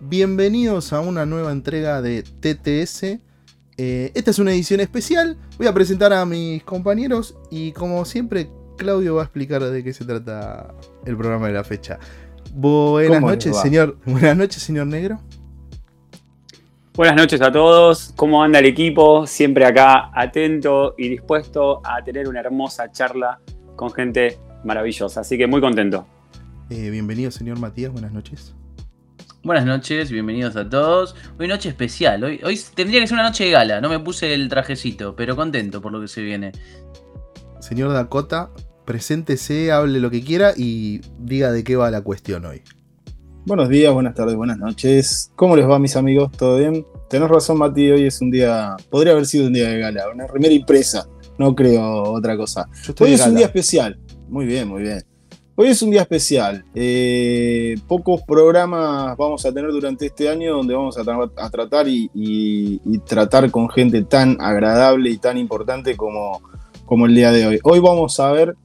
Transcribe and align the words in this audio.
Bienvenidos 0.00 0.92
a 0.92 1.00
una 1.00 1.26
nueva 1.26 1.50
entrega 1.50 2.02
de 2.02 2.22
TTS. 2.22 3.20
Eh, 3.76 4.12
esta 4.14 4.30
es 4.30 4.38
una 4.38 4.52
edición 4.52 4.80
especial. 4.80 5.38
Voy 5.56 5.66
a 5.66 5.72
presentar 5.72 6.12
a 6.12 6.26
mis 6.26 6.62
compañeros 6.62 7.36
y 7.50 7.72
como 7.72 8.04
siempre 8.04 8.50
Claudio 8.76 9.14
va 9.14 9.22
a 9.22 9.24
explicar 9.24 9.62
de 9.62 9.84
qué 9.84 9.92
se 9.92 10.04
trata 10.04 10.74
el 11.04 11.16
programa 11.16 11.46
de 11.46 11.52
la 11.52 11.64
fecha. 11.64 11.98
Buenas 12.52 13.20
noches, 13.20 13.56
señor. 13.60 13.96
Buenas 14.04 14.36
noches, 14.36 14.62
señor 14.62 14.86
Negro. 14.86 15.20
Buenas 16.94 17.16
noches 17.16 17.40
a 17.42 17.50
todos. 17.50 18.12
¿Cómo 18.14 18.42
anda 18.42 18.60
el 18.60 18.66
equipo? 18.66 19.26
Siempre 19.26 19.64
acá 19.64 20.10
atento 20.14 20.94
y 20.96 21.08
dispuesto 21.08 21.80
a 21.84 22.02
tener 22.04 22.28
una 22.28 22.40
hermosa 22.40 22.92
charla 22.92 23.40
con 23.74 23.92
gente 23.92 24.38
maravillosa. 24.64 25.22
Así 25.22 25.36
que 25.36 25.46
muy 25.46 25.60
contento. 25.60 26.06
Eh, 26.70 26.90
bienvenido, 26.90 27.30
señor 27.30 27.58
Matías. 27.58 27.92
Buenas 27.92 28.12
noches. 28.12 28.54
Buenas 29.42 29.66
noches, 29.66 30.10
bienvenidos 30.10 30.56
a 30.56 30.66
todos. 30.66 31.14
Hoy 31.38 31.48
noche 31.48 31.68
especial, 31.68 32.24
hoy, 32.24 32.40
hoy 32.42 32.58
tendría 32.74 33.00
que 33.00 33.06
ser 33.06 33.16
una 33.16 33.24
noche 33.24 33.44
de 33.44 33.50
gala, 33.50 33.78
no 33.82 33.90
me 33.90 33.98
puse 33.98 34.32
el 34.32 34.48
trajecito, 34.48 35.14
pero 35.14 35.36
contento 35.36 35.82
por 35.82 35.92
lo 35.92 36.00
que 36.00 36.08
se 36.08 36.22
viene. 36.22 36.52
Señor 37.60 37.92
Dakota, 37.92 38.50
preséntese, 38.84 39.72
hable 39.72 40.00
lo 40.00 40.10
que 40.10 40.22
quiera 40.22 40.52
y 40.56 41.00
diga 41.18 41.50
de 41.52 41.64
qué 41.64 41.76
va 41.76 41.90
la 41.90 42.02
cuestión 42.02 42.44
hoy. 42.44 42.62
Buenos 43.46 43.68
días, 43.68 43.92
buenas 43.92 44.14
tardes, 44.14 44.36
buenas 44.36 44.58
noches. 44.58 45.30
¿Cómo 45.36 45.56
les 45.56 45.68
va 45.68 45.78
mis 45.78 45.96
amigos? 45.96 46.32
¿Todo 46.32 46.58
bien? 46.58 46.86
Tenés 47.10 47.28
razón 47.28 47.58
Mati, 47.58 47.90
hoy 47.90 48.06
es 48.06 48.20
un 48.20 48.30
día, 48.30 48.74
podría 48.90 49.12
haber 49.12 49.26
sido 49.26 49.46
un 49.46 49.52
día 49.52 49.68
de 49.68 49.78
gala, 49.80 50.04
una 50.12 50.26
remera 50.26 50.54
impresa, 50.54 51.06
no 51.38 51.54
creo 51.54 52.04
otra 52.12 52.36
cosa. 52.36 52.66
Hoy 53.00 53.12
es 53.12 53.26
un 53.26 53.34
día 53.34 53.46
especial. 53.46 53.98
Muy 54.28 54.46
bien, 54.46 54.68
muy 54.68 54.82
bien. 54.82 55.02
Hoy 55.56 55.68
es 55.68 55.82
un 55.82 55.90
día 55.90 56.00
especial. 56.00 56.64
Eh, 56.74 57.76
pocos 57.86 58.22
programas 58.22 59.16
vamos 59.16 59.44
a 59.46 59.52
tener 59.52 59.70
durante 59.70 60.06
este 60.06 60.28
año 60.28 60.56
donde 60.56 60.74
vamos 60.74 60.96
a, 60.98 61.04
tratar 61.50 61.86
y, 61.86 62.80
tratar 63.06 63.50
con 63.50 63.68
gente 63.68 64.02
tan 64.02 64.36
agradable 64.40 65.10
y 65.10 65.18
tan 65.18 65.36
importante 65.36 65.96
como, 65.96 66.40
como 66.86 67.06
el 67.06 67.14
día 67.14 67.30
de 67.30 67.46
hoy. 67.46 67.60
Hoy 67.62 67.78
vamos 67.78 68.18
a 68.18 68.32
ver 68.32 68.56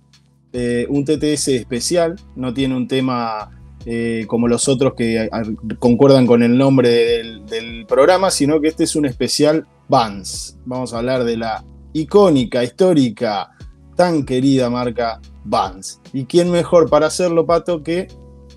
eh, 0.54 0.86
un 0.90 1.06
TTS 1.06 1.50
especial, 1.50 2.16
no 2.36 2.54
tiene 2.54 2.76
un 2.76 2.88
tema 2.88 3.52
eh, 3.86 4.26
como 4.28 4.48
los 4.48 4.68
otros 4.68 4.94
que 4.96 5.30
concuerdan 5.80 6.28
con 6.28 6.44
el 6.44 6.58
nombre 6.58 6.90
del, 6.90 7.46
del 7.46 7.86
programa, 7.86 8.32
sino 8.32 8.60
que 8.60 8.68
este 8.68 8.84
es 8.84 8.96
un 8.96 9.06
especial 9.06 9.66
Vans. 9.88 10.58
Vamos 10.66 10.94
a 10.94 11.00
hablar 11.00 11.24
de 11.24 11.38
la 11.38 11.64
icónica, 11.94 12.64
histórica, 12.64 13.52
tan 13.96 14.26
querida 14.26 14.70
marca 14.70 15.20
Vans. 15.44 16.02
¿Y 16.14 16.26
quién 16.26 16.52
mejor 16.52 16.90
para 16.90 17.08
hacerlo, 17.08 17.46
Pato, 17.46 17.84
que 17.84 18.08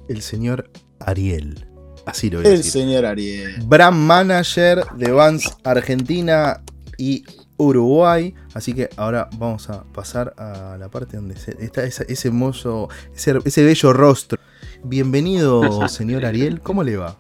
el 0.09 0.23
señor 0.23 0.71
Ariel? 1.01 1.67
Así 2.05 2.31
lo 2.31 2.39
voy 2.39 2.49
a 2.49 2.51
El 2.51 2.65
señor 2.65 3.06
Ariel. 3.06 3.62
Brand 3.65 3.97
manager 3.97 4.84
de 4.97 5.12
Vans 5.12 5.56
Argentina 5.65 6.62
y 6.99 7.25
Uruguay. 7.63 8.35
Así 8.55 8.75
que 8.75 8.89
ahora 8.97 9.29
vamos 9.39 9.71
a 9.71 9.85
pasar 9.85 10.35
a 10.37 10.77
la 10.79 10.89
parte 10.89 11.17
donde 11.17 11.35
está 11.35 11.85
ese, 11.85 12.29
hermoso, 12.29 12.89
ese, 13.15 13.39
ese 13.45 13.65
bello 13.65 13.93
rostro. 13.93 14.39
Bienvenido, 14.85 15.89
señor 15.89 16.25
Ariel. 16.25 16.61
¿Cómo 16.61 16.83
le 16.83 16.97
va? 16.97 17.17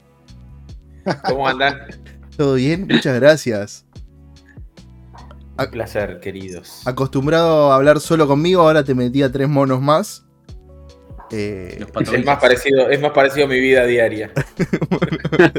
¿Cómo 1.28 1.48
andan? 1.48 1.78
¿Todo 2.36 2.54
bien? 2.54 2.86
Muchas 2.90 3.18
gracias. 3.20 3.84
Un 5.58 5.70
placer, 5.70 6.20
queridos. 6.20 6.86
Acostumbrado 6.86 7.72
a 7.72 7.76
hablar 7.76 8.00
solo 8.00 8.26
conmigo, 8.26 8.62
ahora 8.62 8.84
te 8.84 8.94
metí 8.94 9.22
a 9.22 9.30
tres 9.30 9.48
monos 9.48 9.80
más. 9.80 10.24
Eh, 11.32 11.80
es, 11.80 12.24
más 12.24 12.38
parecido, 12.38 12.90
es 12.90 13.00
más 13.00 13.12
parecido 13.12 13.46
a 13.46 13.48
mi 13.48 13.58
vida 13.58 13.86
diaria. 13.86 14.30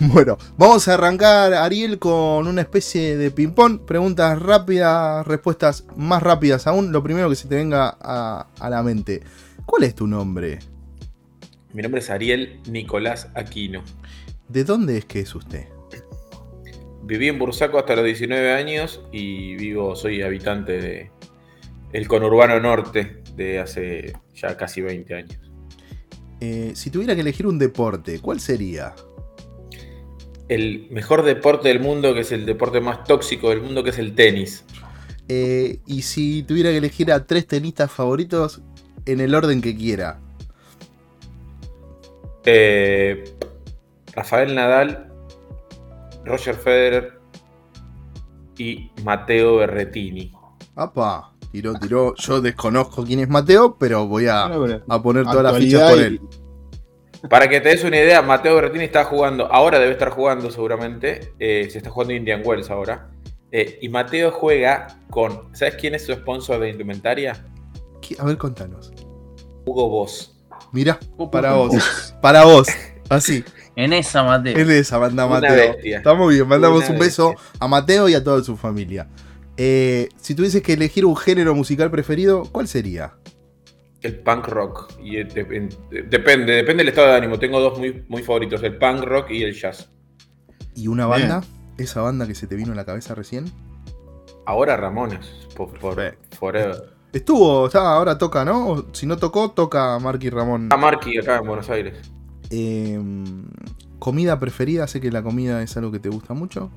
bueno, 0.00 0.36
vamos 0.56 0.86
a 0.88 0.94
arrancar, 0.94 1.54
Ariel, 1.54 1.98
con 1.98 2.46
una 2.46 2.60
especie 2.60 3.16
de 3.16 3.30
ping-pong. 3.30 3.80
Preguntas 3.86 4.40
rápidas, 4.40 5.26
respuestas 5.26 5.86
más 5.96 6.22
rápidas 6.22 6.66
aún. 6.66 6.92
Lo 6.92 7.02
primero 7.02 7.30
que 7.30 7.36
se 7.36 7.48
te 7.48 7.56
venga 7.56 7.96
a, 8.00 8.48
a 8.58 8.70
la 8.70 8.82
mente. 8.82 9.22
¿Cuál 9.64 9.84
es 9.84 9.94
tu 9.94 10.06
nombre? 10.06 10.58
Mi 11.72 11.82
nombre 11.82 12.00
es 12.00 12.10
Ariel 12.10 12.60
Nicolás 12.68 13.28
Aquino. 13.34 13.82
¿De 14.48 14.64
dónde 14.64 14.98
es 14.98 15.04
que 15.04 15.20
es 15.20 15.34
usted? 15.34 15.66
viví 17.08 17.28
en 17.28 17.38
Bursaco 17.38 17.78
hasta 17.78 17.96
los 17.96 18.04
19 18.04 18.52
años 18.52 19.00
y 19.10 19.56
vivo, 19.56 19.96
soy 19.96 20.20
habitante 20.20 20.78
de 20.78 21.10
el 21.94 22.06
conurbano 22.06 22.60
norte 22.60 23.17
de 23.38 23.60
hace 23.60 24.12
ya 24.34 24.56
casi 24.56 24.82
20 24.82 25.14
años. 25.14 25.38
Eh, 26.40 26.72
si 26.74 26.90
tuviera 26.90 27.14
que 27.14 27.22
elegir 27.22 27.46
un 27.46 27.58
deporte, 27.58 28.20
¿cuál 28.20 28.40
sería? 28.40 28.94
El 30.48 30.88
mejor 30.90 31.22
deporte 31.24 31.68
del 31.68 31.80
mundo, 31.80 32.12
que 32.14 32.20
es 32.20 32.32
el 32.32 32.44
deporte 32.44 32.80
más 32.80 33.04
tóxico 33.04 33.50
del 33.50 33.62
mundo, 33.62 33.82
que 33.82 33.90
es 33.90 33.98
el 33.98 34.14
tenis. 34.14 34.64
Eh, 35.28 35.80
y 35.86 36.02
si 36.02 36.42
tuviera 36.42 36.70
que 36.70 36.78
elegir 36.78 37.12
a 37.12 37.26
tres 37.26 37.46
tenistas 37.46 37.90
favoritos, 37.90 38.62
en 39.06 39.20
el 39.20 39.34
orden 39.34 39.62
que 39.62 39.74
quiera. 39.74 40.20
Eh, 42.44 43.24
Rafael 44.14 44.54
Nadal, 44.54 45.12
Roger 46.24 46.54
Federer 46.54 47.18
y 48.58 48.90
Mateo 49.04 49.56
Berretini. 49.56 50.32
Apa, 50.76 51.32
tiró, 51.52 51.74
tiró. 51.74 52.14
Yo 52.16 52.40
desconozco 52.40 53.04
quién 53.04 53.20
es 53.20 53.28
Mateo, 53.28 53.76
pero 53.78 54.06
voy 54.06 54.26
a, 54.28 54.50
poner 55.02 55.24
todas 55.24 55.42
las 55.42 55.58
fichas 55.58 55.90
por 55.90 56.00
él. 56.00 56.20
Para 57.28 57.48
que 57.48 57.60
te 57.60 57.70
des 57.70 57.82
una 57.82 57.96
idea, 57.96 58.22
Mateo 58.22 58.54
Berretini 58.54 58.84
está 58.84 59.04
jugando, 59.04 59.46
ahora 59.46 59.80
debe 59.80 59.92
estar 59.92 60.10
jugando 60.10 60.50
seguramente, 60.52 61.32
eh, 61.40 61.68
se 61.68 61.78
está 61.78 61.90
jugando 61.90 62.14
Indian 62.14 62.42
Wells 62.44 62.70
ahora. 62.70 63.10
Eh, 63.50 63.78
y 63.82 63.88
Mateo 63.88 64.30
juega 64.30 64.98
con, 65.10 65.48
¿sabes 65.52 65.74
quién 65.76 65.94
es 65.94 66.06
su 66.06 66.12
sponsor 66.12 66.60
de 66.60 66.70
indumentaria? 66.70 67.44
A 68.18 68.24
ver, 68.24 68.36
contanos. 68.36 68.92
Hugo 69.64 69.88
Boss. 69.88 70.34
Mira, 70.72 70.98
para 71.32 71.54
vos. 71.54 72.14
Para 72.22 72.44
vos. 72.44 72.68
Así. 73.08 73.44
En 73.74 73.92
esa, 73.92 74.22
Mateo. 74.22 74.58
En 74.58 74.70
esa, 74.70 74.98
manda 74.98 75.26
Mateo. 75.26 75.76
Está 75.82 76.14
muy 76.14 76.36
bien, 76.36 76.48
mandamos 76.48 76.88
un 76.88 76.98
beso 76.98 77.34
a 77.58 77.68
Mateo 77.68 78.08
y 78.08 78.14
a 78.14 78.22
toda 78.22 78.42
su 78.42 78.56
familia. 78.56 79.08
Eh, 79.60 80.08
si 80.16 80.36
tuvieses 80.36 80.62
que 80.62 80.74
elegir 80.74 81.04
un 81.04 81.16
género 81.16 81.52
musical 81.52 81.90
preferido, 81.90 82.44
¿cuál 82.52 82.68
sería? 82.68 83.14
El 84.00 84.20
punk 84.20 84.46
rock. 84.46 84.92
Y 85.02 85.16
depende, 85.16 85.74
depende 85.90 86.62
del 86.76 86.88
estado 86.88 87.08
de 87.08 87.16
ánimo. 87.16 87.40
Tengo 87.40 87.60
dos 87.60 87.76
muy, 87.76 88.04
muy 88.08 88.22
favoritos, 88.22 88.62
el 88.62 88.78
punk 88.78 89.02
rock 89.02 89.32
y 89.32 89.42
el 89.42 89.52
jazz. 89.54 89.90
¿Y 90.76 90.86
una 90.86 91.06
banda? 91.06 91.42
¿Esa 91.76 92.02
banda 92.02 92.26
que 92.26 92.36
se 92.36 92.46
te 92.46 92.54
vino 92.54 92.72
a 92.72 92.76
la 92.76 92.84
cabeza 92.84 93.16
recién? 93.16 93.46
Ahora 94.46 94.76
Ramones, 94.76 95.48
por, 95.56 95.76
forever. 95.76 96.94
Estuvo, 97.12 97.68
ahora 97.76 98.16
toca, 98.16 98.44
¿no? 98.44 98.86
Si 98.92 99.06
no 99.06 99.16
tocó, 99.16 99.50
toca 99.50 99.98
Marky 99.98 100.30
Ramón. 100.30 100.68
A 100.70 100.76
Marky 100.76 101.18
acá 101.18 101.38
en 101.38 101.46
Buenos 101.46 101.68
Aires. 101.68 101.98
Em, 102.50 103.46
¿Comida 103.98 104.38
preferida? 104.38 104.86
Sé 104.86 105.00
que 105.00 105.10
la 105.10 105.22
comida 105.22 105.62
es 105.62 105.76
algo 105.76 105.90
que 105.90 105.98
te 105.98 106.08
gusta 106.08 106.32
mucho. 106.34 106.70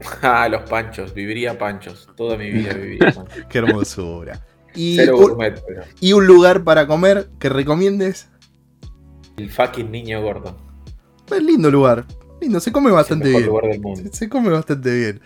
Ah, 0.22 0.48
los 0.48 0.62
panchos. 0.68 1.12
Viviría 1.14 1.58
panchos. 1.58 2.08
Toda 2.16 2.36
mi 2.36 2.50
vida 2.50 2.74
viviría 2.74 3.12
panchos. 3.14 3.44
Qué 3.48 3.58
hermosura. 3.58 4.44
Y, 4.74 5.00
un, 6.12 6.26
lugar 6.26 6.62
para 6.62 6.86
comer 6.86 7.28
que 7.40 7.48
recomiendes? 7.48 8.28
El 9.36 9.50
fucking 9.50 9.90
niño 9.90 10.22
gordo. 10.22 10.56
Es 11.34 11.42
lindo 11.42 11.70
lugar. 11.70 12.04
Lindo, 12.40 12.60
se 12.60 12.70
come 12.70 12.92
bastante 12.92 13.30
bien. 13.30 13.50
Se, 14.12 14.28
come 14.28 14.50
bastante 14.50 14.94
bien. 14.94 15.20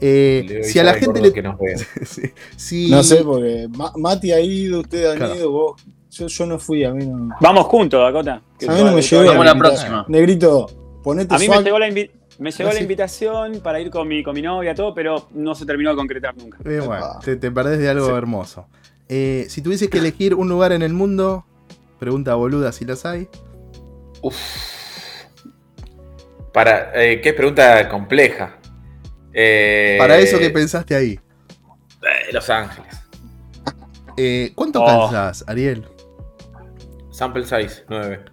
Eh, 0.00 0.60
si 0.64 0.78
a 0.78 0.84
la 0.84 0.94
gente 0.94 1.22
le. 1.22 1.32
No 2.90 3.02
sé, 3.02 3.24
porque 3.24 3.68
Mati 3.96 4.32
ha 4.32 4.40
ido, 4.40 4.80
ustedes 4.80 5.18
han 5.18 5.36
ido, 5.36 5.50
vos 5.50 5.82
yo, 6.26 6.46
no 6.46 6.58
fui, 6.58 6.84
a 6.84 6.92
mí 6.92 7.06
no. 7.06 7.34
Vamos 7.40 7.66
juntos, 7.66 8.00
Dakota. 8.00 8.42
a 8.66 8.72
mí 8.72 8.82
no 8.82 8.92
me 8.92 9.02
llegó. 9.02 9.24
Vamos 9.24 9.46
la 9.46 9.54
próxima. 9.56 10.04
Negrito, 10.08 10.66
ponete 11.02 11.34
A 11.34 11.38
mí 11.38 11.48
me 11.48 11.62
llegó, 11.62 11.78
la, 11.78 11.88
me 12.38 12.50
llegó 12.50 12.72
la, 12.72 12.80
invitación 12.80 13.60
para 13.60 13.80
ir 13.80 13.90
con 13.90 14.06
mi, 14.08 14.22
con 14.22 14.34
mi 14.34 14.42
novia, 14.42 14.74
todo, 14.74 14.94
pero 14.94 15.28
no 15.32 15.54
se 15.54 15.66
terminó 15.66 15.90
de 15.90 15.96
concretar 15.96 16.36
nunca. 16.36 16.58
Eh, 16.64 16.80
bueno, 16.80 17.18
te, 17.22 17.36
perdés 17.50 17.78
de 17.78 17.88
algo 17.88 18.16
hermoso. 18.16 18.68
Eh, 19.08 19.46
si 19.48 19.62
tuvieses 19.62 19.88
que 19.88 19.98
elegir 19.98 20.34
un 20.34 20.48
lugar 20.48 20.72
en 20.72 20.82
el 20.82 20.92
mundo, 20.92 21.44
pregunta 21.98 22.34
boluda 22.34 22.72
si 22.72 22.84
las 22.84 23.04
hay. 23.04 23.28
Uf. 24.22 24.36
Para, 26.52 26.90
eh, 26.94 27.20
qué 27.20 27.32
pregunta 27.32 27.88
compleja. 27.88 28.58
Para 29.98 30.18
eso 30.18 30.38
que 30.38 30.50
pensaste 30.50 30.94
ahí. 30.94 31.18
Los 32.32 32.48
Ángeles. 32.50 32.98
Eh, 34.16 34.52
¿Cuánto 34.54 34.82
Oh. 34.82 35.10
Ariel? 35.46 35.86
Sample 37.10 37.44
size, 37.44 37.84
9. 37.88 38.24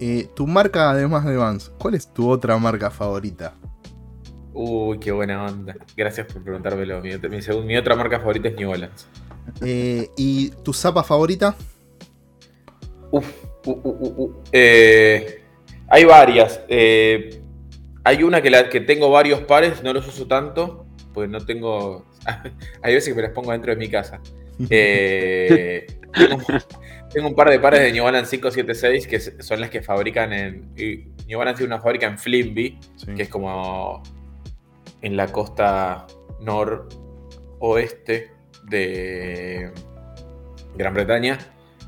Eh, 0.00 0.28
tu 0.34 0.46
marca, 0.46 0.90
además 0.90 1.24
de 1.26 1.36
Vans, 1.36 1.70
¿cuál 1.78 1.94
es 1.94 2.12
tu 2.12 2.28
otra 2.30 2.56
marca 2.56 2.90
favorita? 2.90 3.52
Uy, 4.54 4.98
qué 4.98 5.12
buena 5.12 5.44
onda. 5.44 5.76
Gracias 5.96 6.26
por 6.32 6.42
preguntármelo. 6.42 7.00
Mi, 7.00 7.10
mi 7.10 7.42
segun- 7.42 7.66
mi 7.66 7.76
otra 7.76 7.94
marca 7.94 8.18
favorita 8.18 8.48
es 8.48 8.56
New 8.56 8.70
Balance. 8.70 9.06
Eh, 9.62 10.08
¿Y 10.16 10.50
tu 10.64 10.72
zapa 10.72 11.02
favorita? 11.02 11.54
Uf, 13.10 13.26
uh, 13.66 13.70
uh, 13.70 14.14
uh. 14.24 14.42
Eh, 14.52 15.42
hay 15.88 16.04
varias. 16.04 16.60
Eh, 16.68 17.42
hay 18.04 18.22
una 18.22 18.40
que, 18.40 18.50
la, 18.50 18.68
que 18.68 18.80
tengo 18.80 19.10
varios 19.10 19.40
pares, 19.40 19.82
no 19.82 19.92
los 19.92 20.08
uso 20.08 20.26
tanto, 20.26 20.86
pues 21.12 21.28
no 21.28 21.44
tengo. 21.44 22.06
hay 22.82 22.94
veces 22.94 23.10
que 23.10 23.16
me 23.16 23.22
las 23.22 23.32
pongo 23.32 23.52
dentro 23.52 23.70
de 23.72 23.76
mi 23.76 23.88
casa. 23.88 24.20
Eh, 24.68 25.86
tengo, 27.12 27.28
un 27.28 27.34
par 27.34 27.50
de 27.50 27.58
pares 27.60 27.80
de 27.80 27.92
New 27.92 28.04
Balance 28.04 28.30
576 28.36 29.06
que 29.06 29.20
son 29.42 29.60
las 29.60 29.70
que 29.70 29.82
fabrican 29.82 30.32
en. 30.32 30.74
New 31.26 31.38
Balance 31.38 31.58
tiene 31.58 31.74
una 31.74 31.82
fábrica 31.82 32.06
en 32.06 32.18
Flimby, 32.18 32.78
Sí. 32.96 33.14
que 33.14 33.22
es 33.22 33.28
como 33.28 34.02
en 35.02 35.16
la 35.16 35.26
costa 35.28 36.06
noroeste 36.40 38.30
de 38.68 39.70
Gran 40.76 40.94
Bretaña, 40.94 41.38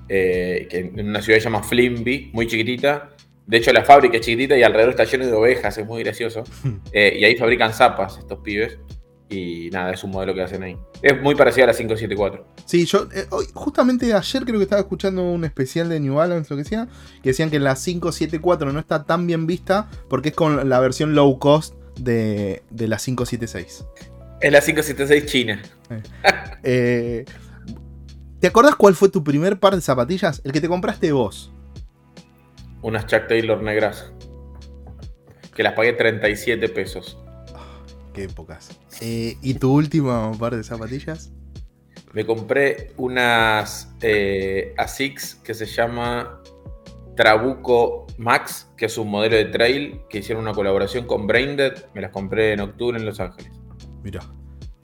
eh, 0.09 0.67
que 0.71 0.79
en 0.79 1.09
una 1.09 1.21
ciudad 1.23 1.37
que 1.37 1.41
se 1.41 1.45
llama 1.45 1.63
Flimby, 1.63 2.31
muy 2.33 2.47
chiquitita. 2.47 3.11
De 3.47 3.57
hecho, 3.59 3.73
la 3.73 3.85
fábrica 3.85 4.17
es 4.17 4.25
chiquitita 4.25 4.57
y 4.57 4.63
alrededor 4.63 4.91
está 4.91 5.05
lleno 5.05 5.27
de 5.27 5.33
ovejas, 5.33 5.77
es 5.77 5.87
muy 5.87 6.03
gracioso. 6.03 6.45
Eh, 6.93 7.17
y 7.21 7.25
ahí 7.25 7.37
fabrican 7.37 7.73
zapas 7.73 8.19
estos 8.19 8.39
pibes. 8.41 8.79
Y 9.32 9.70
nada, 9.70 9.93
es 9.93 10.05
un 10.05 10.11
modelo 10.11 10.34
que 10.34 10.43
hacen 10.43 10.62
ahí. 10.62 10.76
Es 11.00 11.20
muy 11.23 11.34
parecido 11.34 11.64
a 11.64 11.69
la 11.69 11.75
574. 11.75 12.44
Sí, 12.67 12.84
yo 12.84 13.08
eh, 13.14 13.26
hoy- 13.31 13.46
justamente 13.55 14.12
ayer 14.12 14.44
creo 14.44 14.58
que 14.58 14.64
estaba 14.64 14.81
escuchando 14.82 15.23
un 15.23 15.44
especial 15.44 15.88
de 15.88 15.99
New 16.00 16.14
Balance, 16.14 16.52
lo 16.52 16.56
que 16.58 16.64
sea, 16.69 16.87
que 17.23 17.31
decían 17.31 17.49
que 17.50 17.58
la 17.58 17.75
574 17.75 18.73
no 18.73 18.79
está 18.79 19.05
tan 19.05 19.26
bien 19.26 19.46
vista 19.46 19.88
porque 20.08 20.29
es 20.31 20.34
con 20.34 20.69
la 20.69 20.81
versión 20.81 21.14
low 21.14 21.38
cost 21.38 21.75
de, 21.99 22.62
de 22.70 22.88
la 22.88 22.99
576. 22.99 23.84
Es 24.40 24.52
la 24.52 24.61
576 24.61 25.26
china. 25.26 25.62
Eh, 26.62 27.25
¿Te 28.40 28.46
acordás 28.49 28.75
cuál 28.75 28.94
fue 28.94 29.08
tu 29.08 29.23
primer 29.23 29.58
par 29.61 29.75
de 29.76 29.81
zapatillas? 29.81 30.43
El 30.44 30.52
que 30.52 30.61
te 30.61 30.69
compraste 30.69 31.12
vos. 31.12 31.52
Unas 32.82 33.06
Chuck 33.06 33.28
Taylor 33.28 33.62
negras. 33.62 34.12
Que 35.55 35.62
las 35.62 35.75
pagué 35.75 35.93
37 35.93 36.69
pesos. 36.70 37.19
Qué 38.12 38.25
épocas. 38.25 38.79
Eh, 39.00 39.37
¿Y 39.43 39.55
tu 39.55 39.73
último 39.73 40.37
par 40.38 40.56
de 40.56 40.62
zapatillas? 40.62 41.32
Me 42.12 42.26
compré 42.26 42.93
unas 42.99 43.94
eh, 44.03 44.75
ASICS 44.76 45.37
que 45.37 45.55
se 45.55 45.64
llama 45.64 46.43
Trabuco 47.17 48.06
Max, 48.19 48.70
que 48.76 48.87
es 48.87 48.99
un 48.99 49.09
modelo 49.11 49.37
de 49.37 49.47
trail 49.47 50.00
que 50.11 50.19
hicieron 50.19 50.43
una 50.43 50.53
colaboración 50.53 51.06
con 51.06 51.26
Braindead. 51.26 51.87
Me 51.94 52.03
las 52.03 52.11
compré 52.11 52.53
en 52.53 52.61
octubre 52.61 52.99
en 52.99 53.06
Los 53.06 53.19
Ángeles. 53.19 53.53
Mirá. 54.03 54.20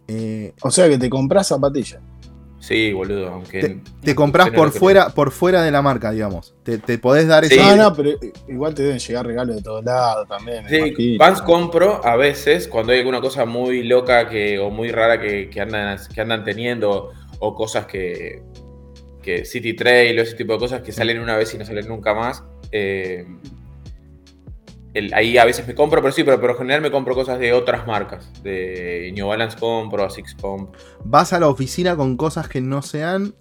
Eh, 0.06 0.54
O 0.62 0.70
sea 0.70 0.88
que 0.88 0.96
te 0.96 1.10
compras 1.10 1.48
zapatillas. 1.48 2.00
Sí, 2.60 2.92
boludo, 2.92 3.28
aunque. 3.28 3.60
te, 3.60 3.80
te 4.02 4.10
es 4.10 4.16
por 4.16 4.70
fuera, 4.72 5.10
por 5.10 5.30
fuera 5.30 5.62
de 5.62 5.70
la 5.70 5.80
marca, 5.80 6.10
digamos. 6.10 6.54
Te, 6.64 6.78
te 6.78 6.98
podés 6.98 7.28
dar 7.28 7.44
Sí. 7.44 7.54
esa. 7.54 7.76
No, 7.76 7.84
no, 7.90 7.94
pero 7.96 8.10
igual 8.48 8.74
te 8.74 8.82
deben 8.82 8.98
llegar 8.98 9.26
regalos 9.26 9.56
de 9.56 9.62
todos 9.62 9.84
lados 9.84 10.26
también. 10.28 10.64
me 10.64 10.68
Sí. 10.94 11.16
Vans 11.16 11.40
compro 11.42 12.04
a 12.04 12.16
veces 12.16 12.66
cuando 12.66 12.92
hay 12.92 12.98
alguna 12.98 13.20
cosa 13.20 13.44
muy 13.44 13.84
loca 13.84 14.28
que, 14.28 14.58
o 14.58 14.70
muy 14.70 14.90
rara 14.90 15.20
que, 15.20 15.48
que 15.48 15.60
andan, 15.60 15.98
que 16.12 16.20
andan 16.20 16.42
teniendo 16.44 17.12
o 17.38 17.54
cosas 17.54 17.86
que, 17.86 18.42
que 19.22 19.44
City 19.44 19.74
Trail 19.74 20.18
o 20.18 20.22
ese 20.22 20.34
tipo 20.34 20.52
de 20.54 20.58
cosas 20.58 20.82
que 20.82 20.90
salen 20.90 21.20
una 21.20 21.36
vez 21.36 21.54
y 21.54 21.58
no 21.58 21.64
salen 21.64 21.86
nunca 21.86 22.12
más. 22.14 22.42
eh, 22.72 23.24
el- 24.98 25.14
ahí 25.14 25.38
a 25.38 25.44
veces 25.44 25.66
me 25.66 25.74
compro, 25.74 26.00
pero 26.02 26.12
sí, 26.12 26.24
pero 26.24 26.40
por 26.40 26.56
general 26.58 26.80
me 26.82 26.90
compro 26.90 27.14
cosas 27.14 27.38
de 27.38 27.52
otras 27.52 27.86
marcas. 27.86 28.30
De 28.42 29.10
New 29.14 29.26
Balance 29.28 29.56
compro, 29.58 30.04
Asics 30.04 30.34
compro. 30.34 30.78
¿Vas 31.04 31.32
a 31.32 31.40
la 31.40 31.48
oficina 31.48 31.96
con 31.96 32.16
cosas 32.16 32.48
que 32.48 32.60
no 32.60 32.82
sean? 32.82 33.34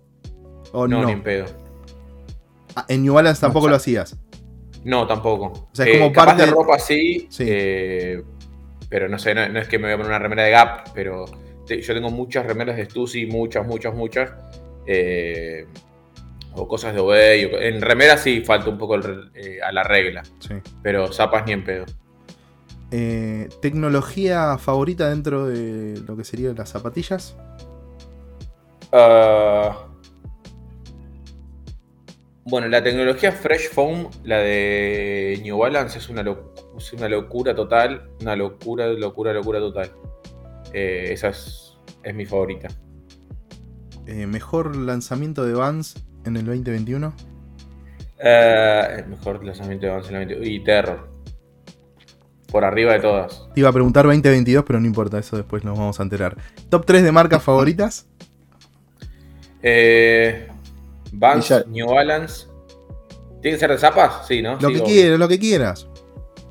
¿O 0.74 0.88
no? 0.88 1.02
No, 1.02 1.06
ni 1.08 1.14
en 1.14 1.24
pedo. 1.24 1.46
Ah, 2.76 2.86
en 2.88 3.04
New 3.04 3.14
Balance 3.14 3.42
tampoco 3.42 3.66
No, 3.68 3.72
lo 3.72 3.76
hacías. 3.78 4.18
No, 4.84 5.08
tampoco. 5.08 5.46
O 5.46 5.70
sea, 5.74 5.86
es 5.86 5.96
Eh, 5.96 6.00
como 6.00 6.12
capaz 6.14 6.26
parte 6.28 6.42
de 6.44 6.48
de- 6.48 6.54
ropa 6.54 6.80
sí, 6.80 7.28
Sí. 7.30 7.44
eh, 7.48 8.24
pero 8.90 9.10
no 9.10 9.18
sé, 9.20 9.34
no, 9.36 9.48
no 9.50 9.60
es 9.60 9.68
que 9.68 9.78
me 9.80 9.86
voy 9.86 9.94
a 9.94 9.98
poner 9.98 10.12
una 10.12 10.20
remera 10.20 10.44
de 10.44 10.52
Gap, 10.52 10.92
pero 10.94 11.26
te- 11.66 11.82
yo 11.82 11.94
tengo 11.94 12.10
muchas 12.10 12.46
remeras 12.46 12.78
de 12.78 12.86
Stussy, 12.86 13.26
muchas, 13.26 13.66
muchas, 13.68 13.94
muchas. 13.96 14.32
eh, 14.86 15.66
o 16.58 16.68
cosas 16.68 16.94
de 16.94 17.00
Obey. 17.00 17.46
o- 17.46 17.60
en 17.62 17.82
remeras 17.82 18.22
sí 18.22 18.42
falta 18.42 18.70
un 18.70 18.78
poco 18.78 18.96
el 18.96 19.32
eh, 19.36 19.60
a 19.62 19.72
la 19.72 19.84
regla, 19.84 20.24
Sí. 20.40 20.56
pero 20.84 21.12
zapas 21.14 21.46
ni 21.46 21.54
en 21.54 21.64
pedo. 21.64 21.86
Eh, 22.92 23.50
¿Tecnología 23.62 24.58
favorita 24.58 25.10
dentro 25.10 25.46
de 25.48 26.02
lo 26.08 26.16
que 26.18 26.24
serían 26.24 26.56
las 26.56 26.70
zapatillas? 26.70 27.36
Ah, 28.94 29.88
bueno, 32.46 32.70
la 32.70 32.82
tecnología 32.82 33.32
Fresh 33.34 33.70
Foam, 33.72 34.08
la 34.24 34.38
de 34.40 35.40
New 35.44 35.58
Balance, 35.58 35.98
es 36.00 36.08
una, 36.08 36.22
es 36.78 36.94
una 36.94 37.10
locura 37.10 37.54
total. 37.54 38.10
Una 38.22 38.36
locura, 38.38 38.88
locura, 38.88 39.34
locura 39.34 39.60
total. 39.60 39.92
Eh, 40.74 41.10
esa 41.12 41.28
es, 41.30 41.78
es 42.04 42.16
mi 42.16 42.26
favorita. 42.26 42.70
Eh, 44.06 44.26
¿Mejor 44.28 44.78
lanzamiento 44.78 45.44
de 45.44 45.54
Vans 45.56 45.96
en 46.28 46.38
el 46.38 46.46
2021? 46.46 47.14
Eh, 48.20 48.96
el 49.00 49.08
mejor 49.08 49.44
lanzamiento 49.44 49.86
de 49.86 49.92
Vans 49.92 50.08
en 50.08 50.14
la 50.14 50.20
20 50.26 50.48
Y 50.50 50.64
Terror. 50.64 51.08
Por 52.52 52.64
arriba 52.64 52.94
de 52.94 53.00
todas. 53.00 53.48
Te 53.54 53.60
iba 53.60 53.70
a 53.70 53.74
preguntar 53.74 54.06
2022, 54.06 54.64
pero 54.66 54.80
no 54.80 54.86
importa, 54.88 55.20
eso 55.20 55.36
después 55.36 55.64
nos 55.64 55.78
vamos 55.78 56.00
a 56.00 56.04
enterar. 56.04 56.38
¿Top 56.70 56.86
3 56.86 57.04
de 57.04 57.12
marcas 57.12 57.44
favoritas? 57.44 58.08
Eh, 59.62 60.48
Vans, 61.12 61.54
New 61.68 61.88
Balance. 61.88 62.48
¿Tiene 63.42 63.56
que 63.58 63.60
ser 63.60 63.72
de 63.72 63.78
zapas? 63.78 64.28
Sí, 64.28 64.42
¿no? 64.42 64.58
Lo 64.60 64.70
Sí, 64.70 64.76
que 64.76 64.84
quieras, 64.84 65.20
lo 65.20 65.28
que 65.28 65.40
quieras. 65.40 65.88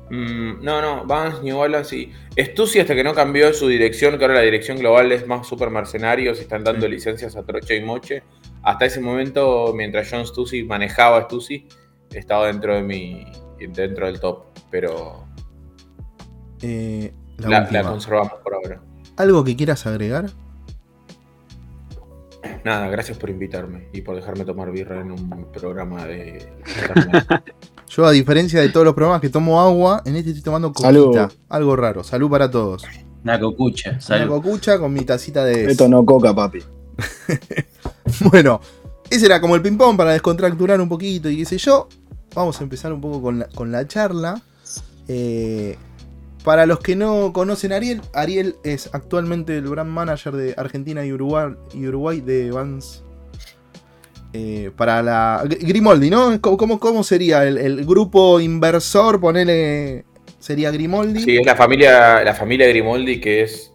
Mm, 0.09 0.63
no, 0.63 0.81
no, 0.81 1.05
Vans, 1.05 1.41
New 1.43 1.57
Balance 1.57 1.95
y 1.95 2.13
Stussy 2.37 2.79
hasta 2.79 2.95
que 2.95 3.03
no 3.03 3.13
cambió 3.13 3.51
su 3.53 3.67
dirección, 3.67 4.17
que 4.17 4.23
ahora 4.23 4.35
la 4.35 4.41
dirección 4.41 4.77
global 4.77 5.11
es 5.11 5.27
más 5.27 5.45
super 5.47 5.69
mercenarios 5.69 6.37
y 6.37 6.41
están 6.43 6.63
dando 6.63 6.85
Sí. 6.85 6.91
licencias 6.91 7.35
a 7.35 7.43
troche 7.43 7.75
y 7.75 7.81
moche. 7.83 8.23
Hasta 8.63 8.85
ese 8.85 8.99
momento, 8.99 9.73
mientras 9.75 10.09
John 10.11 10.25
Stussy 10.25 10.63
manejaba 10.63 11.23
Stussy, 11.23 11.67
estaba 12.11 12.47
dentro 12.47 12.75
de 12.75 12.81
mi 12.83 13.25
dentro 13.73 14.05
del 14.05 14.19
top, 14.19 14.45
pero 14.69 15.25
Eh, 16.61 17.13
la, 17.37 17.49
la, 17.49 17.61
última. 17.61 17.81
la 17.83 17.89
conservamos 17.89 18.33
por 18.43 18.53
ahora. 18.55 18.81
¿Algo 19.17 19.43
que 19.43 19.55
quieras 19.55 19.85
agregar? 19.87 20.29
Nada, 22.63 22.87
gracias 22.89 23.17
por 23.17 23.29
invitarme 23.29 23.87
y 23.93 24.01
por 24.01 24.15
dejarme 24.15 24.43
tomar 24.45 24.71
birra 24.71 24.99
en 25.01 25.11
un 25.11 25.51
programa 25.51 26.05
de. 26.05 26.47
Yo, 27.89 28.05
a 28.05 28.11
diferencia 28.11 28.59
de 28.61 28.69
todos 28.69 28.85
los 28.85 28.93
programas 28.93 29.21
que 29.21 29.29
tomo 29.29 29.61
agua, 29.61 30.01
en 30.05 30.15
este 30.17 30.29
estoy 30.31 30.43
tomando 30.43 30.69
coquita. 30.73 30.87
Salud. 30.89 31.31
Algo 31.49 31.75
raro. 31.75 32.03
Salud 32.03 32.29
para 32.29 32.51
todos. 32.51 32.83
Una 33.23 33.39
cocucha, 33.39 33.97
Una 34.09 34.27
cocucha 34.27 34.77
con 34.79 34.93
mi 34.93 35.01
tacita 35.01 35.43
de... 35.43 35.65
Esto 35.71 35.87
no 35.87 36.05
coca, 36.05 36.33
papi. 36.33 36.59
Bueno, 38.29 38.61
ese 39.09 39.25
era 39.25 39.39
como 39.41 39.55
el 39.55 39.61
ping-pong 39.61 39.97
para 39.97 40.11
descontracturar 40.11 40.79
un 40.81 40.89
poquito 40.89 41.29
y 41.29 41.37
qué 41.37 41.45
sé 41.45 41.57
yo. 41.57 41.87
Vamos 42.35 42.59
a 42.59 42.63
empezar 42.63 42.91
un 42.93 43.01
poco 43.01 43.21
con 43.21 43.71
la, 43.71 43.87
charla. 43.87 44.41
Eh, 45.07 45.77
para 46.43 46.65
los 46.65 46.79
que 46.79 46.95
no 46.95 47.33
conocen 47.33 47.73
Ariel, 47.73 48.01
Ariel 48.13 48.55
es 48.63 48.89
actualmente 48.93 49.57
el 49.57 49.63
brand 49.67 49.89
manager 49.89 50.35
de 50.35 50.53
Argentina 50.57 51.05
y 51.05 51.11
Uruguay, 51.13 52.21
de 52.21 52.51
Vans. 52.51 53.03
eh, 54.33 54.71
para 54.75 55.01
la. 55.01 55.41
Gr- 55.45 55.57
Grimoldi, 55.61 56.09
¿no? 56.09 56.39
¿Cómo, 56.41 57.03
sería? 57.03 57.43
El, 57.45 57.57
el 57.57 57.85
grupo 57.85 58.39
inversor, 58.39 59.19
ponele. 59.19 60.05
Sería 60.39 60.69
Grimoldi. 60.71 61.21
Sí, 61.23 61.37
es 61.37 61.45
la 61.45 61.55
familia, 61.55 62.23
la 62.23 62.33
familia 62.33 62.67
Grimoldi, 62.67 63.19
que 63.19 63.41
es 63.43 63.73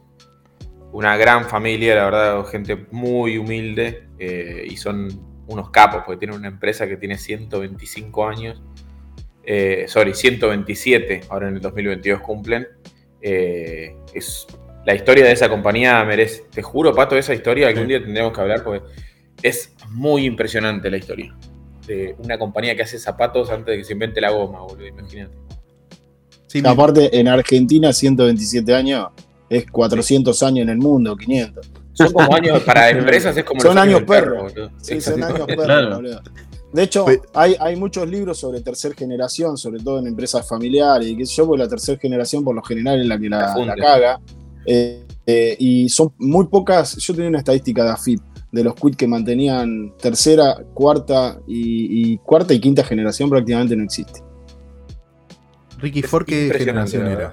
una 0.93 1.17
gran 1.17 1.49
familia, 1.49 1.95
la 1.95 2.05
verdad, 2.05 2.45
gente 2.45 2.87
muy 2.91 3.39
humilde 3.39 4.09
eh, 4.19 4.67
y 4.69 4.77
son 4.77 5.09
unos 5.47 5.71
capos, 5.71 6.03
porque 6.05 6.19
tienen 6.19 6.39
una 6.39 6.49
empresa 6.49 6.87
que 6.87 6.97
tiene 6.97 7.19
125 7.19 8.27
años, 8.27 8.63
eh, 9.45 9.87
sorry, 9.89 10.15
127, 10.15 11.23
ahora 11.29 11.49
en 11.49 11.57
el 11.57 11.61
2022 11.61 12.21
cumplen. 12.21 12.69
Eh, 13.21 13.97
es, 14.15 14.47
la 14.85 14.95
historia 14.95 15.25
de 15.25 15.33
esa 15.33 15.49
compañía 15.49 16.05
merece, 16.05 16.45
te 16.51 16.63
juro, 16.63 16.95
Pato, 16.95 17.17
esa 17.17 17.35
historia 17.35 17.69
algún 17.69 17.85
Sí. 17.85 17.89
día 17.89 18.03
tendremos 18.03 18.33
que 18.33 18.41
hablar, 18.41 18.63
porque 18.63 18.85
es 19.43 19.75
muy 19.91 20.25
impresionante 20.25 20.91
la 20.91 20.99
historia. 20.99 21.35
De 21.87 22.15
una 22.19 22.39
compañía 22.39 22.77
que 22.77 22.83
hace 22.83 22.99
zapatos 22.99 23.51
antes 23.51 23.73
de 23.73 23.79
que 23.79 23.85
se 23.85 23.95
invente 23.95 24.21
la 24.21 24.31
goma, 24.31 24.61
boludo, 24.61 24.87
imagínate. 24.87 25.37
Sí, 26.47 26.63
Aparte, 26.65 27.19
en 27.19 27.29
Argentina, 27.29 27.93
127 27.93 28.75
años 28.75 29.09
es 29.57 29.71
400 29.71 30.43
años 30.43 30.63
en 30.63 30.69
el 30.71 30.79
mundo, 30.79 31.17
500. 31.17 31.71
Son 31.93 32.13
como 32.13 32.35
años, 32.35 32.63
para 32.63 32.89
empresas 32.99 33.37
es 33.37 33.45
como 33.45 33.61
Son 33.61 33.77
años 33.77 34.03
perro, 34.03 34.47
perros. 34.47 34.71
Sí, 34.81 35.01
son 35.01 35.23
años 35.23 35.47
perros, 35.47 35.65
Claro. 35.67 35.97
boludo. 35.97 36.23
De 36.73 36.83
hecho, 36.85 37.05
hay, 37.35 37.55
hay 37.61 37.77
muchos 37.77 38.09
libros 38.09 38.39
sobre 38.39 38.63
tercera 38.63 38.95
generación, 38.95 39.59
sobre 39.59 39.81
todo 39.83 39.99
en 39.99 40.07
empresas 40.07 40.49
familiares 40.49 41.07
y 41.07 41.17
qué 41.17 41.27
sé 41.27 41.35
yo, 41.35 41.47
porque 41.47 41.63
la 41.65 41.69
tercera 41.69 41.99
generación 41.99 42.43
por 42.43 42.55
lo 42.55 42.63
general 42.63 42.99
es 42.99 43.07
la 43.07 43.19
que 43.19 43.29
La 43.29 43.39
la, 43.41 43.53
funde. 43.53 43.75
la 43.77 43.77
caga. 43.77 44.21
Eh, 44.65 45.05
eh, 45.27 45.57
y 45.59 45.89
son 45.91 46.13
muy 46.19 46.47
pocas, 46.47 46.97
yo 46.97 47.13
tenía 47.15 47.29
una 47.29 47.39
estadística 47.39 47.85
de 47.85 47.91
AFIP, 47.91 48.21
de 48.53 48.65
los 48.65 48.75
quits 48.75 48.97
que 48.97 49.07
mantenían 49.07 49.93
tercera, 50.01 50.57
cuarta 50.73 51.39
y, 51.47 52.13
y 52.15 52.19
cuarta 52.19 52.55
y 52.55 52.59
quinta 52.61 52.83
generación 52.83 53.29
prácticamente 53.29 53.77
no 53.77 53.85
existe. 53.85 54.21
Ricky 55.79 56.01
Es 56.01 56.07
Ford, 56.07 56.25
¿qué 56.25 56.51
generación 56.57 57.07
era? 57.07 57.33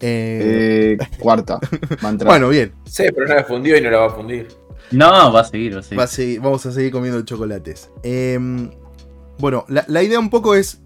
Eh, 0.00 0.96
cuarta. 1.18 1.58
va 2.04 2.08
a 2.08 2.12
entrar. 2.12 2.28
bueno, 2.30 2.48
bien. 2.48 2.72
Sí, 2.84 3.04
pero 3.14 3.26
no 3.28 3.34
la 3.34 3.44
fundió 3.44 3.76
y 3.76 3.80
no 3.80 3.90
la 3.90 3.98
va 3.98 4.06
a 4.06 4.10
fundir. 4.10 4.48
No, 4.92 5.32
va 5.32 5.40
a 5.40 5.44
seguir, 5.44 5.74
va 5.74 5.80
a 5.80 5.82
seguir. 5.82 5.98
Va 5.98 6.04
a 6.04 6.06
seguir- 6.06 6.40
vamos 6.40 6.66
a 6.66 6.72
seguir 6.72 6.92
comiendo 6.92 7.20
chocolates. 7.22 7.90
Em, 8.02 8.70
bueno, 9.38 9.64
la, 9.68 9.84
la 9.88 10.02
idea 10.02 10.18
un 10.20 10.30
poco 10.30 10.54
es 10.54 10.80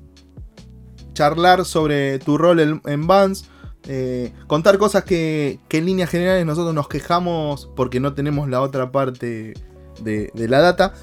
charlar 1.13 1.65
sobre 1.65 2.19
tu 2.19 2.39
rol 2.39 2.61
en, 2.61 2.81
en 2.87 3.07
Vans. 3.07 3.49
eh, 3.89 4.33
contar 4.47 4.79
cosas 4.79 5.05
que, 5.05 5.59
que 5.69 5.79
en 5.79 5.87
líneas 5.87 6.11
generales 6.11 6.45
nosotros 6.47 6.75
nos 6.75 6.89
quejamos 6.89 7.71
porque 7.77 7.99
no 8.01 8.15
tenemos 8.15 8.49
la 8.49 8.61
otra 8.63 8.91
parte 8.93 9.55
de, 10.03 10.31
de 10.35 10.49
la 10.49 10.61
data. 10.61 10.95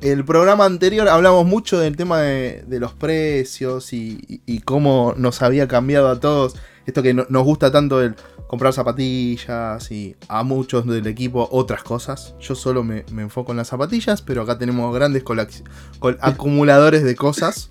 El 0.00 0.24
programa 0.24 0.64
anterior 0.64 1.08
hablamos 1.08 1.46
mucho 1.46 1.78
del 1.78 1.96
tema 1.96 2.20
de, 2.20 2.64
de 2.66 2.80
los 2.80 2.92
precios 2.92 3.92
y, 3.92 4.18
y- 4.26 4.40
y 4.46 4.60
cómo 4.60 5.14
nos 5.16 5.42
había 5.42 5.68
cambiado 5.68 6.08
a 6.08 6.18
todos. 6.18 6.56
Esto 6.86 7.02
que 7.02 7.14
no- 7.14 7.26
nos 7.28 7.44
gusta 7.44 7.70
tanto 7.70 8.02
el 8.02 8.14
comprar 8.46 8.72
zapatillas 8.72 9.90
y 9.90 10.14
a 10.28 10.42
muchos 10.42 10.86
del 10.86 11.06
equipo 11.06 11.48
otras 11.52 11.82
cosas. 11.82 12.34
Yo 12.40 12.54
solo 12.54 12.82
me, 12.84 13.04
me 13.12 13.22
enfoco 13.22 13.52
en 13.52 13.58
las 13.58 13.68
zapatillas, 13.68 14.20
pero 14.22 14.42
acá 14.42 14.58
tenemos 14.58 14.94
grandes 14.94 15.22
acumuladores 16.20 17.02
de 17.04 17.14
cosas. 17.16 17.70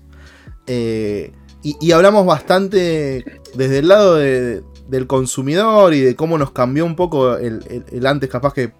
Eh, 0.67 1.31
y, 1.63 1.75
y 1.79 1.91
hablamos 1.91 2.25
bastante 2.25 3.23
desde 3.55 3.79
el 3.79 3.87
lado 3.87 4.15
de- 4.15 4.63
del 4.87 5.07
consumidor 5.07 5.93
y 5.93 6.01
de 6.01 6.15
cómo 6.15 6.37
nos 6.37 6.51
cambió 6.51 6.85
un 6.85 6.95
poco 6.95 7.37
el, 7.37 7.63
el- 7.69 7.85
el 7.91 8.05
antes 8.07 8.29
capaz 8.29 8.53
que 8.53 8.73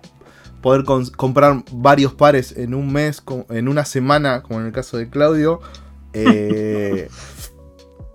poder 0.62 0.84
comprar 1.16 1.64
varios 1.72 2.14
pares 2.14 2.56
en 2.58 2.74
un 2.74 2.92
mes, 2.92 3.24
en 3.50 3.68
una 3.68 3.84
semana, 3.86 4.44
como 4.44 4.60
en 4.60 4.68
el 4.68 4.72
caso 4.72 4.98
de 4.98 5.10
Claudio. 5.10 5.60
Eh, 6.14 7.08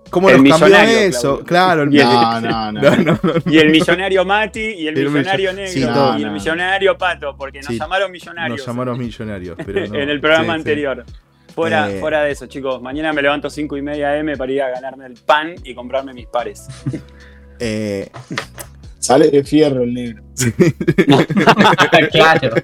¿Cómo 0.09 0.29
El 0.29 0.43
nos 0.43 0.59
cambió 0.59 0.77
eso? 0.77 1.43
Claudio. 1.43 1.45
Claro, 1.45 1.83
el 1.83 1.93
Y 1.93 1.99
el- 1.99 2.05
No, 2.07 2.41
no, 2.41 2.71
no. 2.71 2.81
No, 2.81 2.95
no, 2.97 3.19
no. 3.23 3.33
Y 3.51 3.57
el 3.59 3.69
millonario 3.69 4.25
Mati, 4.25 4.59
y 4.61 4.87
el, 4.87 4.97
El 4.97 5.09
millonario 5.09 5.51
millo- 5.51 5.55
negro, 5.55 5.71
sí, 5.71 6.19
y 6.19 6.23
el 6.23 6.31
millonario 6.31 6.97
Pato, 6.97 7.35
porque 7.37 7.59
nos 7.59 7.67
Sí, 7.67 7.77
llamaron 7.79 8.11
millonarios. 8.11 8.57
Nos 8.59 8.67
llamaron 8.67 8.97
millonarios. 8.99 9.57
Pero 9.65 9.87
no. 9.87 9.95
en 9.99 10.09
el 10.09 10.19
programa 10.21 10.45
Sí, 10.45 10.49
sí. 10.49 10.55
anterior. 10.59 11.05
Fuera, 11.53 11.89
Eh. 11.91 11.99
fuera 11.99 12.21
de 12.23 12.31
eso, 12.31 12.45
chicos. 12.45 12.81
Mañana 12.81 13.11
me 13.13 13.21
levanto 13.21 13.49
5 13.49 13.77
y 13.77 13.81
media 13.81 14.15
M 14.17 14.37
para 14.37 14.51
ir 14.51 14.61
a 14.61 14.69
ganarme 14.69 15.07
el 15.07 15.13
pan 15.15 15.55
y 15.63 15.73
comprarme 15.73 16.13
mis 16.13 16.27
pares. 16.27 16.67
Eh, 17.59 18.07
Sale 18.99 19.29
de 19.29 19.43
fierro 19.43 19.81
el 19.81 19.91
negro. 19.91 20.21
claro. 22.11 22.55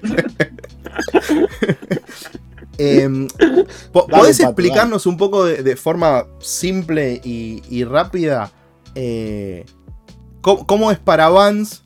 Dale, 2.78 3.28
¿Podés 3.92 4.40
explicarnos 4.40 5.06
un 5.06 5.16
poco 5.16 5.44
de, 5.44 5.62
de 5.62 5.76
forma 5.76 6.26
simple 6.40 7.20
y, 7.22 7.62
y 7.68 7.84
rápida 7.84 8.50
eh, 8.94 9.64
cómo, 10.40 10.66
cómo 10.66 10.90
es 10.90 10.98
para 10.98 11.28
Vans 11.28 11.82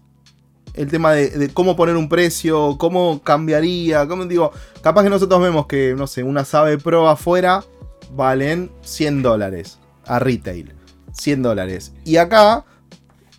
el 0.75 0.88
tema 0.88 1.12
de, 1.12 1.30
de 1.30 1.49
cómo 1.49 1.76
poner 1.76 1.97
un 1.97 2.09
precio, 2.09 2.76
cómo 2.78 3.23
cambiaría? 3.23 4.07
Cómo, 4.07 4.25
digo, 4.26 4.52
capaz 4.80 5.02
que 5.02 5.11
nosotros 5.11 5.40
vemos 5.42 5.66
que, 5.66 5.95
no 5.97 6.07
sé, 6.07 6.23
una 6.23 6.45
Sabe 6.45 6.78
Pro 6.78 7.09
afuera 7.09 7.64
valen 8.14 8.71
100 8.83 9.23
dólares 9.23 9.78
a 10.07 10.18
retail. 10.18 10.75
100 11.12 11.42
dólares. 11.42 11.92
Y 12.04 12.16
acá, 12.16 12.64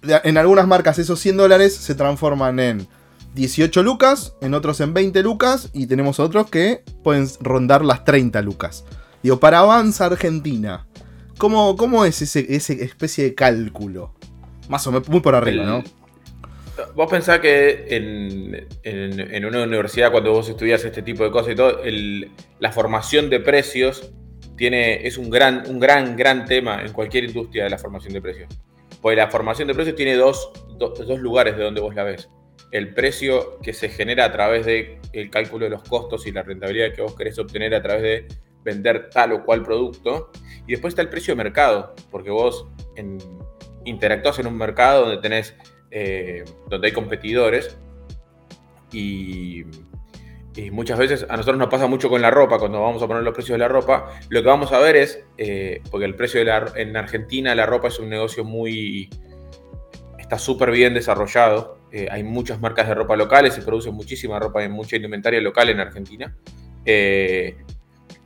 en 0.02 0.38
algunas 0.38 0.68
marcas, 0.68 1.00
esos 1.00 1.20
100 1.20 1.38
dólares 1.38 1.76
se 1.76 1.96
transforman 1.96 2.60
en 2.60 2.88
18 3.36 3.84
lucas, 3.84 4.36
en 4.42 4.54
otros 4.54 4.82
en 4.82 4.94
20 4.94 5.22
lucas, 5.24 5.70
y 5.74 5.88
tenemos 5.88 6.20
otros 6.20 6.50
que 6.50 6.84
pueden 7.04 7.28
rondar 7.42 7.86
las 7.86 8.04
30 8.04 8.42
lucas. 8.42 8.86
Digo, 9.24 9.40
para 9.40 9.60
Avanza 9.60 10.06
Argentina, 10.06 10.88
¿cómo, 11.38 11.76
cómo 11.76 12.06
es 12.06 12.22
ese, 12.22 12.46
ese 12.56 12.84
especie 12.84 13.24
de 13.26 13.36
cálculo? 13.36 14.14
Más 14.68 14.86
o 14.88 14.92
menos, 14.92 15.08
muy 15.10 15.20
por 15.20 15.36
arriba, 15.36 15.64
¿no? 15.66 15.84
Vos 16.96 17.10
pensás 17.10 17.40
que 17.40 17.88
en, 17.90 18.68
en- 18.84 19.20
en 19.36 19.46
una 19.46 19.64
universidad, 19.64 20.12
cuando 20.12 20.32
vos 20.32 20.48
estudias 20.48 20.84
este 20.86 21.02
tipo 21.02 21.24
de 21.26 21.32
cosas 21.32 21.52
y 21.52 21.56
todo, 21.56 21.84
el- 21.84 22.32
la 22.60 22.72
formación 22.72 23.30
de 23.30 23.42
precios 23.42 24.12
tiene, 24.56 25.06
es 25.06 25.18
un 25.18 25.30
gran, 25.30 25.64
un 25.68 25.80
gran, 25.80 26.16
gran 26.16 26.46
tema 26.46 26.82
en 26.82 26.94
cualquier 26.94 27.26
industria 27.26 27.66
de 27.66 27.70
la 27.70 27.78
formación 27.78 28.14
de 28.14 28.22
precios. 28.22 28.50
Porque 29.02 29.18
la 29.18 29.30
formación 29.30 29.68
de 29.68 29.76
precios 29.76 29.96
tiene 29.98 30.16
dos, 30.16 30.52
do- 30.78 30.94
dos 30.94 31.20
lugares 31.20 31.58
de 31.58 31.64
donde 31.64 31.82
vos 31.82 31.94
la 31.96 32.04
ves. 32.04 32.30
El 32.72 32.94
precio 32.94 33.60
que 33.62 33.74
se 33.74 33.90
genera 33.90 34.26
a 34.26 34.32
través 34.32 34.66
del 34.66 35.30
cálculo 35.30 35.66
de 35.66 35.72
los 35.72 35.84
costos 35.84 36.28
y 36.28 36.32
la 36.32 36.44
rentabilidad 36.44 36.94
que 36.94 37.02
vos 37.02 37.16
querés 37.16 37.40
obtener 37.40 37.74
a 37.74 37.82
través 37.82 38.02
de 38.04 38.28
vender 38.64 39.10
tal 39.10 39.34
o 39.34 39.44
cual 39.44 39.64
producto. 39.64 40.32
Y 40.68 40.72
después 40.72 40.92
está 40.92 41.02
el 41.02 41.10
precio 41.10 41.34
de 41.34 41.44
mercado, 41.44 41.96
porque 42.12 42.30
vos 42.30 42.68
en, 42.96 43.18
interactúas 43.86 44.40
en 44.40 44.48
un 44.48 44.58
mercado 44.58 45.06
donde 45.06 45.22
tenés 45.22 45.56
eh, 45.92 46.44
donde 46.68 46.88
hay 46.88 46.94
competidores 46.94 47.76
y, 48.92 49.64
y 50.56 50.72
muchas 50.72 51.00
veces 51.00 51.26
a 51.28 51.38
nosotros 51.38 51.58
nos 51.58 51.70
pasa 51.70 51.88
mucho 51.88 52.10
con 52.10 52.22
la 52.22 52.30
ropa, 52.30 52.60
cuando 52.60 52.82
vamos 52.82 53.02
a 53.02 53.08
poner 53.08 53.24
los 53.24 53.34
precios 53.34 53.56
de 53.56 53.60
la 53.60 53.68
ropa, 53.68 54.12
lo 54.30 54.42
que 54.42 54.48
vamos 54.48 54.72
a 54.72 54.80
ver 54.80 54.96
es, 54.96 55.24
eh, 55.38 55.82
porque 55.90 56.06
el 56.06 56.16
precio 56.16 56.40
de 56.40 56.46
la, 56.46 56.72
en 56.76 56.96
Argentina 56.96 57.56
la 57.56 57.66
ropa 57.66 57.88
es 57.88 57.98
un 58.00 58.10
negocio 58.10 58.44
muy, 58.44 59.10
está 60.20 60.38
súper 60.38 60.72
bien 60.72 60.94
desarrollado, 60.94 61.79
eh, 61.92 62.08
hay 62.10 62.24
muchas 62.24 62.60
marcas 62.60 62.88
de 62.88 62.94
ropa 62.96 63.16
locales, 63.16 63.54
se 63.54 63.62
produce 63.62 63.92
muchísima 63.92 64.40
ropa 64.40 64.64
y 64.64 64.70
mucha 64.70 64.96
indumentaria 64.96 65.42
local 65.42 65.70
en 65.70 65.80
Argentina. 65.80 66.36
Eh, 66.86 67.58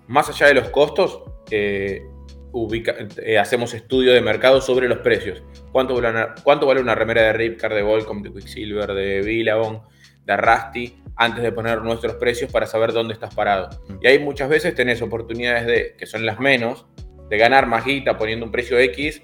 más 0.07 0.29
allá 0.29 0.47
de 0.47 0.53
los 0.53 0.69
costos, 0.69 1.23
eh, 1.49 2.03
ubica- 2.51 2.95
hacemos 3.39 3.73
estudio 3.73 4.13
de 4.13 4.21
mercado 4.21 4.61
sobre 4.61 4.87
los 4.87 4.99
precios. 4.99 5.43
¿Cuánto 5.71 5.95
vale 5.95 6.09
una, 6.09 6.35
cuánto 6.43 6.67
vale 6.67 6.81
una 6.81 6.93
remera 6.93 7.23
de 7.23 7.33
Ripcar, 7.33 7.73
de 7.73 7.81
Volcom, 7.81 8.21
de 8.21 8.31
Quicksilver, 8.31 8.93
de 8.93 9.21
Billabong, 9.21 9.81
de 10.25 10.37
Rusty, 10.37 10.99
antes 11.15 11.43
de 11.43 11.51
poner 11.51 11.81
nuestros 11.81 12.15
precios 12.15 12.51
para 12.51 12.65
saber 12.65 12.91
dónde 12.91 13.13
estás 13.13 13.33
parado? 13.33 13.69
Y 14.01 14.07
ahí 14.07 14.19
muchas 14.19 14.49
veces 14.49 14.75
tenés 14.75 15.01
oportunidades 15.01 15.65
de, 15.65 15.95
que 15.97 16.05
son 16.05 16.25
las 16.25 16.39
menos, 16.39 16.85
de 17.29 17.37
ganar 17.37 17.65
más 17.65 17.85
guita 17.85 18.17
poniendo 18.17 18.45
un 18.45 18.51
precio 18.51 18.77
X, 18.77 19.23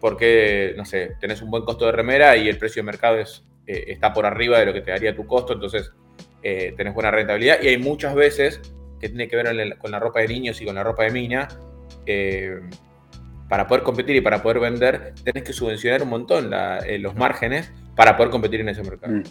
porque, 0.00 0.74
no 0.76 0.84
sé, 0.84 1.12
tenés 1.18 1.40
un 1.40 1.50
buen 1.50 1.64
costo 1.64 1.86
de 1.86 1.92
remera 1.92 2.36
y 2.36 2.48
el 2.48 2.58
precio 2.58 2.82
de 2.82 2.86
mercado 2.86 3.18
es, 3.18 3.46
eh, 3.66 3.84
está 3.88 4.12
por 4.12 4.26
arriba 4.26 4.58
de 4.58 4.66
lo 4.66 4.72
que 4.72 4.80
te 4.80 4.90
daría 4.90 5.14
tu 5.14 5.26
costo, 5.26 5.52
entonces 5.54 5.92
eh, 6.42 6.74
tenés 6.76 6.94
buena 6.94 7.10
rentabilidad. 7.10 7.58
Y 7.62 7.68
hay 7.68 7.78
muchas 7.78 8.14
veces 8.14 8.60
que 9.00 9.08
tiene 9.08 9.28
que 9.28 9.36
ver 9.36 9.78
con 9.78 9.90
la 9.90 9.98
ropa 9.98 10.20
de 10.20 10.28
niños 10.28 10.60
y 10.60 10.64
con 10.64 10.74
la 10.74 10.82
ropa 10.84 11.02
de 11.04 11.10
mina, 11.10 11.48
eh, 12.06 12.60
para 13.48 13.66
poder 13.66 13.84
competir 13.84 14.16
y 14.16 14.20
para 14.20 14.42
poder 14.42 14.58
vender, 14.60 15.14
tenés 15.24 15.42
que 15.44 15.52
subvencionar 15.52 16.02
un 16.02 16.08
montón 16.08 16.50
la- 16.50 16.84
los 16.98 17.14
márgenes 17.14 17.72
para 17.94 18.16
poder 18.16 18.30
competir 18.30 18.60
en 18.60 18.68
ese 18.70 18.82
mercado. 18.82 19.12
Mm. 19.14 19.22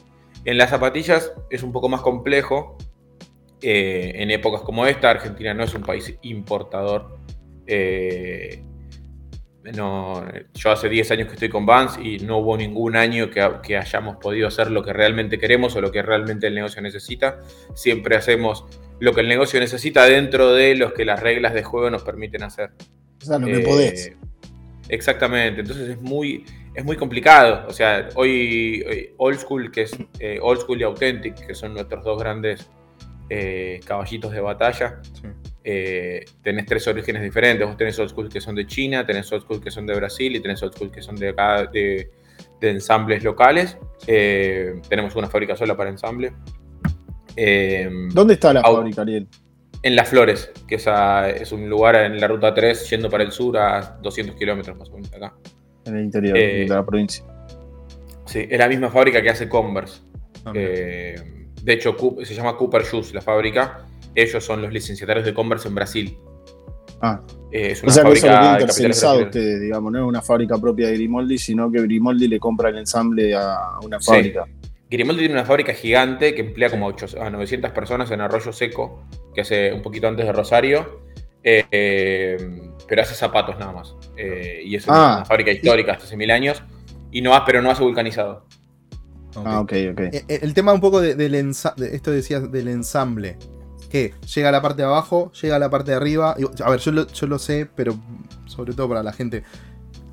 En 0.45 0.57
las 0.57 0.69
zapatillas 0.69 1.33
es 1.49 1.63
un 1.63 1.71
poco 1.71 1.89
más 1.89 2.01
complejo. 2.01 2.77
en 3.67 4.29
épocas 4.29 4.61
como 4.61 4.85
esta, 4.85 5.09
Argentina 5.09 5.53
no 5.55 5.63
es 5.63 5.73
un 5.73 5.81
país 5.81 6.13
importador. 6.21 7.17
eh, 7.65 8.61
no, 9.73 10.23
yo 10.53 10.71
hace 10.71 10.89
10 10.89 11.11
años 11.11 11.27
que 11.27 11.33
estoy 11.33 11.49
con 11.49 11.65
Vans 11.65 11.97
y 12.01 12.19
no 12.19 12.37
hubo 12.37 12.57
ningún 12.57 12.95
año 12.95 13.29
que, 13.29 13.47
que 13.63 13.77
hayamos 13.77 14.17
podido 14.17 14.47
hacer 14.47 14.69
lo 14.71 14.83
que 14.83 14.93
realmente 14.93 15.37
queremos 15.39 15.75
o 15.75 15.81
lo 15.81 15.91
que 15.91 16.01
realmente 16.01 16.47
el 16.47 16.55
negocio 16.55 16.81
necesita. 16.81 17.39
Siempre 17.73 18.15
hacemos 18.15 18.65
lo 18.99 19.13
que 19.13 19.21
el 19.21 19.27
negocio 19.27 19.59
necesita 19.59 20.05
dentro 20.05 20.53
de 20.53 20.75
los 20.75 20.93
que 20.93 21.05
las 21.05 21.19
reglas 21.21 21.53
de 21.53 21.63
juego 21.63 21.89
nos 21.89 22.03
permiten 22.03 22.43
hacer. 22.43 22.71
O 23.21 23.25
sea, 23.25 23.39
lo 23.39 23.47
que 23.47 23.57
Eh, 23.57 23.65
podés. 23.65 24.11
Exactamente, 24.87 25.61
entonces 25.61 25.89
es 25.89 26.01
muy, 26.01 26.45
es 26.75 26.85
muy 26.85 26.95
complicado. 26.95 27.65
O 27.67 27.73
sea, 27.73 28.07
hoy, 28.15 28.83
hoy 28.87 29.09
Old 29.17 29.39
School, 29.39 29.71
que 29.71 29.81
es 29.83 29.97
eh, 30.19 30.37
Old 30.41 30.61
School 30.61 30.79
y 30.81 30.83
Authentic, 30.83 31.47
que 31.47 31.55
son 31.55 31.73
nuestros 31.73 32.03
dos 32.03 32.19
grandes 32.21 32.69
eh, 33.29 33.79
caballitos 33.85 34.31
de 34.31 34.41
batalla, 34.41 35.01
Sí. 35.13 35.27
Eh, 35.67 36.23
tenés 36.43 36.65
tres 36.67 36.87
orígenes 36.87 37.23
diferentes. 37.23 37.65
Vos 37.67 37.75
tenés 37.75 37.97
Old 37.99 38.11
School 38.11 38.29
que 38.29 38.39
son 38.39 38.53
de 38.55 38.67
China, 38.67 39.05
tenés 39.05 39.31
Old 39.31 39.43
School 39.43 39.59
que 39.61 39.71
son 39.71 39.85
de 39.87 39.95
Brasil 39.95 40.35
y 40.35 40.39
tenés 40.39 40.61
Old 40.61 40.73
School 40.75 40.91
que 40.91 41.01
son 41.01 41.15
de 41.15 41.29
acá, 41.29 41.65
de, 41.65 42.11
de 42.61 42.69
ensambles 42.69 43.23
locales. 43.23 43.77
Eh, 44.07 44.75
tenemos 44.87 45.15
una 45.15 45.27
fábrica 45.27 45.55
sola 45.55 45.75
para 45.75 45.89
ensamble. 45.89 46.33
Eh, 47.35 47.89
¿Dónde 48.13 48.35
está 48.35 48.53
la 48.53 48.61
fábrica, 48.61 49.01
Ariel? 49.01 49.27
en 49.81 49.95
Las 49.95 50.09
Flores, 50.09 50.51
que 50.67 50.75
es, 50.75 50.87
a- 50.87 51.29
es 51.29 51.51
un 51.51 51.69
lugar 51.69 51.95
en 51.95 52.19
la 52.19 52.27
ruta 52.27 52.53
3 52.55 52.89
yendo 52.89 53.07
para 53.09 53.23
el 53.23 53.31
sur 53.31 53.55
a 53.57 53.99
200 54.01 54.35
kilómetros 54.35 54.75
más 54.77 54.89
o 54.89 54.93
menos 54.93 55.13
acá. 55.13 55.35
En 55.85 55.95
el 55.97 56.05
interior 56.05 56.35
Eh, 56.37 56.61
de 56.61 56.67
la 56.67 56.83
provincia. 56.83 57.23
Sí, 58.25 58.47
es 58.49 58.57
la 58.57 58.67
misma 58.67 58.89
fábrica 58.89 59.21
que 59.21 59.29
hace 59.29 59.47
Converse. 59.47 60.01
Ah, 60.43 60.53
de 60.53 61.73
hecho, 61.73 61.95
se 62.23 62.33
llama 62.33 62.57
Cooper 62.57 62.83
Shoes, 62.83 63.13
la 63.13 63.21
fábrica. 63.21 63.84
Ellos 64.15 64.43
son 64.43 64.61
los 64.61 64.71
licenciatarios 64.71 65.25
de 65.25 65.33
Converse 65.33 65.67
en 65.67 65.75
Brasil. 65.75 66.17
Ah. 67.01 67.21
es 67.51 67.83
una 67.83 67.91
o 67.91 67.93
sea 67.93 68.03
fábrica 68.03 68.57
que 68.57 68.65
tercerizado 68.65 69.23
ustedes, 69.23 69.61
digamos, 69.61 69.91
no 69.91 69.99
es 69.99 70.05
una 70.05 70.21
fábrica 70.21 70.57
propia 70.57 70.87
de 70.87 70.93
Grimoldi, 70.93 71.37
sino 71.37 71.69
que 71.69 71.81
Grimoldi 71.81 72.27
le 72.29 72.39
compra 72.39 72.69
el 72.69 72.77
ensamble 72.77 73.35
a 73.35 73.77
una 73.83 73.99
fábrica. 73.99 74.45
Grimoldi 74.89 75.19
tiene 75.19 75.33
una 75.33 75.45
fábrica 75.45 75.73
gigante 75.73 76.33
que 76.33 76.41
emplea 76.41 76.69
como 76.69 76.89
a 76.89 77.29
900 77.29 77.71
personas 77.71 78.09
en 78.11 78.21
Arroyo 78.21 78.53
Seco, 78.53 79.03
que 79.33 79.41
hace 79.41 79.73
un 79.73 79.81
poquito 79.81 80.07
antes 80.07 80.25
de 80.25 80.31
Rosario, 80.31 81.01
eh, 81.43 82.37
pero 82.87 83.01
hace 83.01 83.13
zapatos 83.13 83.59
nada 83.59 83.71
más. 83.71 83.95
Eh, 84.15 84.61
y 84.63 84.75
es 84.75 84.87
una, 84.87 85.19
ah. 85.19 85.25
fábrica 85.25 85.51
histórica, 85.51 85.93
hasta 85.93 86.05
hace 86.05 86.17
mil 86.17 86.31
años, 86.31 86.63
y 87.11 87.21
no, 87.21 87.31
pero 87.45 87.61
no 87.61 87.71
hace 87.71 87.83
vulcanizado. 87.83 88.45
Ah, 89.43 89.59
ok, 89.59 89.73
ok. 89.91 89.99
Eh, 89.99 90.23
el, 90.27 90.53
tema 90.53 90.71
un 90.71 90.79
poco 90.79 91.01
de, 91.01 91.15
del 91.15 91.35
esto 91.35 92.11
decías 92.11 92.51
del 92.51 92.67
ensamble. 92.69 93.37
Que 93.95 94.13
llega 94.35 94.49
a 94.49 94.51
la 94.51 94.61
parte 94.61 94.81
de 94.81 94.87
abajo, 94.89 95.31
llega 95.41 95.55
a 95.55 95.59
la 95.59 95.69
parte 95.69 95.91
de 95.91 95.95
arriba. 95.95 96.35
A 96.65 96.69
ver, 96.69 96.79
yo 96.81 96.91
lo, 96.91 97.07
yo 97.07 97.27
lo 97.27 97.39
sé, 97.39 97.65
pero 97.75 97.95
sobre 98.45 98.73
todo 98.73 98.89
para 98.89 99.01
la 99.01 99.13
gente. 99.13 99.43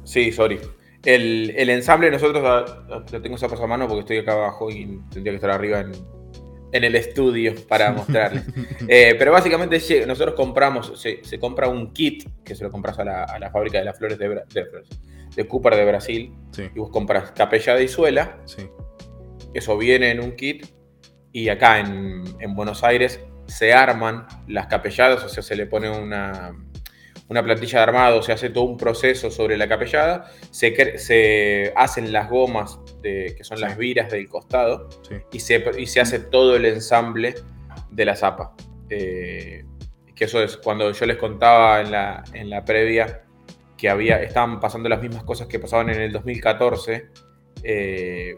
Sí, 0.05 0.31
sorry. 0.31 0.61
El, 1.05 1.69
ensamble 1.69 2.09
nosotros 2.13 2.71
lo 2.89 3.23
tengo 3.23 3.35
esa 3.35 3.47
a 3.47 3.67
mano 3.67 3.89
porque 3.89 4.01
estoy 4.03 4.19
acá 4.19 4.35
abajo 4.35 4.71
y 4.71 5.01
tendría 5.11 5.33
que 5.33 5.37
estar 5.37 5.51
arriba 5.51 5.81
en, 5.81 6.85
el 6.85 6.95
estudio 6.95 7.55
para 7.67 7.91
mostrarles. 7.97 8.45
Eh, 8.87 9.17
pero 9.19 9.33
básicamente 9.33 9.81
nosotros 10.07 10.37
compramos, 10.37 10.93
se, 11.01 11.39
compra 11.41 11.67
un 11.67 11.93
kit 11.93 12.29
que 12.45 12.55
se 12.55 12.63
lo 12.63 12.71
compras 12.71 13.01
a 13.01 13.05
la, 13.05 13.51
fábrica 13.51 13.81
de 13.81 13.85
las 13.85 13.99
flores 13.99 14.17
de, 14.17 14.29
de, 14.29 14.67
de 15.35 15.49
Cooper 15.49 15.75
de 15.75 15.85
Brasil. 15.85 16.33
Y 16.57 16.79
vos 16.79 16.91
compras 16.91 17.33
capellada 17.33 17.83
y 17.83 17.89
suela. 17.89 18.39
Eso 19.53 19.77
viene 19.77 20.13
en 20.13 20.21
un 20.21 20.37
kit. 20.37 20.67
Y 21.33 21.49
acá 21.49 21.81
en, 21.81 22.23
en 22.39 22.55
Buenos 22.55 22.85
Aires 22.85 23.19
se 23.53 23.73
arman 23.75 24.27
las 24.49 24.67
capelladas, 24.67 25.23
o 25.25 25.29
sea, 25.29 25.43
se 25.43 25.55
le 25.55 25.67
pone 25.67 25.91
una, 25.91 26.57
una 27.29 27.43
plantilla 27.43 27.81
de 27.81 27.83
armado, 27.83 28.23
se 28.23 28.33
hace 28.33 28.49
todo 28.49 28.65
un 28.65 28.79
proceso 28.79 29.31
sobre 29.31 29.59
la 29.59 29.69
capellada, 29.69 30.31
se, 30.51 30.99
se 30.99 31.73
hacen 31.77 32.13
las 32.13 32.31
gomas, 32.31 32.81
de, 33.03 33.35
que 33.37 33.45
son 33.45 33.61
las 33.61 33.77
viras 33.77 34.11
del 34.11 34.27
costado, 34.27 34.89
y, 35.31 35.41
se, 35.41 35.63
y, 35.79 35.87
se, 35.87 36.01
hace 36.01 36.19
todo 36.19 36.57
el 36.57 36.65
ensamble 36.65 37.35
de 37.91 38.05
la 38.07 38.17
zapa. 38.17 38.55
Eh, 38.89 39.65
que 40.15 40.25
eso 40.25 40.43
es 40.43 40.57
cuando 40.57 40.91
yo 40.93 41.07
les 41.07 41.19
contaba 41.19 41.83
en 41.83 41.91
la, 41.91 42.25
en 42.33 42.49
la 42.49 42.65
previa 42.65 43.25
que 43.77 43.91
había, 43.91 44.23
estaban 44.23 44.61
pasando 44.61 44.89
las 44.89 45.03
mismas 45.03 45.25
cosas 45.25 45.47
que 45.47 45.59
pasaban 45.59 45.91
en 45.91 46.01
el 46.01 46.13
2014, 46.13 47.11
eh, 47.65 48.35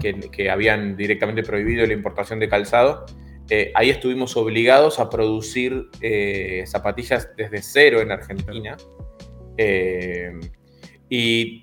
que, 0.00 0.20
que 0.30 0.48
habían 0.48 0.96
directamente 0.96 1.42
prohibido 1.42 1.84
la 1.86 1.92
importación 1.92 2.38
de 2.38 2.48
calzado 2.48 3.04
eh, 3.50 3.72
ahí 3.74 3.90
estuvimos 3.90 4.36
obligados 4.36 4.98
a 4.98 5.10
producir 5.10 5.90
eh, 6.00 6.64
zapatillas 6.66 7.28
desde 7.36 7.62
cero 7.62 8.00
en 8.00 8.10
Argentina. 8.10 8.76
Eh, 9.58 10.32
y 11.10 11.62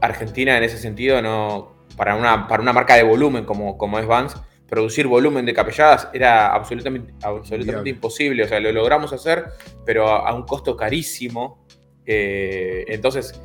Argentina 0.00 0.58
en 0.58 0.64
ese 0.64 0.76
sentido, 0.76 1.22
no, 1.22 1.86
para, 1.96 2.16
una, 2.16 2.46
para 2.46 2.62
una 2.62 2.72
marca 2.72 2.96
de 2.96 3.02
volumen 3.02 3.44
como, 3.44 3.78
como 3.78 3.98
es 3.98 4.06
Vans, 4.06 4.36
producir 4.68 5.06
volumen 5.06 5.46
de 5.46 5.54
capelladas 5.54 6.08
era 6.12 6.52
absolutamente, 6.52 7.14
absolutamente 7.22 7.90
imposible. 7.90 8.44
O 8.44 8.48
sea, 8.48 8.60
lo 8.60 8.70
logramos 8.70 9.12
hacer, 9.12 9.46
pero 9.86 10.08
a, 10.08 10.34
un 10.34 10.42
costo 10.42 10.76
carísimo. 10.76 11.66
entonces, 12.04 13.40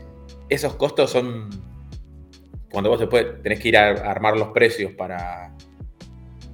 esos 0.50 0.76
costos 0.76 1.12
son 1.12 1.50
cuando 2.70 2.90
vos 2.90 3.00
después 3.00 3.42
tenés 3.42 3.60
que 3.60 3.70
ir 3.70 3.78
a 3.78 3.90
armar 4.12 4.38
los 4.38 4.50
precios 4.50 4.92
para, 4.94 5.56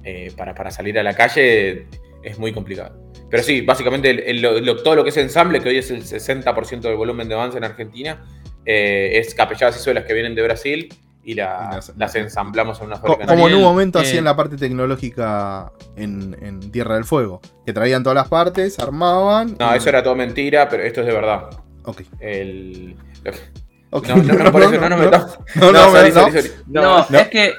eh, 0.08 0.32
para, 0.36 0.70
salir 0.70 0.96
a 1.00 1.02
la 1.02 1.14
calle 1.14 1.88
es 2.22 2.38
muy 2.38 2.52
complicado. 2.52 2.96
Pero 3.28 3.42
sí, 3.42 3.62
básicamente 3.62 4.14
todo 4.84 4.94
lo 4.94 5.02
que 5.02 5.10
es 5.10 5.16
ensamble, 5.16 5.60
que 5.60 5.68
hoy 5.68 5.78
es 5.78 5.90
el 5.90 6.04
60% 6.04 6.80
del 6.80 6.94
volumen 6.94 7.28
de 7.28 7.34
avance 7.34 7.58
en 7.58 7.64
Argentina, 7.64 8.24
eh, 8.64 9.18
es 9.18 9.34
capelladas 9.34 9.76
y 9.76 9.80
suelas 9.80 10.04
que 10.04 10.14
vienen 10.14 10.36
de 10.36 10.42
Brasil 10.42 10.94
y, 11.24 11.34
las, 11.34 11.92
ensamblamos 12.14 12.78
en 12.78 12.86
una 12.86 12.98
fábrica. 12.98 13.26
Como 13.26 13.48
en 13.48 13.56
un 13.56 13.62
momento 13.62 13.98
hacían 13.98 14.22
la 14.22 14.36
parte 14.36 14.56
tecnológica 14.56 15.72
en, 15.96 16.70
Tierra 16.70 16.94
del 16.94 17.04
Fuego, 17.04 17.40
que 17.66 17.72
traían 17.72 18.04
todas 18.04 18.14
las 18.14 18.28
partes, 18.28 18.78
armaban. 18.78 19.56
No, 19.58 19.74
eso 19.74 19.88
era 19.88 20.04
todo 20.04 20.14
mentira, 20.14 20.68
pero 20.68 20.84
esto 20.84 21.00
es 21.00 21.08
de 21.08 21.12
verdad. 21.12 21.50
Ok. 21.82 22.02
El, 22.20 22.94
no, 23.90 24.16
no, 24.16 24.44
no, 24.44 24.52
por 24.52 24.62
eso 24.62 24.80
no, 24.80 24.88
no, 24.88 24.96
me 24.96 25.06
No, 25.06 25.72
no, 26.66 27.06
no, 27.08 27.18
es 27.18 27.28
que 27.28 27.54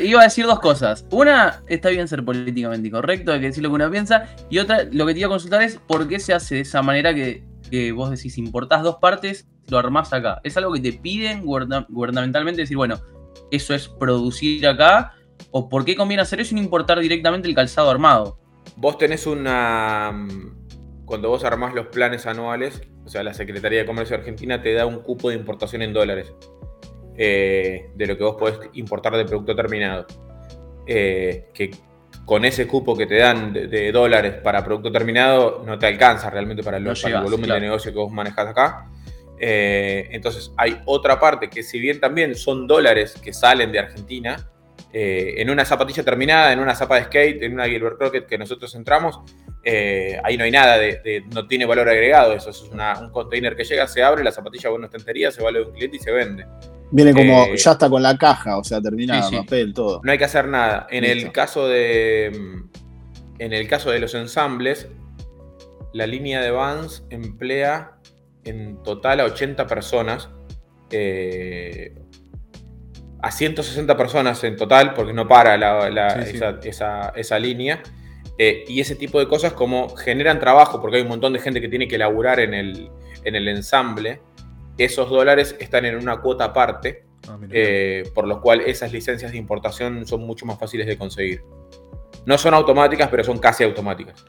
iba 0.00 0.20
a 0.20 0.24
decir 0.24 0.46
dos 0.46 0.60
cosas. 0.60 1.06
Una, 1.10 1.62
está 1.68 1.90
bien 1.90 2.08
ser 2.08 2.24
políticamente 2.24 2.88
incorrecto, 2.88 3.32
hay 3.32 3.40
que 3.40 3.46
decir 3.46 3.62
lo 3.62 3.70
que 3.70 3.76
uno 3.76 3.90
piensa. 3.90 4.26
Y 4.50 4.58
otra, 4.58 4.84
lo 4.90 5.06
que 5.06 5.14
te 5.14 5.20
iba 5.20 5.26
a 5.26 5.30
consultar 5.30 5.62
es 5.62 5.78
por 5.86 6.08
qué 6.08 6.18
se 6.18 6.34
hace 6.34 6.56
de 6.56 6.60
esa 6.62 6.82
manera 6.82 7.14
que, 7.14 7.44
vos 7.92 8.10
decís, 8.10 8.36
importás 8.38 8.82
dos 8.82 8.96
partes, 8.96 9.46
lo 9.68 9.78
armás 9.78 10.12
acá. 10.12 10.40
¿Es 10.42 10.56
algo 10.56 10.72
que 10.72 10.80
te 10.80 10.92
piden 10.92 11.44
gubernamentalmente? 11.44 12.62
Decir, 12.62 12.76
bueno, 12.76 13.00
eso 13.50 13.74
es 13.74 13.88
producir 13.88 14.66
acá. 14.66 15.14
¿O 15.52 15.68
por 15.68 15.84
qué 15.84 15.96
conviene 15.96 16.22
hacer 16.22 16.40
eso 16.40 16.54
y 16.54 16.56
no 16.56 16.64
importar 16.64 16.98
directamente 16.98 17.48
el 17.48 17.54
calzado 17.54 17.90
armado? 17.90 18.38
Vos 18.76 18.98
tenés 18.98 19.26
una. 19.26 20.26
Cuando 21.06 21.28
vos 21.28 21.44
armás 21.44 21.74
los 21.74 21.86
planes 21.86 22.26
anuales, 22.26 22.82
o 23.10 23.12
sea, 23.12 23.24
la 23.24 23.34
Secretaría 23.34 23.80
de 23.80 23.86
Comercio 23.86 24.14
Argentina 24.14 24.62
te 24.62 24.72
da 24.72 24.86
un 24.86 25.00
cupo 25.00 25.30
de 25.30 25.34
importación 25.34 25.82
en 25.82 25.92
dólares 25.92 26.32
eh, 27.16 27.90
de 27.92 28.06
lo 28.06 28.16
que 28.16 28.22
vos 28.22 28.36
podés 28.38 28.70
importar 28.74 29.16
de 29.16 29.24
producto 29.24 29.56
terminado. 29.56 30.06
Eh, 30.86 31.48
que 31.52 31.72
con 32.24 32.44
ese 32.44 32.68
cupo 32.68 32.96
que 32.96 33.06
te 33.06 33.16
dan 33.16 33.52
de, 33.52 33.90
dólares 33.90 34.34
para 34.34 34.64
producto 34.64 34.92
terminado 34.92 35.64
no 35.66 35.76
te 35.76 35.88
alcanza 35.88 36.30
realmente 36.30 36.62
para 36.62 36.76
el, 36.76 36.84
volumen 36.84 37.50
de 37.50 37.60
negocio 37.60 37.90
que 37.90 37.98
vos 37.98 38.12
manejás 38.12 38.46
acá. 38.46 38.88
Eh, 39.40 40.06
entonces 40.12 40.52
hay 40.56 40.80
otra 40.84 41.18
parte 41.18 41.50
que 41.50 41.64
si 41.64 41.80
bien 41.80 41.98
también 41.98 42.36
son 42.36 42.68
dólares 42.68 43.16
que 43.20 43.32
salen 43.32 43.72
de 43.72 43.80
Argentina, 43.80 44.52
en 44.92 45.50
una 45.50 45.64
zapatilla 45.64 46.02
terminada, 46.02 46.52
en 46.52 46.58
una 46.58 46.74
zapa 46.74 46.96
de 46.96 47.04
skate, 47.04 47.42
en 47.42 47.54
una 47.54 47.66
Gilbert 47.66 47.96
Crockett 47.96 48.26
que 48.26 48.38
nosotros 48.38 48.74
entramos, 48.74 49.20
eh, 49.62 50.18
ahí 50.24 50.36
no 50.36 50.44
hay 50.44 50.50
nada 50.50 50.78
de, 50.78 51.24
no 51.34 51.46
tiene 51.46 51.66
valor 51.66 51.88
agregado, 51.88 52.32
eso 52.32 52.50
es 52.50 52.62
un 52.62 53.10
container 53.10 53.54
que 53.54 53.64
llega, 53.64 53.86
se 53.86 54.02
abre, 54.02 54.24
la 54.24 54.32
zapatilla 54.32 54.70
va 54.70 54.74
en 54.74 54.78
una 54.78 54.86
estantería, 54.86 55.30
se 55.30 55.42
vale 55.42 55.58
de 55.58 55.66
un 55.66 55.72
cliente 55.72 55.96
y 55.98 56.00
se 56.00 56.10
vende. 56.10 56.46
Viene 56.90 57.12
como, 57.12 57.44
eh, 57.44 57.56
ya 57.56 57.72
está 57.72 57.88
con 57.88 58.02
la 58.02 58.16
caja, 58.16 58.56
o 58.58 58.64
sea, 58.64 58.80
terminada, 58.80 59.30
papel, 59.30 59.74
todo. 59.74 60.00
No 60.02 60.10
hay 60.10 60.18
que 60.18 60.24
hacer 60.24 60.48
nada. 60.48 60.86
En 60.90 61.04
el 61.04 61.30
caso 61.30 61.68
de. 61.68 62.26
En 63.38 63.52
el 63.52 63.68
caso 63.68 63.90
de 63.90 64.00
los 64.00 64.14
ensambles, 64.14 64.88
la 65.92 66.06
línea 66.06 66.42
de 66.42 66.50
Vans 66.50 67.04
emplea 67.08 67.92
en 68.44 68.82
total 68.82 69.20
a 69.20 69.24
80 69.24 69.66
personas. 69.66 70.30
Eh, 70.90 71.94
a 73.22 73.30
160 73.30 73.96
personas 73.96 74.42
en 74.44 74.56
total, 74.56 74.94
porque 74.94 75.12
no 75.12 75.28
para 75.28 75.54
esa, 76.64 77.12
esa 77.14 77.38
línea. 77.38 77.82
Eh, 78.42 78.64
y 78.66 78.80
ese 78.80 78.96
tipo 78.96 79.20
de 79.20 79.28
cosas 79.28 79.52
como 79.52 79.94
generan 79.96 80.40
trabajo, 80.40 80.80
porque 80.80 80.96
hay 80.96 81.02
un 81.02 81.08
montón 81.08 81.34
de 81.34 81.40
gente 81.40 81.60
que 81.60 81.68
tiene 81.68 81.86
que 81.86 81.98
laburar 81.98 82.40
en 82.40 82.54
el, 82.54 82.90
en 83.22 83.34
el 83.34 83.46
ensamble. 83.48 84.22
Esos 84.78 85.10
dólares 85.10 85.54
están 85.60 85.84
en 85.84 85.96
una 85.96 86.22
cuota 86.22 86.44
aparte, 86.44 87.04
ah, 87.28 87.38
eh, 87.50 88.04
por 88.14 88.26
lo 88.26 88.40
cual 88.40 88.62
esas 88.62 88.92
licencias 88.92 89.32
de 89.32 89.36
importación 89.36 90.06
son 90.06 90.22
mucho 90.22 90.46
más 90.46 90.58
fáciles 90.58 90.86
de 90.86 90.96
conseguir. 90.96 91.42
No 92.24 92.38
son 92.38 92.54
automáticas, 92.54 93.10
pero 93.10 93.22
son 93.24 93.36
casi 93.36 93.62
automáticas. 93.62 94.24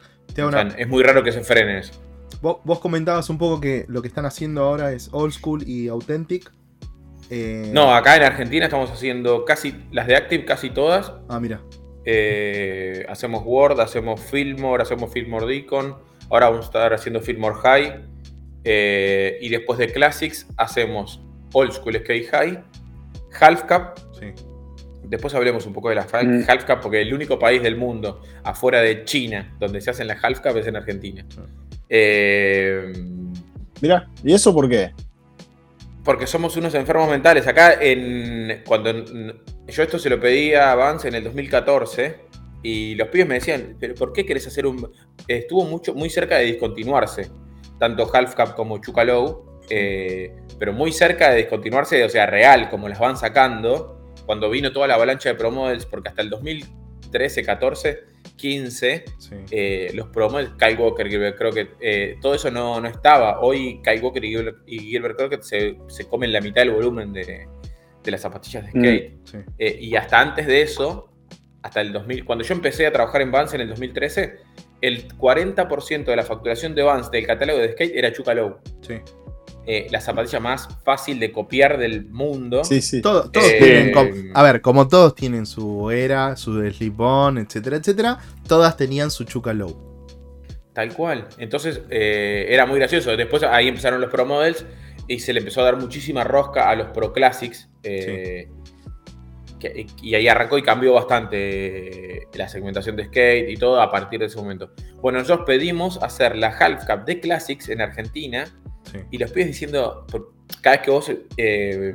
es 0.77 0.87
muy 0.89 1.03
raro 1.03 1.23
que 1.23 1.31
se 1.31 1.39
frenen 1.41 1.77
eso. 1.77 1.93
Vos, 2.41 2.79
comentabas 2.79 3.29
un 3.29 3.37
poco 3.37 3.61
que 3.61 3.85
lo 3.87 4.01
que 4.01 4.09
están 4.09 4.25
haciendo 4.25 4.63
ahora 4.63 4.91
es 4.91 5.07
old 5.13 5.31
school 5.31 5.63
y 5.65 5.87
authentic. 5.87 6.51
Eh, 7.33 7.71
no, 7.71 7.95
acá 7.95 8.17
en 8.17 8.23
Argentina 8.23 8.65
estamos 8.65 8.91
haciendo 8.91 9.45
casi 9.45 9.73
las 9.91 10.05
de 10.05 10.17
Active, 10.17 10.43
casi 10.43 10.69
todas. 10.69 11.13
Ah, 11.29 11.39
mira. 11.39 11.61
Eh, 12.03 13.05
hacemos 13.07 13.43
Word, 13.45 13.79
hacemos 13.79 14.19
Fillmore, 14.19 14.83
hacemos 14.83 15.13
Fillmore 15.13 15.47
Deacon. 15.47 15.95
Ahora 16.29 16.49
vamos 16.49 16.65
a 16.65 16.67
estar 16.67 16.93
haciendo 16.93 17.21
Fillmore 17.21 17.55
High. 17.55 18.01
Eh, 18.65 19.37
y 19.41 19.47
después 19.47 19.79
de 19.79 19.87
Classics 19.91 20.45
hacemos 20.57 21.21
Old 21.53 21.71
School 21.71 21.95
Skate 21.95 22.27
High, 22.29 22.63
Half 23.39 23.63
Cup. 23.63 23.93
Después 25.03 25.33
hablemos 25.33 25.65
un 25.65 25.73
poco 25.73 25.87
de 25.87 25.95
la 25.95 26.03
mm. 26.03 26.49
Half 26.49 26.65
Cup, 26.65 26.79
porque 26.81 27.01
el 27.01 27.13
único 27.13 27.39
país 27.39 27.63
del 27.63 27.77
mundo 27.77 28.21
afuera 28.43 28.81
de 28.81 29.05
China 29.05 29.55
donde 29.57 29.79
se 29.79 29.89
hacen 29.89 30.07
las 30.07 30.21
Half 30.21 30.41
Cup 30.41 30.57
es 30.57 30.67
en 30.67 30.75
Argentina. 30.75 31.25
Eh, 31.87 32.91
Mira, 33.81 34.09
¿y 34.21 34.33
eso 34.33 34.53
por 34.53 34.69
qué? 34.69 34.91
Porque 36.03 36.25
somos 36.25 36.57
unos 36.57 36.73
enfermos 36.73 37.09
mentales. 37.09 37.45
Acá, 37.47 37.77
en, 37.79 38.63
cuando 38.65 38.91
yo 39.67 39.83
esto 39.83 39.99
se 39.99 40.09
lo 40.09 40.19
pedí 40.19 40.53
a 40.53 40.73
Vance 40.75 41.07
en 41.07 41.15
el 41.15 41.23
2014 41.23 42.19
y 42.63 42.95
los 42.95 43.07
pibes 43.09 43.27
me 43.27 43.35
decían, 43.35 43.77
¿pero 43.79 43.95
por 43.95 44.13
qué 44.13 44.25
querés 44.25 44.47
hacer 44.47 44.65
un...? 44.65 44.91
Estuvo 45.27 45.63
mucho, 45.65 45.93
muy 45.93 46.09
cerca 46.09 46.37
de 46.37 46.45
discontinuarse, 46.45 47.29
tanto 47.79 48.09
Half 48.11 48.35
Cup 48.35 48.55
como 48.55 48.79
Chucalow, 48.79 49.61
eh, 49.69 50.35
pero 50.59 50.73
muy 50.73 50.91
cerca 50.91 51.31
de 51.31 51.37
discontinuarse, 51.37 52.03
o 52.03 52.09
sea, 52.09 52.25
real, 52.25 52.69
como 52.69 52.89
las 52.89 52.99
van 52.99 53.17
sacando. 53.17 54.13
cuando 54.25 54.49
vino 54.49 54.71
toda 54.71 54.87
la 54.87 54.95
avalancha 54.95 55.29
de 55.29 55.35
promodels, 55.35 55.85
porque 55.85 56.09
hasta 56.09 56.21
el 56.21 56.29
2013, 56.29 57.43
14, 57.43 57.99
15, 58.41 59.05
los 59.93 60.07
promodels, 60.07 60.53
Kyle 60.57 60.75
Walker, 60.75 61.07
Gilbert 61.07 61.37
Crockett, 61.37 61.69
eh, 61.79 62.17
todo 62.21 62.33
eso 62.33 62.49
no, 62.49 62.81
no, 62.81 62.87
estaba. 62.87 63.39
Hoy 63.39 63.79
Kyle 63.83 64.01
Walker 64.01 64.25
y 64.25 64.79
Gilbert, 64.79 65.15
Crockett 65.15 65.43
se, 65.43 65.77
se, 65.87 66.05
comen 66.05 66.33
la 66.33 66.41
mitad 66.41 66.63
del 66.63 66.71
volumen 66.71 67.13
de, 67.13 67.47
de 68.03 68.11
las 68.11 68.21
zapatillas 68.21 68.65
de 68.65 68.71
skate. 68.71 69.35
Mm, 69.35 69.49
eh, 69.59 69.77
y 69.79 69.95
hasta 69.95 70.19
antes 70.19 70.47
de 70.47 70.63
eso, 70.63 71.13
hasta 71.61 71.81
el 71.81 71.93
2000, 71.93 72.25
cuando 72.25 72.43
yo 72.43 72.55
empecé 72.55 72.87
a 72.87 72.91
trabajar 72.91 73.21
en 73.21 73.31
Vans 73.31 73.53
en 73.53 73.61
el 73.61 73.69
2013, 73.69 74.39
el 74.81 75.07
40% 75.07 76.05
de 76.05 76.15
la 76.15 76.23
facturación 76.23 76.73
de 76.73 76.81
Vans 76.81 77.11
del 77.11 77.27
catálogo 77.27 77.59
de 77.59 77.73
skate 77.73 77.95
era 77.95 78.11
Chuka 78.11 78.33
Low. 78.33 78.57
Sí. 78.81 78.95
Eh, 79.67 79.87
la 79.91 80.01
zapatilla 80.01 80.39
más 80.39 80.67
fácil 80.83 81.19
de 81.19 81.31
copiar 81.31 81.77
del 81.77 82.05
mundo. 82.05 82.63
Sí, 82.63 82.81
sí. 82.81 83.01
todos 83.01 83.29
eh, 83.33 83.91
tienen, 83.93 84.31
a 84.33 84.41
ver, 84.43 84.61
como 84.61 84.87
todos 84.87 85.13
tienen 85.13 85.45
su 85.45 85.91
era, 85.91 86.35
su 86.35 86.61
slip-on, 86.61 87.37
etcétera, 87.37 87.77
etcétera, 87.77 88.17
todas 88.47 88.75
tenían 88.75 89.11
su 89.11 89.23
Chuka 89.23 89.53
Low. 89.53 90.07
Tal 90.73 90.93
cual. 90.93 91.27
Entonces 91.37 91.81
era 91.89 92.65
muy 92.65 92.79
gracioso. 92.79 93.15
Después 93.15 93.43
ahí 93.43 93.67
empezaron 93.67 94.01
los 94.01 94.09
Pro 94.09 94.25
Models 94.25 94.65
y 95.07 95.19
se 95.19 95.33
le 95.33 95.39
empezó 95.39 95.61
a 95.61 95.65
dar 95.65 95.77
muchísima 95.77 96.23
rosca 96.23 96.69
a 96.69 96.75
los 96.75 96.87
Pro 96.87 97.13
Classics. 97.13 97.69
Eh, 99.63 99.85
y 100.01 100.15
ahí 100.15 100.27
arrancó 100.27 100.57
y 100.57 100.63
cambió 100.63 100.93
bastante 100.93 102.27
la 102.33 102.47
segmentación 102.47 102.95
de 102.95 103.05
skate 103.05 103.49
y 103.49 103.57
todo 103.57 103.81
a 103.81 103.89
partir 103.91 104.19
de 104.19 104.27
ese 104.27 104.37
momento. 104.37 104.71
Bueno, 105.01 105.19
nosotros 105.19 105.45
pedimos 105.45 106.01
hacer 106.01 106.35
la 106.35 106.47
Half 106.47 106.85
Cup 106.85 107.05
de 107.05 107.19
Classics 107.19 107.69
en 107.69 107.81
Argentina 107.81 108.45
y 109.09 109.17
los 109.17 109.31
pides 109.31 109.47
diciendo, 109.47 110.05
cada 110.61 110.77
vez 110.77 110.85
que 110.85 110.91
vos 110.91 111.11
eh, 111.37 111.93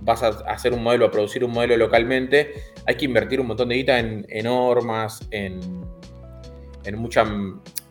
vas 0.00 0.22
a 0.22 0.28
hacer 0.50 0.72
un 0.72 0.82
modelo, 0.82 1.06
a 1.06 1.10
producir 1.10 1.44
un 1.44 1.52
modelo 1.52 1.76
localmente, 1.76 2.54
hay 2.86 2.96
que 2.96 3.04
invertir 3.04 3.40
un 3.40 3.46
montón 3.46 3.68
de 3.68 3.76
guita 3.76 3.98
en, 3.98 4.26
normas, 4.42 5.26
en, 5.30 5.60
en 6.84 6.98
mucha 6.98 7.24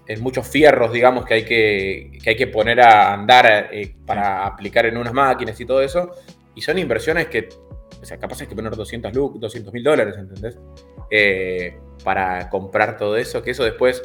en 0.08 0.22
muchos 0.22 0.48
fierros, 0.48 0.92
digamos, 0.92 1.26
que 1.26 1.34
hay 1.34 1.44
que, 1.44 2.20
hay 2.26 2.36
que 2.36 2.48
poner 2.48 2.80
a 2.80 3.14
andar 3.14 3.70
eh, 3.72 3.94
para 4.06 4.46
aplicar 4.46 4.86
en 4.86 4.98
unas 4.98 5.14
máquinas 5.14 5.60
y 5.60 5.66
todo 5.66 5.82
eso. 5.82 6.12
Y 6.56 6.62
son 6.62 6.78
inversiones 6.78 7.28
que, 7.28 7.50
o 8.02 8.06
sea, 8.06 8.18
capaz 8.18 8.42
hay 8.42 8.48
que 8.48 8.56
poner 8.56 8.76
200 8.76 9.12
mil 9.74 9.84
dólares, 9.84 10.16
¿entendés? 10.18 10.58
Eh, 11.10 11.78
para 12.04 12.50
comprar 12.50 12.98
todo 12.98 13.18
eso, 13.18 13.42
que 13.42 13.52
eso 13.52 13.64
después 13.64 14.02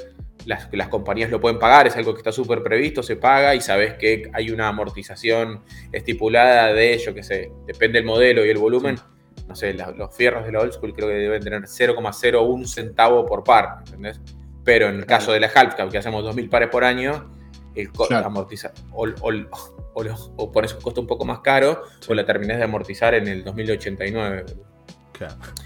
las, 0.46 0.68
las 0.72 0.88
compañías 0.88 1.30
lo 1.30 1.40
pueden 1.40 1.58
pagar, 1.58 1.86
es 1.86 1.96
algo 1.96 2.14
que 2.14 2.18
está 2.18 2.32
súper 2.32 2.62
previsto, 2.62 3.02
se 3.02 3.16
paga 3.16 3.54
y 3.54 3.60
sabes 3.60 3.94
que 3.94 4.30
hay 4.32 4.50
una 4.50 4.68
amortización 4.68 5.62
estipulada 5.92 6.72
de 6.72 6.94
ello, 6.94 7.14
que 7.14 7.22
se 7.22 7.50
depende 7.66 7.98
del 7.98 8.06
modelo 8.06 8.44
y 8.44 8.50
el 8.50 8.58
volumen. 8.58 8.96
No 9.48 9.54
sé, 9.54 9.74
los 9.74 10.14
fierros 10.14 10.46
de 10.46 10.52
la 10.52 10.60
old 10.60 10.72
school 10.72 10.94
creo 10.94 11.08
que 11.08 11.14
deben 11.14 11.42
tener 11.42 11.62
0,01 11.62 12.66
centavo 12.66 13.26
por 13.26 13.44
par, 13.44 13.78
¿entendés? 13.84 14.20
Pero 14.64 14.88
en 14.88 14.96
el 14.96 15.06
caso 15.06 15.32
de 15.32 15.40
la 15.40 15.48
half 15.48 15.74
que 15.74 15.98
hacemos 15.98 16.24
2.000 16.24 16.48
pares 16.48 16.68
por 16.68 16.84
año, 16.84 17.30
el 17.74 17.90
amortiza 18.10 18.72
o, 19.94 20.02
o, 20.36 20.52
pones 20.52 20.74
un 20.74 20.80
costo 20.80 21.00
un 21.00 21.06
poco 21.06 21.24
más 21.24 21.40
caro 21.40 21.82
o 22.08 22.14
la 22.14 22.24
terminás 22.24 22.58
de 22.58 22.64
amortizar 22.64 23.14
en 23.14 23.28
el 23.28 23.44
2089. 23.44 24.44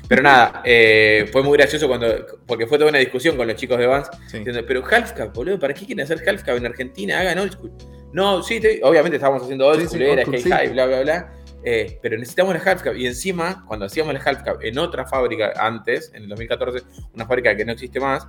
Pero 0.09 0.23
nada, 0.23 0.63
eh, 0.65 1.29
fue 1.33 1.43
muy 1.43 1.57
gracioso 1.57 1.89
cuando, 1.89 2.07
porque 2.47 2.67
fue 2.67 2.79
toda 2.79 2.91
una 2.91 2.99
discusión 2.99 3.37
con 3.37 3.47
los 3.47 3.57
chicos 3.57 3.79
de 3.79 3.87
Vans, 3.87 4.11
diciendo, 4.33 4.61
pero 4.67 4.85
half 4.85 5.13
cap, 5.13 5.35
boludo, 5.35 5.59
¿para 5.59 5.75
qué 5.75 5.87
quieren 5.87 6.05
hacer 6.05 6.23
half 6.29 6.43
cap 6.43 6.57
en 6.57 6.67
Argentina? 6.67 7.21
Hagan 7.21 7.39
old 7.39 7.53
school. 7.53 7.73
No, 8.13 8.43
sí, 8.43 8.61
obviamente 8.83 9.17
estábamos 9.17 9.43
haciendo 9.43 9.67
old 9.67 9.87
school, 9.87 10.03
era 10.03 10.25
skate 10.25 10.49
high, 10.49 10.73
bla, 10.73 10.87
bla, 10.87 11.01
bla. 11.03 11.33
Eh, 11.65 11.99
pero 12.01 12.17
necesitamos 12.17 12.55
la 12.55 12.71
half 12.71 12.83
cap. 12.83 12.97
Y 12.97 13.07
encima, 13.07 13.65
cuando 13.67 13.87
hacíamos 13.87 14.15
la 14.15 14.21
half 14.21 14.43
cap 14.43 14.59
en 14.63 14.79
otra 14.79 15.07
fábrica 15.07 15.53
antes, 15.59 16.13
en 16.15 16.25
el 16.25 16.29
2014, 16.29 16.85
una 17.15 17.27
fábrica 17.27 17.57
que 17.57 17.65
no 17.65 17.73
existe 17.73 17.99
más, 17.99 18.29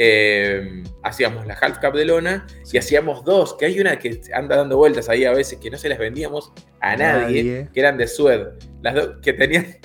eh, 0.00 0.84
hacíamos 1.02 1.44
la 1.46 1.54
half 1.54 1.78
cap 1.78 1.92
de 1.92 2.04
lona 2.04 2.46
y 2.72 2.78
hacíamos 2.78 3.24
dos, 3.24 3.54
que 3.54 3.66
hay 3.66 3.80
una 3.80 3.98
que 3.98 4.20
anda 4.32 4.56
dando 4.56 4.76
vueltas 4.76 5.08
ahí 5.08 5.24
a 5.24 5.32
veces 5.32 5.58
que 5.58 5.70
no 5.70 5.76
se 5.76 5.88
las 5.88 5.98
vendíamos 5.98 6.52
a 6.80 6.96
nadie, 6.96 7.68
que 7.72 7.80
eran 7.80 7.98
de 7.98 8.06
Sued. 8.06 8.46
Las 8.80 8.94
dos 8.94 9.10
que 9.22 9.32
tenían. 9.32 9.66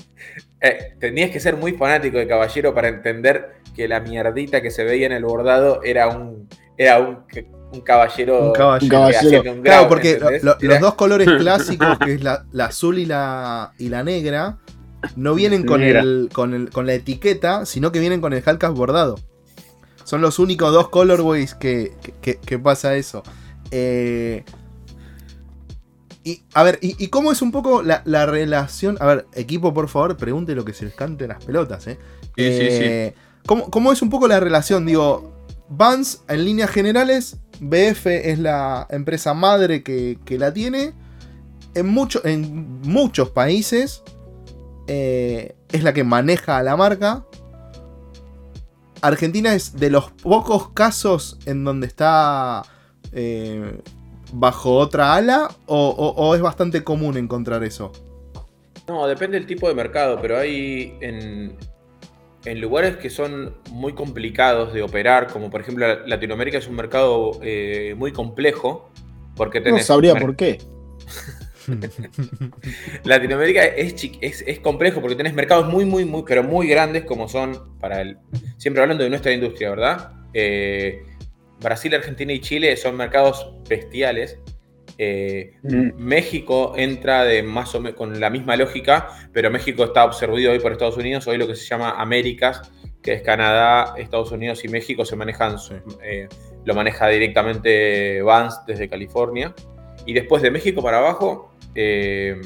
Eh, 0.65 0.95
tenías 0.97 1.29
que 1.29 1.41
ser 1.41 1.57
muy 1.57 1.73
fanático 1.73 2.17
de 2.17 2.25
caballero 2.25 2.73
para 2.73 2.87
entender 2.87 3.55
que 3.75 3.85
la 3.85 3.99
mierdita 3.99 4.61
que 4.61 4.71
se 4.71 4.85
veía 4.85 5.07
en 5.07 5.11
el 5.11 5.25
bordado 5.25 5.81
era 5.83 6.07
un. 6.07 6.47
Era 6.77 6.99
un, 6.99 7.25
caballero. 7.83 8.53
Un 8.53 8.87
caballero. 8.87 9.61
claro, 9.61 9.89
porque 9.89 10.17
los 10.41 10.79
dos 10.79 10.93
colores 10.93 11.27
clásicos, 11.37 11.99
que 11.99 12.13
es 12.13 12.23
la, 12.23 12.45
azul 12.61 12.97
y 12.97 13.05
la, 13.05 13.73
y 13.77 13.89
la 13.89 14.05
negra, 14.05 14.59
no 15.17 15.35
vienen 15.35 15.65
con, 15.65 15.83
el, 15.83 16.29
con, 16.31 16.67
con 16.67 16.87
la 16.87 16.93
etiqueta, 16.93 17.65
sino 17.65 17.91
que 17.91 17.99
vienen 17.99 18.21
con 18.21 18.31
el 18.31 18.41
halcap 18.41 18.73
bordado. 18.73 19.17
Son 20.03 20.21
los 20.21 20.39
únicos 20.39 20.71
dos 20.71 20.89
colorways 20.89 21.55
que, 21.55 21.93
que, 22.21 22.59
pasa 22.59 22.95
eso. 22.95 23.23
Eh, 23.71 24.43
y, 26.23 26.43
a 26.53 26.63
ver, 26.63 26.79
y, 26.81 27.07
cómo 27.07 27.31
es 27.31 27.41
un 27.41 27.51
poco 27.51 27.83
la, 27.83 28.25
relación? 28.25 28.97
A 29.01 29.05
ver, 29.05 29.25
equipo, 29.33 29.73
por 29.73 29.89
favor, 29.89 30.15
pregunte 30.15 30.55
lo 30.55 30.63
que 30.63 30.73
se 30.73 30.85
les 30.85 30.93
cante 30.93 31.27
las 31.27 31.43
pelotas, 31.43 31.87
¿eh? 31.87 31.97
Sí, 32.37 32.51
sí, 32.51 32.59
sí. 32.59 32.83
Eh, 32.83 33.15
¿cómo, 33.45 33.91
es 33.91 34.01
un 34.01 34.09
poco 34.09 34.27
la 34.27 34.39
relación? 34.39 34.85
Digo, 34.85 35.33
Vans, 35.69 36.21
en 36.29 36.45
líneas 36.45 36.69
generales, 36.69 37.37
BF 37.59 38.05
es 38.07 38.39
la 38.39 38.87
empresa 38.89 39.33
madre 39.33 39.83
que, 39.83 40.17
la 40.37 40.53
tiene. 40.53 40.93
En, 41.75 41.87
mucho, 41.87 42.23
en 42.25 42.81
muchos 42.83 43.29
países 43.31 44.03
eh, 44.87 45.55
es 45.71 45.83
la 45.83 45.93
que 45.93 46.03
maneja 46.03 46.57
a 46.57 46.63
la 46.63 46.77
marca. 46.77 47.25
Argentina 49.03 49.53
es 49.53 49.75
de 49.75 49.89
los 49.89 50.11
pocos 50.11 50.69
casos 50.69 51.37
en 51.45 51.65
donde 51.65 51.87
está 51.87 52.63
eh, 53.11 53.79
bajo 54.31 54.77
otra 54.77 55.13
ala 55.15 55.49
o, 55.65 56.33
es 56.33 56.41
bastante 56.41 56.85
común 56.85 57.17
encontrar 57.17 57.65
eso? 57.65 57.91
No, 58.87 59.05
depende 59.05 59.37
del 59.37 59.45
tipo 59.45 59.67
de 59.67 59.75
mercado, 59.75 60.19
pero 60.21 60.37
hay 60.37 60.97
en, 61.01 61.57
lugares 62.61 62.95
que 62.95 63.09
son 63.09 63.53
muy 63.71 63.91
complicados 63.93 64.73
de 64.73 64.81
operar, 64.81 65.27
como 65.27 65.49
por 65.49 65.59
ejemplo 65.59 65.85
Latinoamérica 66.05 66.57
es 66.57 66.67
un 66.67 66.75
mercado 66.75 67.39
eh, 67.41 67.95
muy 67.97 68.13
complejo, 68.13 68.89
porque 69.35 69.59
tenés... 69.59 69.81
No 69.81 69.95
sabría 69.95 70.15
por 70.15 70.37
qué. 70.37 70.59
Latinoamérica 73.03 73.65
es, 73.65 73.95
es, 74.21 74.59
complejo 74.59 75.01
porque 75.01 75.15
tenés 75.15 75.33
mercados 75.33 75.67
muy, 75.67 75.85
muy, 75.85 76.05
muy, 76.05 76.23
pero 76.27 76.43
muy 76.43 76.67
grandes 76.67 77.05
como 77.05 77.27
son 77.27 77.77
para 77.79 78.01
el. 78.01 78.17
Siempre 78.57 78.81
hablando 78.81 79.03
de 79.03 79.09
nuestra 79.09 79.31
industria, 79.31 79.69
¿verdad? 79.69 80.11
Eh, 80.33 81.03
Brasil, 81.59 81.93
Argentina 81.95 82.33
y 82.33 82.39
Chile 82.39 82.75
son 82.77 82.97
mercados 82.97 83.53
bestiales. 83.67 84.39
Eh, 84.97 85.53
mm. 85.63 85.93
México 85.97 86.73
entra 86.75 87.23
de 87.23 87.41
más 87.41 87.73
o 87.73 87.81
menos 87.81 87.97
con 87.97 88.19
la 88.19 88.29
misma 88.29 88.55
lógica, 88.55 89.07
pero 89.31 89.49
México 89.49 89.85
está 89.85 90.03
absorbido 90.03 90.51
hoy 90.51 90.59
por 90.59 90.71
Estados 90.71 90.97
Unidos. 90.97 91.27
Hoy 91.27 91.37
lo 91.37 91.47
que 91.47 91.55
se 91.55 91.65
llama 91.65 91.95
Américas, 91.97 92.71
que 93.01 93.13
es 93.13 93.21
Canadá, 93.21 93.95
Estados 93.97 94.31
Unidos 94.31 94.63
y 94.63 94.67
México, 94.67 95.05
se 95.05 95.15
manejan, 95.15 95.55
eh, 96.03 96.27
lo 96.65 96.75
maneja 96.75 97.07
directamente 97.07 98.21
Vance 98.21 98.59
desde 98.67 98.87
California. 98.87 99.53
Y 100.05 100.13
después 100.13 100.41
de 100.41 100.51
México 100.51 100.81
para 100.81 100.99
abajo, 100.99 101.53
eh, 101.75 102.39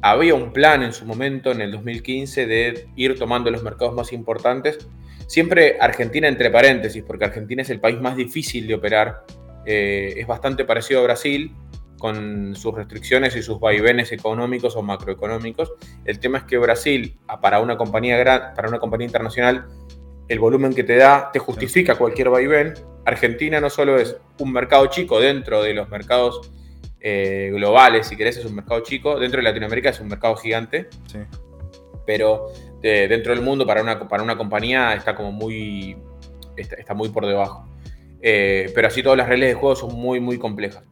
había 0.00 0.34
un 0.34 0.52
plan 0.52 0.82
en 0.82 0.92
su 0.92 1.04
momento, 1.04 1.50
en 1.50 1.60
el 1.60 1.72
2015, 1.72 2.46
de 2.46 2.88
ir 2.96 3.18
tomando 3.18 3.50
los 3.50 3.62
mercados 3.62 3.94
más 3.94 4.12
importantes. 4.12 4.78
Siempre 5.26 5.76
Argentina 5.80 6.28
entre 6.28 6.50
paréntesis, 6.50 7.02
porque 7.02 7.24
Argentina 7.24 7.62
es 7.62 7.70
el 7.70 7.80
país 7.80 8.00
más 8.00 8.16
difícil 8.16 8.66
de 8.66 8.74
operar. 8.74 9.24
Eh, 9.66 10.14
es 10.16 10.26
bastante 10.26 10.64
parecido 10.64 11.00
a 11.00 11.04
Brasil, 11.04 11.54
con 11.98 12.54
sus 12.54 12.74
restricciones 12.74 13.36
y 13.36 13.42
sus 13.42 13.60
vaivenes 13.60 14.12
económicos 14.12 14.76
o 14.76 14.82
macroeconómicos. 14.82 15.72
El 16.04 16.20
tema 16.20 16.38
es 16.38 16.44
que 16.44 16.56
Brasil, 16.56 17.18
para 17.42 17.60
una 17.60 17.76
compañía, 17.76 18.52
para 18.54 18.68
una 18.68 18.78
compañía 18.78 19.06
internacional, 19.06 19.66
el 20.28 20.38
volumen 20.38 20.74
que 20.74 20.84
te 20.84 20.96
da 20.96 21.30
te 21.32 21.38
justifica 21.38 21.96
cualquier 21.96 22.30
vaivén. 22.30 22.74
Argentina 23.04 23.60
no 23.60 23.70
solo 23.70 23.98
es 23.98 24.16
un 24.38 24.52
mercado 24.52 24.86
chico 24.86 25.20
dentro 25.20 25.62
de 25.62 25.74
los 25.74 25.88
mercados 25.88 26.52
eh, 27.00 27.50
globales, 27.52 28.06
si 28.08 28.16
querés, 28.16 28.36
es 28.36 28.44
un 28.44 28.54
mercado 28.54 28.80
chico. 28.80 29.18
Dentro 29.18 29.38
de 29.38 29.44
Latinoamérica 29.44 29.90
es 29.90 30.00
un 30.00 30.08
mercado 30.08 30.36
gigante. 30.36 30.88
Pero 32.06 32.46
eh, 32.82 33.06
dentro 33.08 33.34
del 33.34 33.42
mundo, 33.42 33.66
para 33.66 33.82
una, 33.82 34.08
para 34.08 34.22
una 34.22 34.36
compañía, 34.36 34.94
está 34.94 35.14
como 35.14 35.32
muy. 35.32 35.96
está, 36.56 36.94
muy 36.94 37.08
por 37.10 37.26
debajo. 37.26 37.68
Eh, 38.20 38.72
pero 38.74 38.88
así 38.88 39.02
todas 39.02 39.18
las 39.18 39.28
reglas 39.28 39.48
de 39.48 39.54
juego 39.54 39.76
son 39.76 39.94
muy, 39.94 40.20
muy 40.20 40.38
complejas. 40.38 40.84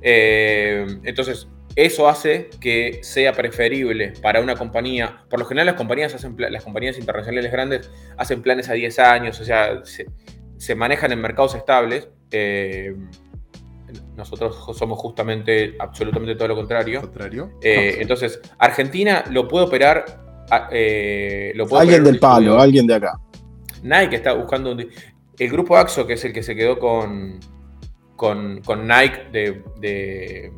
entonces, 0.00 1.48
eso 1.74 2.08
hace 2.08 2.50
que 2.60 3.00
sea 3.02 3.32
preferible 3.32 4.12
para 4.20 4.40
una 4.40 4.56
compañía. 4.56 5.24
Por 5.30 5.38
lo 5.40 5.46
general, 5.46 5.66
las 5.66 5.76
compañías, 5.76 6.14
hacen, 6.14 6.36
las 6.36 6.64
compañías 6.64 6.98
internacionales 6.98 7.50
grandes 7.50 7.90
hacen 8.16 8.42
planes 8.42 8.68
a 8.68 8.74
10 8.74 8.98
años, 8.98 9.40
o 9.40 9.44
sea, 9.44 9.80
se, 9.84 10.74
manejan 10.74 11.12
en 11.12 11.20
mercados 11.20 11.54
estables. 11.54 12.08
Nosotros 14.16 14.76
somos 14.76 14.98
justamente 14.98 15.74
absolutamente 15.78 16.34
todo 16.34 16.48
lo 16.48 16.56
contrario. 16.56 17.00
contrario? 17.00 17.52
Eh, 17.62 17.96
entonces, 18.00 18.40
Argentina 18.58 19.24
lo 19.30 19.48
puede 19.48 19.66
operar 19.66 20.44
ah, 20.50 20.68
eh, 20.70 21.52
lo 21.54 21.66
Alguien 21.78 22.04
del 22.04 22.18
palo, 22.18 22.60
alguien 22.60 22.86
de 22.86 22.94
acá. 22.94 23.18
Nike 23.82 24.16
está 24.16 24.34
buscando 24.34 24.72
un. 24.72 24.86
El 25.38 25.50
grupo 25.50 25.76
AXO, 25.76 26.06
que 26.06 26.12
es 26.12 26.24
el 26.24 26.32
que 26.32 26.42
se 26.42 26.54
quedó 26.54 26.78
con, 26.78 27.40
con, 28.16 28.86
Nike 28.86 29.28
de, 29.32 30.52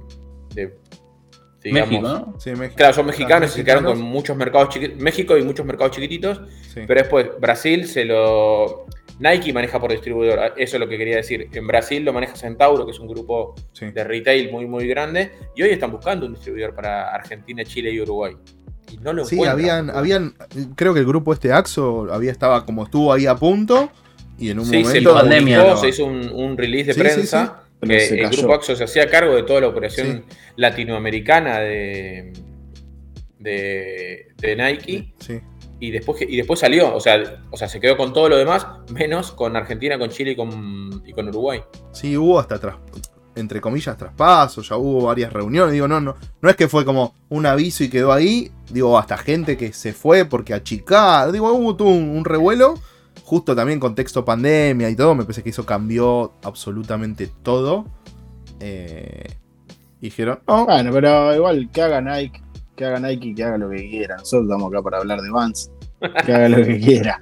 México, 1.65 2.35
Claro, 2.75 2.93
son 2.93 3.07
mexicanos 3.07 3.53
y 3.53 3.59
se 3.59 3.65
quedaron 3.65 3.85
con 3.85 4.01
muchos 4.01 4.37
mercados 4.37 4.69
chiquitos. 4.69 5.01
México 5.01 5.39
y 5.39 5.43
muchos 5.43 5.65
mercados 5.65 5.95
chiquititos. 5.95 6.43
Pero 6.75 7.01
después 7.01 7.29
Brasil 7.41 7.87
se 7.87 8.05
lo. 8.05 8.87
Nike 9.19 9.53
maneja 9.53 9.81
por 9.81 9.91
distribuidor, 9.91 10.55
eso 10.57 10.77
es 10.77 10.81
lo 10.81 10.89
que 10.89 10.99
quería 10.99 11.17
decir. 11.17 11.49
En 11.53 11.67
Brasil 11.67 12.05
lo 12.05 12.13
maneja 12.13 12.35
Centauro, 12.37 12.85
que 12.85 12.93
es 12.93 12.99
un 12.99 13.09
grupo 13.09 13.55
de 13.81 14.05
retail 14.05 14.51
muy, 14.51 14.67
muy 14.67 14.87
grande. 14.89 15.33
Y 15.55 15.63
hoy 15.63 15.71
están 15.71 15.93
buscando 15.93 16.27
un 16.27 16.35
distribuidor 16.35 16.75
para 16.75 17.15
Argentina, 17.15 17.65
Chile 17.65 17.91
y 17.91 18.01
Uruguay. 18.01 18.37
Y 18.93 18.99
no 18.99 19.13
lo 19.13 19.25
Sí, 19.25 19.43
habían, 19.45 19.91
habían. 19.91 20.35
Creo 20.77 20.95
que 20.95 21.01
el 21.01 21.07
grupo 21.07 21.33
este 21.33 21.53
AXO 21.53 22.13
había 22.13 22.33
estaba 22.33 22.67
como 22.67 22.85
estuvo 22.85 23.13
ahí 23.13 23.27
a 23.27 23.37
punto. 23.37 23.91
Y 24.39 24.51
en 24.51 24.59
un 24.59 24.67
momento. 24.67 24.91
Se, 24.91 25.03
pandemia, 25.03 25.77
se 25.77 25.89
hizo 25.89 26.05
un, 26.05 26.57
release 26.57 26.93
de 26.93 26.95
prensa 26.95 27.65
el 27.93 28.31
grupo 28.31 28.55
Axo 28.55 28.77
se 28.77 28.85
hacía 28.85 29.09
cargo 29.09 29.35
de 29.35 29.43
toda 29.43 29.61
la 29.61 29.69
operación 29.69 30.25
latinoamericana 30.57 31.61
de, 31.61 32.33
de, 33.39 34.57
Nike. 34.57 35.13
Y 35.87 35.91
después, 35.91 36.23
y 36.23 36.37
después 36.37 36.61
salió, 36.61 36.95
o 36.95 37.01
sea, 37.01 37.43
o 37.51 37.57
sea, 37.57 37.69
se 37.69 37.81
quedó 37.81 37.97
con 37.97 38.13
todo 38.13 38.29
lo 38.29 38.37
demás, 38.37 38.67
menos 38.93 39.33
con 39.33 39.57
Argentina, 39.57 39.99
con 39.99 40.11
Chile 40.11 40.33
y 40.33 40.37
con, 40.37 41.03
y 41.05 41.13
con 41.13 41.29
Uruguay. 41.29 41.61
Sí, 41.93 42.17
hubo 42.17 42.39
hasta 42.39 42.55
atrás, 42.55 42.77
entre 43.37 43.61
comillas, 43.61 43.97
traspasos, 43.97 44.69
ya 44.69 44.77
hubo 44.77 45.03
varias 45.07 45.33
reuniones. 45.33 45.73
Digo, 45.73 45.89
no, 45.89 46.01
no, 46.01 46.17
no 46.41 46.49
es 46.49 46.57
que 46.57 46.69
fue 46.69 46.85
como 46.85 47.15
un 47.29 47.47
aviso 47.47 47.85
y 47.85 47.91
quedó 47.91 48.13
ahí. 48.13 48.51
Digo, 48.71 48.99
hasta 48.99 49.19
gente 49.19 49.57
que 49.57 49.73
se 49.73 49.93
fue 49.93 50.25
porque 50.25 50.55
achicar. 50.55 51.33
Digo, 51.33 51.53
hubo 51.53 51.85
un 51.85 52.25
revuelo 52.25 52.75
justo 53.25 53.55
también 53.57 53.81
contexto 53.81 54.25
pandemia 54.25 54.91
y 54.91 54.97
todo, 54.97 55.15
me 55.15 55.25
parece 55.25 55.43
que 55.43 55.51
eso 55.51 55.65
cambió 55.65 56.33
absolutamente 56.43 57.31
todo. 57.43 57.87
Eh, 58.61 59.37
dijeron, 60.01 60.41
Bueno, 60.47 60.91
pero 60.93 61.35
igual 61.35 61.71
que 61.73 61.83
haga 61.83 62.01
Nike, 62.01 62.43
que 62.77 62.85
haga 62.85 63.01
Nike 63.01 63.29
y 63.29 63.35
que 63.35 63.45
haga 63.45 63.59
lo 63.59 63.71
que 63.71 63.89
quiera. 63.89 64.17
Nosotros 64.17 64.45
estamos 64.45 64.73
acá 64.73 64.83
para 64.83 64.99
hablar 64.99 65.21
de 65.21 65.31
Vans. 65.31 65.71
Que 66.25 66.33
haga 66.33 66.49
lo 66.49 66.65
que 66.65 66.79
quiera. 66.79 67.21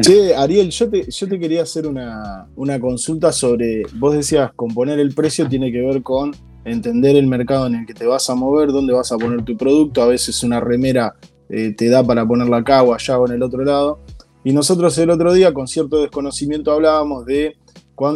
Che, 0.00 0.34
Ariel, 0.34 0.70
yo 0.70 0.90
te, 0.90 1.08
yo 1.08 1.28
te 1.28 1.38
quería 1.38 1.62
hacer 1.62 1.86
una, 1.86 2.48
consulta 2.80 3.32
sobre. 3.32 3.84
Vos 3.94 4.14
decías, 4.14 4.52
componer 4.56 4.98
el 4.98 5.14
precio 5.14 5.48
tiene 5.48 5.70
que 5.70 5.80
ver 5.80 6.02
con 6.02 6.32
entender 6.64 7.16
el 7.16 7.26
mercado 7.26 7.66
en 7.66 7.76
el 7.76 7.86
que 7.86 7.94
te 7.94 8.04
vas 8.04 8.28
a 8.28 8.34
mover, 8.34 8.72
dónde 8.72 8.92
vas 8.92 9.12
a 9.12 9.16
poner 9.16 9.42
tu 9.42 9.56
producto. 9.56 10.02
A 10.02 10.08
veces 10.08 10.42
una 10.42 10.60
remera 10.60 11.14
eh, 11.48 11.74
te 11.76 11.88
da 11.88 12.02
para 12.02 12.26
ponerla 12.26 12.58
acá 12.58 12.82
o 12.82 12.92
allá 12.92 13.18
o 13.18 13.26
en 13.26 13.34
el 13.34 13.42
otro 13.42 13.64
lado. 13.64 14.00
Y 14.44 14.52
nosotros 14.52 14.96
el 14.98 15.10
otro 15.10 15.32
día, 15.32 15.52
con 15.52 15.68
cierto 15.68 16.00
desconocimiento, 16.00 16.72
hablábamos 16.72 17.24
de 17.24 17.56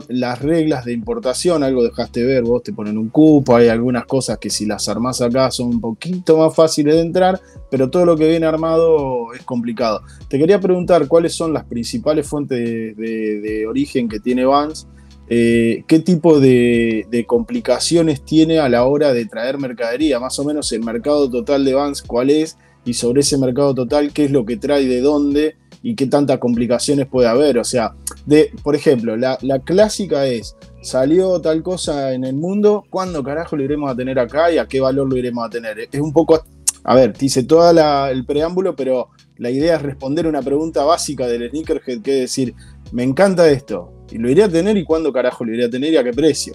las 0.08 0.40
reglas 0.40 0.84
de 0.84 0.92
importación, 0.92 1.62
algo 1.62 1.82
dejaste 1.82 2.22
ver, 2.24 2.42
vos 2.42 2.62
te 2.62 2.72
ponen 2.72 2.98
un 2.98 3.08
cupo, 3.08 3.56
hay 3.56 3.68
algunas 3.68 4.06
cosas 4.06 4.38
que 4.38 4.50
si 4.50 4.66
las 4.66 4.88
armás 4.88 5.20
acá 5.20 5.50
son 5.50 5.68
un 5.68 5.80
poquito 5.80 6.38
más 6.38 6.54
fáciles 6.54 6.94
de 6.94 7.00
entrar, 7.00 7.40
pero 7.70 7.90
todo 7.90 8.04
lo 8.04 8.16
que 8.16 8.28
viene 8.28 8.46
armado 8.46 9.32
es 9.34 9.42
complicado. 9.42 10.02
Te 10.28 10.38
quería 10.38 10.60
preguntar 10.60 11.08
cuáles 11.08 11.34
son 11.34 11.52
las 11.52 11.64
principales 11.64 12.26
fuentes 12.26 12.96
de, 12.96 13.66
origen 13.68 14.08
que 14.08 14.20
tiene 14.20 14.44
Vans, 14.44 14.86
eh, 15.28 15.84
qué 15.86 16.00
tipo 16.00 16.40
de, 16.40 17.06
de, 17.10 17.24
complicaciones 17.24 18.22
tiene 18.22 18.58
a 18.58 18.68
la 18.68 18.84
hora 18.84 19.12
de 19.12 19.24
traer 19.26 19.58
mercadería, 19.58 20.20
más 20.20 20.38
o 20.38 20.44
menos 20.44 20.70
el 20.72 20.82
mercado 20.82 21.30
total 21.30 21.64
de 21.64 21.74
Vans, 21.74 22.02
cuál 22.02 22.30
es, 22.30 22.58
y 22.84 22.94
sobre 22.94 23.20
ese 23.20 23.38
mercado 23.38 23.74
total, 23.74 24.12
qué 24.12 24.24
es 24.26 24.30
lo 24.30 24.44
que 24.44 24.56
trae, 24.56 24.86
de 24.86 25.00
dónde 25.00 25.56
y 25.82 25.96
qué 25.96 26.06
tantas 26.06 26.38
complicaciones 26.38 27.06
puede 27.06 27.28
haber. 27.28 27.58
O 27.58 27.64
sea, 27.64 27.94
de, 28.24 28.50
por 28.62 28.74
ejemplo, 28.76 29.16
la, 29.16 29.38
clásica 29.64 30.26
es, 30.26 30.56
salió 30.82 31.40
tal 31.40 31.62
cosa 31.62 32.12
en 32.12 32.24
el 32.24 32.34
mundo, 32.34 32.84
¿cuándo 32.88 33.22
carajo 33.22 33.56
lo 33.56 33.64
iremos 33.64 33.90
a 33.90 33.96
tener 33.96 34.18
acá 34.18 34.50
y 34.50 34.58
a 34.58 34.66
qué 34.66 34.80
valor 34.80 35.08
lo 35.08 35.16
iremos 35.16 35.44
a 35.44 35.50
tener? 35.50 35.78
Es 35.80 36.00
un 36.00 36.12
poco, 36.12 36.42
a 36.84 36.94
ver, 36.94 37.12
te 37.12 37.26
hice 37.26 37.42
todo 37.42 37.68
el 38.08 38.24
preámbulo, 38.24 38.76
pero 38.76 39.10
la 39.38 39.50
idea 39.50 39.76
es 39.76 39.82
responder 39.82 40.26
una 40.26 40.42
pregunta 40.42 40.84
básica 40.84 41.26
del 41.26 41.50
sneakerhead, 41.50 42.02
que 42.02 42.14
es 42.14 42.20
decir, 42.20 42.54
me 42.92 43.02
encanta 43.02 43.50
esto, 43.50 43.92
y 44.10 44.18
lo 44.18 44.30
iré 44.30 44.44
a 44.44 44.48
tener 44.48 44.76
y 44.76 44.84
cuándo 44.84 45.12
carajo 45.12 45.44
lo 45.44 45.52
iré 45.52 45.64
a 45.64 45.70
tener 45.70 45.92
y 45.92 45.96
a 45.96 46.04
qué 46.04 46.12
precio. 46.12 46.54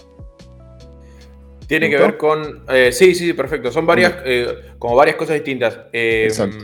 Tiene 1.68 1.90
que 1.90 1.98
ver 1.98 2.16
con. 2.16 2.64
Eh, 2.70 2.94
sí, 2.94 3.14
sí, 3.14 3.34
perfecto. 3.34 3.74
Son 3.74 3.86
varias, 3.86 4.14
eh, 4.24 4.48
como 4.80 4.96
varias 4.96 5.18
cosas 5.18 5.36
distintas. 5.36 5.78
Eh, 5.92 6.24
Exacto 6.30 6.64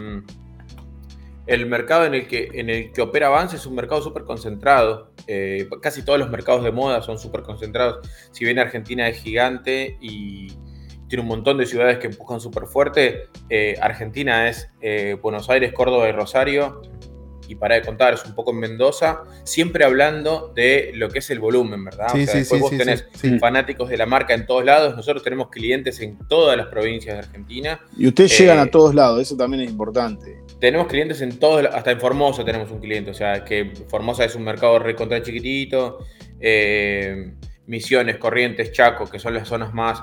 el 1.46 1.66
mercado 1.66 2.06
en 2.06 2.14
el 2.14 2.28
que, 2.28 2.50
en 2.54 2.70
el 2.70 2.92
que 2.92 3.02
opera 3.02 3.30
Vance 3.30 3.58
es 3.58 3.66
un 3.66 3.76
mercado 3.76 4.02
súper 4.02 4.24
concentrado. 4.24 5.12
Eh, 5.28 5.68
casi 5.82 6.04
todos 6.04 6.20
los 6.20 6.30
mercados 6.30 6.64
de 6.64 6.72
moda 6.72 7.02
son 7.02 7.20
súper 7.20 7.42
concentrados. 7.42 8.08
Si 8.32 8.46
bien 8.46 8.60
Argentina 8.60 9.08
es 9.08 9.18
gigante 9.18 9.98
y 10.00 10.48
tiene 11.08 11.22
un 11.22 11.28
montón 11.28 11.58
de 11.58 11.66
ciudades 11.66 12.00
que 12.00 12.08
empujan 12.08 12.40
súper 12.40 12.66
fuerte, 12.66 13.30
eh, 13.50 13.76
Argentina 13.82 14.50
es 14.50 14.70
eh, 14.82 15.18
Buenos 15.22 15.50
Aires, 15.50 15.74
Córdoba 15.74 16.08
y 16.08 16.14
Rosario. 16.14 16.82
Y 17.46 17.56
para 17.56 17.76
de 17.76 17.82
contar, 17.82 18.14
es 18.14 18.24
un 18.24 18.36
poco 18.36 18.52
en 18.52 18.60
Mendoza, 18.60 19.24
siempre 19.44 19.84
hablando 19.84 20.54
de 20.56 20.92
lo 20.96 21.10
que 21.10 21.20
es 21.20 21.30
el 21.30 21.42
volumen, 21.42 21.84
¿verdad? 21.84 22.08
Sí, 22.14 22.26
sí, 22.26 22.38
después 22.38 22.62
vos 22.62 22.72
tenés 22.72 23.06
fanáticos 23.42 23.90
de 23.90 23.98
la 23.98 24.06
marca 24.06 24.34
en 24.34 24.46
todos 24.46 24.64
lados, 24.64 24.96
nosotros 24.96 25.24
tenemos 25.24 25.50
clientes 25.50 26.00
en 26.00 26.18
todas 26.30 26.56
las 26.56 26.68
provincias 26.68 27.16
de 27.16 27.20
Argentina. 27.20 27.82
Y 27.98 28.08
ustedes 28.08 28.40
llegan 28.40 28.60
a 28.60 28.68
todos 28.68 28.96
lados, 28.96 29.22
eso 29.22 29.36
también 29.36 29.64
es 29.64 29.70
importante 29.70 30.43
tenemos 30.64 30.88
clientes 30.88 31.20
en 31.20 31.40
todos, 31.40 31.66
hasta 31.66 31.92
en 31.92 32.00
Formosa 32.00 32.46
tenemos 32.46 32.72
un 32.72 32.80
cliente, 32.80 33.12
o 33.12 33.14
sea, 33.14 33.44
que 33.44 33.74
Formosa 33.90 34.24
es 34.24 34.34
un 34.34 34.46
mercado 34.46 34.80
recontra 34.80 35.22
chiquitito, 35.22 36.06
eh, 36.40 37.34
Misiones, 37.68 38.16
Corrientes, 38.16 38.72
Chaco, 38.72 39.10
que 39.10 39.20
son 39.20 39.34
las 39.34 39.46
zonas 39.46 39.74
más, 39.74 40.02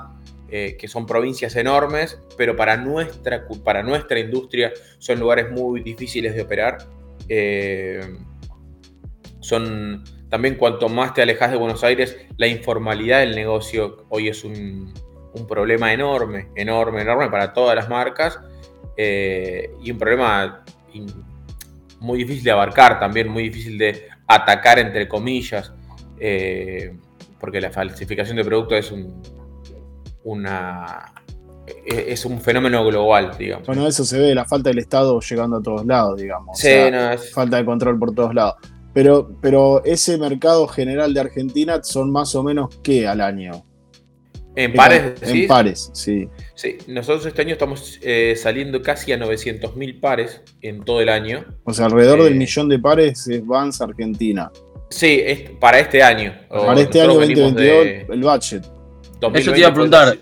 eh, 0.51 0.77
que 0.77 0.87
son 0.87 1.07
provincias 1.07 1.55
enormes, 1.55 2.21
pero 2.37 2.55
para 2.55 2.77
nuestra, 2.77 3.47
para 3.63 3.81
nuestra 3.81 4.19
industria 4.19 4.71
son 4.99 5.19
lugares 5.19 5.49
muy 5.49 5.81
difíciles 5.81 6.35
de 6.35 6.43
operar. 6.43 6.77
Eh, 7.27 8.17
son 9.39 10.03
también 10.29 10.53
cuanto 10.57 10.89
más 10.89 11.15
te 11.15 11.23
alejas 11.23 11.49
de 11.49 11.57
Buenos 11.57 11.83
Aires, 11.83 12.15
la 12.37 12.45
informalidad 12.45 13.21
del 13.21 13.33
negocio 13.33 14.05
hoy 14.09 14.27
es 14.27 14.43
un, 14.43 14.93
un 15.33 15.47
problema 15.47 15.91
enorme, 15.91 16.49
enorme, 16.55 17.01
enorme 17.01 17.31
para 17.31 17.51
todas 17.51 17.75
las 17.75 17.89
marcas 17.89 18.39
eh, 18.97 19.71
y 19.81 19.91
un 19.91 19.97
problema 19.97 20.63
muy 21.99 22.19
difícil 22.19 22.43
de 22.43 22.51
abarcar 22.51 22.99
también, 22.99 23.29
muy 23.29 23.43
difícil 23.43 23.77
de 23.77 24.07
atacar 24.27 24.79
entre 24.79 25.07
comillas, 25.07 25.71
eh, 26.19 26.95
porque 27.39 27.61
la 27.61 27.71
falsificación 27.71 28.37
de 28.37 28.43
productos 28.43 28.79
es 28.79 28.91
un, 28.91 29.21
una, 30.23 31.13
e-, 31.67 32.11
es 32.11 32.25
un 32.25 32.41
fenómeno 32.41 32.85
global, 32.85 33.31
digamos. 33.37 33.67
Bueno, 33.67 33.87
eso 33.87 34.03
se 34.03 34.19
ve, 34.19 34.35
la 34.35 34.45
falta 34.45 34.69
del 34.69 34.79
Estado 34.79 35.19
llegando 35.19 35.57
a 35.57 35.61
todos 35.61 35.85
lados, 35.85 36.19
digamos. 36.19 36.57
Sí, 36.57 36.69
no, 36.91 37.11
es... 37.11 37.31
Falta 37.31 37.57
de 37.57 37.65
control 37.65 37.99
por 37.99 38.13
todos 38.13 38.33
lados. 38.33 38.55
Pero, 38.93 39.31
pero 39.41 39.83
ese 39.85 40.17
mercado 40.17 40.67
general 40.67 41.13
de 41.13 41.21
Argentina 41.21 41.81
son 41.81 42.11
más 42.11 42.35
o 42.35 42.43
menos 42.43 42.75
qué 42.83 43.07
al 43.07 43.21
año? 43.21 43.63
En 44.55 44.73
pares, 44.73 45.13
En 45.21 45.47
pares, 45.47 45.89
sí. 45.93 46.27
Sí, 46.55 46.77
nosotros 46.87 47.25
este 47.25 47.41
año 47.41 47.53
estamos 47.53 47.99
eh, 48.01 48.35
saliendo 48.35 48.81
casi 48.81 49.13
a 49.13 49.17
900.000 49.17 49.99
pares 50.01 50.41
en 50.61 50.83
todo 50.83 50.99
el 50.99 51.09
año. 51.09 51.45
O 51.63 51.73
sea, 51.73 51.85
alrededor 51.85 52.23
del 52.23 52.33
eh, 52.33 52.37
millón 52.37 52.67
de 52.67 52.77
pares 52.77 53.27
es 53.27 53.45
Vans 53.45 53.79
Argentina. 53.79 54.51
Sí, 54.89 55.21
es 55.25 55.49
para 55.51 55.79
este 55.79 56.03
año. 56.03 56.33
Para 56.49 56.81
este 56.81 57.01
año 57.01 57.13
2022, 57.13 58.09
el 58.09 58.21
budget. 58.21 58.65
Eso 59.33 59.51
te 59.53 59.59
iba 59.59 59.69
a 59.69 59.73
preguntar. 59.73 60.17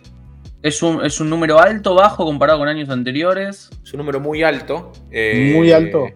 ¿Es 0.61 0.83
un, 0.83 1.03
¿Es 1.05 1.19
un 1.19 1.29
número 1.29 1.57
alto, 1.57 1.95
bajo 1.95 2.25
comparado 2.25 2.59
con 2.59 2.67
años 2.67 2.89
anteriores? 2.89 3.69
Es 3.83 3.93
un 3.93 3.99
número 3.99 4.19
muy 4.19 4.43
alto. 4.43 4.91
Eh, 5.09 5.53
muy 5.55 5.71
alto. 5.71 6.07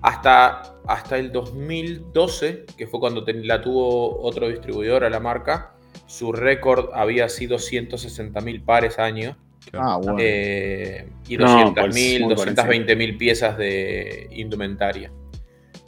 Hasta, 0.00 0.74
hasta 0.86 1.18
el 1.18 1.30
2012, 1.30 2.64
que 2.76 2.86
fue 2.86 2.98
cuando 2.98 3.24
la 3.26 3.60
tuvo 3.60 4.22
otro 4.22 4.48
distribuidor 4.48 5.04
a 5.04 5.10
la 5.10 5.20
marca, 5.20 5.73
su 6.14 6.30
récord 6.30 6.90
había 6.94 7.28
sido 7.28 7.56
160.000 7.56 8.64
pares 8.64 9.00
año. 9.00 9.36
Ah, 9.72 9.98
bueno. 10.00 10.18
Eh, 10.20 11.08
y 11.26 11.36
200.000, 11.36 12.36
220.000 12.36 13.18
piezas 13.18 13.58
de 13.58 14.28
indumentaria. 14.30 15.10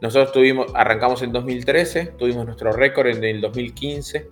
Nosotros 0.01 0.33
tuvimos, 0.33 0.67
arrancamos 0.75 1.23
en 1.23 1.31
2013, 1.31 2.15
tuvimos 2.19 2.45
nuestro 2.45 2.73
récord 2.73 3.07
en 3.07 3.23
el 3.23 3.41
2015 3.41 4.27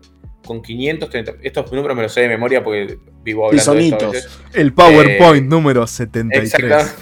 con 0.45 0.63
530. 0.63 1.35
Estos 1.43 1.73
números 1.73 1.97
me 1.97 2.03
los 2.03 2.13
sé 2.13 2.23
de 2.23 2.29
memoria 2.29 2.65
porque 2.65 2.99
vivo 3.23 3.47
hablando 3.47 3.75
de 3.75 3.89
esto 3.89 4.13
El 4.53 4.73
PowerPoint 4.73 5.45
eh, 5.45 5.49
número 5.49 5.87
73. 5.87 6.97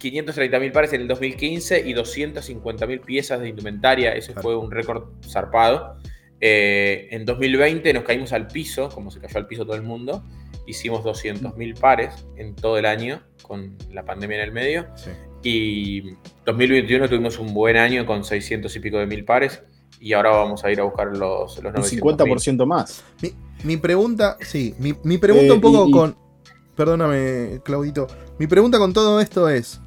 530.000 0.00 0.72
pares 0.72 0.92
en 0.92 1.00
el 1.00 1.08
2015 1.08 1.88
y 1.88 1.92
250.000 1.92 3.04
piezas 3.04 3.40
de 3.40 3.48
indumentaria. 3.48 4.12
Ese 4.12 4.32
fue 4.32 4.56
un 4.56 4.70
récord 4.70 5.08
zarpado. 5.28 5.96
Eh, 6.40 7.08
en 7.10 7.24
2020 7.24 7.92
nos 7.92 8.04
caímos 8.04 8.32
al 8.32 8.46
piso, 8.46 8.88
como 8.88 9.10
se 9.10 9.20
cayó 9.20 9.38
al 9.38 9.46
piso 9.46 9.64
todo 9.64 9.76
el 9.76 9.82
mundo. 9.82 10.24
Hicimos 10.66 11.04
200.000 11.04 11.78
pares 11.78 12.26
en 12.36 12.54
todo 12.54 12.76
el 12.78 12.86
año, 12.86 13.22
con 13.42 13.76
la 13.92 14.04
pandemia 14.04 14.38
en 14.38 14.42
el 14.42 14.52
medio. 14.52 14.86
Y 15.42 16.14
2021 16.44 17.08
tuvimos 17.08 17.38
un 17.38 17.54
buen 17.54 17.76
año 17.76 18.04
con 18.04 18.24
600 18.24 18.74
y 18.74 18.80
pico 18.80 18.98
de 18.98 19.06
mil 19.06 19.24
pares. 19.24 19.62
Y 20.00 20.12
ahora 20.12 20.30
vamos 20.30 20.64
a 20.64 20.70
ir 20.70 20.80
a 20.80 20.84
buscar 20.84 21.16
los, 21.16 21.62
los 21.62 21.72
900 21.72 22.12
Un 22.12 22.18
50% 22.18 22.66
más. 22.66 23.04
Mi, 23.64 23.76
pregunta, 23.76 24.36
sí, 24.40 24.74
mi, 24.78 25.18
pregunta 25.18 25.54
un 25.54 25.58
eh, 25.58 25.62
poco 25.62 25.90
con... 25.90 26.16
Perdóname, 26.74 27.60
Claudito. 27.64 28.06
Mi 28.38 28.46
pregunta 28.46 28.78
con 28.78 28.92
todo 28.92 29.20
esto 29.20 29.48
es... 29.48 29.80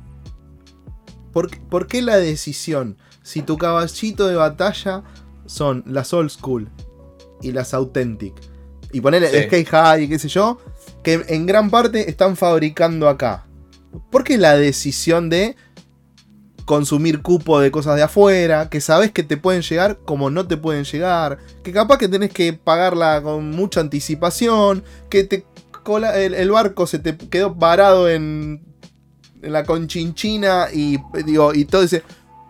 ¿por, 1.32 1.50
¿Por 1.68 1.88
qué 1.88 2.02
la 2.02 2.18
decisión? 2.18 2.98
Si 3.22 3.42
tu 3.42 3.58
caballito 3.58 4.28
de 4.28 4.36
batalla 4.36 5.04
son 5.50 5.84
las 5.88 6.14
old 6.14 6.30
school 6.30 6.70
y 7.42 7.52
las 7.52 7.74
authentic. 7.74 8.34
Y 8.92 9.02
ponerle 9.02 9.30
Skate 9.46 9.68
High 9.68 10.04
y 10.04 10.08
qué 10.08 10.20
sé 10.20 10.28
yo. 10.28 10.60
Que 11.04 11.24
en 11.28 11.46
gran 11.46 11.70
parte 11.70 12.10
están 12.10 12.36
fabricando 12.36 13.10
acá. 13.10 13.48
¿Por 14.12 14.24
qué 14.24 14.38
la 14.38 14.56
decisión 14.56 15.30
de 15.30 15.56
consumir 16.66 17.24
cupo 17.24 17.60
de 17.60 17.72
cosas 17.72 17.96
de 17.96 18.04
afuera, 18.04 18.70
que 18.70 18.80
sabes 18.80 19.12
que 19.12 19.24
te 19.24 19.38
pueden 19.38 19.64
llegar 19.64 19.98
como 20.06 20.30
no 20.30 20.46
te 20.46 20.56
pueden 20.56 20.84
llegar, 20.84 21.40
que 21.64 21.72
capaz 21.72 21.98
que 21.98 22.08
tenés 22.08 22.32
que 22.32 22.54
pagarla 22.54 23.24
con 23.24 23.50
mucha 23.50 23.80
anticipación, 23.80 24.84
que 25.10 25.24
te 25.24 25.46
el, 26.14 26.52
barco 26.52 26.86
se 26.86 27.00
te 27.00 27.18
quedó 27.18 27.58
parado 27.58 28.08
en, 28.08 28.62
en 29.42 29.54
la 29.54 29.64
conchinchina 29.64 30.68
y 30.72 30.98
digo, 31.26 31.56
y 31.56 31.66
todo 31.66 31.82
ese. 31.82 32.04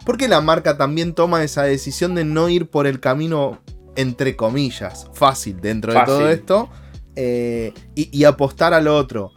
¿Por 0.05 0.17
qué 0.17 0.27
la 0.27 0.41
marca 0.41 0.77
también 0.77 1.13
toma 1.13 1.43
esa 1.43 1.63
decisión 1.63 2.15
de 2.15 2.25
no 2.25 2.49
ir 2.49 2.69
por 2.69 2.87
el 2.87 2.99
camino, 2.99 3.59
entre 3.95 4.35
comillas, 4.35 5.09
fácil 5.13 5.59
dentro 5.59 5.93
de 5.93 6.01
todo 6.05 6.29
esto 6.29 6.69
eh, 7.15 7.73
y, 7.95 8.23
apostar 8.23 8.73
al 8.73 8.87
otro? 8.87 9.33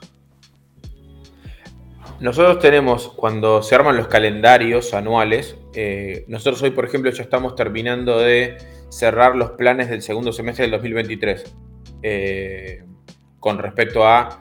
Nosotros 2.20 2.60
tenemos, 2.60 3.08
cuando 3.08 3.62
se 3.62 3.74
arman 3.74 3.96
los 3.96 4.06
calendarios 4.06 4.94
anuales, 4.94 5.56
eh, 5.74 6.24
nosotros 6.28 6.62
hoy, 6.62 6.70
por 6.70 6.84
ejemplo, 6.84 7.10
ya 7.10 7.22
estamos 7.22 7.56
terminando 7.56 8.18
de 8.18 8.56
cerrar 8.90 9.34
los 9.34 9.52
planes 9.52 9.90
del 9.90 10.02
segundo 10.02 10.32
semestre 10.32 10.64
del 10.64 10.72
2023 10.72 11.44
eh, 12.02 12.84
con 13.40 13.58
respecto 13.58 14.06
a 14.06 14.40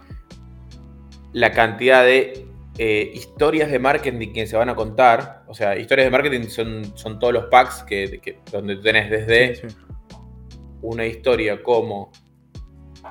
la 1.34 1.51
cantidad 1.51 2.03
de 2.03 2.50
eh, 2.77 3.12
historias 3.13 3.69
de 3.69 3.79
marketing 3.79 4.31
que 4.34 4.47
se 4.47 4.55
van 4.55 4.69
a 4.69 4.75
contar. 4.75 5.43
O 5.47 5.53
sea, 5.53 5.77
historias 5.77 6.07
de 6.07 6.12
marketing 6.12 6.47
son, 6.47 6.97
son 6.97 7.19
todos 7.19 7.34
los 7.34 7.45
packs 7.45 7.84
que, 7.84 8.39
donde 8.51 8.77
tenés 8.77 9.10
desde 9.10 9.62
una 10.81 11.05
historia 11.05 11.62
como 11.62 12.12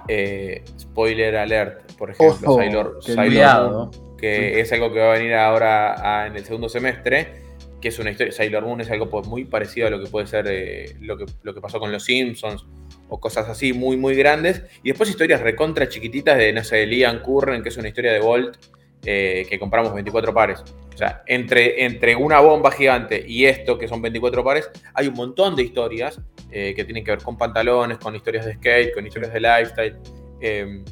eh, 0.09 0.65
spoiler 0.79 1.37
alert, 1.37 1.93
por 1.93 2.11
ejemplo, 2.11 2.57
Sailor, 3.01 3.91
que 4.19 4.61
es 4.61 4.73
algo 4.73 4.93
que 4.93 5.01
va 5.01 5.15
a 5.15 5.19
venir 5.19 5.35
ahora 5.35 6.27
en 6.27 6.37
el 6.37 6.45
segundo 6.45 6.69
semestre, 6.69 7.43
que 7.81 7.89
es 7.89 7.99
una 7.99 8.11
historia, 8.11 8.33
Sailor 8.33 8.65
Moon 8.65 8.81
es 8.81 8.91
algo 8.91 9.09
pues, 9.09 9.27
muy 9.27 9.45
parecido 9.45 9.87
a 9.87 9.91
lo 9.91 10.03
que 10.03 10.11
puede 10.11 10.27
ser 10.27 10.47
eh, 10.49 10.97
lo, 11.01 11.17
que, 11.17 11.27
lo 11.43 11.55
que 11.55 11.61
pasó 11.61 11.79
con 11.79 11.93
los 11.93 12.05
Simpsons 12.05 12.67
o 13.09 13.19
cosas 13.19 13.49
así 13.49 13.73
muy 13.73 13.97
muy 13.97 14.15
grandes, 14.15 14.63
y 14.83 14.89
después 14.89 15.09
historias 15.11 15.41
recontra 15.41 15.89
chiquititas 15.89 16.39
de, 16.39 16.53
no 16.53 16.65
sé, 16.65 16.87
Liam 16.87 17.23
Curren, 17.23 17.63
que 17.63 17.71
es 17.71 17.77
una 17.77 17.89
historia 17.89 18.13
de 18.13 18.21
Volt, 18.21 18.57
eh, 19.05 19.47
que 19.49 19.59
compramos 19.59 19.95
24 19.95 20.35
pares. 20.35 20.63
O 20.93 20.97
sea, 20.97 21.23
entre, 21.27 21.85
entre 21.85 22.17
una 22.17 22.41
bomba 22.41 22.71
gigante 22.71 23.25
y 23.27 23.47
esto, 23.47 23.79
que 23.79 23.89
son 23.89 24.03
24 24.03 24.45
pares, 24.45 24.71
hay 24.95 25.09
un 25.09 25.15
montón 25.15 25.57
de 25.57 25.63
historias 25.63 26.21
eh, 26.51 26.75
que 26.75 26.85
tienen 26.85 27.05
que 27.05 27.13
ver 27.13 27.23
con 27.23 27.39
pantalones, 27.39 27.99
con 27.99 28.15
historias 28.15 28.45
de 28.47 28.55
skate, 28.55 28.95
con 28.95 29.07
historias 29.07 29.33
de 29.33 29.41
lifestyle. 29.41 29.97
Em, 30.41 30.85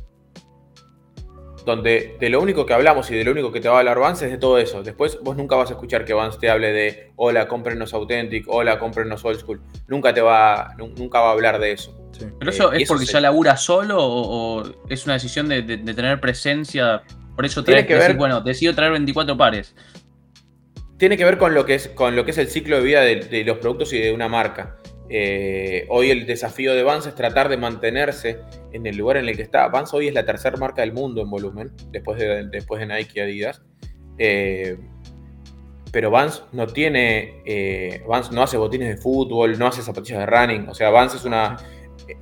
donde 1.68 2.16
de 2.18 2.31
lo 2.31 2.40
único 2.40 2.64
que 2.64 2.73
hablamos 2.73 3.11
y 3.11 3.14
de 3.14 3.25
lo 3.25 3.33
único 3.33 3.53
que 3.53 3.61
te 3.61 3.68
va 3.68 3.77
a 3.77 3.79
hablar 3.81 3.99
Vance 3.99 4.25
es 4.25 4.31
de 4.31 4.38
todo 4.38 4.59
eso. 4.59 4.83
Después 4.83 5.18
vos 5.23 5.37
nunca 5.37 5.55
vas 5.55 5.68
a 5.71 5.75
escuchar 5.75 6.05
que 6.07 6.14
Vance 6.14 6.38
te 6.38 6.49
hable 6.49 6.73
de 6.73 7.12
hola, 7.16 7.47
cómprenos 7.47 7.92
Authentic, 7.92 8.47
hola, 8.49 8.79
cómprenos 8.79 9.23
Old 9.25 9.40
School. 9.40 9.61
Nunca 9.87 10.14
te 10.14 10.23
va, 10.23 10.75
nunca 10.79 11.21
va 11.21 11.29
a 11.29 11.33
hablar 11.33 11.59
de 11.59 11.73
eso. 11.73 11.94
¿Pero 12.38 12.51
eso 12.51 12.73
eh, 12.73 12.83
es 12.83 12.88
porque 12.88 13.05
ya 13.05 13.21
labura 13.21 13.57
solo 13.57 13.99
o, 14.01 14.62
es 14.88 15.05
una 15.05 15.14
decisión 15.14 15.49
de, 15.49 15.62
tener 15.62 16.21
presencia 16.21 17.03
por 17.38 17.46
eso 17.46 17.62
traes 17.62 17.87
que 17.87 17.94
decir, 17.94 18.16
bueno, 18.16 18.40
decido 18.40 18.74
traer 18.74 18.90
24 18.90 19.37
pares. 19.37 19.72
Tiene 20.96 21.16
que 21.16 21.24
ver 21.24 21.38
con 21.38 21.55
lo 21.55 21.64
que 21.64 21.77
es, 21.77 21.87
con 21.87 22.16
lo 22.16 22.24
que 22.24 22.33
es 22.33 22.38
el 22.38 22.48
ciclo 22.48 22.79
de 22.79 22.83
vida 22.83 23.03
de, 23.03 23.44
los 23.44 23.59
productos 23.59 23.92
y 23.92 24.01
de 24.01 24.12
una 24.12 24.29
marca. 24.29 24.74
Eh, 25.09 25.87
hoy 25.88 26.11
el 26.11 26.27
desafío 26.27 26.74
de 26.74 26.83
Vans 26.83 27.07
es 27.07 27.14
tratar 27.14 27.48
de 27.48 27.57
mantenerse 27.57 28.40
en 28.72 28.88
el 28.88 28.96
lugar 28.96 29.18
en 29.18 29.29
el 29.29 29.37
que 29.37 29.42
está. 29.42 29.68
Vans 29.68 29.94
hoy 29.94 30.09
es 30.09 30.14
la 30.14 30.24
tercera 30.24 30.57
marca 30.57 30.83
del 30.83 30.92
mundo 30.92 31.22
en 31.22 31.31
volumen, 31.31 31.70
después 31.92 32.18
de, 32.18 32.48
después 32.48 32.81
de 32.81 32.87
Nike 32.92 33.12
y 33.14 33.20
Adidas. 33.20 33.62
Eh, 34.18 34.77
pero 35.92 36.11
Vans 36.11 36.42
no 36.51 36.66
tiene, 36.66 37.40
eh, 37.46 38.03
Vans 38.09 38.33
no 38.33 38.42
hace 38.42 38.57
botines 38.57 38.88
de 38.88 39.01
fútbol, 39.01 39.57
no 39.61 39.68
hace 39.68 39.81
zapatillas 39.81 40.18
de 40.18 40.27
running. 40.27 40.68
O 40.68 40.74
sea, 40.74 40.90
Vans 40.90 41.14
es 41.14 41.24
una 41.24 41.57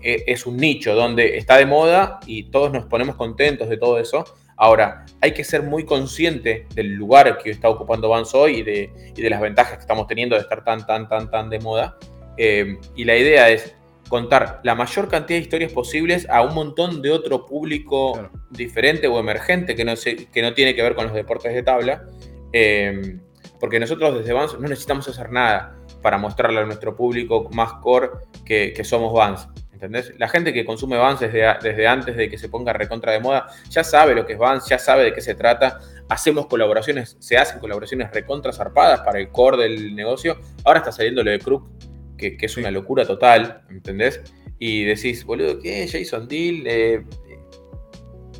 es 0.03 0.47
un 0.47 0.59
nicho 0.59 0.95
donde 0.95 1.39
está 1.39 1.57
de 1.57 1.65
moda 1.65 2.21
y 2.27 2.51
todos 2.51 2.71
nos 2.71 2.85
ponemos 2.85 3.15
contentos 3.17 3.69
de 3.71 3.79
todo 3.79 3.99
eso, 3.99 4.25
Ahora, 4.57 5.05
hay 5.21 5.33
que 5.33 5.45
ser 5.45 5.63
muy 5.63 5.85
consciente 5.85 6.67
del 6.75 6.95
lugar 6.95 7.39
que 7.39 7.51
está 7.51 7.69
ocupando 7.69 8.09
Vans 8.09 8.35
hoy 8.35 8.59
y 8.59 8.63
de, 8.63 9.29
las 9.29 9.41
ventajas 9.41 9.75
que 9.75 9.81
estamos 9.81 10.07
teniendo 10.07 10.35
de 10.35 10.43
estar 10.43 10.65
tan, 10.65 10.87
tan, 10.87 11.09
tan, 11.09 11.31
tan 11.31 11.51
de 11.51 11.61
moda. 11.61 11.99
Eh, 12.39 12.79
y 12.95 13.05
la 13.05 13.17
idea 13.17 13.51
es 13.51 13.75
contar 14.09 14.61
la 14.63 14.75
mayor 14.75 15.09
cantidad 15.09 15.39
de 15.39 15.43
historias 15.43 15.73
posibles 15.73 16.29
a 16.31 16.43
un 16.43 16.55
montón 16.55 17.03
de 17.03 17.11
otro 17.11 17.45
público 17.45 18.31
diferente 18.51 19.09
o 19.09 19.19
emergente 19.19 19.75
que 19.75 19.85
no, 19.85 19.95
que 19.95 20.43
no 20.43 20.55
tiene 20.55 20.75
que 20.75 20.83
ver 20.83 20.95
con 20.95 21.07
los 21.07 21.15
deportes 21.15 21.53
de 21.53 21.63
tabla. 21.63 22.05
Eh, 22.53 23.19
porque 23.61 23.79
nosotros 23.81 24.19
desde 24.19 24.33
Vans 24.33 24.55
no 24.55 24.69
necesitamos 24.69 25.09
hacer 25.09 25.31
nada 25.31 25.77
para 26.03 26.19
mostrarle 26.19 26.61
a 26.61 26.65
nuestro 26.65 26.95
público 26.95 27.49
más 27.53 27.75
core 27.75 28.11
que, 28.45 28.73
que 28.75 28.85
somos 28.85 29.13
Vans. 29.13 29.49
¿Entendés? 29.77 30.15
La 30.17 30.27
gente 30.27 30.55
que 30.55 30.65
consume 30.65 30.97
Vans 30.97 31.21
desde, 31.21 31.45
desde, 31.63 31.87
antes 31.87 32.17
de 32.17 32.31
que 32.31 32.39
se 32.39 32.49
ponga 32.49 32.73
recontra 32.73 33.13
de 33.13 33.21
moda 33.21 33.49
ya 33.69 33.85
sabe 33.85 34.15
lo 34.15 34.25
que 34.25 34.33
es 34.33 34.39
Vans, 34.39 34.67
ya 34.67 34.79
sabe 34.79 35.05
de 35.05 35.13
qué 35.13 35.21
se 35.21 35.35
trata. 35.35 35.81
Hacemos 36.09 36.47
colaboraciones, 36.47 37.19
se 37.19 37.37
hacen 37.37 37.61
colaboraciones 37.61 38.11
recontra 38.11 38.55
zarpadas 38.55 39.03
para 39.03 39.19
el 39.19 39.29
core 39.29 39.59
del 39.59 39.95
negocio. 39.95 40.39
Ahora 40.65 40.79
está 40.79 40.93
saliendo 40.93 41.23
lo 41.23 41.31
de 41.31 41.39
Crook, 41.39 41.69
que, 42.17 42.39
es 42.41 42.57
una 42.57 42.71
locura 42.71 43.05
total, 43.05 43.65
¿entendés? 43.69 44.23
Y 44.59 44.85
decís, 44.85 45.27
boludo, 45.27 45.61
¿qué? 45.61 45.87
Jason 45.87 46.27
Deal, 46.27 46.67
eh, 46.67 47.05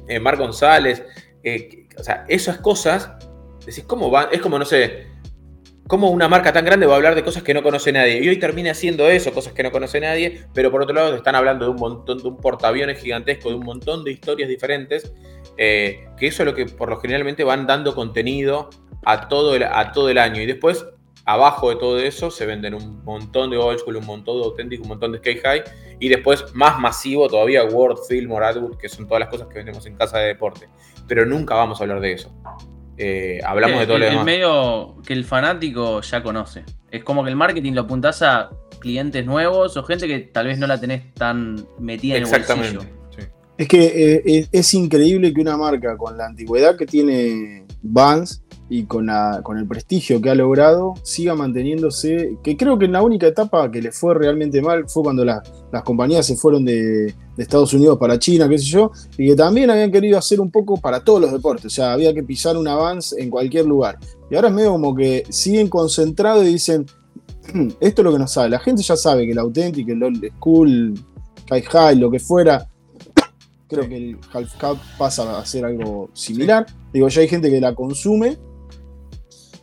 eh, 0.09 0.19
Mar 0.19 0.39
González, 0.39 1.05
eh, 1.45 1.87
o 1.99 2.03
sea, 2.03 2.25
esas 2.29 2.57
cosas, 2.61 3.11
decís, 3.67 3.85
¿cómo 3.85 4.11
van? 4.11 4.29
Es 4.33 4.41
como, 4.41 4.59
no 4.59 4.65
sé, 4.65 5.07
¿Cómo 5.87 6.11
una 6.11 6.29
marca 6.29 6.53
tan 6.53 6.65
grande 6.65 6.85
va 6.85 6.95
a 6.95 6.97
hablar 6.97 7.15
de 7.15 7.23
cosas 7.23 7.45
que 7.45 7.55
no 7.55 7.63
conoce 7.63 7.93
nadie? 7.93 8.21
Y 8.21 8.29
hoy 8.29 8.41
termina 8.41 8.73
haciendo 8.73 9.07
eso, 9.07 9.33
cosas 9.33 9.53
que 9.53 9.63
no 9.63 9.71
conoce 9.71 10.01
nadie, 10.01 10.43
pero 10.53 10.73
por 10.73 10.83
otro 10.83 10.93
lado 10.93 11.15
están 11.15 11.37
hablando 11.37 11.65
de 11.65 11.71
un 11.71 11.77
montón, 11.77 12.19
de 12.19 12.27
un 12.27 12.37
portaaviones 12.39 12.99
gigantesco, 12.99 13.51
de 13.51 13.55
un 13.55 13.65
montón 13.65 14.03
de 14.03 14.11
historias 14.11 14.49
diferentes, 14.49 15.13
eh, 15.57 16.09
que 16.17 16.27
eso 16.27 16.43
es 16.43 16.47
lo 16.47 16.57
que 16.57 16.67
por 16.67 16.91
lo 16.91 16.99
generalmente 16.99 17.45
van 17.45 17.69
dando 17.69 17.95
contenido 17.95 18.69
a 19.05 19.29
todo, 19.29 19.55
el, 19.55 19.63
a 19.63 19.93
todo 19.93 20.11
el 20.11 20.19
año. 20.19 20.43
Y 20.43 20.47
después, 20.47 20.85
abajo 21.25 21.71
de 21.71 21.77
todo 21.77 22.01
eso, 22.01 22.33
se 22.33 22.47
venden 22.47 22.75
un 22.75 23.05
montón 23.05 23.51
de 23.51 23.57
old 23.57 23.79
school, 23.79 23.95
un 23.95 24.07
montón 24.07 24.41
de 24.41 24.45
auténtico, 24.45 24.83
un 24.83 24.89
montón 24.89 25.13
de 25.13 25.19
skate 25.19 25.43
high, 25.45 25.63
y 26.01 26.09
después, 26.09 26.53
más 26.53 26.81
masivo 26.81 27.29
todavía, 27.29 27.65
World, 27.65 27.99
Film 28.09 28.33
Adwood, 28.33 28.77
que 28.77 28.89
son 28.89 29.07
todas 29.07 29.21
las 29.21 29.29
cosas 29.29 29.47
que 29.47 29.55
vendemos 29.55 29.87
en 29.87 29.95
casa 29.95 30.19
de 30.19 30.27
deporte. 30.27 30.69
Pero 31.07 31.25
nunca 31.25 31.55
vamos 31.55 31.81
a 31.81 31.85
hablar 31.85 32.01
de 32.01 32.13
eso. 32.15 32.35
Eh, 32.99 33.41
hablamos 33.45 33.81
de 33.81 33.87
todo 33.87 33.97
el, 33.97 34.03
lo 34.03 34.07
demás. 34.07 34.21
El 34.21 34.25
medio 34.27 34.97
que 35.07 35.13
el 35.13 35.25
fanático 35.25 36.01
ya 36.01 36.23
conoce. 36.23 36.65
Es 36.91 37.05
como 37.05 37.23
que 37.25 37.31
el 37.31 37.37
marketing 37.37 37.73
lo 37.73 37.83
apuntás 37.83 38.23
a 38.23 38.51
clientes 38.79 39.25
nuevos 39.27 39.77
o 39.77 39.83
gente 39.83 40.07
que 40.07 40.21
tal 40.21 40.47
vez 40.47 40.59
no 40.59 40.67
la 40.67 40.81
tenés 40.81 41.13
tan 41.15 41.67
metida 41.79 42.17
en 42.17 42.25
el 42.25 42.29
bolsillo. 42.31 42.81
Es 43.59 43.69
que 43.69 44.23
eh, 44.25 44.49
es 44.53 44.75
increíble 44.75 45.33
que 45.33 45.41
una 45.41 45.57
marca 45.57 45.97
con 45.97 46.17
la 46.19 46.27
antigüedad 46.27 46.77
que 46.77 46.85
tiene 46.85 47.65
Vans 47.83 48.43
y 48.69 48.85
con, 48.85 49.09
con 49.43 49.59
el 49.59 49.67
prestigio 49.67 50.21
que 50.21 50.31
ha 50.31 50.35
logrado, 50.35 50.95
siga 51.03 51.35
manteniéndose, 51.35 52.39
que 52.43 52.57
creo 52.57 52.79
que 52.79 52.87
en 52.87 52.93
la 52.93 53.03
única 53.03 53.27
etapa 53.27 53.71
que 53.71 53.81
le 53.81 53.93
fue 53.93 54.15
realmente 54.15 54.61
mal 54.61 54.89
fue 54.89 55.05
cuando 55.05 55.25
las 55.25 55.43
compañías 55.85 56.27
se 56.27 56.37
fueron 56.37 56.65
de, 56.65 57.15
Estados 57.37 57.75
Unidos 57.75 57.99
para 57.99 58.19
China, 58.19 58.49
qué 58.49 58.59
sé 58.59 58.65
yo, 58.65 58.91
y 59.19 59.29
que 59.29 59.37
también 59.37 59.69
habían 59.69 59.93
querido 59.93 60.17
hacer 60.17 60.41
un 60.41 60.51
poco 60.51 60.79
para 60.79 61.01
todos 61.05 61.21
los 61.21 61.31
deportes, 61.31 61.67
o 61.67 61.71
sea, 61.71 61.93
había 61.93 62.15
que 62.15 62.23
pisar 62.23 62.57
un 62.57 62.67
avance 62.67 63.15
en 63.23 63.29
cualquier 63.29 63.67
lugar. 63.67 63.99
Y 64.31 64.37
ahora 64.37 64.49
es 64.49 64.55
medio 64.55 64.73
como 64.73 64.95
que 64.95 65.23
siguen 65.29 65.69
concentrados 65.69 66.45
y 66.45 66.49
dicen, 66.49 66.87
esto 67.81 68.01
es 68.01 68.05
lo 68.05 68.13
que 68.13 68.19
nos 68.19 68.33
sabe, 68.33 68.49
la 68.49 68.59
gente 68.59 68.83
ya 68.83 68.97
sabe 68.97 69.27
que 69.27 69.33
el 69.33 69.39
auténtico, 69.39 69.93
el 69.93 70.03
old 70.03 70.33
school, 70.39 70.95
high 71.51 71.63
high, 71.63 71.97
lo 71.97 72.11
que 72.11 72.19
fuera, 72.19 72.67
creo 73.69 73.89
que 73.89 73.97
el 73.97 74.19
half 74.33 74.55
cup 74.59 74.79
pasa 74.99 75.39
a 75.39 75.45
ser 75.45 75.65
algo 75.65 76.09
similar. 76.15 76.67
Digo, 76.93 77.09
ya 77.09 77.21
hay 77.21 77.29
gente 77.29 77.51
que 77.51 77.61
la 77.61 77.75
consume 77.75 78.39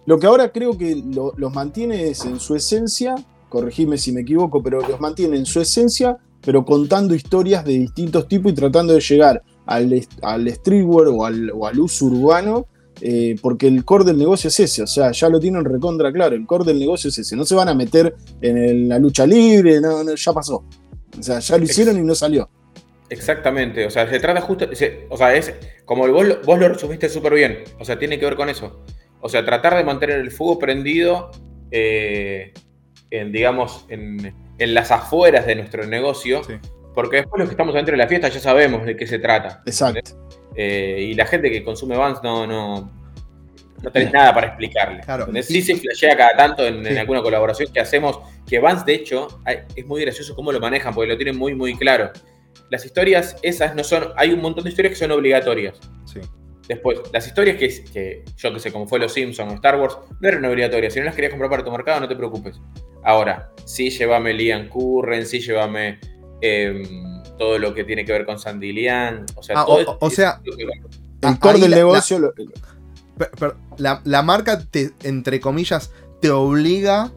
lo 0.06 0.20
que 0.20 0.28
ahora 0.28 0.52
creo 0.52 0.78
que 0.78 1.02
los 1.14 1.54
mantiene 1.54 2.10
es 2.10 2.26
en 2.26 2.40
su 2.40 2.56
esencia, 2.56 3.16
corregime 3.50 3.98
si 3.98 4.12
me 4.12 4.22
equivoco, 4.22 4.62
pero 4.62 4.82
los 4.82 5.00
mantiene 5.00 5.38
en 5.38 5.46
su 5.46 5.62
esencia, 5.62 6.18
pero 6.42 6.66
contando 6.66 7.16
historias 7.16 7.64
de 7.64 7.74
distintos 7.74 8.28
tipos 8.28 8.52
y 8.52 8.56
tratando 8.56 8.94
de 8.94 9.00
llegar 9.00 9.42
al, 9.66 10.06
al 10.22 10.50
streetwear 10.50 11.08
o 11.08 11.26
al, 11.26 11.80
uso 11.80 12.06
urbano 12.06 12.68
eh, 13.02 13.36
porque 13.42 13.68
el 13.68 13.86
core 13.86 14.04
del 14.04 14.18
negocio 14.18 14.50
es 14.50 14.60
ese, 14.60 14.84
o 14.84 14.88
sea, 14.88 15.12
ya 15.12 15.30
lo 15.30 15.40
tienen 15.40 15.66
recontra 15.66 16.12
claro, 16.12 16.36
el 16.36 16.46
core 16.46 16.66
del 16.66 16.80
negocio 16.80 17.10
es 17.10 17.18
ese, 17.18 17.36
no 17.36 17.44
se 17.46 17.56
van 17.56 17.70
a 17.70 17.74
meter 17.74 18.14
en 18.42 18.88
la 18.88 19.00
lucha 19.00 19.26
libre, 19.26 19.82
no, 19.82 20.04
ya 20.14 20.34
pasó. 20.34 20.64
O 21.18 21.22
sea, 21.22 21.40
ya 21.40 21.58
lo 21.58 21.64
hicieron 21.64 21.98
y 21.98 22.02
no 22.02 22.16
salió. 22.16 22.50
Exactamente, 23.10 23.86
o 23.86 23.90
sea, 23.90 24.10
se 24.10 24.20
trata 24.20 24.42
justo, 24.42 24.68
o 25.10 25.18
sea, 25.18 25.36
es 25.36 25.54
como 25.86 26.08
vos, 26.08 26.26
vos 26.46 26.60
lo 26.60 26.70
resumiste 26.70 27.10
súper 27.10 27.34
bien, 27.34 27.64
o 27.80 27.86
sea, 27.86 27.98
tiene 27.98 28.20
que 28.20 28.26
ver 28.26 28.36
con 28.36 28.50
eso. 28.50 28.84
O 29.24 29.30
sea, 29.30 29.46
tratar 29.46 29.78
de 29.78 29.86
mantener 29.86 30.20
el 30.20 30.32
fuego 30.32 30.60
prendido, 30.60 31.32
eh, 31.72 32.54
en, 33.10 33.32
digamos, 33.32 33.86
en, 33.88 34.36
las 34.60 34.92
afueras 34.92 35.46
de 35.46 35.56
nuestro 35.56 35.86
negocio, 35.86 36.42
porque 36.94 37.18
después 37.18 37.40
los 37.40 37.48
que 37.48 37.54
estamos 37.54 37.74
dentro 37.74 37.94
de 37.94 37.98
la 37.98 38.08
fiesta 38.08 38.28
ya 38.28 38.42
sabemos 38.42 38.86
de 38.86 38.98
qué 38.98 39.08
se 39.08 39.20
trata. 39.20 39.62
Exacto. 39.66 40.28
Eh, 40.56 41.08
y 41.10 41.14
la 41.14 41.26
gente 41.26 41.50
que 41.50 41.64
consume 41.64 41.96
Vans 41.96 42.20
no, 42.22 42.46
no, 42.46 42.92
no 43.82 43.92
tenés 43.92 44.12
nada 44.12 44.34
para 44.34 44.48
explicarle. 44.48 45.00
Claro. 45.00 45.28
Sí 45.42 45.62
se 45.62 45.78
flashea 45.78 46.18
cada 46.18 46.36
tanto 46.36 46.66
en, 46.66 46.86
alguna 46.98 47.22
colaboración 47.22 47.72
que 47.72 47.80
hacemos, 47.80 48.20
que 48.46 48.60
Vans, 48.60 48.86
de 48.86 48.96
hecho, 48.96 49.28
es 49.74 49.86
muy 49.86 50.02
gracioso 50.02 50.36
cómo 50.36 50.52
lo 50.52 50.60
manejan, 50.60 50.94
porque 50.94 51.10
lo 51.10 51.16
tienen 51.16 51.38
muy, 51.38 51.56
muy 51.56 51.78
claro. 51.78 52.12
Las 52.70 52.86
historias 52.86 53.38
esas 53.42 53.74
no 53.74 53.86
son, 53.86 54.10
hay 54.18 54.32
un 54.32 54.42
montón 54.42 54.66
de 54.66 54.70
historias 54.70 54.96
que 54.96 55.00
son 55.00 55.12
obligatorias. 55.12 55.80
Sí. 56.04 56.20
Después, 56.68 57.00
las 57.12 57.28
historias 57.28 57.58
que, 57.58 57.84
que 57.92 58.24
yo 58.38 58.54
que 58.54 58.60
sé, 58.60 58.72
como 58.72 58.88
fue 58.88 59.00
Los 59.00 59.14
Simpsons 59.14 59.52
o 59.52 59.56
Star 59.56 59.80
Wars, 59.80 59.98
no 60.20 60.28
eran 60.28 60.46
obligatorias. 60.46 60.94
Si 60.94 61.00
no 61.00 61.06
las 61.06 61.16
querías 61.16 61.32
comprar 61.32 61.50
para 61.50 61.64
tu 61.64 61.72
mercado, 61.72 62.00
no 62.00 62.08
te 62.08 62.16
preocupes. 62.16 62.60
Ahora, 63.04 63.52
sí 63.66 63.90
llévame 63.90 64.34
Liam 64.34 64.70
Curren, 64.70 65.26
sí 65.26 65.40
llévame 65.40 66.00
em, 66.42 67.22
todo 67.38 67.60
lo 67.60 67.74
que 67.74 67.84
tiene 67.84 68.06
que 68.06 68.14
ver 68.14 68.26
con 68.26 68.40
Sandy 68.40 68.72
Lian. 68.72 69.26
O 69.36 69.44
sea, 69.44 69.60
ah, 69.60 69.66
todo 69.66 69.98
o, 70.00 70.10
sea, 70.10 70.42
el 71.22 71.40
core 71.40 71.60
del 71.60 71.72
negocio. 71.72 72.34
La, 73.78 74.22
marca, 74.22 74.64
te, 74.64 74.92
entre 75.04 75.42
comillas, 75.42 75.92
te 76.22 76.30
obliga 76.30 77.12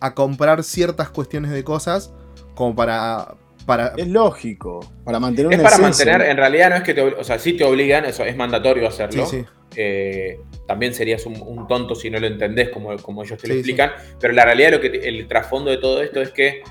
a 0.00 0.14
comprar 0.14 0.62
ciertas 0.64 1.08
cuestiones 1.08 1.50
de 1.50 1.64
cosas 1.64 2.12
como 2.54 2.74
para, 2.76 3.36
para... 3.68 3.92
Es 3.98 4.08
lógico, 4.08 4.80
para 5.04 5.20
mantener 5.20 5.52
Es 5.52 5.60
para 5.60 5.76
mantener, 5.76 6.22
en 6.22 6.38
realidad 6.38 6.70
no 6.70 6.76
es 6.76 6.82
que 6.82 6.94
te, 6.94 7.02
o 7.02 7.22
sea, 7.22 7.38
sí 7.38 7.52
te 7.52 7.64
obligan, 7.64 8.06
eso 8.06 8.24
es 8.24 8.34
mandatorio 8.34 8.88
hacerlo. 8.88 9.28
Eh, 9.76 10.40
también 10.66 10.94
serías 10.94 11.26
un, 11.26 11.66
tonto 11.68 11.94
si 11.94 12.08
no 12.08 12.18
lo 12.18 12.26
entendés 12.26 12.70
como, 12.70 12.96
como 12.96 13.22
ellos 13.22 13.38
te 13.38 13.46
lo 13.46 13.52
explican, 13.52 13.92
pero 14.18 14.32
la 14.32 14.46
realidad 14.46 14.72
lo 14.72 14.80
que 14.80 14.86
el 14.86 15.28
trasfondo 15.28 15.70
de 15.70 15.76
todo 15.76 16.02
esto 16.02 16.22
es 16.22 16.30
que 16.30 16.62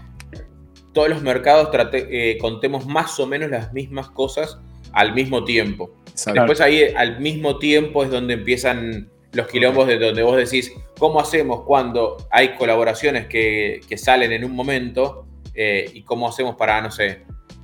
todos 0.91 1.07
los 1.07 1.21
mercados 1.21 1.69
eh, 1.93 2.39
contemos 2.41 2.87
más 2.87 3.19
o 3.19 3.27
menos 3.27 3.51
las 3.51 3.71
mismas 3.73 4.09
cosas 4.09 4.57
al 4.91 5.13
mismo 5.13 5.43
tiempo. 5.43 5.91
Después 6.33 6.59
ahí 6.61 6.81
al 6.95 7.19
mismo 7.19 7.59
tiempo 7.59 8.03
es 8.03 8.09
donde 8.09 8.33
empiezan 8.33 9.07
los 9.33 9.47
quilombos 9.47 9.87
de 9.87 9.99
donde 9.99 10.23
vos 10.23 10.35
decís, 10.35 10.73
¿cómo 10.97 11.19
hacemos 11.19 11.61
cuando 11.61 12.17
hay 12.31 12.55
colaboraciones 12.55 13.27
que, 13.27 13.81
salen 13.97 14.31
en 14.31 14.43
un 14.43 14.53
momento? 14.53 15.27
Eh, 15.59 15.89
y 15.91 16.03
cómo 16.03 16.29
hacemos 16.29 16.55
para, 16.55 16.79
no 16.81 16.91
sé, 16.91 17.23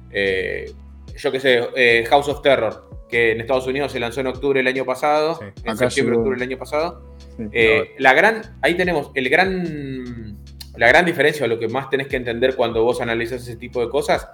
eh, 0.10 0.72
yo 1.16 1.32
qué 1.32 1.40
sé, 1.40 1.62
eh, 1.76 2.04
House 2.10 2.28
of 2.28 2.42
Terror, 2.42 2.90
que 3.08 3.34
en 3.34 3.42
Estados 3.42 3.68
Unidos 3.68 3.92
se 3.92 4.00
lanzó 4.00 4.22
en 4.22 4.28
octubre 4.28 4.60
del 4.60 4.68
año 4.68 4.84
pasado, 4.84 5.40
en 5.64 5.78
septiembre, 5.78 6.18
octubre 6.18 6.40
del 6.40 6.50
año 6.50 6.58
pasado. 6.58 7.14
la 8.00 8.14
gran, 8.14 8.58
ahí 8.64 8.74
tenemos 8.74 9.12
el 9.14 9.30
gran, 9.30 10.40
la 10.76 10.88
gran 10.88 11.06
diferencia, 11.06 11.46
o 11.46 11.48
lo 11.48 11.60
que 11.60 11.68
más 11.68 11.92
tenés 11.92 12.08
que 12.08 12.16
entender 12.16 12.56
cuando 12.56 12.84
vos 12.84 13.00
analizas 13.00 13.44
ese 13.44 13.58
tipo 13.58 13.80
de 13.80 13.90
cosas, 13.90 14.28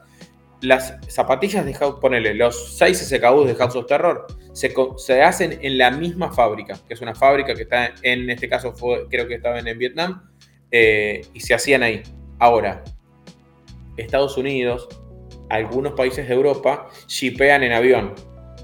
las 0.62 0.97
zapatillas 1.10 1.66
de 1.66 1.74
House, 1.74 1.97
ponele, 1.99 2.36
los 2.36 2.78
6 2.78 2.97
SKUs 3.10 3.45
de 3.45 3.55
House 3.55 3.76
of 3.76 3.88
Terror 3.88 4.26
se, 4.53 5.22
hacen 5.22 5.60
en 5.62 5.78
la 5.78 5.91
misma 5.91 6.32
fábrica, 6.32 6.78
que 6.88 6.93
es 6.93 7.01
una 7.01 7.14
fábrica 7.14 7.53
que 7.55 7.64
está, 7.64 7.93
en 8.03 8.30
este 8.30 8.47
caso 8.47 8.72
fue, 8.72 9.05
creo 9.10 9.28
que 9.28 9.36
estaban 9.36 9.68
en 9.68 9.78
Vietnam, 9.78 10.30
eh, 10.72 11.22
y 11.34 11.41
se 11.41 11.53
hacían 11.53 11.84
ahí. 11.84 12.03
Ahora, 12.39 12.84
Estados 14.00 14.38
Unidos, 14.38 14.88
algunos 15.50 15.93
países 15.93 16.28
de 16.28 16.34
Europa, 16.34 16.88
shipean 17.08 17.64
en 17.64 17.74
avión. 17.74 18.14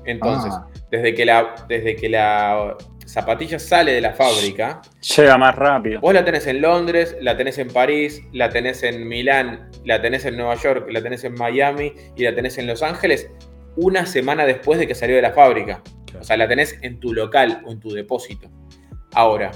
Entonces, 0.05 0.51
ah. 0.53 0.67
desde, 0.91 1.13
que 1.13 1.25
la, 1.25 1.55
desde 1.67 1.95
que 1.95 2.09
la 2.09 2.77
zapatilla 3.05 3.59
sale 3.59 3.93
de 3.93 4.01
la 4.01 4.13
fábrica. 4.13 4.81
Llega 5.15 5.37
más 5.37 5.55
rápido. 5.55 6.01
Vos 6.01 6.13
la 6.13 6.25
tenés 6.25 6.47
en 6.47 6.61
Londres, 6.61 7.15
la 7.21 7.37
tenés 7.37 7.57
en 7.57 7.69
París, 7.69 8.21
la 8.33 8.49
tenés 8.49 8.83
en 8.83 9.07
Milán, 9.07 9.69
la 9.83 10.01
tenés 10.01 10.25
en 10.25 10.37
Nueva 10.37 10.55
York, 10.55 10.87
la 10.89 11.01
tenés 11.01 11.23
en 11.23 11.33
Miami 11.33 11.93
y 12.15 12.23
la 12.23 12.35
tenés 12.35 12.57
en 12.57 12.67
Los 12.67 12.83
Ángeles 12.83 13.29
una 13.77 14.05
semana 14.05 14.45
después 14.45 14.79
de 14.79 14.87
que 14.87 14.95
salió 14.95 15.15
de 15.15 15.21
la 15.21 15.33
fábrica. 15.33 15.81
O 16.19 16.23
sea, 16.23 16.37
la 16.37 16.47
tenés 16.47 16.77
en 16.81 16.99
tu 16.99 17.13
local 17.13 17.61
o 17.65 17.71
en 17.71 17.79
tu 17.79 17.91
depósito. 17.91 18.49
Ahora, 19.13 19.51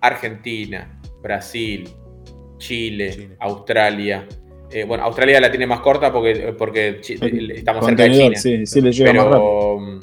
Argentina, 0.00 1.00
Brasil, 1.22 1.88
Chile, 2.58 3.36
Australia. 3.40 4.26
Eh, 4.72 4.84
bueno, 4.84 5.04
Australia 5.04 5.40
la 5.40 5.50
tiene 5.50 5.66
más 5.66 5.80
corta 5.80 6.12
porque, 6.12 6.54
porque 6.56 7.00
estamos 7.54 7.84
cerca 7.84 8.04
de 8.04 8.10
China. 8.10 8.36
Sí, 8.36 8.66
sí 8.66 8.80
le 8.80 8.92
llega 8.92 9.12
más 9.12 9.24
rápido 9.26 10.00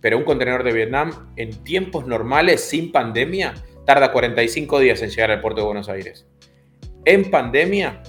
pero 0.00 0.18
un 0.18 0.24
contenedor 0.24 0.62
de 0.62 0.72
Vietnam 0.72 1.10
en 1.36 1.50
tiempos 1.64 2.06
normales, 2.06 2.62
sin 2.62 2.92
pandemia, 2.92 3.54
tarda 3.84 4.12
45 4.12 4.78
días 4.80 5.02
en 5.02 5.10
llegar 5.10 5.30
al 5.30 5.40
puerto 5.40 5.60
de 5.60 5.66
Buenos 5.66 5.88
Aires. 5.88 6.26
En 7.04 7.30
pandemia, 7.30 8.02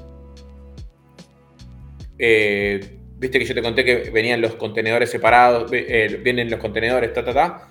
eh, 2.18 2.80
viste 3.18 3.40
que 3.40 3.46
yo 3.46 3.56
te 3.56 3.62
conté 3.62 3.84
que 3.84 4.10
venían 4.12 4.42
los 4.42 4.56
contenedores 4.56 5.10
separados, 5.10 5.72
eh, 5.74 6.20
vienen 6.24 6.50
los 6.50 6.60
contenedores, 6.60 7.14
ta, 7.14 7.24
ta, 7.24 7.34
ta. 7.34 7.70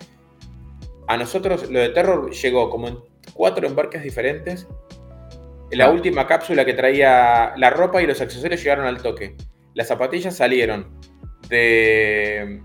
A 1.07 1.17
nosotros 1.17 1.71
lo 1.71 1.79
de 1.79 1.91
Terror 1.91 2.31
llegó 2.31 2.71
como 2.71 2.89
en 2.89 2.99
cuatro 3.33 3.67
embarques 3.67 4.03
diferentes. 4.03 4.67
La 5.71 5.91
última 5.91 6.27
cápsula 6.27 6.65
que 6.65 6.75
traía 6.75 7.53
la 7.57 7.71
ropa 7.71 8.03
y 8.03 8.07
los 8.07 8.21
accesorios 8.21 8.63
llegaron 8.63 8.87
al 8.87 9.03
toque. 9.03 9.37
Las 9.75 9.89
zapatillas 9.89 10.37
salieron 10.37 10.89
de 11.49 12.63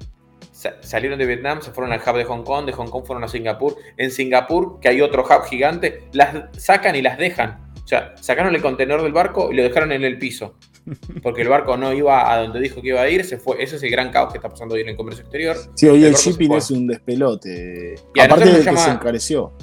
salieron 0.81 1.19
de 1.19 1.25
Vietnam, 1.25 1.61
se 1.61 1.71
fueron 1.71 1.91
al 1.91 1.99
hub 1.99 2.17
de 2.17 2.23
Hong 2.23 2.43
Kong, 2.43 2.65
de 2.65 2.71
Hong 2.71 2.87
Kong 2.89 3.03
fueron 3.05 3.23
a 3.23 3.27
Singapur. 3.27 3.75
En 3.97 4.11
Singapur, 4.11 4.79
que 4.79 4.89
hay 4.89 5.01
otro 5.01 5.23
hub 5.23 5.45
gigante, 5.45 6.03
las 6.13 6.45
sacan 6.57 6.95
y 6.95 7.01
las 7.01 7.17
dejan. 7.17 7.71
O 7.83 7.87
sea, 7.87 8.13
sacaron 8.19 8.55
el 8.55 8.61
contenedor 8.61 9.03
del 9.03 9.11
barco 9.11 9.51
y 9.51 9.55
lo 9.55 9.63
dejaron 9.63 9.91
en 9.91 10.03
el 10.03 10.17
piso. 10.17 10.55
Porque 11.21 11.41
el 11.41 11.49
barco 11.49 11.77
no 11.77 11.93
iba 11.93 12.31
a 12.31 12.41
donde 12.41 12.59
dijo 12.59 12.81
que 12.81 12.89
iba 12.89 13.01
a 13.01 13.09
ir, 13.09 13.23
se 13.25 13.37
fue. 13.37 13.61
Ese 13.61 13.77
es 13.77 13.83
el 13.83 13.89
gran 13.89 14.11
caos 14.11 14.31
que 14.31 14.37
está 14.37 14.49
pasando 14.49 14.75
hoy 14.75 14.81
en 14.81 14.89
el 14.89 14.97
comercio 14.97 15.23
exterior. 15.23 15.57
Sí, 15.75 15.87
hoy 15.87 16.03
el, 16.03 16.13
shipping 16.13 16.53
es 16.53 16.71
un 16.71 16.87
despelote. 16.87 17.95
Y 18.13 18.19
Aparte 18.19 18.45
de 18.45 18.63
que 18.63 18.77
se 18.77 18.89
encareció. 18.89 19.53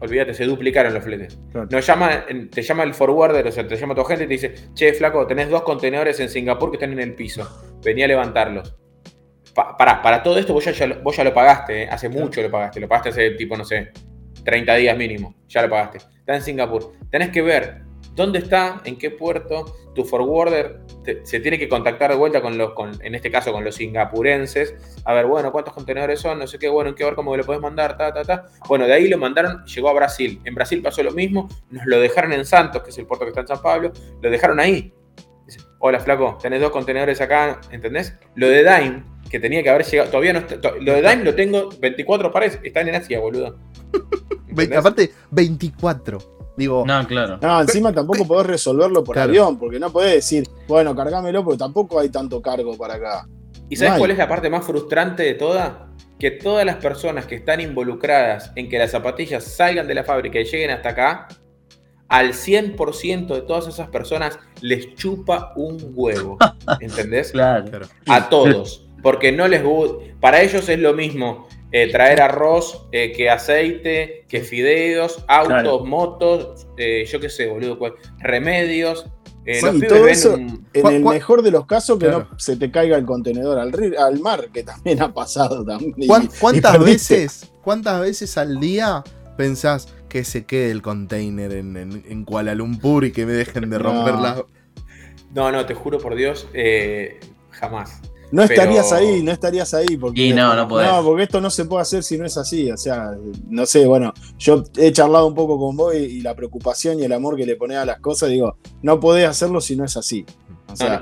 Olvídate, 0.00 0.34
se 0.34 0.44
duplicaron 0.44 0.94
los 0.94 1.02
fletes. 1.02 1.38
llama, 1.80 2.24
te 2.50 2.62
llama 2.62 2.84
el 2.84 2.94
forwarder, 2.94 3.46
o 3.46 3.52
sea, 3.52 3.66
te 3.66 3.76
llama 3.76 3.94
tu 3.94 4.04
gente 4.04 4.24
y 4.24 4.26
te 4.26 4.32
dice, 4.34 4.54
che, 4.74 4.92
flaco, 4.92 5.26
tenés 5.26 5.48
dos 5.48 5.62
contenedores 5.62 6.20
en 6.20 6.28
Singapur 6.28 6.70
que 6.70 6.76
están 6.76 6.92
en 6.92 7.00
el 7.00 7.14
piso. 7.14 7.48
Venía 7.82 8.04
a 8.04 8.08
levantarlos 8.08 8.76
para, 9.76 10.02
para 10.02 10.22
todo 10.22 10.38
esto 10.38 10.52
vos 10.52 10.64
ya, 10.64 10.86
vos 11.02 11.16
ya 11.16 11.24
lo 11.24 11.34
pagaste, 11.34 11.82
¿eh? 11.82 11.88
hace 11.90 12.08
mucho 12.08 12.42
lo 12.42 12.50
pagaste, 12.50 12.80
lo 12.80 12.88
pagaste 12.88 13.08
hace 13.08 13.30
tipo, 13.32 13.56
no 13.56 13.64
sé, 13.64 13.92
30 14.44 14.74
días 14.76 14.96
mínimo, 14.96 15.34
ya 15.48 15.62
lo 15.62 15.68
pagaste. 15.68 15.98
Está 15.98 16.36
en 16.36 16.42
Singapur. 16.42 16.92
Tenés 17.10 17.30
que 17.30 17.42
ver 17.42 17.82
dónde 18.18 18.40
está, 18.40 18.82
en 18.84 18.98
qué 18.98 19.10
puerto, 19.10 19.74
tu 19.94 20.04
forwarder 20.04 20.80
se 21.22 21.40
tiene 21.40 21.58
que 21.58 21.68
contactar 21.68 22.10
de 22.10 22.16
vuelta 22.16 22.42
con 22.42 22.58
los, 22.58 22.72
con, 22.72 22.92
en 23.02 23.14
este 23.14 23.30
caso 23.30 23.52
con 23.52 23.64
los 23.64 23.76
singapurenses, 23.76 24.74
a 25.04 25.14
ver, 25.14 25.26
bueno, 25.26 25.50
cuántos 25.52 25.72
contenedores 25.72 26.20
son, 26.20 26.38
no 26.38 26.46
sé 26.46 26.58
qué, 26.58 26.68
bueno, 26.68 26.90
en 26.90 26.96
qué 26.96 27.04
ver 27.04 27.14
cómo 27.14 27.34
lo 27.36 27.44
podés 27.44 27.62
mandar, 27.62 27.96
ta, 27.96 28.12
ta, 28.12 28.24
ta. 28.24 28.46
Bueno, 28.68 28.86
de 28.86 28.92
ahí 28.92 29.08
lo 29.08 29.16
mandaron, 29.16 29.64
llegó 29.64 29.88
a 29.88 29.94
Brasil. 29.94 30.40
En 30.44 30.54
Brasil 30.54 30.82
pasó 30.82 31.02
lo 31.02 31.12
mismo, 31.12 31.48
nos 31.70 31.86
lo 31.86 32.00
dejaron 32.00 32.32
en 32.32 32.44
Santos, 32.44 32.82
que 32.82 32.90
es 32.90 32.98
el 32.98 33.06
puerto 33.06 33.24
que 33.24 33.30
está 33.30 33.40
en 33.40 33.48
San 33.48 33.62
Pablo, 33.62 33.92
lo 34.20 34.30
dejaron 34.30 34.60
ahí. 34.60 34.92
Hola, 35.78 36.00
flaco, 36.00 36.36
tenés 36.42 36.60
dos 36.60 36.72
contenedores 36.72 37.20
acá, 37.20 37.60
¿entendés? 37.70 38.14
Lo 38.34 38.48
de 38.48 38.64
Dime 38.64 39.04
que 39.30 39.38
tenía 39.38 39.62
que 39.62 39.70
haber 39.70 39.86
llegado. 39.86 40.10
Todavía 40.10 40.32
no 40.32 40.40
está, 40.40 40.72
Lo 40.80 40.92
de 40.92 41.02
Dime 41.02 41.24
lo 41.24 41.34
tengo 41.34 41.68
24 41.78 42.32
pares, 42.32 42.58
están 42.62 42.88
en 42.88 42.96
Asia, 42.96 43.20
boludo. 43.20 43.56
Aparte, 44.76 45.12
24. 45.30 46.37
Digo, 46.58 46.84
no, 46.84 47.06
claro. 47.06 47.38
No, 47.40 47.60
encima 47.60 47.92
tampoco 47.92 48.26
podés 48.26 48.48
resolverlo 48.48 49.04
por 49.04 49.16
avión, 49.16 49.56
porque 49.56 49.78
no 49.78 49.92
podés 49.92 50.14
decir, 50.14 50.44
bueno, 50.66 50.92
cargámelo, 50.92 51.44
porque 51.44 51.58
tampoco 51.58 52.00
hay 52.00 52.08
tanto 52.08 52.42
cargo 52.42 52.76
para 52.76 52.94
acá. 52.94 53.28
¿Y 53.70 53.76
sabes 53.76 53.96
cuál 53.96 54.10
es 54.10 54.18
la 54.18 54.26
parte 54.26 54.50
más 54.50 54.66
frustrante 54.66 55.22
de 55.22 55.34
toda? 55.34 55.86
Que 56.18 56.32
todas 56.32 56.66
las 56.66 56.76
personas 56.76 57.26
que 57.26 57.36
están 57.36 57.60
involucradas 57.60 58.50
en 58.56 58.68
que 58.68 58.76
las 58.76 58.90
zapatillas 58.90 59.44
salgan 59.44 59.86
de 59.86 59.94
la 59.94 60.02
fábrica 60.02 60.40
y 60.40 60.44
lleguen 60.44 60.70
hasta 60.70 60.88
acá, 60.88 61.28
al 62.08 62.32
100% 62.32 63.28
de 63.28 63.42
todas 63.42 63.68
esas 63.68 63.88
personas 63.88 64.36
les 64.60 64.96
chupa 64.96 65.52
un 65.54 65.78
huevo. 65.94 66.38
¿Entendés? 66.80 67.30
claro. 67.30 67.86
A 68.08 68.28
todos 68.28 68.88
porque 69.02 69.32
no 69.32 69.48
les 69.48 69.62
gusta. 69.62 70.04
Para 70.20 70.42
ellos 70.42 70.68
es 70.68 70.78
lo 70.78 70.92
mismo 70.92 71.47
eh, 71.72 71.90
traer 71.90 72.20
arroz 72.20 72.86
eh, 72.92 73.12
que 73.12 73.30
aceite, 73.30 74.24
que 74.28 74.40
fideos, 74.40 75.24
autos, 75.28 75.86
motos, 75.86 76.66
eh, 76.76 77.04
yo 77.06 77.20
qué 77.20 77.28
sé, 77.28 77.46
boludo, 77.46 77.78
remedios. 78.18 79.06
Eh, 79.44 79.60
sí, 79.60 79.80
todo 79.88 80.06
eso, 80.08 80.34
en 80.34 80.66
el 80.74 81.02
mejor 81.02 81.42
de 81.42 81.50
los 81.50 81.64
casos, 81.64 81.98
que 81.98 82.08
no 82.08 82.28
se 82.36 82.56
te 82.56 82.70
caiga 82.70 82.98
el 82.98 83.06
contenedor 83.06 83.58
al, 83.58 83.72
al 83.98 84.20
mar, 84.20 84.48
que 84.52 84.62
también 84.62 85.00
ha 85.02 85.12
pasado 85.12 85.64
también. 85.64 85.94
¿Cuántas, 86.38 86.78
veces, 86.84 87.50
¿Cuántas 87.62 88.00
veces 88.00 88.36
al 88.36 88.60
día 88.60 89.02
pensás 89.38 89.88
que 90.08 90.24
se 90.24 90.44
quede 90.44 90.70
el 90.70 90.82
container 90.82 91.52
en, 91.52 92.24
Kuala 92.24 92.54
Lumpur 92.54 93.04
y 93.04 93.12
que 93.12 93.24
me 93.24 93.32
dejen 93.32 93.70
de 93.70 93.78
romper 93.78 94.14
no. 94.14 94.46
No, 95.34 95.52
no, 95.52 95.66
te 95.66 95.74
juro 95.74 95.98
por 95.98 96.14
Dios, 96.14 96.48
eh, 96.54 97.20
jamás. 97.50 98.00
No 98.30 98.42
estarías 98.42 98.92
ahí, 98.92 99.22
no 99.22 99.32
estarías 99.32 99.72
ahí. 99.74 99.96
Porque, 99.96 100.26
y 100.26 100.32
no, 100.32 100.54
no 100.54 100.68
podés. 100.68 100.90
No, 100.90 101.02
porque 101.02 101.24
esto 101.24 101.40
no 101.40 101.50
se 101.50 101.64
puede 101.64 101.82
hacer 101.82 102.02
si 102.02 102.18
no 102.18 102.26
es 102.26 102.36
así. 102.36 102.70
O 102.70 102.76
sea, 102.76 103.16
no 103.48 103.66
sé, 103.66 103.86
bueno, 103.86 104.12
yo 104.38 104.64
he 104.76 104.92
charlado 104.92 105.26
un 105.26 105.34
poco 105.34 105.58
con 105.58 105.76
vos 105.76 105.94
y, 105.94 106.20
la 106.20 106.34
preocupación 106.34 107.00
y 107.00 107.04
el 107.04 107.12
amor 107.12 107.36
que 107.36 107.46
le 107.46 107.56
pones 107.56 107.78
a 107.78 107.84
las 107.84 108.00
cosas, 108.00 108.28
digo, 108.28 108.56
no 108.82 109.00
podés 109.00 109.28
hacerlo 109.28 109.60
si 109.60 109.76
no 109.76 109.84
es 109.84 109.96
así. 109.96 110.26
O 110.70 110.76
sea, 110.76 111.00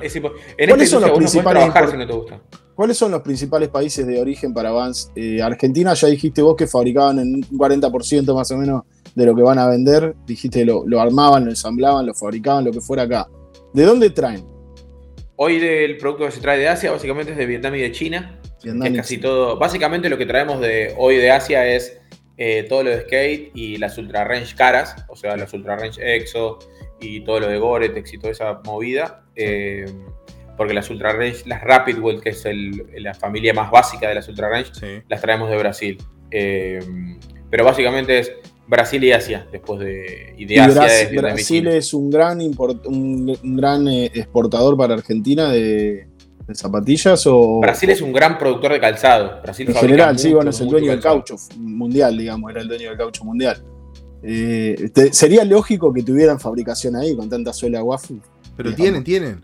¿cuáles 0.69 0.91
son 0.91 1.03
los 1.03 1.11
principales 1.11 1.73
¿Cuáles 2.77 2.99
son 2.99 3.11
los 3.11 3.23
principales 3.23 3.71
países 3.71 4.07
de 4.07 4.21
origen 4.21 4.53
para 4.53 4.71
Vans? 4.71 5.11
Eh, 5.17 5.41
Argentina, 5.41 5.95
ya 5.95 6.09
dijiste 6.09 6.43
vos 6.43 6.57
que 6.57 6.67
fabricaban 6.67 7.19
en 7.19 7.37
un 7.37 7.43
40% 7.43 8.35
más 8.35 8.51
o 8.51 8.59
menos 8.59 8.83
de 9.15 9.25
lo 9.25 9.35
que 9.35 9.43
van 9.43 9.59
a 9.59 9.67
vender. 9.67 10.15
Dijiste 10.27 10.63
lo, 10.67 10.87
lo 10.87 11.01
armaban, 11.01 11.47
lo 11.47 11.51
ensamblaban, 11.51 12.05
lo 12.05 12.13
fabricaban, 12.13 12.67
lo 12.67 12.73
que 12.73 12.83
fuera 12.83 13.05
acá. 13.05 13.29
¿De 13.73 13.85
dónde 13.85 14.11
traen? 14.11 14.56
Hoy 15.37 15.59
del 15.59 15.99
producto 15.99 16.25
que 16.25 16.33
se 16.33 16.41
trae 16.41 16.59
de 16.59 16.69
Asia 16.69 16.91
básicamente 16.91 17.33
es 17.33 17.39
de 17.39 17.47
Vietnam 17.47 17.75
y 17.75 17.81
de 17.81 17.93
China. 17.93 18.41
es 18.63 18.97
casi 18.97 19.19
todo. 19.19 19.59
Básicamente 19.59 20.09
lo 20.09 20.17
que 20.17 20.27
traemos 20.27 20.61
de 20.61 20.95
hoy 20.97 21.17
de 21.17 21.31
Asia 21.31 21.67
es 21.67 22.01
eh, 22.39 22.65
todo 22.69 22.83
lo 22.83 22.91
de 22.91 23.03
skate 23.03 23.51
y 23.55 23.77
las 23.77 23.99
ultra 23.99 24.25
range 24.25 24.55
caras, 24.55 24.97
o 25.09 25.17
sea, 25.17 25.37
las 25.37 25.53
ultra 25.53 25.77
range 25.77 26.01
EXO 26.01 26.59
y 27.01 27.21
todo 27.21 27.41
lo 27.41 27.49
de 27.49 27.59
Gore-Tex 27.59 28.15
y 28.15 28.19
toda 28.19 28.33
esa 28.33 28.61
movida. 28.65 29.25
Eh, 29.35 29.87
porque 30.57 30.73
las 30.73 30.89
ultra 30.89 31.13
range, 31.13 31.43
las 31.47 31.63
Rapid 31.63 31.99
World, 31.99 32.23
que 32.23 32.31
es 32.31 32.45
la 32.99 33.13
familia 33.13 33.53
más 33.53 33.71
básica 33.71 34.09
de 34.09 34.15
las 34.15 34.29
ultra 34.29 34.49
range, 34.49 35.05
las 35.07 35.21
traemos 35.21 35.51
de 35.51 35.59
Brasil. 35.59 35.99
Eh, 36.31 36.81
pero 37.51 37.65
básicamente 37.65 38.19
es 38.19 38.33
Brasil 38.69 39.03
y 39.05 39.13
Asia, 39.13 39.47
después 39.51 39.81
de. 39.81 40.35
Y 40.37 40.45
de 40.45 40.61
Asia 40.61 41.09
Brasil, 41.21 41.69
es 41.69 41.95
un 41.95 42.11
gran, 42.11 42.41
un, 42.87 43.39
gran 43.57 43.87
eh, 43.89 44.07
exportador 44.15 44.77
para 44.77 44.95
Argentina 44.95 45.51
de, 45.51 46.09
zapatillas 46.53 47.27
o. 47.27 47.61
Brasil 47.61 47.91
es 47.91 48.01
un 48.01 48.13
gran 48.13 48.39
productor 48.39 48.73
de 48.73 48.81
calzado. 48.81 49.41
Brasil 49.43 49.69
en 49.69 49.75
general, 49.75 50.19
sí, 50.19 50.33
bueno, 50.33 50.51
es 50.51 50.61
el 50.61 50.69
dueño 50.69 50.91
del 50.91 51.01
caucho 51.01 51.37
mundial, 51.57 52.17
digamos, 52.17 52.51
era 52.51 52.61
el 52.61 52.69
dueño 52.69 52.89
del 52.89 52.99
caucho 52.99 53.25
mundial. 53.25 53.63
Eh, 54.23 54.91
sería 55.13 55.45
lógico 55.45 55.93
que 55.93 56.03
tuvieran 56.03 56.41
fabricación 56.41 56.97
ahí 56.97 57.15
con 57.15 57.29
tanta 57.29 57.53
suela 57.53 57.83
waffle. 57.83 58.19
Pero 58.57 58.75
tienen, 58.75 59.05
tienen. 59.05 59.43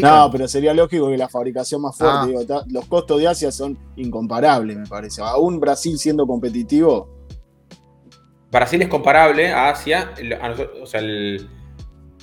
No, 0.00 0.30
pero 0.30 0.48
sería 0.48 0.72
lógico 0.72 1.10
que 1.10 1.16
la 1.16 1.28
fabricación 1.28 1.82
más 1.82 1.96
fuerte, 1.96 2.52
ah. 2.52 2.64
los 2.68 2.86
costos 2.86 3.20
de 3.20 3.28
Asia 3.28 3.50
son 3.50 3.76
incomparables, 3.96 4.76
me 4.76 4.86
parece. 4.86 5.20
Aún 5.22 5.60
Brasil 5.60 5.98
siendo 5.98 6.26
competitivo, 6.26 7.13
Brasil 8.54 8.80
es 8.82 8.88
comparable 8.88 9.50
a 9.50 9.68
Asia. 9.68 10.14
o 10.80 10.86
sea, 10.86 11.02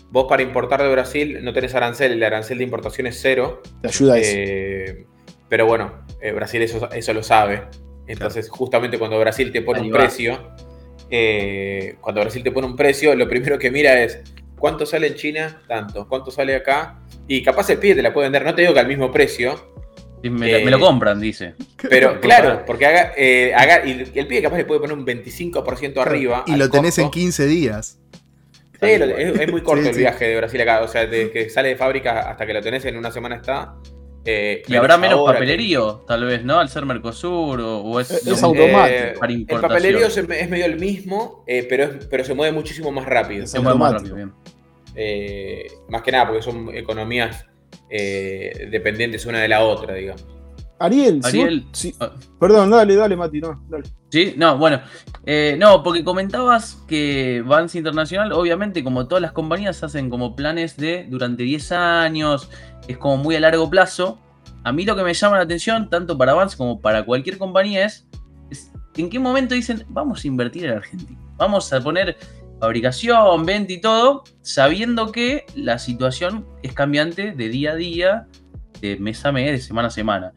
vos 0.10 0.26
para 0.30 0.42
importar 0.42 0.82
de 0.82 0.90
Brasil 0.90 1.40
no 1.44 1.52
tenés 1.52 1.76
arancel, 1.76 2.14
el 2.14 2.24
arancel 2.24 2.58
de 2.58 2.64
importación 2.64 3.08
es 3.08 3.20
cero. 3.22 3.62
Te 3.82 3.90
ayuda 3.90 4.16
eh, 4.18 5.06
Pero 5.50 5.66
bueno, 5.66 6.06
eh, 6.22 6.32
Brasil 6.32 6.62
eso, 6.62 6.90
eso, 6.92 7.14
lo 7.14 7.22
sabe. 7.22 7.64
Entonces, 8.08 8.50
justamente 8.50 8.98
cuando 8.98 9.20
Brasil 9.20 9.52
te 9.52 9.62
pone 9.62 9.82
un 9.82 9.92
precio, 9.92 10.54
eh, 11.10 11.98
cuando 12.00 12.22
Brasil 12.22 12.42
te 12.44 12.52
pone 12.52 12.68
un 12.68 12.78
precio, 12.78 13.14
lo 13.14 13.28
primero 13.28 13.60
que 13.60 13.70
mira 13.70 14.02
es 14.02 14.22
cuánto 14.58 14.86
sale 14.86 15.08
en 15.08 15.16
China, 15.16 15.62
tanto, 15.68 16.08
cuánto 16.08 16.32
sale 16.32 16.56
acá. 16.56 17.02
Y 17.28 17.44
capaz 17.44 17.70
el 17.72 17.78
pie 17.78 17.94
te 17.94 18.02
la 18.02 18.14
puede 18.14 18.28
vender, 18.28 18.46
no 18.46 18.56
te 18.56 18.62
digo 18.62 18.74
que 18.74 18.80
al 18.80 18.88
mismo 18.88 19.12
precio, 19.12 19.71
me, 20.30 20.70
lo 20.70 20.80
compran, 20.80 21.20
dice. 21.20 21.56
Pero 21.90 22.20
claro, 22.22 22.64
porque 22.66 22.86
haga, 22.86 23.14
eh, 23.18 23.54
haga, 23.56 23.86
y 23.86 24.12
el 24.14 24.28
pibe 24.28 24.42
capaz 24.42 24.58
le 24.58 24.66
puede 24.66 24.80
poner 24.80 24.98
un 24.98 25.06
25% 25.06 25.98
arriba. 26.02 26.44
Y 26.48 26.56
lo 26.56 26.70
tenés 26.70 26.98
en 27.00 27.10
15 27.10 27.48
días. 27.48 28.00
Sí, 28.82 28.88
es, 28.90 29.52
muy 29.52 29.62
corto 29.62 29.90
el 29.90 29.96
viaje 29.96 30.28
de 30.28 30.38
Brasil 30.38 30.62
acá. 30.62 30.82
O 30.82 30.88
sea, 30.88 31.06
de 31.06 31.32
que 31.32 31.50
sale 31.50 31.70
de 31.70 31.76
fábrica 31.76 32.30
hasta 32.30 32.46
que 32.46 32.54
lo 32.54 32.62
tenés 32.62 32.86
en 32.86 32.98
una 32.98 33.12
semana 33.12 33.36
está. 33.36 33.76
Eh, 34.24 34.62
y 34.68 34.76
habrá 34.76 34.98
menos 35.00 35.26
papelerío, 35.26 36.04
tal 36.08 36.26
vez, 36.26 36.44
¿no? 36.44 36.60
Al 36.60 36.70
ser 36.70 36.86
Mercosur 36.86 37.60
o, 37.60 38.00
es, 38.00 38.44
automático. 38.44 39.56
el 39.56 39.62
papelerío 39.62 40.06
es, 40.06 40.50
medio 40.50 40.66
el 40.66 40.80
mismo, 40.80 41.44
eh, 41.48 41.66
pero, 41.68 41.90
pero 42.10 42.24
se 42.24 42.36
mueve 42.36 42.54
muchísimo 42.54 42.92
más 42.92 43.06
rápido. 43.06 43.48
Se 43.48 43.60
mueve 43.60 43.80
más 43.80 43.94
rápido, 43.94 44.16
bien. 44.16 44.34
más 45.90 46.04
que 46.04 46.12
nada 46.12 46.28
porque 46.28 46.44
son 46.44 46.70
economías 46.76 47.48
eh, 47.90 48.68
dependientes 48.72 49.26
una 49.26 49.40
de 49.40 49.48
la 49.48 49.64
otra, 49.64 49.94
digamos. 49.96 50.26
Ariel, 50.80 51.22
Ariel 51.24 51.68
sí. 51.74 51.94
Ah. 52.00 52.12
Perdón, 52.40 52.72
dale, 52.72 52.96
dale, 52.96 53.16
Mati, 53.16 53.40
no, 53.40 53.64
dale. 53.70 53.84
Sí, 54.10 54.34
no, 54.36 54.58
bueno, 54.58 54.82
eh, 55.26 55.56
no, 55.60 55.84
porque 55.84 56.04
comentabas 56.04 56.84
que 56.88 57.44
Vans 57.46 57.76
Internacional, 57.76 58.34
obviamente, 58.34 58.84
como 58.84 59.08
todas 59.08 59.22
las 59.22 59.32
compañías, 59.32 59.84
hacen 59.84 60.10
como 60.10 60.36
planes 60.36 60.76
de 60.78 61.06
durante 61.08 61.44
10 61.44 61.72
años, 61.72 62.50
es 62.88 62.98
como 62.98 63.18
muy 63.18 63.36
a 63.36 63.40
largo 63.40 63.70
plazo. 63.70 64.20
A 64.64 64.72
mí 64.72 64.84
lo 64.84 64.96
que 64.96 65.04
me 65.04 65.14
llama 65.14 65.38
la 65.38 65.44
atención, 65.44 65.90
tanto 65.90 66.18
para 66.18 66.34
Vans 66.34 66.56
como 66.56 66.82
para 66.82 67.06
cualquier 67.06 67.38
compañía, 67.38 67.86
es, 67.86 68.08
es 68.50 68.72
en 68.98 69.10
qué 69.10 69.20
momento 69.20 69.54
dicen, 69.54 69.86
vamos 69.90 70.24
a 70.24 70.28
invertir 70.28 70.66
en 70.66 70.78
Argentina, 70.78 71.20
vamos 71.38 71.72
a 71.72 71.80
poner 71.80 72.18
fabricación, 72.62 73.44
venta 73.44 73.74
y 73.74 73.82
todo, 73.82 74.24
sabiendo 74.44 75.12
que 75.12 75.46
la 75.56 75.80
situación 75.80 76.46
es 76.62 76.74
cambiante 76.74 77.32
de 77.32 77.50
día 77.50 77.72
a 77.72 77.76
día, 77.76 78.28
de 78.80 78.98
mes 78.98 79.26
a 79.26 79.32
mes, 79.32 79.52
de 79.52 79.60
semana 79.60 79.88
a 79.88 79.92
semana. 79.92 80.32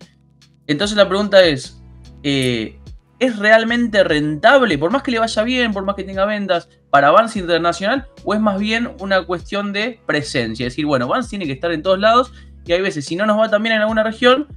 Entonces 0.67 0.97
la 0.97 1.07
pregunta 1.07 1.45
es, 1.45 1.83
eh, 2.23 2.79
¿es 3.19 3.39
realmente 3.39 4.03
rentable, 4.03 4.79
por 4.79 4.91
más 4.91 5.03
que 5.03 5.11
le 5.11 5.19
vaya 5.19 5.43
bien, 5.43 5.75
por 5.75 5.85
más 5.85 5.97
que 5.97 6.03
tenga 6.03 6.25
ventas, 6.25 6.71
para 6.89 7.11
Vans 7.11 7.37
Internacional? 7.37 8.07
¿O 8.25 8.33
es 8.33 8.41
más 8.41 8.59
bien 8.59 8.93
una 9.01 9.27
cuestión 9.27 9.75
de 9.75 10.01
presencia? 10.07 10.67
Es 10.67 10.73
decir, 10.73 10.87
bueno, 10.87 11.07
Vans 11.07 11.29
tiene 11.29 11.45
que 11.45 11.53
estar 11.53 11.71
en 11.73 11.83
todos 11.83 11.99
lados 11.99 12.33
y 12.65 12.73
hay 12.73 12.81
veces, 12.81 13.05
si 13.05 13.17
no 13.17 13.27
nos 13.27 13.39
va 13.39 13.51
tan 13.51 13.63
bien 13.63 13.75
en 13.75 13.83
alguna 13.83 14.03
región, 14.03 14.49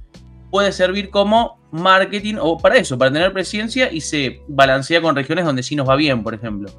puede 0.50 0.72
servir 0.72 1.10
como 1.10 1.60
marketing 1.70 2.36
o 2.40 2.56
para 2.56 2.78
eso, 2.78 2.96
para 2.96 3.12
tener 3.12 3.30
presencia 3.34 3.92
y 3.92 4.00
se 4.00 4.40
balancea 4.48 5.02
con 5.02 5.14
regiones 5.14 5.44
donde 5.44 5.62
sí 5.62 5.76
nos 5.76 5.86
va 5.86 5.96
bien, 5.96 6.22
por 6.22 6.32
ejemplo. 6.32 6.70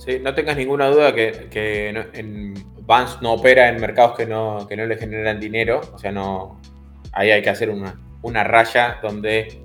Sí, 0.00 0.18
no 0.18 0.32
tengas 0.34 0.56
ninguna 0.56 0.88
duda 0.88 1.14
que, 1.14 1.48
que 1.50 1.90
en 1.90 2.54
Vans 2.86 3.18
no 3.20 3.34
opera 3.34 3.68
en 3.68 3.78
mercados 3.78 4.16
que 4.16 4.24
no, 4.24 4.66
que 4.66 4.74
no 4.74 4.86
le 4.86 4.96
generan 4.96 5.38
dinero. 5.38 5.82
O 5.92 5.98
sea, 5.98 6.10
no. 6.10 6.58
Ahí 7.12 7.30
hay 7.30 7.42
que 7.42 7.50
hacer 7.50 7.68
una, 7.68 8.00
una 8.22 8.42
raya 8.42 8.98
donde, 9.02 9.62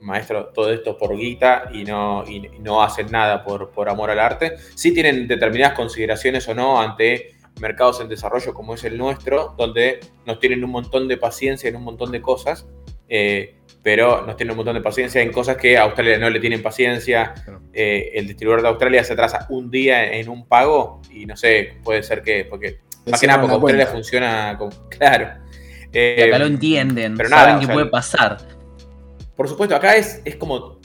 maestro, 0.00 0.52
todo 0.54 0.72
esto 0.72 0.96
por 0.96 1.16
guita 1.16 1.64
y 1.72 1.82
no, 1.82 2.22
y, 2.28 2.42
no 2.60 2.80
hacen 2.80 3.10
nada 3.10 3.42
por, 3.42 3.72
por 3.72 3.88
amor 3.88 4.10
al 4.10 4.20
arte. 4.20 4.56
Sí 4.76 4.94
tienen 4.94 5.26
determinadas 5.26 5.74
consideraciones 5.74 6.48
o 6.48 6.54
no 6.54 6.80
ante 6.80 7.34
mercados 7.60 8.00
en 8.00 8.08
desarrollo 8.08 8.54
como 8.54 8.74
es 8.74 8.84
el 8.84 8.96
nuestro, 8.96 9.56
donde 9.58 9.98
nos 10.26 10.38
tienen 10.38 10.62
un 10.62 10.70
montón 10.70 11.08
de 11.08 11.16
paciencia 11.16 11.68
en 11.68 11.74
un 11.74 11.82
montón 11.82 12.12
de 12.12 12.22
cosas. 12.22 12.68
Eh, 13.08 13.56
pero 13.82 14.26
nos 14.26 14.36
tienen 14.36 14.52
un 14.52 14.58
montón 14.58 14.74
de 14.74 14.82
paciencia 14.82 15.22
en 15.22 15.32
cosas 15.32 15.56
que 15.56 15.78
a 15.78 15.82
Australia 15.82 16.18
no 16.18 16.28
le 16.28 16.40
tienen 16.40 16.62
paciencia. 16.62 17.34
Eh, 17.72 18.10
el 18.14 18.26
distribuidor 18.26 18.62
de 18.62 18.68
Australia 18.68 19.04
se 19.04 19.14
atrasa 19.14 19.46
un 19.48 19.70
día 19.70 20.12
en 20.12 20.28
un 20.28 20.46
pago 20.46 21.00
y 21.10 21.26
no 21.26 21.36
sé, 21.36 21.76
puede 21.82 22.02
ser 22.02 22.22
que, 22.22 22.44
porque 22.44 22.80
más 23.10 23.20
que 23.20 23.26
nada 23.26 23.40
porque 23.40 23.54
Australia 23.54 23.86
funciona 23.86 24.56
como, 24.58 24.70
claro. 24.90 25.26
acá 25.26 25.38
lo 26.38 26.44
eh, 26.44 26.46
entienden, 26.46 27.16
pero 27.16 27.28
saben 27.28 27.60
qué 27.60 27.72
puede 27.72 27.86
pasar. 27.86 28.38
Por 29.34 29.48
supuesto, 29.48 29.74
acá 29.74 29.96
es, 29.96 30.20
es 30.24 30.36
como 30.36 30.79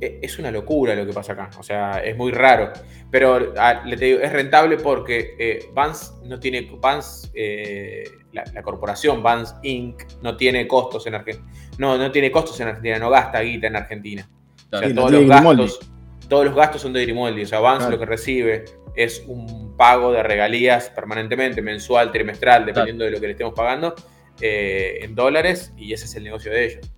es 0.00 0.38
una 0.38 0.50
locura 0.50 0.94
lo 0.94 1.06
que 1.06 1.12
pasa 1.12 1.32
acá. 1.32 1.50
O 1.58 1.62
sea, 1.62 1.98
es 1.98 2.16
muy 2.16 2.32
raro. 2.32 2.72
Pero 3.10 3.54
ah, 3.56 3.82
le 3.84 3.96
te 3.96 4.04
digo, 4.06 4.20
es 4.20 4.32
rentable 4.32 4.76
porque 4.76 5.34
eh, 5.38 5.70
Vance 5.72 6.12
no 6.24 6.38
tiene. 6.40 6.68
Vance, 6.80 7.30
eh, 7.34 8.04
la, 8.32 8.62
corporación 8.62 9.22
Vance 9.22 9.54
Inc. 9.62 10.02
no 10.22 10.36
tiene 10.36 10.66
costos 10.66 11.06
en 11.06 11.14
Argentina. 11.14 11.48
No, 11.78 11.96
no 11.96 12.10
tiene 12.10 12.30
costos 12.30 12.58
en 12.60 12.68
Argentina, 12.68 12.98
no 12.98 13.10
gasta 13.10 13.40
guita 13.40 13.66
en 13.66 13.76
Argentina. 13.76 14.28
O 14.72 14.78
sea, 14.78 14.94
todos, 14.94 15.12
los 15.12 15.26
gastos, 15.26 15.80
todos 16.28 16.44
los 16.46 16.54
gastos 16.54 16.82
son 16.82 16.92
de 16.92 17.02
Grimoldi. 17.02 17.42
O 17.42 17.46
sea, 17.46 17.60
Vance 17.60 17.90
lo 17.90 17.98
que 17.98 18.06
recibe 18.06 18.64
es 18.96 19.24
un 19.26 19.76
pago 19.76 20.12
de 20.12 20.22
regalías 20.22 20.90
permanentemente, 20.90 21.62
mensual, 21.62 22.12
trimestral, 22.12 22.66
dependiendo 22.66 23.04
de 23.04 23.10
lo 23.10 23.20
que 23.20 23.26
le 23.26 23.32
estemos 23.32 23.54
pagando, 23.54 23.94
eh, 24.40 24.98
en 25.02 25.14
dólares, 25.14 25.72
y 25.76 25.92
ese 25.92 26.04
es 26.04 26.14
el 26.14 26.24
negocio 26.24 26.52
de 26.52 26.64
ellos. 26.64 26.90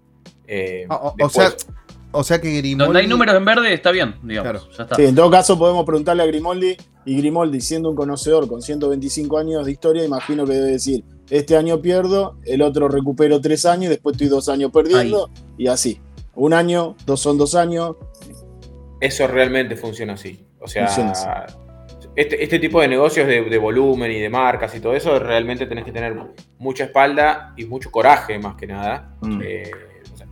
Ah, 0.90 1.14
o 1.18 1.28
sea 1.28 1.51
o 2.17 2.25
sea 2.25 2.41
que 2.41 2.57
Grimoldi. 2.59 2.85
Donde 2.85 3.01
hay 3.01 3.07
números 3.07 3.35
en 3.37 3.45
verde 3.45 3.73
está 3.73 3.91
bien, 3.91 4.17
digamos. 4.23 4.69
Sí, 4.97 5.05
en 5.05 5.14
todo 5.14 5.31
caso 5.31 5.59
podemos 5.59 5.85
preguntarle 5.85 6.23
a 6.23 6.27
Grimoldi. 6.27 6.77
Y 7.05 7.17
Grimoldi, 7.19 7.61
siendo 7.61 7.91
un 7.91 7.97
conocedor 7.97 8.49
con 8.49 8.62
125 8.62 9.39
años 9.39 9.64
de 9.64 9.73
historia, 9.73 10.05
imagino 10.05 10.45
que 10.47 10.55
debe 10.55 10.73
decir: 10.73 11.05
Este 11.31 11.57
año 11.57 11.81
pierdo, 11.81 12.39
el 12.45 12.62
otro 12.62 12.89
recupero 12.89 13.41
tres 13.41 13.64
años, 13.67 13.91
después 13.91 14.14
estoy 14.14 14.29
dos 14.29 14.49
años 14.49 14.71
perdiendo, 14.73 15.31
y 15.57 15.69
así. 15.69 16.01
Un 16.35 16.53
año, 16.53 16.97
dos 17.07 17.21
son 17.21 17.39
dos 17.39 17.55
años. 17.55 17.97
Eso 19.01 19.27
realmente 19.27 19.77
funciona 19.77 20.14
así. 20.14 20.47
O 20.61 20.69
sea, 20.69 21.47
este, 22.17 22.43
este, 22.43 22.59
tipo 22.59 22.81
de 22.81 22.89
negocios 22.89 23.27
de, 23.27 23.59
volumen 23.59 24.11
y 24.11 24.19
de 24.19 24.31
marcas 24.31 24.75
y 24.75 24.81
todo 24.81 24.95
eso, 24.95 25.19
realmente 25.19 25.67
tenés 25.67 25.85
que 25.85 25.93
tener 25.93 26.17
mucha 26.59 26.85
espalda 26.85 27.53
y 27.59 27.67
mucho 27.67 27.91
coraje, 27.91 28.39
más 28.39 28.57
que 28.57 28.67
nada. 28.67 29.14
Mm. 29.21 29.41
Eh, 29.45 29.71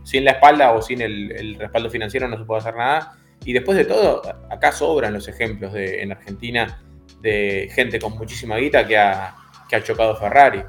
sin 0.05 0.23
la 0.23 0.31
espalda 0.31 0.71
o 0.71 0.81
sin 0.81 1.01
el, 1.01 1.55
respaldo 1.59 1.89
financiero 1.89 2.27
no 2.29 2.37
se 2.37 2.45
puede 2.45 2.61
hacer 2.61 2.75
nada. 2.75 3.17
Y 3.43 3.51
después 3.51 3.77
de 3.77 3.85
todo, 3.85 4.21
acá 4.49 4.71
sobran 4.71 5.13
los 5.13 5.27
ejemplos 5.27 5.73
de, 5.73 6.01
en 6.01 6.13
Argentina 6.13 6.81
de 7.21 7.69
gente 7.73 7.99
con 7.99 8.13
muchísima 8.13 8.55
guita 8.57 8.87
que 8.87 8.97
ha, 8.97 9.35
que 9.67 9.75
ha 9.75 9.83
chocado 9.83 10.15
Ferrari. 10.15 10.63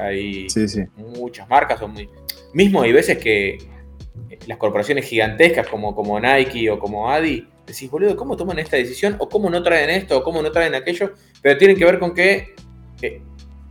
hay 0.00 0.48
muchas 0.96 1.48
marcas. 1.48 1.78
Son 1.78 1.92
muy... 1.92 2.08
Mismo 2.52 2.82
hay 2.82 2.92
veces 2.92 3.18
que 3.18 3.58
las 4.46 4.58
corporaciones 4.58 5.04
gigantescas 5.04 5.68
como, 5.68 5.94
como 5.94 6.18
Nike 6.18 6.70
o 6.70 6.78
como 6.78 7.10
Adi 7.10 7.46
decís, 7.66 7.90
boludo, 7.90 8.16
¿cómo 8.16 8.36
toman 8.36 8.58
esta 8.58 8.76
decisión? 8.76 9.16
¿O 9.18 9.28
cómo 9.28 9.48
no 9.50 9.62
traen 9.62 9.90
esto? 9.90 10.18
¿O 10.18 10.22
cómo 10.22 10.42
no 10.42 10.50
traen 10.50 10.74
aquello? 10.74 11.12
Pero 11.40 11.58
tienen 11.58 11.76
que 11.76 11.84
ver 11.84 11.98
con 11.98 12.14
que 12.14 12.54
eh, 13.02 13.22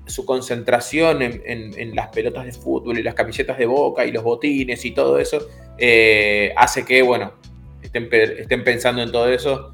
su 0.10 0.26
concentración 0.26 1.22
en, 1.22 1.95
las 1.95 2.07
pelotas 2.10 2.45
de 2.45 2.51
fútbol 2.51 2.97
y 2.97 3.03
las 3.03 3.14
camisetas 3.14 3.57
de 3.57 3.66
boca 3.66 4.05
y 4.05 4.12
los 4.12 4.24
botines 4.24 4.84
y 4.86 4.91
todo 4.91 5.20
eso 5.20 5.47
eh, 5.78 6.53
hace 6.57 6.86
que, 6.86 7.01
bueno, 7.01 7.34
estén, 7.82 8.10
estén, 8.12 8.64
pensando 8.64 9.01
en 9.01 9.12
todo 9.12 9.30
eso 9.30 9.74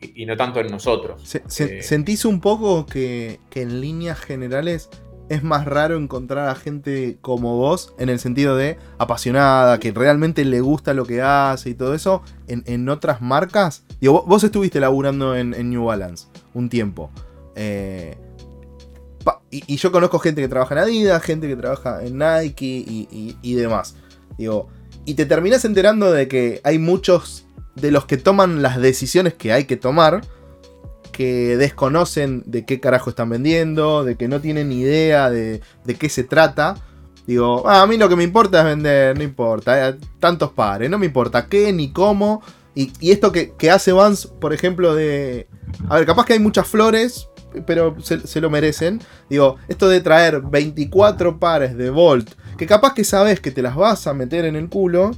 y, 0.00 0.26
no 0.26 0.36
tanto 0.36 0.60
en 0.60 0.68
nosotros. 0.68 1.34
Eh, 1.34 1.82
¿Sentís 1.82 2.24
un 2.24 2.40
poco 2.40 2.86
que, 2.86 3.38
que 3.50 3.62
en 3.62 3.80
líneas 3.80 4.20
generales 4.20 4.88
es 5.28 5.42
más 5.42 5.64
raro 5.64 5.96
encontrar 5.96 6.48
a 6.48 6.54
gente 6.54 7.16
como 7.22 7.56
vos, 7.56 7.94
en 7.98 8.10
el 8.10 8.18
sentido 8.18 8.54
de 8.54 8.76
apasionada, 8.98 9.78
que 9.78 9.90
realmente 9.92 10.44
le 10.44 10.60
gusta 10.60 10.92
lo 10.92 11.06
que 11.06 11.22
hace 11.22 11.70
y 11.70 11.74
todo 11.74 11.94
eso, 11.94 12.22
en, 12.48 12.88
otras 12.90 13.22
marcas. 13.22 13.84
Digo, 13.98 14.24
vos, 14.26 14.44
estuviste 14.44 14.78
laburando 14.78 15.34
en, 15.34 15.70
New 15.70 15.84
Balance 15.84 16.26
un 16.52 16.68
tiempo. 16.68 17.10
Eh, 17.54 18.16
y, 19.50 19.76
yo 19.76 19.92
conozco 19.92 20.18
gente 20.18 20.40
que 20.40 20.48
trabaja 20.48 20.74
en 20.74 20.80
Adidas, 20.80 21.22
gente 21.22 21.48
que 21.48 21.56
trabaja 21.56 22.04
en 22.04 22.18
Nike 22.18 22.64
y, 22.66 23.36
y 23.42 23.54
demás. 23.54 23.96
Digo, 24.38 24.68
y 25.04 25.14
te 25.14 25.26
terminás 25.26 25.64
enterando 25.64 26.12
de 26.12 26.28
que 26.28 26.60
hay 26.64 26.78
muchos 26.78 27.46
de 27.74 27.90
los 27.90 28.04
que 28.06 28.16
toman 28.16 28.62
las 28.62 28.80
decisiones 28.80 29.34
que 29.34 29.52
hay 29.52 29.64
que 29.64 29.76
tomar 29.76 30.22
que 31.12 31.56
desconocen 31.56 32.42
de 32.46 32.64
qué 32.64 32.80
carajo 32.80 33.10
están 33.10 33.28
vendiendo, 33.28 34.02
de 34.02 34.16
que 34.16 34.26
no 34.26 34.40
tienen 34.40 34.72
idea 34.72 35.30
de, 35.30 35.60
de 35.84 35.94
qué 35.94 36.08
se 36.08 36.24
trata. 36.24 36.76
Digo, 37.26 37.68
ah, 37.68 37.82
a 37.82 37.86
mí 37.86 37.96
lo 37.96 38.08
que 38.08 38.16
me 38.16 38.24
importa 38.24 38.60
es 38.60 38.64
vender, 38.64 39.16
no 39.16 39.22
importa, 39.22 39.88
eh, 39.88 39.96
tantos 40.18 40.50
pares, 40.52 40.90
no 40.90 40.98
me 40.98 41.06
importa 41.06 41.46
qué 41.46 41.72
ni 41.72 41.92
cómo. 41.92 42.42
Y, 42.74 42.90
esto 43.10 43.30
que, 43.30 43.52
hace 43.70 43.92
Vance, 43.92 44.28
por 44.40 44.52
ejemplo, 44.52 44.94
de... 44.94 45.46
A 45.88 45.96
ver, 45.96 46.06
capaz 46.06 46.24
que 46.24 46.32
hay 46.32 46.38
muchas 46.38 46.66
flores, 46.66 47.28
pero 47.66 47.96
se, 48.00 48.26
se, 48.26 48.40
lo 48.40 48.50
merecen. 48.50 49.00
Digo, 49.28 49.56
esto 49.68 49.88
de 49.88 50.00
traer 50.00 50.40
24 50.40 51.38
pares 51.38 51.76
de 51.76 51.90
Volt, 51.90 52.30
que 52.56 52.66
capaz 52.66 52.94
que 52.94 53.04
sabes 53.04 53.40
que 53.40 53.50
te 53.50 53.62
las 53.62 53.76
vas 53.76 54.06
a 54.06 54.14
meter 54.14 54.44
en 54.44 54.56
el 54.56 54.68
culo, 54.68 55.12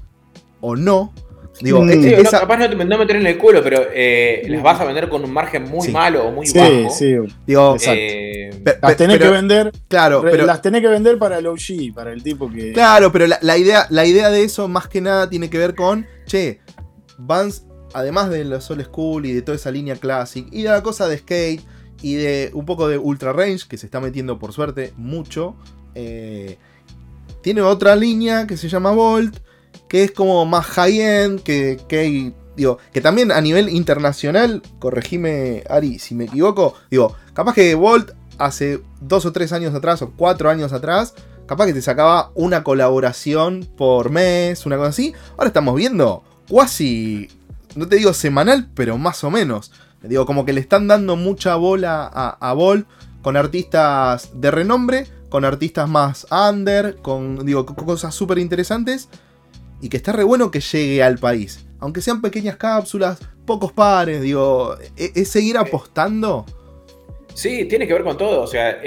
o 0.61 0.77
no, 0.77 1.13
Digo, 1.61 1.83
mm. 1.83 1.91
eh, 1.91 2.25
capaz 2.29 2.57
no, 2.57 2.85
no 2.85 2.99
meter 2.99 3.17
en 3.17 3.27
el 3.27 3.39
culo, 3.39 3.63
pero 3.63 3.85
eh, 3.93 4.45
las 4.49 4.63
vas 4.63 4.81
a 4.81 4.85
vender 4.85 5.09
con 5.09 5.23
un 5.23 5.33
margen 5.33 5.65
muy 5.65 5.89
malo 5.89 6.27
o 6.27 6.33
muy 6.33 6.47
bajo. 6.53 6.91
Sí, 6.91 7.15
Digo, 7.47 7.77
eh, 7.87 8.51
las 8.83 8.97
tenés 8.97 9.19
que 9.19 9.29
vender. 9.29 9.73
Claro, 9.89 10.23
pero. 10.23 10.47
Las 10.47 10.63
tenés 10.63 10.81
que 10.81 10.89
vender 10.89 11.19
para 11.19 11.39
el 11.39 11.47
OG, 11.47 11.95
para 11.95 12.13
el 12.13 12.23
tipo 12.23 12.51
que. 12.51 12.73
Claro, 12.73 13.13
pero 13.13 13.27
la, 13.27 13.57
idea, 13.57 13.87
la 13.91 14.05
idea 14.05 14.31
de 14.31 14.43
eso 14.43 14.67
más 14.69 14.89
que 14.89 15.01
nada 15.01 15.31
tiene 15.31 15.49
que 15.49 15.59
ver 15.59 15.75
con. 15.75 16.07
Che, 16.27 16.61
Vans, 17.19 17.65
además 17.93 18.31
de 18.31 18.45
la 18.45 18.61
Soul 18.61 18.83
School 18.83 19.27
y 19.27 19.33
de 19.33 19.43
toda 19.43 19.57
esa 19.57 19.71
línea 19.71 19.95
Classic, 19.95 20.47
y 20.51 20.63
de 20.63 20.71
la 20.71 20.83
cosa 20.83 21.07
de 21.07 21.19
skate, 21.19 21.63
y 22.03 22.15
de 22.15 22.51
un 22.55 22.67
poco 22.67 22.89
de 22.89 22.99
Ultra 22.99 23.33
Range, 23.33 23.67
que 23.69 23.77
se 23.77 23.87
está 23.87 24.01
metiendo 24.01 24.39
por 24.39 24.53
suerte 24.53 24.93
mucho. 24.97 25.57
tiene 27.43 27.63
otra 27.63 27.97
línea 27.97 28.47
que 28.47 28.57
se 28.57 28.69
llama 28.69 28.91
Volt 28.91 29.39
que 29.89 30.05
es 30.05 30.13
como 30.13 30.45
más 30.45 30.67
high-end, 30.67 31.43
que, 31.43 31.79
que, 31.89 32.33
digo, 32.57 32.79
que 32.93 33.01
también 33.01 33.33
a 33.33 33.41
nivel 33.41 33.69
internacional, 33.69 34.63
corregime 34.79 35.65
Ari 35.69 35.99
si 35.99 36.15
me 36.15 36.25
equivoco, 36.25 36.75
digo, 36.91 37.15
capaz 37.33 37.55
que 37.55 37.75
Volt 37.75 38.11
hace 38.39 38.81
dos 39.01 39.27
o 39.27 39.33
tres 39.33 39.53
años 39.53 39.75
atrás 39.75 40.03
o 40.03 40.11
cuatro 40.17 40.51
años 40.51 40.73
atrás, 40.73 41.15
capaz 41.47 41.67
que 41.67 41.75
te 41.75 41.83
sacaba 41.83 42.31
una 42.35 42.65
colaboración 42.65 43.69
por 43.77 44.11
mes, 44.11 44.67
una 44.67 44.77
cosa 44.77 44.89
así. 44.89 45.15
Ahora 45.37 45.49
estamos 45.49 45.77
viendo 45.77 46.25
casi, 46.49 47.29
no 47.77 47.87
te 47.87 47.97
digo 47.97 48.13
semanal, 48.15 48.69
pero 48.75 48.99
más 48.99 49.23
o 49.25 49.31
menos. 49.31 49.71
Digo, 50.09 50.27
como 50.27 50.45
que 50.45 50.53
le 50.53 50.61
están 50.61 50.89
dando 50.89 51.17
mucha 51.17 51.57
bola 51.57 52.11
a, 52.13 52.51
a 52.51 52.55
con 53.23 53.37
artistas 53.37 54.31
de 54.35 54.51
renombre, 54.51 55.07
con 55.29 55.45
artistas 55.45 55.89
más 55.89 56.27
under, 56.31 56.97
con 56.97 57.45
digo, 57.45 57.67
cosas 57.67 58.15
súper 58.15 58.39
interesantes 58.39 59.09
y 59.81 59.89
que 59.89 59.97
está 59.97 60.13
re 60.13 60.25
bueno 60.25 60.51
que 60.51 60.61
llegue 60.61 61.03
al 61.03 61.19
país. 61.19 61.67
Aunque 61.81 62.01
sean 62.01 62.23
pequeñas 62.23 62.57
cápsulas, 62.57 63.19
pocos 63.45 63.73
pares, 63.73 64.23
digo, 64.23 64.77
¿e-, 64.97 65.13
¿es, 65.15 65.29
seguir 65.29 65.59
apostando? 65.59 66.47
Sí, 67.35 67.67
tiene 67.67 67.87
que 67.87 67.93
ver 67.93 68.05
con 68.05 68.17
todo. 68.17 68.43
O 68.43 68.47
sea, 68.47 68.81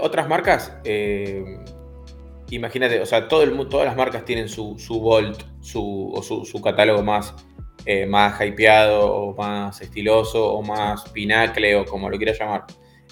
otras 0.00 0.28
marcas, 0.28 0.72
eh, 0.84 1.58
imagínate, 2.50 3.00
o 3.00 3.06
sea, 3.06 3.28
todo 3.28 3.42
el, 3.42 3.68
todas 3.68 3.86
las 3.86 3.96
marcas 3.96 4.24
tienen 4.24 4.48
su, 4.48 4.78
su 4.78 5.00
Volt, 5.00 5.42
su, 5.60 6.12
o 6.14 6.22
su, 6.22 6.62
catálogo 6.62 7.02
más, 7.02 7.34
eh, 7.86 8.06
más 8.06 8.40
hypeado, 8.40 9.14
o 9.14 9.34
más 9.34 9.80
estiloso, 9.80 10.52
o 10.54 10.62
más 10.62 11.08
pinacle, 11.10 11.76
o 11.76 11.84
como 11.84 12.08
lo 12.08 12.16
quieras 12.16 12.38
llamar. 12.38 12.64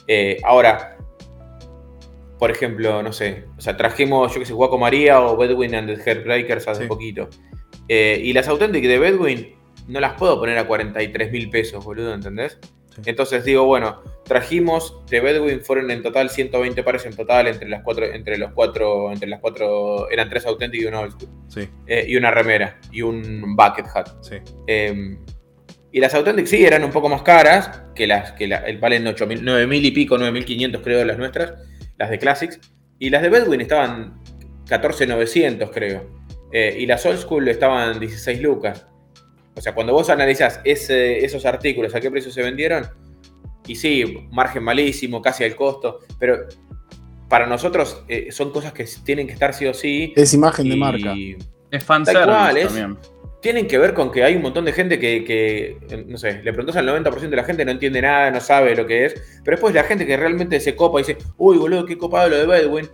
Eh, 0.06 0.38
ahora, 0.44 0.96
por 2.38 2.50
ejemplo, 2.50 3.02
no 3.02 3.12
sé, 3.12 3.44
o 3.56 3.60
sea, 3.60 3.76
trajimos, 3.76 4.32
yo 4.34 4.40
que 4.40 4.46
sé, 4.46 4.52
Guaco 4.52 4.78
María 4.78 5.20
o 5.20 5.36
Bedwin 5.36 5.74
and 5.74 5.94
the 5.94 6.02
Heartbreakers 6.02 6.66
hace 6.66 6.86
poquito. 6.86 7.28
Eh, 7.88 8.20
y 8.22 8.32
las 8.32 8.48
Authentic 8.48 8.84
de 8.84 8.98
Bedwin 8.98 9.54
no 9.88 10.00
las 10.00 10.14
puedo 10.14 10.38
poner 10.38 10.58
a 10.58 10.66
43 10.66 11.30
mil 11.30 11.50
pesos, 11.50 11.84
boludo, 11.84 12.14
¿entendés? 12.14 12.58
Entonces 13.04 13.44
digo, 13.44 13.64
bueno, 13.64 14.02
trajimos 14.24 15.04
de 15.10 15.20
Bedwin, 15.20 15.60
fueron 15.60 15.90
en 15.90 16.02
total 16.02 16.30
120 16.30 16.82
pares 16.82 17.04
en 17.06 17.14
total 17.14 17.48
entre 17.48 17.68
las 17.68 17.82
cuatro, 17.82 18.06
entre 18.06 18.38
los 18.38 18.52
cuatro, 18.52 19.12
entre 19.12 19.28
las 19.28 19.40
cuatro, 19.40 20.10
eran 20.10 20.28
tres 20.28 20.46
Authentic 20.46 20.82
y 20.82 20.86
una 20.86 21.00
Old 21.00 21.28
Sí. 21.48 21.68
Eh, 21.86 22.06
y 22.08 22.16
una 22.16 22.30
remera 22.30 22.78
y 22.90 23.02
un 23.02 23.56
bucket 23.56 23.86
hat. 23.94 24.08
Sí. 24.22 24.36
Em, 24.66 25.18
y 25.90 26.00
las 26.00 26.14
Authentic 26.14 26.46
sí 26.46 26.64
eran 26.64 26.84
un 26.84 26.90
poco 26.90 27.08
más 27.08 27.22
caras 27.22 27.82
que 27.94 28.06
las 28.06 28.32
que 28.32 28.44
el 28.44 28.78
valen 28.78 29.04
9 29.04 29.66
mil 29.66 29.84
y 29.84 29.90
pico, 29.90 30.16
9.500 30.16 30.80
creo 30.82 31.04
las 31.04 31.18
nuestras 31.18 31.54
las 31.98 32.10
de 32.10 32.18
Classics. 32.18 32.60
Y 32.98 33.10
las 33.10 33.22
de 33.22 33.28
Bedwin 33.28 33.60
estaban 33.60 34.20
14.900, 34.66 35.70
creo. 35.70 36.08
Eh, 36.52 36.76
y 36.80 36.86
las 36.86 37.04
Old 37.06 37.18
School 37.18 37.48
estaban 37.48 37.98
16 37.98 38.40
lucas. 38.40 38.86
O 39.54 39.60
sea, 39.60 39.74
cuando 39.74 39.92
vos 39.92 40.08
analizás 40.10 40.60
esos 40.64 41.44
artículos, 41.44 41.94
a 41.94 42.00
qué 42.00 42.10
precio 42.10 42.30
se 42.30 42.42
vendieron, 42.42 42.88
y 43.66 43.76
sí, 43.76 44.28
margen 44.30 44.62
malísimo, 44.62 45.22
casi 45.22 45.44
al 45.44 45.56
costo, 45.56 46.00
pero 46.18 46.46
para 47.28 47.46
nosotros 47.46 48.04
eh, 48.08 48.30
son 48.30 48.50
cosas 48.50 48.72
que 48.72 48.86
tienen 49.04 49.26
que 49.26 49.32
estar 49.32 49.54
sí 49.54 49.66
o 49.66 49.74
sí. 49.74 50.12
Es 50.16 50.34
imagen 50.34 50.68
de 50.68 50.76
marca. 50.76 51.14
Es 51.70 51.84
fanservice 51.84 52.66
también 52.66 52.98
tienen 53.42 53.66
que 53.66 53.76
ver 53.76 53.92
con 53.92 54.12
que 54.12 54.22
hay 54.22 54.36
un 54.36 54.42
montón 54.42 54.64
de 54.64 54.72
gente 54.72 55.00
que, 55.00 55.76
no 56.06 56.16
sé, 56.16 56.42
le 56.44 56.52
preguntas 56.52 56.76
al 56.76 56.86
90% 56.86 57.28
de 57.28 57.36
la 57.36 57.42
gente, 57.42 57.64
no 57.64 57.72
entiende 57.72 58.00
nada, 58.00 58.30
no 58.30 58.40
sabe 58.40 58.76
lo 58.76 58.86
que 58.86 59.04
es, 59.04 59.14
pero 59.44 59.56
después 59.56 59.74
la 59.74 59.82
gente 59.82 60.06
que 60.06 60.16
realmente 60.16 60.60
se 60.60 60.76
copa 60.76 61.00
y 61.00 61.02
dice, 61.04 61.18
uy, 61.36 61.58
boludo, 61.58 61.84
qué 61.84 61.98
copado 61.98 62.28
lo 62.28 62.36
de 62.36 62.46
Bedwin. 62.46 62.88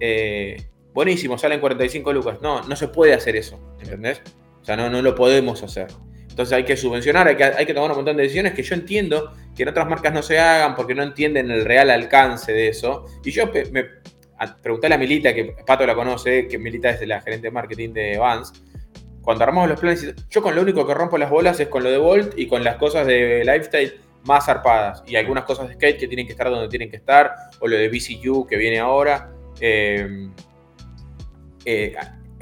Eh, 0.00 0.56
buenísimo, 0.92 1.38
salen 1.38 1.60
45 1.60 2.12
lucas. 2.12 2.38
No, 2.42 2.62
no 2.62 2.74
se 2.74 2.88
puede 2.88 3.14
hacer 3.14 3.36
eso, 3.36 3.60
¿entendés? 3.80 4.22
O 4.60 4.64
sea, 4.64 4.76
no, 4.76 4.90
no 4.90 5.00
lo 5.02 5.14
podemos 5.14 5.62
hacer. 5.62 5.86
Entonces 6.34 6.52
hay 6.52 6.64
que 6.64 6.76
subvencionar, 6.76 7.28
hay 7.28 7.36
que, 7.36 7.44
hay 7.44 7.64
que 7.64 7.72
tomar 7.72 7.92
un 7.92 7.98
montón 7.98 8.16
de 8.16 8.24
decisiones 8.24 8.54
que 8.54 8.64
yo 8.64 8.74
entiendo 8.74 9.32
que 9.54 9.62
en 9.62 9.68
otras 9.68 9.88
marcas 9.88 10.12
no 10.12 10.20
se 10.20 10.36
hagan 10.36 10.74
porque 10.74 10.92
no 10.92 11.04
entienden 11.04 11.48
el 11.52 11.64
real 11.64 11.90
alcance 11.90 12.52
de 12.52 12.66
eso. 12.66 13.06
Y 13.24 13.30
yo 13.30 13.50
me 13.70 13.84
pregunté 14.60 14.92
a 14.92 14.98
Milita, 14.98 15.32
que 15.32 15.54
Pato 15.64 15.86
la 15.86 15.94
conoce, 15.94 16.48
que 16.48 16.58
Milita 16.58 16.90
es 16.90 17.06
la 17.06 17.20
gerente 17.20 17.46
de 17.46 17.50
marketing 17.52 17.92
de 17.92 18.18
Vans 18.18 18.52
cuando 19.22 19.44
armamos 19.44 19.70
los 19.70 19.80
planes, 19.80 20.14
yo 20.28 20.42
con 20.42 20.54
lo 20.54 20.60
único 20.60 20.86
que 20.86 20.92
rompo 20.92 21.16
las 21.16 21.30
bolas 21.30 21.58
es 21.58 21.68
con 21.68 21.82
lo 21.82 21.90
de 21.90 21.96
Volt 21.98 22.34
y 22.36 22.46
con 22.46 22.62
las 22.62 22.76
cosas 22.76 23.06
de 23.06 23.42
lifestyle 23.44 23.94
más 24.24 24.44
zarpadas. 24.44 25.02
Y 25.06 25.16
algunas 25.16 25.44
cosas 25.44 25.68
de 25.68 25.74
skate 25.74 25.98
que 25.98 26.08
tienen 26.08 26.26
que 26.26 26.32
estar 26.32 26.50
donde 26.50 26.68
tienen 26.68 26.90
que 26.90 26.96
estar, 26.96 27.32
o 27.60 27.68
lo 27.68 27.76
de 27.76 27.88
BCU 27.88 28.46
que 28.46 28.56
viene 28.56 28.80
ahora. 28.80 29.30
Eh, 29.60 30.28
eh, 31.64 31.94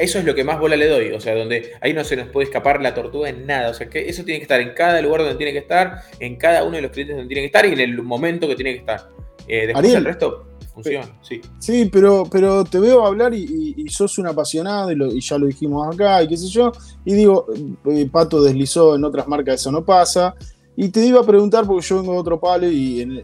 eso 0.03 0.19
es 0.19 0.25
lo 0.25 0.35
que 0.35 0.45
más 0.45 0.59
bola 0.59 0.77
le 0.77 0.89
doy, 0.89 1.13
o 1.13 1.21
sea, 1.21 1.35
donde 1.35 1.73
ahí 1.81 1.93
no 1.93 2.03
se 2.05 2.17
nos 2.17 2.29
puede 2.29 2.47
escapar 2.47 2.83
la 2.83 2.95
tortuga 2.95 3.29
en 3.29 3.47
nada, 3.47 3.71
o 3.71 3.75
sea, 3.75 3.89
que 3.89 4.09
eso 4.09 4.25
tiene 4.25 4.41
que 4.41 4.45
estar 4.45 4.61
en 4.61 4.75
cada 4.75 5.01
lugar 5.01 5.23
donde 5.23 5.37
tiene 5.37 5.53
que 5.53 5.59
estar, 5.59 6.03
en 6.19 6.37
cada 6.37 6.65
uno 6.65 6.77
de 6.77 6.83
los 6.83 6.91
clientes 6.91 7.17
donde 7.17 7.29
tiene 7.29 7.43
que 7.43 7.47
estar 7.47 7.67
y 7.67 7.73
en 7.73 7.81
el 7.81 8.03
momento 8.03 8.49
que 8.49 8.57
tiene 8.57 8.73
que 8.73 8.81
estar. 8.81 9.09
Eh, 9.47 9.67
después 9.67 9.95
el 9.95 10.05
resto 10.05 10.49
funciona, 10.73 11.07
sí. 11.23 11.41
Sí, 11.59 11.89
pero, 11.93 12.27
pero 12.31 12.65
te 12.65 12.81
veo 12.81 13.05
hablar 13.05 13.35
y, 13.35 13.85
sos 13.89 14.19
un 14.19 14.27
apasionado 14.27 14.91
y, 14.91 15.21
ya 15.21 15.39
lo 15.39 15.47
dijimos 15.47 15.95
acá 15.95 16.23
y 16.23 16.29
qué 16.29 16.37
sé 16.37 16.49
yo. 16.49 16.73
Y 17.05 17.15
digo, 17.15 17.47
eh, 17.87 18.09
Pato 18.11 18.43
deslizó 18.43 18.97
en 18.97 19.05
otras 19.05 19.29
marcas, 19.29 19.61
eso 19.61 19.71
no 19.71 19.85
pasa. 19.85 20.35
Y 20.77 20.89
te 20.89 21.05
iba 21.05 21.21
a 21.21 21.27
preguntar, 21.27 21.67
porque 21.67 21.87
yo 21.87 21.99
vengo 21.99 22.15
de 22.15 22.19
otro 22.19 22.41
palo 22.41 22.67
y 22.67 23.03
en, 23.03 23.23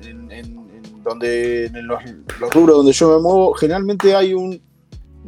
donde, 1.02 1.66
en 1.66 1.86
los, 1.86 2.02
rubros 2.52 2.76
donde 2.76 2.92
yo 2.92 3.16
me 3.16 3.22
muevo, 3.22 3.54
generalmente 3.54 4.14
hay 4.14 4.34
un, 4.34 4.60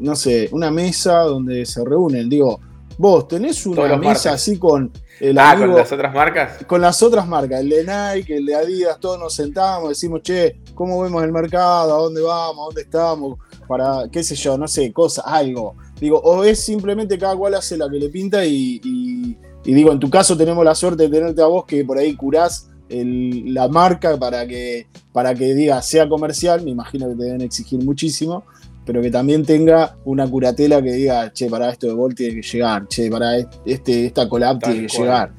no 0.01 0.17
sé, 0.17 0.49
una 0.53 0.71
mesa 0.71 1.21
donde 1.21 1.65
se 1.67 1.85
reúnen. 1.85 2.29
Digo, 2.29 2.61
vos 2.99 3.29
tenés 3.29 3.65
una 3.67 3.97
mesa 3.97 4.33
así 4.33 4.59
con 4.59 4.91
el 5.21 5.39
ah, 5.39 5.55
con 5.59 5.75
las 5.75 5.93
otras 5.93 6.15
marcas. 6.15 6.65
Con 6.67 6.81
las 6.81 7.03
otras 7.03 7.29
marcas, 7.29 7.61
el 7.61 7.69
de 7.69 7.85
Nike, 7.85 8.37
el 8.37 8.47
de 8.47 8.55
Adidas, 8.55 8.99
todos 9.01 9.19
nos 9.19 9.35
sentamos, 9.35 9.91
decimos, 9.91 10.23
che, 10.23 10.61
¿cómo 10.75 11.03
vemos 11.03 11.23
el 11.23 11.33
mercado? 11.33 11.95
¿A 11.95 11.99
dónde 11.99 12.23
vamos? 12.23 12.59
¿A 12.59 12.65
dónde 12.67 12.83
estamos? 12.83 13.39
Para, 13.69 14.09
qué 14.11 14.23
sé 14.23 14.35
yo, 14.35 14.57
no 14.57 14.67
sé, 14.67 14.93
cosas, 14.93 15.25
algo. 15.27 15.77
Digo, 16.01 16.19
o 16.19 16.43
es 16.45 16.65
simplemente 16.65 17.19
cada 17.19 17.37
cual 17.37 17.55
hace 17.55 17.77
la 17.77 17.89
que 17.91 17.99
le 17.99 18.09
pinta 18.09 18.45
y 18.45 19.37
y 19.65 19.75
digo, 19.75 19.93
en 19.93 19.99
tu 19.99 20.09
caso 20.09 20.37
tenemos 20.37 20.65
la 20.65 20.75
suerte 20.75 21.05
de 21.05 21.09
tenerte 21.11 21.43
a 21.43 21.47
vos 21.47 21.65
que 21.65 21.85
por 21.85 21.99
ahí 21.99 22.15
curás 22.17 22.69
la 22.89 23.69
marca 23.69 24.17
para 24.19 24.47
que, 24.47 24.89
para 25.13 25.35
que 25.35 25.55
diga 25.55 25.81
sea 25.81 26.09
comercial, 26.09 26.63
me 26.65 26.71
imagino 26.71 27.09
que 27.09 27.15
te 27.15 27.25
deben 27.25 27.41
exigir 27.43 27.85
muchísimo, 27.85 28.45
pero 28.91 29.03
que 29.03 29.11
también 29.13 29.47
tenga 29.47 29.97
una 30.05 30.29
curatela 30.29 30.83
que 30.83 30.91
diga, 30.91 31.33
che, 31.33 31.49
para 31.49 31.71
esto 31.71 31.87
de 31.87 31.93
Volt 31.93 32.17
tiene 32.17 32.41
que 32.41 32.43
llegar, 32.43 32.89
che, 32.89 33.09
para 33.09 33.37
este, 33.65 34.07
esta 34.07 34.29
collab 34.29 34.59
tiene 34.59 34.89
que 34.89 34.99
llegar. 34.99 35.33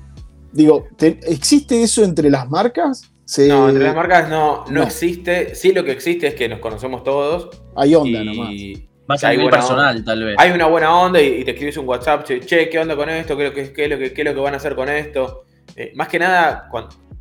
Digo, 0.54 0.88
¿existe 0.98 1.84
eso 1.84 2.02
entre 2.02 2.30
las 2.30 2.50
marcas? 2.50 3.12
No, 3.50 3.68
entre 3.68 3.84
las 3.84 3.94
marcas 3.94 4.30
no, 4.30 4.64
no, 4.70 4.84
existe. 4.84 5.54
Sí, 5.54 5.74
lo 5.74 5.84
que 5.84 5.92
existe 5.92 6.28
es 6.28 6.36
que 6.36 6.48
nos 6.48 6.60
conocemos 6.60 7.04
todos. 7.04 7.50
Hay 7.76 7.94
onda 7.94 8.24
nomás 8.24 8.52
hay 9.22 9.50
personal, 9.50 10.02
tal 10.06 10.24
vez. 10.24 10.36
Hay 10.40 10.52
una 10.52 10.68
buena 10.68 10.96
onda 10.96 11.22
y, 11.22 11.44
te 11.44 11.52
escribes 11.52 11.76
un 11.76 11.90
WhatsApp, 11.90 12.24
che, 12.24 12.70
¿qué 12.70 12.80
onda 12.80 12.96
con 12.96 13.10
esto? 13.10 13.36
¿Qué 13.36 13.48
es 13.48 13.50
lo 13.50 13.54
que, 13.54 13.74
qué 13.74 13.84
es 13.84 13.90
lo 13.90 13.98
que, 13.98 14.14
qué 14.14 14.22
es 14.22 14.28
lo 14.30 14.34
que 14.34 14.40
van 14.40 14.54
a 14.54 14.58
hacer 14.58 14.76
con 14.76 14.88
esto? 14.88 15.44
Eh, 15.76 15.92
más 15.94 16.08
que 16.08 16.20
nada, 16.20 16.70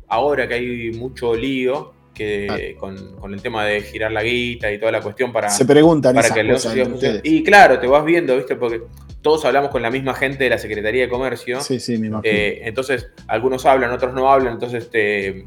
ahora 0.07 0.47
que 0.47 0.53
hay 0.53 0.91
mucho 0.91 1.35
lío 1.35 1.91
que, 2.13 2.75
con, 2.79 3.33
el 3.33 3.41
tema 3.41 3.65
de 3.65 3.81
girar 3.81 4.11
la 4.11 4.23
guita 4.23 4.71
y 4.71 4.79
toda 4.79 4.91
la 4.91 5.01
cuestión 5.01 5.31
para. 5.31 5.49
Se 5.49 5.65
preguntan 5.65 6.15
para 6.15 6.29
que 6.29 6.47
cosas 6.47 6.75
Y 7.23 7.43
claro, 7.43 7.79
te 7.79 7.87
vas 7.87 8.05
viendo, 8.05 8.35
¿viste? 8.35 8.55
Porque 8.55 8.81
todos 9.21 9.45
hablamos 9.45 9.71
con 9.71 9.81
la 9.81 9.91
misma 9.91 10.13
gente 10.13 10.43
de 10.43 10.49
la 10.49 10.57
Secretaría 10.57 11.03
de 11.03 11.09
Comercio. 11.09 11.61
Sí, 11.61 11.79
sí, 11.79 11.97
me 11.97 12.07
imagino. 12.07 12.33
Eh, 12.33 12.61
entonces, 12.63 13.09
algunos 13.27 13.65
hablan, 13.65 13.91
otros 13.91 14.13
no 14.13 14.31
hablan, 14.31 14.53
entonces 14.53 14.89
te, 14.89 15.45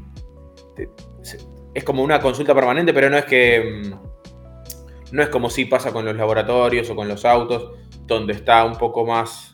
es 1.73 1.83
como 1.83 2.03
una 2.03 2.19
consulta 2.19 2.55
permanente, 2.55 2.93
pero 2.93 3.09
no 3.09 3.17
es 3.17 3.25
que 3.25 3.83
mm, 3.83 5.13
no 5.15 5.21
es 5.21 5.29
como 5.29 5.49
si 5.49 5.65
pasa 5.65 5.91
con 5.91 6.05
los 6.05 6.15
laboratorios 6.15 6.89
o 6.89 6.95
con 6.95 7.07
los 7.07 7.25
autos, 7.25 7.71
donde 8.07 8.33
está 8.33 8.63
un 8.63 8.77
poco 8.77 9.05
más. 9.05 9.53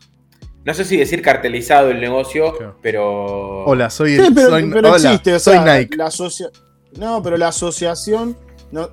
No 0.64 0.74
sé 0.76 0.86
si 0.86 0.96
decir 0.96 1.24
cartelizado 1.24 1.90
el 1.90 2.00
negocio, 2.00 2.78
pero. 2.82 3.64
Hola, 3.66 3.90
soy, 3.90 4.18
pero, 4.36 4.96
existe, 4.96 5.40
soy 5.40 5.60
Nike. 5.60 5.98
La 5.98 6.12
no, 6.98 7.22
pero 7.22 7.38
la 7.38 7.50
asociación. 7.50 8.36
No, 8.72 8.90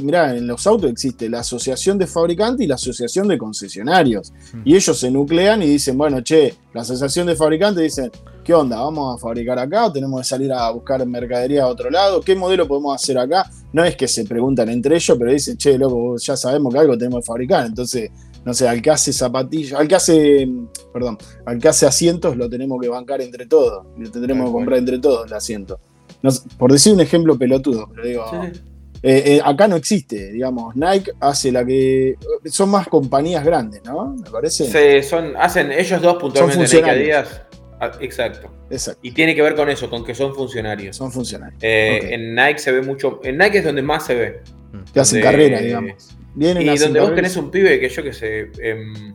mirá, 0.00 0.34
en 0.34 0.46
los 0.46 0.66
autos 0.66 0.90
existe 0.90 1.28
la 1.28 1.40
asociación 1.40 1.98
de 1.98 2.06
fabricantes 2.06 2.64
y 2.64 2.66
la 2.66 2.76
asociación 2.76 3.28
de 3.28 3.36
concesionarios. 3.36 4.32
Hmm. 4.54 4.62
Y 4.64 4.74
ellos 4.74 4.98
se 4.98 5.10
nuclean 5.10 5.62
y 5.62 5.66
dicen, 5.66 5.98
bueno, 5.98 6.22
che, 6.22 6.54
la 6.72 6.80
asociación 6.80 7.26
de 7.26 7.36
fabricantes 7.36 7.82
dicen, 7.82 8.10
¿qué 8.42 8.54
onda? 8.54 8.80
¿Vamos 8.80 9.14
a 9.14 9.18
fabricar 9.18 9.58
acá 9.58 9.84
o 9.84 9.92
tenemos 9.92 10.22
que 10.22 10.26
salir 10.26 10.50
a 10.50 10.70
buscar 10.70 11.04
mercadería 11.06 11.64
a 11.64 11.66
otro 11.66 11.90
lado? 11.90 12.22
¿Qué 12.22 12.34
modelo 12.34 12.66
podemos 12.66 12.94
hacer 12.94 13.18
acá? 13.18 13.50
No 13.70 13.84
es 13.84 13.96
que 13.96 14.08
se 14.08 14.24
preguntan 14.24 14.70
entre 14.70 14.96
ellos, 14.96 15.18
pero 15.18 15.30
dicen, 15.30 15.58
che, 15.58 15.76
loco, 15.76 16.16
ya 16.16 16.34
sabemos 16.34 16.72
que 16.72 16.80
algo 16.80 16.96
tenemos 16.96 17.20
que 17.20 17.26
fabricar. 17.26 17.66
Entonces, 17.66 18.10
no 18.46 18.54
sé, 18.54 18.66
al 18.66 18.80
que 18.80 18.90
hace 18.90 19.12
zapatillas, 19.12 19.78
al 19.78 19.86
que 19.86 19.94
hace, 19.94 20.48
perdón, 20.90 21.18
al 21.44 21.58
que 21.58 21.68
hace 21.68 21.84
asientos 21.84 22.34
lo 22.34 22.48
tenemos 22.48 22.80
que 22.80 22.88
bancar 22.88 23.20
entre 23.20 23.44
todos. 23.44 23.84
Lo 23.98 24.10
tendremos 24.10 24.46
que 24.46 24.52
comprar 24.52 24.78
entre 24.78 24.98
todos 24.98 25.26
el 25.26 25.34
asiento. 25.34 25.78
Por 26.58 26.72
decir 26.72 26.92
un 26.92 27.00
ejemplo 27.00 27.38
pelotudo, 27.38 27.88
pero 27.94 28.06
digo. 28.06 28.24
Eh, 29.00 29.22
eh, 29.26 29.40
acá 29.44 29.68
no 29.68 29.76
existe, 29.76 30.32
digamos, 30.32 30.74
Nike 30.74 31.12
hace 31.20 31.52
la 31.52 31.64
que. 31.64 32.16
Son 32.46 32.68
más 32.68 32.88
compañías 32.88 33.44
grandes, 33.44 33.82
¿no? 33.84 34.16
Me 34.16 34.28
parece. 34.30 35.02
Son, 35.02 35.36
hacen 35.36 35.70
ellos 35.70 36.02
dos 36.02 36.16
puntualmente 36.16 36.64
Nike 36.64 36.90
Adidas 36.90 37.42
Ah, 37.80 37.92
exacto. 38.00 38.50
Exacto. 38.70 39.00
Y 39.02 39.12
tiene 39.12 39.34
que 39.34 39.42
ver 39.42 39.54
con 39.54 39.70
eso, 39.70 39.88
con 39.88 40.04
que 40.04 40.14
son 40.14 40.34
funcionarios. 40.34 40.96
Son 40.96 41.12
funcionarios. 41.12 41.62
Eh, 41.62 42.08
en 42.10 42.34
Nike 42.34 42.58
se 42.58 42.72
ve 42.72 42.82
mucho. 42.82 43.20
En 43.22 43.38
Nike 43.38 43.58
es 43.58 43.64
donde 43.64 43.82
más 43.82 44.06
se 44.06 44.14
ve. 44.14 44.40
Que 44.92 45.00
hacen 45.00 45.22
carrera, 45.22 45.60
digamos. 45.60 46.16
Vienen 46.34 46.62
y 46.62 46.78
donde 46.78 47.00
vos 47.00 47.14
tenés 47.14 47.36
un 47.36 47.50
pibe 47.50 47.80
que 47.80 47.88
yo 47.88 48.02
que 48.02 48.12
sé. 48.12 48.50
Em, 48.60 49.14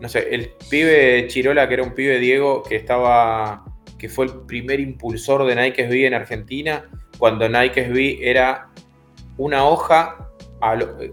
no 0.00 0.08
sé, 0.08 0.28
el 0.30 0.50
pibe 0.68 1.26
Chirola, 1.28 1.68
que 1.68 1.74
era 1.74 1.82
un 1.82 1.94
pibe 1.94 2.18
Diego, 2.18 2.62
que 2.62 2.76
estaba. 2.76 3.64
Que 4.00 4.08
fue 4.08 4.24
el 4.24 4.32
primer 4.46 4.80
impulsor 4.80 5.46
de 5.46 5.54
Nike 5.54 5.86
SB 5.86 6.06
en 6.06 6.14
Argentina. 6.14 6.88
Cuando 7.18 7.48
Nike 7.48 7.84
SB 7.84 8.18
era 8.22 8.70
una 9.36 9.66
hoja. 9.66 10.26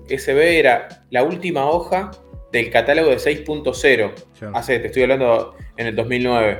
SB 0.08 0.60
era 0.60 1.06
la 1.10 1.24
última 1.24 1.70
hoja 1.70 2.12
del 2.52 2.70
catálogo 2.70 3.10
de 3.10 3.18
6.0. 3.18 4.14
Hace, 4.54 4.80
te 4.80 4.88
estoy 4.88 5.04
hablando 5.04 5.56
en 5.76 5.88
el 5.88 5.96
2009. 5.96 6.60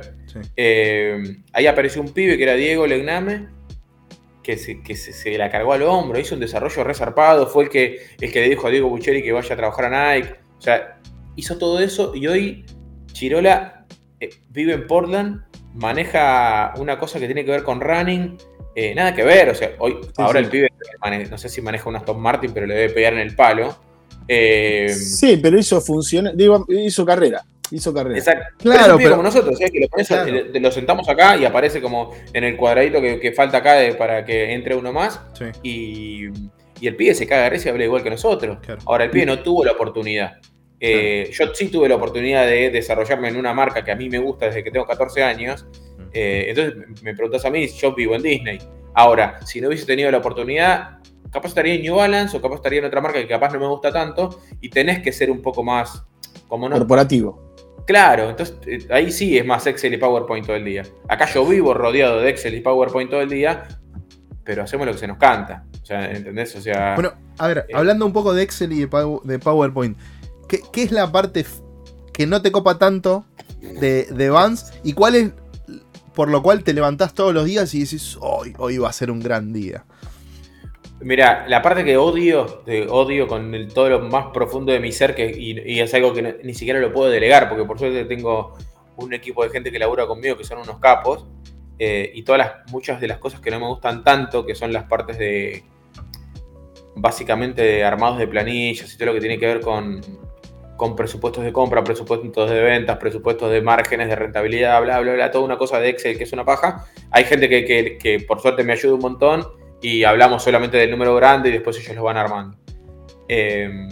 Eh, 0.56 1.36
ahí 1.54 1.66
apareció 1.66 2.02
un 2.02 2.12
pibe 2.12 2.36
que 2.36 2.42
era 2.42 2.54
Diego 2.54 2.86
Legname, 2.86 3.48
que, 4.42 4.56
se, 4.56 4.82
que 4.82 4.96
se, 4.96 5.36
la 5.38 5.50
cargó 5.50 5.72
al 5.72 5.82
hombro, 5.82 6.18
hizo 6.18 6.34
un 6.34 6.40
desarrollo 6.40 6.84
resarpado, 6.84 7.46
fue 7.46 7.64
el 7.64 7.70
que, 7.70 8.02
el 8.20 8.32
que 8.32 8.40
le 8.40 8.48
dijo 8.50 8.66
a 8.66 8.70
Diego 8.70 8.88
Bucheri 8.88 9.22
que 9.22 9.32
vaya 9.32 9.54
a 9.54 9.56
trabajar 9.56 9.92
a 9.92 10.14
Nike. 10.14 10.34
O 10.58 10.60
sea, 10.60 11.00
hizo 11.36 11.56
todo 11.56 11.80
eso 11.80 12.14
y 12.14 12.26
hoy 12.26 12.66
Chirola 13.12 13.86
eh, 14.20 14.30
vive 14.50 14.74
en 14.74 14.86
Portland, 14.86 15.42
maneja 15.78 16.72
una 16.76 16.98
cosa 16.98 17.18
que 17.18 17.26
tiene 17.26 17.44
que 17.44 17.50
ver 17.50 17.62
con 17.62 17.80
running. 17.80 18.36
Eh, 18.74 18.94
nada 18.94 19.14
que 19.14 19.24
ver, 19.24 19.48
o 19.48 19.54
sea, 19.54 19.72
hoy, 19.78 19.98
ahora 20.18 20.38
el 20.38 20.48
pibe, 20.48 20.70
no 21.28 21.38
sé 21.38 21.48
si 21.48 21.60
maneja 21.60 21.88
un 21.88 21.96
Aston 21.96 22.20
Martin, 22.20 22.52
pero 22.52 22.66
le 22.66 22.74
debe 22.74 22.94
pegar 22.94 23.14
en 23.14 23.20
el 23.20 23.34
palo. 23.34 23.76
sí, 24.28 25.38
pero 25.42 25.58
hizo 25.58 25.80
función, 25.80 26.30
digo, 26.36 26.64
hizo 26.68 27.04
carrera 27.04 27.44
hizo 27.70 27.92
carrera. 27.92 28.18
Exacto. 28.18 28.54
Claro, 28.58 28.96
pero, 28.96 29.10
como 29.10 29.22
nosotros, 29.22 29.60
¿eh? 29.60 29.70
que 29.70 29.80
lo, 29.80 30.60
lo, 30.60 30.70
sentamos 30.70 31.08
acá 31.08 31.36
y 31.36 31.44
aparece 31.44 31.80
como 31.80 32.12
en 32.32 32.44
el 32.44 32.56
cuadradito 32.56 33.00
que, 33.00 33.32
falta 33.32 33.58
acá 33.58 33.76
para 33.96 34.24
que 34.24 34.52
entre 34.52 34.74
uno 34.74 34.92
más. 34.92 35.20
Y, 35.62 36.26
el 36.80 36.94
pibe 36.94 37.12
se 37.12 37.26
caga 37.26 37.44
de 37.44 37.50
risa 37.50 37.68
y 37.68 37.72
habla 37.72 37.84
igual 37.84 38.02
que 38.02 38.10
nosotros. 38.10 38.58
Ahora, 38.86 39.04
el 39.04 39.10
pibe 39.10 39.26
no 39.26 39.40
tuvo 39.40 39.64
la 39.64 39.72
oportunidad. 39.72 40.38
Eh, 40.80 41.30
yo 41.32 41.54
sí 41.54 41.68
tuve 41.68 41.88
la 41.88 41.96
oportunidad 41.96 42.46
de 42.46 42.70
desarrollarme 42.70 43.28
en 43.28 43.36
una 43.36 43.52
marca 43.52 43.84
que 43.84 43.90
a 43.90 43.96
mí 43.96 44.08
me 44.08 44.18
gusta 44.18 44.46
desde 44.46 44.62
que 44.62 44.70
tengo 44.70 44.86
14 44.86 45.22
años. 45.22 45.66
Eh, 46.12 46.46
entonces 46.48 47.02
me 47.02 47.14
preguntas 47.14 47.44
a 47.44 47.50
mí, 47.50 47.66
yo 47.66 47.94
vivo 47.94 48.14
en 48.14 48.22
Disney. 48.22 48.58
Ahora, 48.94 49.40
si 49.44 49.60
no 49.60 49.68
hubiese 49.68 49.86
tenido 49.86 50.10
la 50.10 50.18
oportunidad, 50.18 50.98
capaz 51.30 51.48
estaría 51.48 51.74
en 51.74 51.82
New 51.82 51.96
Balance 51.96 52.36
o 52.36 52.40
capaz 52.40 52.56
estaría 52.56 52.78
en 52.80 52.86
otra 52.86 53.00
marca 53.00 53.20
que 53.20 53.28
capaz 53.28 53.52
no 53.52 53.60
me 53.60 53.66
gusta 53.66 53.92
tanto 53.92 54.40
y 54.60 54.70
tenés 54.70 55.02
que 55.02 55.12
ser 55.12 55.30
un 55.30 55.42
poco 55.42 55.62
más 55.62 56.04
como 56.48 56.68
no, 56.68 56.78
corporativo. 56.78 57.48
Claro, 57.86 58.28
entonces 58.28 58.56
eh, 58.66 58.86
ahí 58.90 59.10
sí 59.10 59.38
es 59.38 59.46
más 59.46 59.66
Excel 59.66 59.94
y 59.94 59.96
PowerPoint 59.96 60.46
todo 60.46 60.56
el 60.56 60.64
día. 60.64 60.82
Acá 61.08 61.26
yo 61.32 61.44
vivo 61.46 61.72
rodeado 61.74 62.20
de 62.20 62.30
Excel 62.30 62.54
y 62.54 62.60
PowerPoint 62.60 63.10
todo 63.10 63.22
el 63.22 63.30
día, 63.30 63.66
pero 64.44 64.62
hacemos 64.62 64.86
lo 64.86 64.92
que 64.92 64.98
se 64.98 65.06
nos 65.06 65.16
canta. 65.16 65.64
O 65.82 65.86
sea, 65.86 66.10
¿entendés? 66.10 66.54
O 66.54 66.60
sea. 66.60 66.94
Bueno, 66.94 67.14
a 67.38 67.48
ver, 67.48 67.64
eh, 67.66 67.72
hablando 67.74 68.04
un 68.04 68.12
poco 68.12 68.34
de 68.34 68.42
Excel 68.42 68.72
y 68.72 68.80
de, 68.80 69.38
PowerPoint, 69.38 69.96
¿qué, 70.48 70.82
es 70.82 70.90
la 70.90 71.10
parte 71.12 71.44
que 72.12 72.26
no 72.26 72.42
te 72.42 72.50
copa 72.50 72.78
tanto 72.78 73.24
de, 73.60 74.04
de? 74.06 74.56
¿Y 74.82 74.92
cuál 74.94 75.14
es 75.14 75.32
por 76.18 76.28
lo 76.28 76.42
cual 76.42 76.64
te 76.64 76.72
levantás 76.72 77.14
todos 77.14 77.32
los 77.32 77.44
días 77.44 77.72
y 77.74 77.78
dices, 77.78 78.18
hoy, 78.20 78.52
hoy 78.58 78.76
va 78.78 78.88
a 78.88 78.92
ser 78.92 79.08
un 79.08 79.20
gran 79.20 79.52
día? 79.52 79.84
Mira, 81.00 81.46
la 81.46 81.62
parte 81.62 81.84
que 81.84 81.96
odio, 81.96 82.64
de 82.66 82.88
odio 82.88 83.28
con 83.28 83.68
todo 83.72 83.88
lo 83.88 84.00
más 84.00 84.26
profundo 84.34 84.72
de 84.72 84.80
mi 84.80 84.90
ser, 84.90 85.14
que, 85.14 85.30
y, 85.30 85.78
es 85.78 85.94
algo 85.94 86.12
que 86.12 86.40
ni 86.42 86.54
siquiera 86.54 86.80
lo 86.80 86.92
puedo 86.92 87.08
delegar, 87.08 87.48
porque 87.48 87.64
por 87.64 87.78
suerte 87.78 88.04
tengo 88.04 88.56
un 88.96 89.14
equipo 89.14 89.44
de 89.44 89.50
gente 89.50 89.70
que 89.70 89.78
labura 89.78 90.08
conmigo 90.08 90.36
que 90.36 90.42
son 90.42 90.58
unos 90.58 90.80
capos, 90.80 91.24
eh, 91.78 92.10
y 92.12 92.24
todas 92.24 92.38
las, 92.40 92.72
muchas 92.72 93.00
de 93.00 93.06
las 93.06 93.18
cosas 93.18 93.38
que 93.38 93.52
no 93.52 93.60
me 93.60 93.68
gustan 93.68 94.02
tanto, 94.02 94.44
que 94.44 94.56
son 94.56 94.72
las 94.72 94.88
partes 94.88 95.18
de, 95.18 95.62
básicamente, 96.96 97.84
armados 97.84 98.18
de 98.18 98.26
planillas 98.26 98.92
y 98.92 98.98
todo 98.98 99.06
lo 99.06 99.14
que 99.14 99.20
tiene 99.20 99.38
que 99.38 99.46
ver 99.46 99.60
con, 99.60 100.00
con 100.78 100.96
presupuestos 100.96 101.44
de 101.44 101.52
compra, 101.52 101.84
presupuestos 101.84 102.48
de 102.48 102.62
ventas, 102.62 102.96
presupuestos 102.96 103.50
de 103.50 103.60
márgenes 103.60 104.08
de 104.08 104.16
rentabilidad, 104.16 104.80
bla, 104.80 105.00
bla, 105.00 105.12
bla, 105.12 105.30
toda 105.30 105.44
una 105.44 105.58
cosa 105.58 105.80
de 105.80 105.90
Excel 105.90 106.16
que 106.16 106.24
es 106.24 106.32
una 106.32 106.44
paja. 106.44 106.86
Hay 107.10 107.24
gente 107.24 107.48
que, 107.48 107.64
que, 107.64 107.98
que 107.98 108.20
por 108.20 108.40
suerte 108.40 108.62
me 108.62 108.72
ayuda 108.72 108.94
un 108.94 109.00
montón 109.00 109.46
y 109.82 110.04
hablamos 110.04 110.42
solamente 110.42 110.76
del 110.76 110.90
número 110.90 111.16
grande 111.16 111.48
y 111.48 111.52
después 111.52 111.76
ellos 111.78 111.96
lo 111.96 112.04
van 112.04 112.16
armando. 112.16 112.56
Em, 113.26 113.88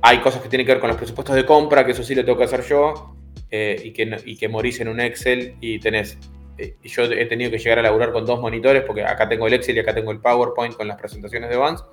hay 0.00 0.18
cosas 0.20 0.40
que 0.40 0.48
tienen 0.48 0.66
que 0.66 0.72
ver 0.72 0.80
con 0.80 0.88
los 0.88 0.96
presupuestos 0.96 1.36
de 1.36 1.44
compra, 1.44 1.84
que 1.84 1.92
eso 1.92 2.02
sí 2.02 2.14
lo 2.14 2.24
tengo 2.24 2.38
que 2.38 2.44
hacer 2.44 2.62
yo, 2.62 3.14
eh, 3.50 3.80
y, 3.84 3.92
que, 3.92 4.16
y 4.24 4.36
que 4.36 4.48
morís 4.48 4.80
en 4.80 4.88
un 4.88 5.00
Excel 5.00 5.56
y 5.60 5.78
tenés... 5.78 6.18
Eh, 6.58 6.76
yo 6.82 7.04
he 7.04 7.26
tenido 7.26 7.50
que 7.50 7.58
llegar 7.58 7.78
a 7.78 7.82
laburar 7.82 8.12
con 8.12 8.24
dos 8.24 8.40
monitores 8.40 8.82
porque 8.82 9.04
acá 9.04 9.28
tengo 9.28 9.46
el 9.46 9.52
Excel 9.52 9.76
y 9.76 9.80
acá 9.80 9.94
tengo 9.94 10.10
el 10.12 10.20
PowerPoint 10.20 10.74
con 10.74 10.88
las 10.88 10.96
presentaciones 10.96 11.50
de 11.50 11.56
Vans, 11.56 11.84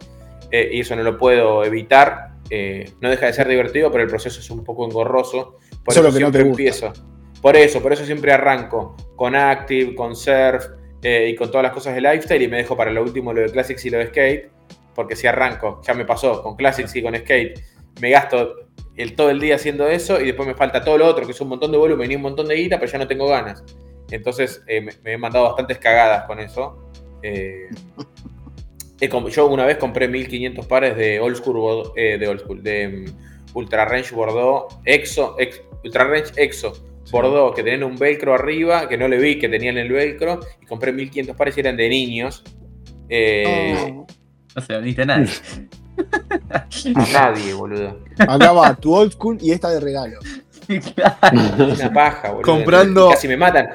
eh, 0.52 0.70
y 0.72 0.80
eso 0.80 0.96
no 0.96 1.04
lo 1.04 1.18
puedo 1.18 1.64
evitar. 1.66 2.33
No 2.50 3.10
deja 3.10 3.26
de 3.28 3.34
ser 3.34 3.48
divertido, 3.48 3.92
pero 3.92 4.04
el 4.04 4.10
proceso 4.10 4.40
es 4.40 4.50
un 4.50 4.64
poco 4.64 4.86
engorroso. 4.86 5.60
Por 5.84 5.94
eso, 5.94 6.12
siempre 6.12 6.42
empiezo. 6.42 6.94
Por 7.42 7.58
eso, 7.58 7.82
por 7.82 7.92
eso 7.92 8.06
siempre 8.06 8.32
arranco 8.32 8.96
con 9.16 9.36
Active, 9.36 9.96
con 9.96 10.16
Surf, 10.16 10.66
eh, 11.04 11.30
y 11.30 11.36
con 11.36 11.52
todas 11.52 11.64
las 11.64 11.74
cosas 11.74 11.96
de 11.96 12.02
lifestyle 12.02 12.42
y 12.42 12.48
me 12.48 12.58
dejo 12.58 12.78
para 12.78 12.90
lo 12.90 13.04
último 13.04 13.34
lo 13.34 13.42
de 13.42 13.52
Classics 13.52 13.86
y 13.86 13.90
lo 13.90 13.98
de 13.98 14.08
Skate, 14.08 14.50
porque 14.96 15.18
si 15.18 15.28
arranco, 15.28 15.82
ya 15.86 15.94
me 15.94 16.06
pasó 16.06 16.42
con 16.42 16.56
Classics 16.56 16.96
y 16.96 17.04
con 17.04 17.14
Skate, 17.14 17.60
me 18.00 18.10
gasto 18.10 18.56
el, 18.96 19.14
todo 19.14 19.30
el 19.30 19.42
día 19.42 19.56
haciendo 19.56 19.86
eso 19.90 20.22
y 20.22 20.28
después 20.28 20.48
me 20.48 20.56
falta 20.56 20.82
todo 20.82 20.98
lo 20.98 21.06
otro, 21.06 21.26
que 21.26 21.34
es 21.34 21.42
un 21.42 21.50
montón 21.50 21.74
de 21.74 21.78
volumen 21.78 22.10
y 22.10 22.16
un 22.16 22.22
montón 22.22 22.48
de 22.48 22.56
guita, 22.56 22.80
pero 22.80 22.90
ya 22.90 23.00
no 23.00 23.08
tengo 23.08 23.28
ganas. 23.28 23.66
Entonces 24.12 24.64
eh, 24.68 24.80
me, 24.80 24.94
he 25.04 25.18
mandado 25.18 25.44
bastantes 25.46 25.78
cagadas 25.78 26.24
con 26.26 26.40
eso. 26.40 26.90
Eh, 27.22 27.68
yo 29.10 29.48
una 29.48 29.66
vez 29.66 29.78
compré 29.78 30.08
1500 30.08 30.66
pares 30.66 30.96
de 30.96 31.20
Old 31.20 31.38
School, 31.38 31.92
eh, 31.96 32.18
de, 32.18 32.28
old 32.28 32.42
school, 32.42 32.64
de 32.64 32.88
mm, 32.88 33.56
Ultra 33.56 33.86
Range 33.86 34.14
Bordeaux 34.14 34.80
Exo, 34.86 35.36
Ultra 35.84 36.04
Range 36.06 36.32
Exo 36.38 36.74
Bordeaux, 37.12 37.54
que 37.54 37.64
tenían 37.64 37.84
un 37.84 37.98
velcro 37.98 38.34
arriba, 38.34 38.88
que 38.88 38.98
no 38.98 39.08
le 39.08 39.18
vi 39.18 39.38
que 39.38 39.50
tenían 39.50 39.78
el 39.78 39.92
velcro, 39.92 40.40
y 40.62 40.66
compré 40.66 40.92
1500 40.92 41.36
pares 41.36 41.58
y 41.58 41.60
eran 41.60 41.78
de 41.78 41.90
niños. 41.90 42.44
Oh. 43.12 44.08
No 44.56 44.62
se 44.62 44.74
lo 44.74 44.82
viste 44.82 45.02
a 45.02 45.06
nadie. 45.06 45.30
a 46.54 46.66
nadie, 47.14 47.54
boludo. 47.54 48.00
Acá 48.18 48.52
va 48.52 48.76
tu 48.76 48.94
old 48.94 49.12
school 49.12 49.38
y 49.42 49.52
esta 49.52 49.70
de 49.70 49.80
regalo. 49.80 50.20
Una 50.68 51.94
paja, 51.94 52.32
boludo. 52.32 52.42
Comprando. 52.44 53.10
Casi 53.10 53.28
me 53.28 53.38
matan. 53.38 53.70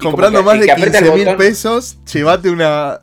comprando 0.00 0.42
más 0.42 0.60
de 0.60 0.66
15 0.66 1.10
mil 1.12 1.36
pesos, 1.36 1.98
llévate 2.04 2.50
una 2.50 3.00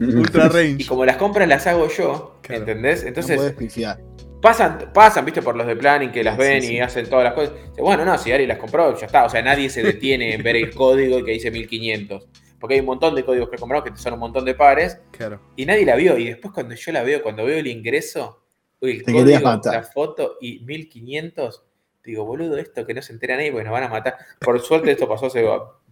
Ultra 0.00 0.48
Range. 0.48 0.82
Y 0.82 0.84
como 0.86 1.04
las 1.04 1.16
compras 1.16 1.48
las 1.48 1.66
hago 1.66 1.88
yo, 1.88 2.40
¿entendés? 2.48 3.04
Entonces. 3.04 3.38
No 3.38 4.16
Pasan, 4.40 4.92
pasan, 4.92 5.24
viste, 5.24 5.40
por 5.42 5.56
los 5.56 5.66
de 5.66 5.74
planning 5.74 6.12
que 6.12 6.22
las 6.22 6.36
ven 6.36 6.62
y 6.62 6.78
hacen 6.78 7.08
todas 7.08 7.24
las 7.24 7.32
cosas. 7.32 7.52
Bueno, 7.78 8.04
no, 8.04 8.16
si 8.18 8.30
Ari 8.30 8.46
las 8.46 8.58
compró, 8.58 8.96
ya 8.96 9.06
está. 9.06 9.24
O 9.24 9.30
sea, 9.30 9.42
nadie 9.42 9.70
se 9.70 9.82
detiene 9.82 10.34
en 10.34 10.42
ver 10.42 10.56
el 10.56 10.74
código 10.74 11.24
que 11.24 11.32
dice 11.32 11.50
1500. 11.50 12.28
Porque 12.60 12.74
hay 12.74 12.80
un 12.80 12.86
montón 12.86 13.14
de 13.14 13.24
códigos 13.24 13.48
que 13.48 13.56
compramos 13.56 13.90
que 13.90 13.96
son 13.96 14.12
un 14.12 14.20
montón 14.20 14.44
de 14.44 14.54
pares. 14.54 15.00
Claro. 15.10 15.40
Y 15.56 15.66
nadie 15.66 15.84
la 15.84 15.96
vio. 15.96 16.18
Y 16.18 16.26
después 16.26 16.52
cuando 16.52 16.74
yo 16.74 16.92
la 16.92 17.02
veo, 17.02 17.22
cuando 17.22 17.44
veo 17.44 17.58
el 17.58 17.66
ingreso, 17.66 18.42
el 18.80 19.02
código, 19.02 19.60
la 19.64 19.82
foto 19.82 20.36
y 20.40 20.60
1500, 20.60 21.64
digo, 22.04 22.24
boludo, 22.24 22.56
esto 22.58 22.86
que 22.86 22.94
no 22.94 23.02
se 23.02 23.12
entera 23.12 23.36
nadie 23.36 23.50
porque 23.50 23.64
nos 23.64 23.72
van 23.72 23.84
a 23.84 23.88
matar. 23.88 24.16
Por 24.40 24.60
suerte 24.60 24.92
esto 24.92 25.08
pasó 25.08 25.26
hace 25.26 25.42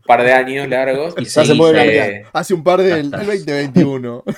par 0.06 0.22
de 0.22 0.32
años 0.32 0.68
largos. 0.68 1.14
Y 1.18 1.24
se 1.26 1.54
puede 1.54 2.24
Hace 2.32 2.54
un 2.54 2.62
par 2.62 2.82
de 2.82 3.02
2021. 3.02 4.24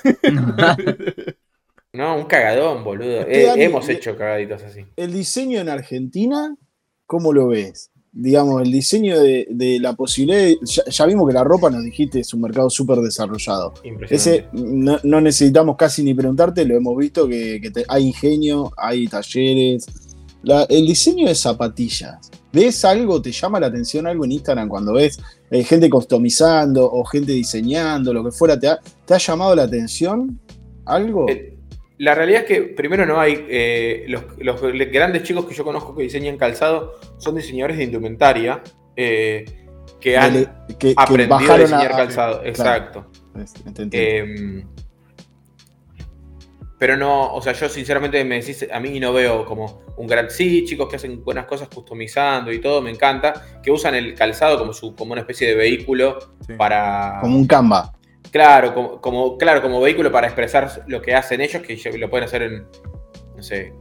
No, 1.97 2.15
un 2.15 2.25
cagadón, 2.25 2.85
boludo. 2.85 3.23
Eh, 3.23 3.55
hemos 3.57 3.89
hecho 3.89 4.17
cagaditos 4.19 4.63
así. 4.63 4.85
El 4.97 5.15
diseño 5.15 5.61
en 5.61 5.71
Argentina, 5.71 6.55
¿cómo 7.07 7.33
lo 7.33 7.49
ves? 7.49 7.91
Digamos, 8.13 8.63
el 8.63 8.71
diseño 8.71 9.19
de, 9.19 9.79
la 9.81 9.95
posibilidad. 9.95 10.57
ya, 10.63 11.07
vimos 11.07 11.27
que 11.27 11.33
la 11.33 11.43
ropa, 11.43 11.71
nos 11.71 11.83
dijiste, 11.83 12.21
es 12.21 12.35
un 12.35 12.43
mercado 12.43 12.69
súper 12.69 12.99
desarrollado. 12.99 13.73
Ese 14.11 14.47
no, 14.53 15.21
necesitamos 15.23 15.77
casi 15.77 16.03
ni 16.03 16.13
preguntarte, 16.13 16.67
lo 16.67 16.77
hemos 16.77 16.97
visto 16.99 17.27
que, 17.27 17.61
hay 17.89 18.09
ingenio, 18.09 18.73
hay 18.77 19.07
talleres. 19.09 19.87
El 20.69 20.87
diseño 20.87 21.29
de 21.29 21.35
zapatillas. 21.35 22.31
¿Ves 22.53 22.85
algo? 22.85 23.21
¿Te 23.21 23.33
llama 23.33 23.61
la 23.61 23.67
atención 23.67 24.07
algo 24.07 24.25
en 24.25 24.33
Instagram 24.33 24.69
cuando 24.69 24.95
ves 24.95 25.19
eh, 25.51 25.63
gente 25.63 25.91
customizando 25.91 26.91
o 26.91 27.05
gente 27.05 27.33
diseñando, 27.33 28.15
lo 28.15 28.25
que 28.25 28.31
fuera? 28.31 28.59
¿Te 28.59 28.69
ha, 28.69 28.79
te 29.05 29.15
ha 29.15 29.19
llamado 29.19 29.55
la 29.55 29.65
atención 29.65 30.41
algo? 30.87 31.29
Eh, 31.29 31.57
la 31.99 32.15
realidad 32.15 32.43
es 32.43 32.47
que 32.47 32.63
primero 32.63 33.07
no 33.07 33.19
hay. 33.21 33.47
Eh, 33.49 34.07
los, 34.09 34.61
grandes 34.93 35.23
chicos 35.23 35.47
que 35.47 35.55
yo 35.55 35.65
conozco 35.65 35.95
que 35.95 36.03
diseñan 36.03 36.37
calzado 36.37 36.95
son 37.19 37.37
diseñadores 37.37 37.79
de 37.79 37.85
indumentaria 37.85 38.63
eh, 38.95 39.45
que 40.01 40.17
han 40.17 40.47
aprendido 40.97 41.53
a 41.53 41.59
diseñar 41.59 41.91
calzado. 41.93 42.45
Exacto. 42.45 43.07
Pero 46.79 46.97
no, 46.97 47.33
o 47.33 47.41
sea, 47.41 47.53
yo 47.55 47.69
sinceramente 47.69 48.23
me 48.25 48.41
decís, 48.41 48.67
a 48.71 48.81
mí 48.81 49.01
no 49.01 49.13
veo 49.13 49.45
como 49.47 49.83
un 49.97 50.07
gran. 50.07 50.31
Sí, 50.31 50.65
chicos 50.65 50.89
que 50.89 50.97
hacen 50.97 51.25
buenas 51.25 51.47
cosas 51.47 51.69
customizando 51.69 52.53
y 52.53 52.61
todo, 52.61 52.83
me 52.83 52.91
encanta. 52.91 53.61
Que 53.63 53.71
usan 53.71 53.95
el 53.95 54.15
calzado 54.15 54.59
como, 54.59 54.73
su, 54.73 54.95
como 54.95 55.13
una 55.13 55.23
especie 55.23 55.49
de 55.49 55.55
vehículo 55.55 56.19
para. 56.59 57.19
Como 57.21 57.37
un 57.37 57.47
Canva. 57.47 57.93
Claro 58.31 58.75
como, 59.01 59.39
claro, 59.39 59.63
como 59.63 59.81
vehículo 59.81 60.13
para 60.13 60.27
expresar 60.27 60.85
lo 60.89 61.01
que 61.01 61.15
hacen 61.15 61.41
ellos, 61.41 61.63
que 61.63 61.99
lo 61.99 62.11
pueden 62.11 62.25
hacer 62.25 62.43
en, 62.43 62.67
no 63.35 63.43
sé, 63.43 63.73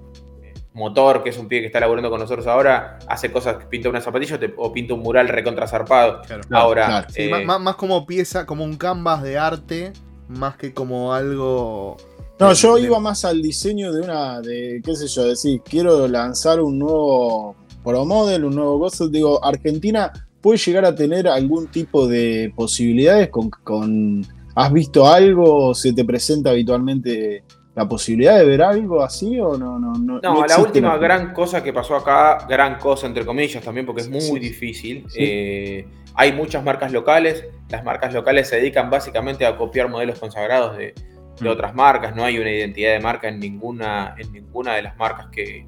Motor, 0.74 1.24
que 1.24 1.30
es 1.30 1.38
un 1.38 1.48
pibe 1.48 1.62
que 1.62 1.68
está 1.68 1.80
laburando 1.80 2.10
con 2.10 2.20
nosotros 2.20 2.48
ahora, 2.48 3.00
hace 3.08 3.32
cosas, 3.32 3.66
pinta 3.66 3.89
una 3.89 4.02
zapatilla 4.02 4.39
o 4.58 4.74
pinta 4.74 4.93
un 4.93 5.02
mural 5.02 5.30
recontra 5.30 5.68
zarpado. 5.68 6.22
ahora, 6.52 7.08
eh, 7.16 7.46
más, 7.46 7.76
como 7.76 8.06
pieza, 8.06 8.46
como 8.46 8.64
un 8.64 8.76
canvas 8.78 9.24
de 9.24 9.38
arte, 9.38 9.93
más 10.28 10.58
que 10.58 10.74
como 10.74 11.14
algo... 11.14 11.98
No, 12.39 12.51
yo 12.53 12.77
iba 12.77 12.99
más 12.99 13.23
al 13.23 13.41
diseño 13.41 13.93
de 13.93 14.01
una, 14.01 14.41
de 14.41 14.81
qué 14.83 14.95
sé 14.95 15.07
yo, 15.07 15.23
decir, 15.23 15.61
quiero 15.63 16.07
lanzar 16.07 16.59
un 16.59 16.79
nuevo 16.79 17.55
Pro 17.83 18.05
Model, 18.05 18.45
un 18.45 18.55
nuevo 18.55 18.79
cosa. 18.79 19.07
Digo, 19.07 19.43
Argentina 19.43 20.11
puede 20.41 20.57
llegar 20.57 20.86
a 20.86 20.93
tener 20.93 21.27
algún 21.27 21.67
tipo 21.67 22.07
de 22.07 22.51
posibilidades 22.55 23.29
con 23.29 24.25
¿Has 24.55 24.71
visto 24.71 25.05
algo? 25.05 25.73
¿Se 25.73 25.91
te 25.91 26.05
presenta 26.05 26.51
habitualmente 26.51 27.43
la 27.75 27.86
posibilidad 27.89 28.38
de 28.39 28.45
ver 28.45 28.61
algo 28.61 29.03
así 29.03 29.38
o 29.38 29.57
no? 29.57 29.77
No, 29.77 29.93
no, 29.93 30.19
no, 30.21 30.45
la 30.45 30.57
última 30.59 30.97
gran 30.97 31.33
cosa 31.33 31.61
que 31.61 31.73
pasó 31.73 31.97
acá, 31.97 32.47
gran 32.47 32.79
cosa 32.79 33.05
entre 33.05 33.25
comillas 33.25 33.61
también, 33.61 33.86
porque 33.86 34.03
es 34.03 34.09
muy 34.09 34.39
difícil. 34.39 35.05
Eh, 35.13 35.86
hay 36.13 36.31
muchas 36.31 36.63
marcas 36.63 36.93
locales. 36.93 37.43
Las 37.67 37.83
marcas 37.83 38.13
locales 38.13 38.47
se 38.47 38.55
dedican 38.55 38.89
básicamente 38.89 39.45
a 39.45 39.57
copiar 39.57 39.89
modelos 39.89 40.19
consagrados 40.19 40.77
de, 40.77 40.93
mm. 41.39 41.47
otras 41.47 41.75
marcas. 41.75 42.15
No 42.15 42.23
hay 42.23 42.38
una 42.38 42.51
identidad 42.51 42.93
de 42.93 42.99
marca 42.99 43.27
en 43.27 43.39
ninguna, 43.39 44.15
en 44.17 44.31
ninguna 44.31 44.75
de 44.75 44.83
las 44.83 44.97
marcas 44.97 45.27
que, 45.31 45.65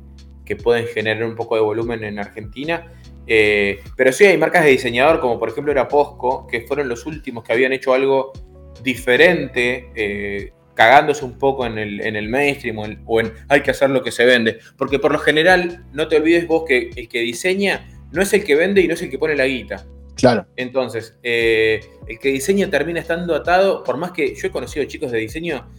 pueden 0.64 0.88
generar 0.88 1.26
un 1.26 1.36
poco 1.36 1.56
de 1.56 1.62
volumen 1.62 2.06
en 2.06 2.20
Argentina. 2.20 2.88
Eh, 3.28 3.82
pero 3.98 4.14
sí 4.14 4.24
hay 4.24 4.38
marcas 4.38 4.64
de 4.64 4.70
diseñador, 4.70 5.20
como 5.20 5.38
por 5.38 5.50
ejemplo 5.50 5.74
era 5.74 5.90
Posco, 5.90 6.48
que 6.48 6.62
fueron 6.62 6.88
los 6.88 7.06
últimos 7.06 7.44
que 7.44 7.52
habían 7.52 7.74
hecho 7.74 7.94
algo 7.94 8.32
diferente, 8.82 9.90
eh, 9.94 10.54
cagándose 10.74 11.26
un 11.26 11.38
poco 11.38 11.66
en 11.66 11.78
el, 11.78 12.00
en 12.00 12.16
el 12.16 12.30
mainstream 12.30 12.78
o 13.06 13.20
en, 13.20 13.34
hay 13.50 13.62
que 13.62 13.72
hacer 13.72 13.90
lo 13.90 14.02
que 14.02 14.12
se 14.14 14.24
vende. 14.24 14.60
Porque 14.78 15.00
por 15.00 15.12
lo 15.12 15.20
general, 15.20 15.84
no 15.92 16.08
te 16.08 16.16
olvides 16.16 16.48
vos 16.48 16.64
que 16.66 16.92
el 16.96 17.10
que 17.10 17.20
diseña 17.20 17.86
no 18.14 18.22
es 18.22 18.32
el 18.34 18.46
que 18.46 18.56
vende 18.56 18.82
y 18.82 18.88
no 18.88 18.94
es 18.94 19.02
el 19.02 19.10
que 19.10 19.20
pone 19.20 19.36
la 19.36 19.46
guita. 19.46 19.86
Claro. 20.18 20.46
Entonces, 20.56 21.16
eh, 21.24 21.80
el 22.08 22.20
que 22.20 22.30
diseña 22.30 22.70
termina 22.70 23.00
estando 23.00 23.36
atado, 23.36 23.84
por 23.84 23.98
más 23.98 24.12
que 24.12 24.36
yo 24.36 24.48
he 24.48 24.52
conocido 24.52 24.86
chicos 24.86 25.12
de 25.12 25.20
diseño, 25.20 25.70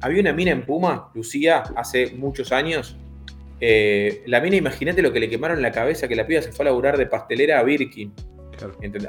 había 0.00 0.20
una 0.20 0.32
mina 0.32 0.52
en 0.52 0.64
Puma, 0.64 1.10
Lucía, 1.14 1.62
hace 1.76 2.12
muchos 2.12 2.52
años. 2.52 2.96
Eh, 3.60 4.22
la 4.26 4.40
mina, 4.40 4.56
imagínate 4.56 5.02
lo 5.02 5.12
que 5.12 5.20
le 5.20 5.28
quemaron 5.28 5.60
la 5.60 5.72
cabeza, 5.72 6.06
que 6.06 6.14
la 6.14 6.26
piba 6.26 6.42
se 6.42 6.52
fue 6.52 6.64
a 6.64 6.66
laburar 6.66 6.96
de 6.96 7.06
pastelera 7.06 7.58
a 7.58 7.62
Birkin. 7.62 8.12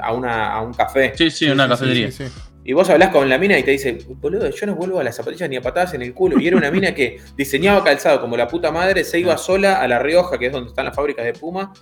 A, 0.00 0.12
una, 0.12 0.52
a 0.52 0.60
un 0.60 0.72
café. 0.72 1.12
Sí, 1.16 1.30
sí, 1.30 1.50
una 1.50 1.68
cafetería. 1.68 2.10
Sí, 2.12 2.24
y 2.62 2.72
vos 2.72 2.88
hablás 2.90 3.08
con 3.08 3.28
la 3.28 3.38
mina 3.38 3.58
y 3.58 3.62
te 3.62 3.70
dice, 3.70 3.98
boludo, 4.06 4.48
yo 4.50 4.66
no 4.66 4.74
vuelvo 4.74 5.00
a 5.00 5.04
las 5.04 5.16
zapatillas 5.16 5.48
ni 5.48 5.56
a 5.56 5.62
patadas 5.62 5.94
en 5.94 6.02
el 6.02 6.12
culo. 6.12 6.38
Y 6.38 6.46
era 6.46 6.56
una 6.56 6.70
mina 6.70 6.94
que 6.94 7.18
diseñaba 7.36 7.82
calzado 7.82 8.20
como 8.20 8.36
la 8.36 8.46
puta 8.46 8.70
madre, 8.70 9.02
se 9.02 9.18
iba 9.18 9.36
sola 9.38 9.80
a 9.80 9.88
La 9.88 9.98
Rioja, 9.98 10.38
que 10.38 10.46
es 10.46 10.52
donde 10.52 10.68
están 10.68 10.84
las 10.84 10.94
fábricas 10.94 11.24
de 11.24 11.32
Puma, 11.32 11.72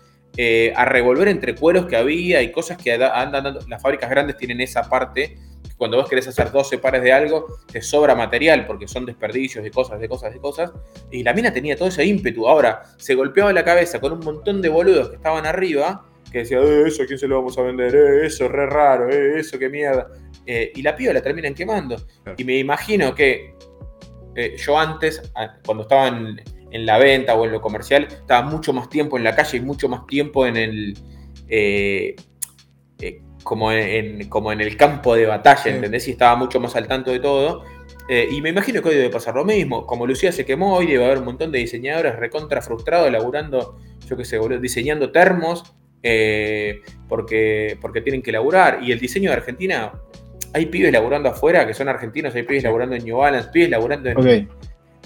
eh, 0.41 0.73
a 0.77 0.85
revolver 0.85 1.27
entre 1.27 1.57
cueros 1.57 1.87
que 1.87 1.97
había 1.97 2.41
y 2.41 2.53
cosas 2.53 2.79
que 2.79 2.93
andan 2.95 3.43
dando. 3.45 3.61
Las 3.69 3.83
fábricas 3.83 4.09
grandes 4.09 4.37
tienen 4.37 4.61
esa 4.61 4.89
parte. 4.89 5.37
cuando 5.77 5.97
vos 5.97 6.09
querés 6.09 6.29
hacer 6.29 6.53
12 6.53 6.79
pares 6.79 7.03
de 7.03 7.13
algo, 7.13 7.59
te 7.71 7.83
sobra 7.83 8.15
material 8.15 8.65
porque 8.65 8.87
son 8.89 9.05
desperdicios 9.05 9.65
de 9.65 9.71
cosas, 9.71 10.01
de 10.01 10.09
cosas, 10.09 10.33
de 10.33 10.41
cosas. 10.41 10.73
Y 11.11 11.25
la 11.25 11.35
mina 11.35 11.53
tenía 11.53 11.77
todo 11.77 11.89
ese 11.89 12.05
ímpetu. 12.05 12.49
Ahora, 12.49 12.85
se 12.97 13.15
golpeaba 13.15 13.53
la 13.53 13.65
cabeza 13.65 14.01
con 14.01 14.13
un 14.13 14.21
montón 14.21 14.63
de 14.63 14.69
boludos 14.69 15.11
que 15.11 15.17
estaban 15.17 15.45
arriba 15.45 16.09
que 16.31 16.39
decía, 16.39 16.59
eh, 16.59 16.85
eso, 16.87 17.03
¿a 17.03 17.07
quién 17.07 17.19
se 17.19 17.27
lo 17.27 17.37
vamos 17.37 17.59
a 17.59 17.63
vender? 17.63 17.95
Eh, 17.95 18.27
eso, 18.27 18.49
re 18.49 18.67
raro, 18.67 19.09
eh, 19.11 19.41
eso, 19.41 19.59
qué 19.59 19.69
mierda. 19.69 20.09
Eh, 20.47 20.73
y 20.75 20.83
la 20.83 20.95
piba 20.95 21.13
la 21.13 21.23
terminan 21.23 21.55
quemando. 21.55 21.97
Y 22.37 22.45
me 22.45 22.59
imagino 22.59 23.15
que 23.15 23.55
yo 24.57 24.79
antes, 24.79 25.21
cuando 25.67 25.83
estaba 25.83 26.07
en, 26.07 26.41
la 26.71 26.99
venta 26.99 27.35
o 27.35 27.45
en 27.45 27.53
lo 27.53 27.61
comercial, 27.61 28.05
estaba 28.05 28.43
mucho 28.43 28.73
más 28.73 28.89
tiempo 28.89 29.17
en 29.17 29.25
la 29.25 29.35
calle 29.35 29.59
y 29.59 29.61
mucho 29.61 29.89
más 29.89 30.07
tiempo 30.07 30.47
en 30.47 30.57
el. 30.57 30.99
Eh, 31.49 32.17
como, 33.43 33.73
en, 33.73 34.29
como 34.29 34.53
en 34.53 34.61
el 34.61 34.77
campo 34.77 35.15
de 35.15 35.25
batalla, 35.25 35.71
¿entendés? 35.71 36.07
Y 36.09 36.11
estaba 36.11 36.37
mucho 36.37 36.61
más 36.61 36.77
al 36.77 36.87
tanto 36.87 37.11
de 37.11 37.21
todo. 37.21 37.65
y 38.09 38.43
me 38.43 38.51
imagino 38.51 38.83
que 38.83 38.91
hoy 38.91 38.97
debe 38.97 39.09
pasar 39.09 39.35
lo 39.35 39.45
mismo. 39.45 39.87
Como 39.87 40.07
Lucía 40.07 40.33
se 40.33 40.45
quemó, 40.45 40.75
hoy 40.75 40.87
debe 40.87 41.07
haber 41.07 41.19
un 41.19 41.25
montón 41.25 41.51
de 41.51 41.59
diseñadores 41.59 42.17
recontra 42.17 42.61
frustrados, 42.61 43.11
laburando, 43.11 43.79
yo 44.07 44.17
qué 44.19 44.25
sé, 44.27 44.39
diseñando 44.61 45.13
termos, 45.13 45.75
porque, 47.09 47.79
porque 47.81 48.03
tienen 48.03 48.21
que 48.21 48.33
laburar. 48.33 48.81
Y 48.83 48.93
el 48.93 48.99
diseño 48.99 49.31
de 49.31 49.37
Argentina 49.37 49.93
hay 50.53 50.67
pibes 50.67 50.93
laburando 50.93 51.29
afuera 51.29 51.67
que 51.67 51.75
son 51.75 51.89
argentinos, 51.89 52.35
hay 52.35 52.43
pibes 52.43 52.65
laburando 52.65 52.97
en 52.97 53.05
New 53.05 53.19
Balance, 53.19 53.51
pibes 53.53 53.71
laburando 53.71 54.11
en, 54.11 54.49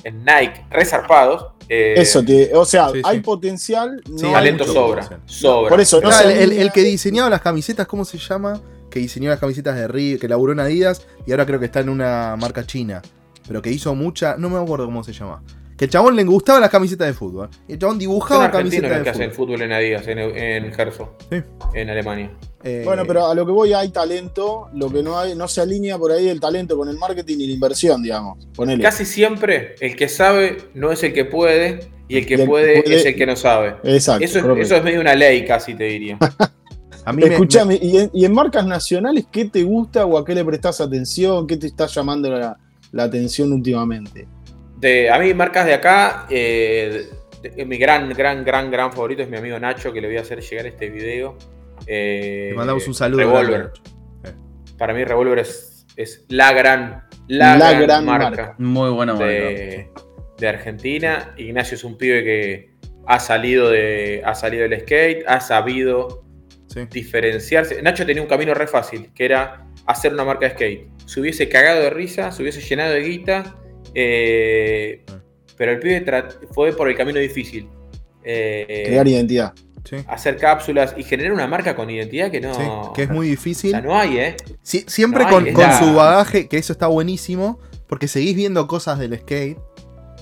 Nike, 0.04 0.64
resarpados. 0.70 1.52
Eh, 1.68 1.94
eso, 1.96 2.22
o 2.54 2.64
sea, 2.64 2.88
hay 3.04 3.20
potencial. 3.20 4.02
No 4.08 4.32
talento 4.32 4.64
sobra, 4.64 5.20
sobra. 5.26 5.70
Por 5.70 5.80
eso, 5.80 6.00
no, 6.00 6.10
el, 6.20 6.52
el, 6.52 6.72
que 6.72 6.82
diseñaba 6.82 7.30
las 7.30 7.40
camisetas, 7.40 7.86
¿cómo 7.86 8.04
se 8.04 8.18
llama? 8.18 8.60
que 8.92 9.00
diseñó 9.00 9.30
las 9.30 9.40
camisetas 9.40 9.74
de 9.74 9.88
Río, 9.88 10.18
que 10.18 10.28
laburó 10.28 10.52
en 10.52 10.60
Adidas 10.60 11.06
y 11.26 11.32
ahora 11.32 11.46
creo 11.46 11.58
que 11.58 11.64
está 11.66 11.80
en 11.80 11.88
una 11.88 12.36
marca 12.38 12.64
china. 12.64 13.02
Pero 13.48 13.60
que 13.60 13.70
hizo 13.70 13.94
mucha. 13.94 14.36
No 14.36 14.50
me 14.50 14.58
acuerdo 14.58 14.84
cómo 14.84 15.02
se 15.02 15.12
llama. 15.12 15.42
Que 15.82 15.86
el 15.86 15.90
chabón 15.90 16.14
le 16.14 16.22
gustaba 16.22 16.60
las 16.60 16.70
camisetas 16.70 17.08
de 17.08 17.12
fútbol. 17.12 17.48
Y 17.66 17.72
el 17.72 17.78
chabón 17.80 17.98
dibujaba 17.98 18.52
camisetas 18.52 18.88
de 18.88 18.96
que 18.98 19.00
fútbol. 19.00 19.10
hacen 19.10 19.32
fútbol 19.32 19.62
en 19.62 19.72
Adidas, 19.72 20.06
en, 20.06 20.18
en 20.20 20.72
sí. 20.72 21.42
en 21.74 21.90
Alemania. 21.90 22.30
Eh, 22.62 22.82
bueno, 22.84 23.02
pero 23.04 23.26
a 23.26 23.34
lo 23.34 23.44
que 23.44 23.50
voy 23.50 23.72
hay 23.72 23.88
talento, 23.88 24.70
lo 24.74 24.88
que 24.88 25.02
no 25.02 25.18
hay, 25.18 25.34
no 25.34 25.48
se 25.48 25.60
alinea 25.60 25.98
por 25.98 26.12
ahí 26.12 26.28
el 26.28 26.38
talento 26.38 26.76
con 26.76 26.88
el 26.88 26.96
marketing 26.98 27.36
y 27.40 27.46
la 27.48 27.52
inversión, 27.54 28.00
digamos. 28.00 28.46
Casi 28.80 29.04
siempre 29.04 29.74
el 29.80 29.96
que 29.96 30.08
sabe 30.08 30.58
no 30.74 30.92
es 30.92 31.02
el 31.02 31.12
que 31.12 31.24
puede, 31.24 31.90
y 32.06 32.18
el 32.18 32.26
que, 32.26 32.38
puede, 32.46 32.94
es 32.94 33.04
el 33.04 33.16
que 33.16 33.26
no 33.26 33.34
sabe. 33.34 33.74
Exacto. 33.82 34.24
Eso 34.24 34.38
es, 34.38 34.58
eso 34.60 34.76
es 34.76 34.84
medio 34.84 35.00
una 35.00 35.16
ley, 35.16 35.44
casi 35.44 35.74
te 35.74 35.82
diría. 35.82 36.16
a 37.04 37.12
mí 37.12 37.24
Escuchame, 37.24 37.76
¿y, 37.82 38.24
en, 38.24 38.32
marcas 38.32 38.64
nacionales 38.64 39.24
qué 39.32 39.46
te 39.46 39.64
gusta 39.64 40.06
o 40.06 40.16
a 40.16 40.24
qué 40.24 40.32
le 40.32 40.44
prestas 40.44 40.80
atención? 40.80 41.44
¿Qué 41.44 41.56
te 41.56 41.66
está 41.66 41.86
llamando 41.86 42.30
la, 42.30 42.56
atención 43.02 43.52
últimamente? 43.52 44.28
De, 44.82 45.08
a 45.08 45.18
mí, 45.20 45.32
marcas 45.32 45.64
de 45.64 45.74
acá, 45.74 46.26
eh, 46.28 47.08
mi 47.64 47.78
gran, 47.78 48.08
gran, 48.10 48.44
gran, 48.44 48.68
gran 48.68 48.92
favorito 48.92 49.22
es 49.22 49.28
mi 49.28 49.36
amigo 49.36 49.56
Nacho, 49.56 49.92
que 49.92 50.00
le 50.00 50.08
voy 50.08 50.16
a 50.16 50.22
hacer 50.22 50.40
llegar 50.40 50.66
este 50.66 50.90
video. 50.90 51.38
Eh, 51.86 52.48
Le 52.50 52.56
mandamos 52.56 52.88
un 52.88 52.94
saludo. 52.94 53.20
Revolver. 53.20 53.70
Para 54.76 54.92
mí, 54.92 55.04
Revolver 55.04 55.38
es, 55.38 55.86
es 55.94 56.24
la 56.30 56.52
gran, 56.52 57.04
la, 57.28 57.72
gran, 57.74 58.04
marca. 58.04 58.56
Muy 58.58 58.90
buena 58.90 59.14
de, 59.14 59.88
de, 60.36 60.48
Argentina. 60.48 61.32
Ignacio 61.36 61.76
es 61.76 61.84
un 61.84 61.96
pibe 61.96 62.24
que 62.24 62.74
ha 63.06 63.20
salido, 63.20 63.70
de, 63.70 64.20
ha 64.24 64.34
salido 64.34 64.68
del 64.68 64.80
skate, 64.80 65.24
ha 65.28 65.38
sabido 65.38 66.24
diferenciarse. 66.90 67.80
Nacho 67.82 68.04
tenía 68.04 68.20
un 68.20 68.28
camino 68.28 68.52
re 68.52 68.66
fácil, 68.66 69.12
que 69.14 69.26
era 69.26 69.64
hacer 69.86 70.12
una 70.12 70.24
marca 70.24 70.46
de 70.46 70.54
skate. 70.54 70.88
Se 71.06 71.20
hubiese 71.20 71.48
cagado 71.48 71.82
de 71.82 71.90
risa, 71.90 72.32
se 72.32 72.42
hubiese 72.42 72.60
llenado 72.60 72.94
de 72.94 73.00
guita, 73.02 73.61
eh, 73.94 75.04
ah. 75.08 75.20
pero 75.56 75.72
el 75.72 75.78
pibe 75.78 76.04
fue 76.52 76.72
por 76.72 76.88
el 76.88 76.96
camino 76.96 77.18
difícil. 77.18 77.68
Eh, 78.24 78.84
Crear 78.86 79.08
identidad 79.08 79.54
hacer 80.06 80.36
cápsulas 80.36 80.94
y 80.96 81.02
generar 81.02 81.32
una 81.32 81.46
marca 81.46 81.74
con 81.74 81.90
identidad 81.90 82.30
que 82.30 82.40
no. 82.40 82.92
que 82.94 83.04
es 83.04 83.10
muy 83.10 83.28
difícil. 83.28 83.72
no 83.82 83.98
hay, 83.98 84.18
¿eh? 84.18 84.36
siempre 84.62 85.26
con, 85.28 85.46
su 85.46 85.94
bagaje, 85.94 86.48
que 86.48 86.58
eso 86.58 86.72
está 86.72 86.86
buenísimo, 86.86 87.58
porque 87.86 88.08
seguís 88.08 88.36
viendo 88.36 88.66
cosas 88.66 88.98
del 88.98 89.18
skate, 89.18 89.58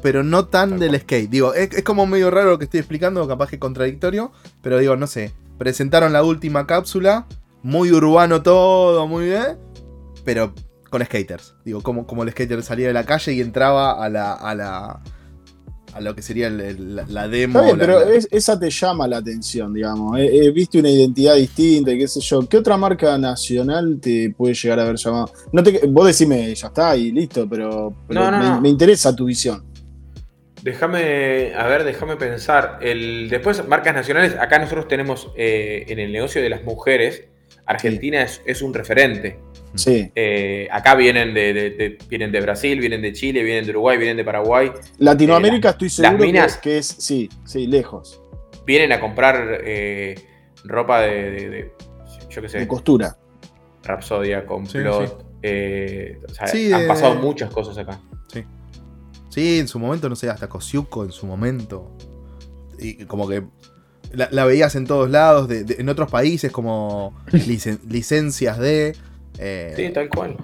pero 0.03 0.23
no 0.23 0.47
tan 0.47 0.79
del 0.79 0.99
skate. 0.99 1.29
Digo, 1.29 1.55
es, 1.55 1.83
como 1.83 2.07
medio 2.07 2.31
raro 2.31 2.51
lo 2.51 2.59
que 2.59 2.65
estoy 2.65 2.81
explicando, 2.81 3.27
capaz 3.29 3.51
que 3.51 3.59
contradictorio, 3.59 4.33
pero 4.63 4.79
digo, 4.79 4.97
no 4.97 5.07
sé. 5.07 5.33
Presentaron 5.59 6.15
la 6.15 6.25
última 6.25 6.67
cápsula, 6.67 7.27
muy 7.63 7.93
urbano 7.93 8.43
todo, 8.43 9.07
muy 9.07 9.27
bien, 9.27 9.59
pero 10.25 10.55
con 10.91 11.05
skaters. 11.05 11.55
Digo, 11.65 11.83
como, 11.83 12.07
como 12.07 12.25
el 12.25 12.31
skater 12.31 12.63
salía 12.63 12.89
de 12.89 12.93
la 12.93 13.05
calle 13.05 13.33
y 13.33 13.41
entraba 13.41 14.05
a 14.05 14.09
la, 14.11 14.35
a 14.35 14.55
la 14.55 15.01
a 15.95 16.01
lo 16.01 16.15
que 16.15 16.23
sería 16.23 16.51
la 16.51 17.29
demo. 17.29 17.63
pero 17.79 18.03
esa 18.09 18.59
te 18.59 18.71
llama 18.71 19.09
la 19.09 19.19
atención, 19.19 19.73
digamos. 19.73 20.19
viste 20.55 20.79
una 20.79 20.91
identidad 20.91 21.35
distinta 21.37 21.93
y 21.93 21.99
qué 21.99 22.09
sé 22.09 22.21
yo. 22.21 22.49
¿Qué 22.49 22.59
otra 22.59 22.77
marca 22.77 23.17
nacional 23.19 23.99
te 24.01 24.31
puede 24.37 24.55
llegar 24.55 24.79
a 24.79 24.83
haber 24.83 24.97
llamado? 24.97 25.33
No 25.53 25.63
te, 25.63 25.81
vos 25.87 26.07
decime, 26.07 26.55
ya 26.55 26.69
está 26.69 26.97
y 26.97 27.11
listo, 27.13 27.49
pero, 27.49 27.95
me, 28.09 28.69
interesa 28.69 29.15
tu 29.15 29.27
visión. 29.27 29.65
Déjame, 30.63 31.55
a 31.55 31.67
ver, 31.67 31.85
déjame 31.85 32.17
pensar. 32.17 32.79
El, 32.83 33.29
después, 33.31 33.67
marcas 33.67 33.95
nacionales, 33.95 34.37
acá 34.39 34.59
nosotros 34.59 34.89
tenemos 34.89 35.31
eh, 35.37 35.87
en 35.89 35.99
el 35.99 36.13
negocio 36.13 36.43
de 36.43 36.51
las 36.51 36.63
mujeres, 36.65 37.25
Argentina 37.67 38.27
es 38.45 38.63
un 38.63 38.75
referente. 38.75 39.39
Sí. 39.75 40.11
Eh, 40.15 40.69
acá 40.71 40.95
vienen 40.95 41.33
de, 41.35 41.99
vienen 42.09 42.33
de 42.33 42.41
Brasil, 42.41 42.81
vienen 42.81 43.03
de 43.03 43.13
Chile, 43.13 43.43
vienen 43.43 43.65
de 43.65 43.71
Uruguay, 43.71 43.99
vienen 43.99 44.17
de 44.17 44.25
Paraguay. 44.25 44.73
Latinoamérica 44.99 45.69
eh, 45.69 45.73
estoy 45.73 45.91
seguro 45.91 46.19
que, 46.61 46.79
es, 46.79 46.87
sí, 46.87 47.29
sí, 47.45 47.67
lejos. 47.67 48.23
Vienen 48.67 48.93
a 48.93 49.01
comprar 49.01 49.61
eh, 49.65 50.15
ropa 50.65 51.03
de, 51.03 51.73
yo 52.29 52.43
qué 52.43 52.49
sé. 52.49 52.59
De 52.59 52.69
costura. 52.69 53.17
Rapsodia, 53.83 54.45
Complot. 54.45 55.25
han 55.43 56.87
pasado 56.87 57.15
muchas 57.17 57.51
cosas 57.51 57.79
acá. 57.79 58.01
Sí. 58.33 58.45
Sí, 59.31 59.61
en 59.61 59.69
su 59.69 59.79
momento, 59.79 60.09
no 60.09 60.17
sé, 60.17 60.29
hasta 60.29 60.49
Kosiuko 60.49 61.05
en 61.05 61.13
su 61.13 61.27
momento. 61.27 61.97
Y 62.79 63.05
como 63.05 63.29
que 63.29 63.45
la, 64.13 64.45
veías 64.45 64.75
en 64.75 64.87
todos 64.87 65.09
lados, 65.09 65.49
en 65.51 65.89
otros 65.89 66.11
países 66.11 66.51
como 66.51 67.15
licencias 67.33 68.59
de... 68.59 68.97
Eh, 69.41 69.73
sí, 69.75 69.89
tal 69.91 70.09
cual. 70.09 70.37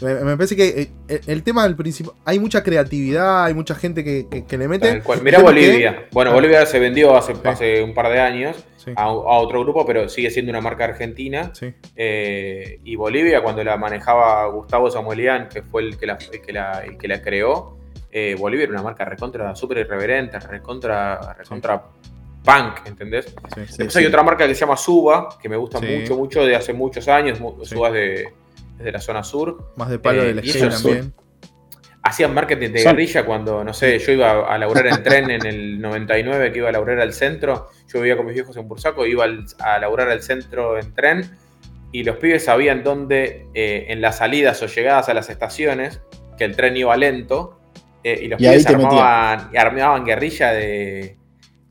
Me, 0.00 0.36
parece 0.36 0.56
que 0.56 0.90
eh, 1.08 1.20
el, 1.28 1.44
tema 1.44 1.62
del 1.62 1.76
principio. 1.76 2.16
Hay 2.24 2.40
mucha 2.40 2.64
creatividad, 2.64 3.44
hay 3.44 3.54
mucha 3.54 3.76
gente 3.76 4.02
que, 4.02 4.58
le 4.58 4.68
mete. 4.68 4.88
Tal 4.88 5.02
cual. 5.04 5.22
Mira 5.22 5.38
Bolivia. 5.38 6.08
Bueno, 6.10 6.32
Bolivia 6.32 6.66
se 6.66 6.80
vendió 6.80 7.16
hace, 7.16 7.34
hace 7.44 7.84
un 7.84 7.94
par 7.94 8.08
de 8.08 8.20
años 8.20 8.56
a, 8.96 9.12
otro 9.12 9.60
grupo, 9.60 9.86
pero 9.86 10.08
sigue 10.08 10.30
siendo 10.30 10.50
una 10.50 10.60
marca 10.60 10.84
argentina. 10.84 11.52
Eh, 11.94 12.80
y 12.82 12.96
Bolivia, 12.96 13.42
cuando 13.42 13.62
la 13.62 13.76
manejaba 13.76 14.48
Gustavo 14.48 14.90
Samuelian, 14.90 15.48
que 15.48 15.62
fue 15.62 15.82
el 15.82 15.96
que 15.96 16.06
la, 16.06 16.18
que 16.18 16.52
la, 16.52 16.82
que 16.98 17.06
la 17.06 17.22
creó, 17.22 17.78
Bolivia 18.38 18.64
era 18.64 18.72
una 18.72 18.82
marca 18.82 19.04
recontra, 19.04 19.54
súper 19.54 19.78
irreverente, 19.78 20.40
recontra, 20.40 21.34
recontra 21.38 21.84
punk, 22.44 22.86
¿entendés? 22.86 23.34
Después 23.56 23.96
hay 23.96 24.06
otra 24.06 24.22
marca 24.22 24.46
que 24.46 24.54
se 24.54 24.60
llama 24.60 24.76
Suba, 24.76 25.38
que 25.40 25.48
me 25.48 25.56
gusta 25.56 25.80
mucho, 25.80 26.16
mucho 26.16 26.44
de 26.44 26.56
hace 26.56 26.72
muchos 26.72 27.08
años. 27.08 27.38
Suba 27.62 27.88
es 27.88 28.26
de, 28.78 28.92
la 28.92 29.00
zona 29.00 29.22
sur. 29.22 29.72
Más 29.76 29.88
de 29.88 29.98
palo 29.98 30.22
de 30.22 30.34
la 30.34 30.42
eh, 30.42 30.68
también. 30.68 31.14
Hacían 32.04 32.34
marketing 32.34 32.70
de 32.70 32.82
guerrilla 32.82 33.24
cuando, 33.24 33.62
no 33.62 33.72
sé, 33.72 33.96
yo 34.00 34.10
iba 34.10 34.52
a 34.52 34.58
laburar 34.58 34.88
en 34.88 35.02
tren 35.04 35.30
en 35.30 35.46
el 35.46 35.80
99, 35.80 36.50
que 36.50 36.58
iba 36.58 36.68
a 36.68 36.72
laburar 36.72 36.98
al 36.98 37.12
centro. 37.12 37.70
Yo 37.92 38.00
vivía 38.00 38.16
con 38.16 38.26
mis 38.26 38.34
viejos 38.34 38.56
en 38.56 38.66
Bursaco, 38.66 39.06
iba 39.06 39.24
a 39.60 39.78
laburar 39.78 40.08
al 40.08 40.20
centro 40.22 40.78
en 40.78 40.92
tren. 40.94 41.30
Y 41.92 42.02
los 42.02 42.16
pibes 42.16 42.46
sabían 42.46 42.82
dónde, 42.82 43.46
eh, 43.54 43.86
en 43.88 44.00
las 44.00 44.18
salidas 44.18 44.60
o 44.62 44.66
llegadas 44.66 45.08
a 45.08 45.14
las 45.14 45.30
estaciones, 45.30 46.00
que 46.36 46.44
el 46.44 46.56
tren 46.56 46.76
iba 46.76 46.96
lento. 46.96 47.60
Eh, 48.02 48.18
y 48.22 48.26
los 48.26 48.38
pibes 48.38 48.66
armaban 48.66 50.04
guerrilla 50.04 50.50
de, 50.50 51.16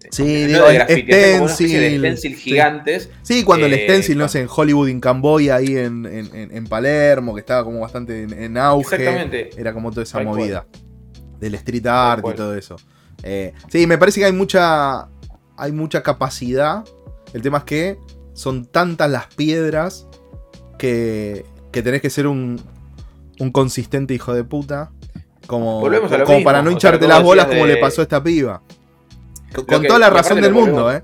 Sí, 0.09 0.45
digo, 0.45 0.67
de 0.67 0.79
stencil, 0.81 2.01
de 2.01 2.35
gigantes. 2.35 3.09
Sí, 3.21 3.43
cuando 3.43 3.67
el 3.67 3.73
eh, 3.73 3.83
stencil, 3.83 4.17
no 4.17 4.27
sé, 4.27 4.41
en 4.41 4.47
Hollywood, 4.49 4.89
en 4.89 4.99
Camboya, 4.99 5.55
ahí 5.55 5.77
en, 5.77 6.67
Palermo, 6.67 7.33
que 7.33 7.41
estaba 7.41 7.63
como 7.63 7.79
bastante 7.79 8.23
en, 8.23 8.57
auge. 8.57 8.95
Exactamente. 8.95 9.49
Era 9.57 9.73
como 9.73 9.91
toda 9.91 10.03
esa 10.03 10.19
movida. 10.21 10.65
Del 11.39 11.55
street 11.55 11.85
art 11.87 12.25
y 12.27 12.33
todo 12.35 12.55
eso. 12.55 12.75
Eh, 13.23 13.53
sí, 13.69 13.85
me 13.87 13.97
parece 13.97 14.19
que 14.19 14.25
hay 14.25 14.33
mucha. 14.33 15.07
Hay 15.57 15.71
mucha 15.71 16.01
capacidad. 16.01 16.83
El 17.33 17.41
tema 17.41 17.59
es 17.59 17.63
que 17.65 17.97
son 18.33 18.65
tantas 18.65 19.09
las 19.09 19.27
piedras 19.27 20.07
que, 20.77 21.45
que 21.71 21.81
tenés 21.81 22.01
que 22.01 22.09
ser 22.09 22.25
un, 22.27 22.59
un 23.39 23.51
consistente 23.51 24.13
hijo 24.13 24.33
de 24.33 24.43
puta. 24.43 24.91
Como, 25.47 25.81
como 26.25 26.43
para 26.43 26.61
no 26.61 26.71
hincharte 26.71 27.07
las 27.07 27.21
bolas 27.21 27.47
como 27.47 27.65
le 27.65 27.77
pasó 27.77 28.01
a 28.01 28.03
esta 28.03 28.23
piba. 28.23 28.61
Con, 29.53 29.83
toda 29.83 29.99
la 29.99 30.09
razón 30.09 30.41
del 30.41 30.53
mundo, 30.53 30.91
¿eh? 30.91 31.03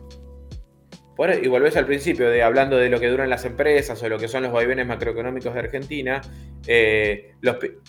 y 1.41 1.47
volvés 1.47 1.75
al 1.75 1.85
principio 1.85 2.29
de 2.29 2.43
hablando 2.43 2.77
de 2.77 2.89
lo 2.89 2.99
que 2.99 3.07
duran 3.07 3.29
las 3.29 3.43
empresas 3.45 4.01
o 4.01 4.09
lo 4.09 4.19
que 4.19 4.27
son 4.27 4.43
los 4.43 4.51
vaivenes 4.51 4.85
macroeconómicos 4.85 5.53
de 5.53 5.59
Argentina. 5.59 6.21
Eh, 6.67 7.33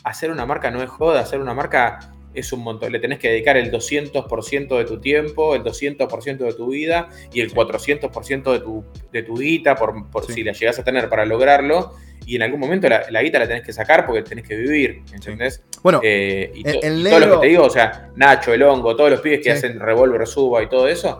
hacer 0.04 0.30
una 0.30 0.46
marca 0.46 0.70
no 0.70 0.82
es 0.82 0.88
joda, 0.88 1.20
hacer 1.20 1.40
una 1.40 1.52
marca 1.52 1.98
es 2.34 2.52
un 2.52 2.60
montón. 2.60 2.92
Le 2.92 2.98
tenés 2.98 3.18
que 3.18 3.28
dedicar 3.28 3.56
el 3.56 3.70
200% 3.70 4.78
de 4.78 4.84
tu 4.84 5.00
tiempo, 5.00 5.54
el 5.54 5.62
200% 5.62 6.38
de 6.38 6.52
tu 6.54 6.68
vida 6.68 7.08
y 7.32 7.40
el 7.40 7.52
400% 7.52 8.52
de 8.52 8.60
tu, 8.60 8.84
de 9.12 9.22
tu 9.22 9.36
guita, 9.36 9.74
por, 9.74 10.06
si 10.26 10.42
la 10.42 10.52
llegas 10.52 10.78
a 10.78 10.84
tener 10.84 11.08
para 11.08 11.24
lograrlo. 11.24 11.94
Y 12.26 12.36
en 12.36 12.42
algún 12.42 12.60
momento 12.60 12.88
la, 12.88 13.22
guita 13.22 13.38
la 13.38 13.48
tenés 13.48 13.62
que 13.62 13.72
sacar 13.72 14.04
porque 14.04 14.22
tenés 14.22 14.46
que 14.46 14.56
vivir, 14.56 15.02
¿entendés? 15.14 15.64
Bueno, 15.82 16.00
eh, 16.02 16.52
y 16.54 16.62
todo 16.62 17.20
lo 17.20 17.40
que 17.40 17.46
te 17.46 17.46
digo, 17.46 17.64
o 17.64 17.70
sea, 17.70 18.10
Nacho, 18.16 18.52
el 18.52 18.62
hongo, 18.62 18.94
todos 18.94 19.10
los 19.10 19.20
pibes 19.22 19.40
que 19.40 19.52
hacen 19.52 19.80
revólver, 19.80 20.26
suba 20.26 20.62
y 20.62 20.68
todo 20.68 20.88
eso, 20.88 21.16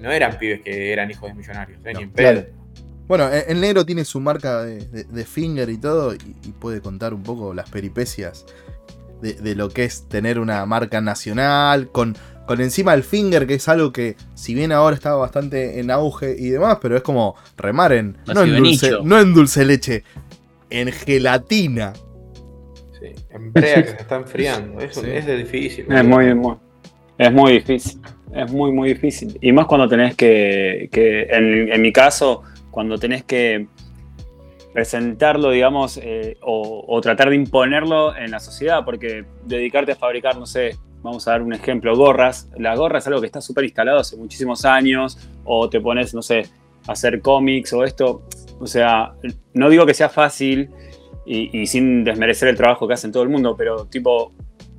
no 0.00 0.10
eran 0.10 0.36
pibes 0.36 0.62
que 0.62 0.92
eran 0.92 1.10
hijos 1.10 1.28
de 1.28 1.34
millonarios, 1.34 1.78
¿eh? 1.84 1.92
ni 1.94 2.02
en 2.02 2.10
pedo. 2.10 2.46
Bueno, 3.08 3.30
el 3.30 3.60
negro 3.60 3.86
tiene 3.86 4.04
su 4.04 4.20
marca 4.20 4.64
de, 4.64 5.24
finger 5.24 5.70
y 5.70 5.78
todo, 5.78 6.14
y, 6.14 6.52
puede 6.60 6.82
contar 6.82 7.14
un 7.14 7.22
poco 7.22 7.54
las 7.54 7.70
peripecias 7.70 8.44
de, 9.20 9.54
lo 9.54 9.68
que 9.68 9.84
es 9.84 10.08
tener 10.08 10.38
una 10.38 10.64
marca 10.66 11.00
nacional, 11.00 11.90
con, 11.90 12.16
con 12.46 12.60
encima 12.60 12.94
el 12.94 13.02
finger, 13.02 13.46
que 13.46 13.54
es 13.54 13.68
algo 13.68 13.92
que, 13.92 14.16
si 14.34 14.54
bien 14.54 14.72
ahora 14.72 14.94
está 14.94 15.14
bastante 15.14 15.80
en 15.80 15.90
auge 15.90 16.36
y 16.38 16.48
demás, 16.48 16.78
pero 16.80 16.96
es 16.96 17.02
como 17.02 17.36
remar 17.56 17.92
en. 17.92 18.16
No 18.26 18.42
en, 18.42 18.56
dulce, 18.56 18.92
no 19.02 19.20
en 19.20 19.34
dulce 19.34 19.64
leche, 19.64 20.04
en 20.70 20.92
gelatina. 20.92 21.92
Sí, 22.98 23.12
en 23.30 23.52
brea 23.52 23.82
que 23.82 23.90
se 23.90 23.96
está 23.96 24.16
enfriando. 24.16 24.80
Eso 24.80 25.04
es 25.04 25.26
difícil. 25.26 25.86
Es 25.90 26.04
muy, 26.04 26.34
muy, 26.34 26.56
es 27.16 27.32
muy 27.32 27.52
difícil. 27.52 28.00
Es 28.34 28.50
muy, 28.52 28.72
muy 28.72 28.90
difícil. 28.90 29.38
Y 29.40 29.52
más 29.52 29.66
cuando 29.66 29.88
tenés 29.88 30.14
que. 30.14 30.88
que 30.92 31.22
en, 31.22 31.72
en 31.72 31.80
mi 31.80 31.92
caso, 31.92 32.42
cuando 32.70 32.98
tenés 32.98 33.24
que 33.24 33.68
presentarlo, 34.78 35.50
digamos, 35.50 35.98
eh, 36.00 36.36
o, 36.40 37.00
tratar 37.02 37.30
de 37.30 37.34
imponerlo 37.34 38.16
en 38.16 38.30
la 38.30 38.38
sociedad, 38.38 38.84
porque 38.84 39.24
dedicarte 39.44 39.90
a 39.90 39.96
fabricar, 39.96 40.36
no 40.36 40.46
sé, 40.46 40.76
vamos 41.02 41.26
a 41.26 41.32
dar 41.32 41.42
un 41.42 41.52
ejemplo, 41.52 41.96
gorras. 41.96 42.48
La 42.56 42.76
gorra 42.76 42.98
es 43.00 43.06
algo 43.08 43.18
que 43.18 43.26
está 43.26 43.40
súper 43.40 43.64
instalado 43.64 43.98
hace 43.98 44.16
muchísimos 44.16 44.64
años, 44.64 45.18
o 45.44 45.68
te 45.68 45.80
pones, 45.80 46.14
no 46.14 46.22
sé, 46.22 46.44
hacer 46.86 47.20
cómics 47.22 47.72
o 47.72 47.82
esto. 47.82 48.22
O 48.60 48.68
sea, 48.68 49.14
no 49.52 49.68
digo 49.68 49.84
que 49.84 49.94
sea 49.94 50.08
fácil 50.08 50.70
y 51.26 51.66
sin 51.66 52.04
desmerecer 52.04 52.48
el 52.48 52.56
trabajo 52.56 52.86
que 52.86 52.94
hacen 52.94 53.10
todo 53.10 53.24
el 53.24 53.30
mundo, 53.30 53.56
pero 53.56 53.84
tipo, 53.86 54.32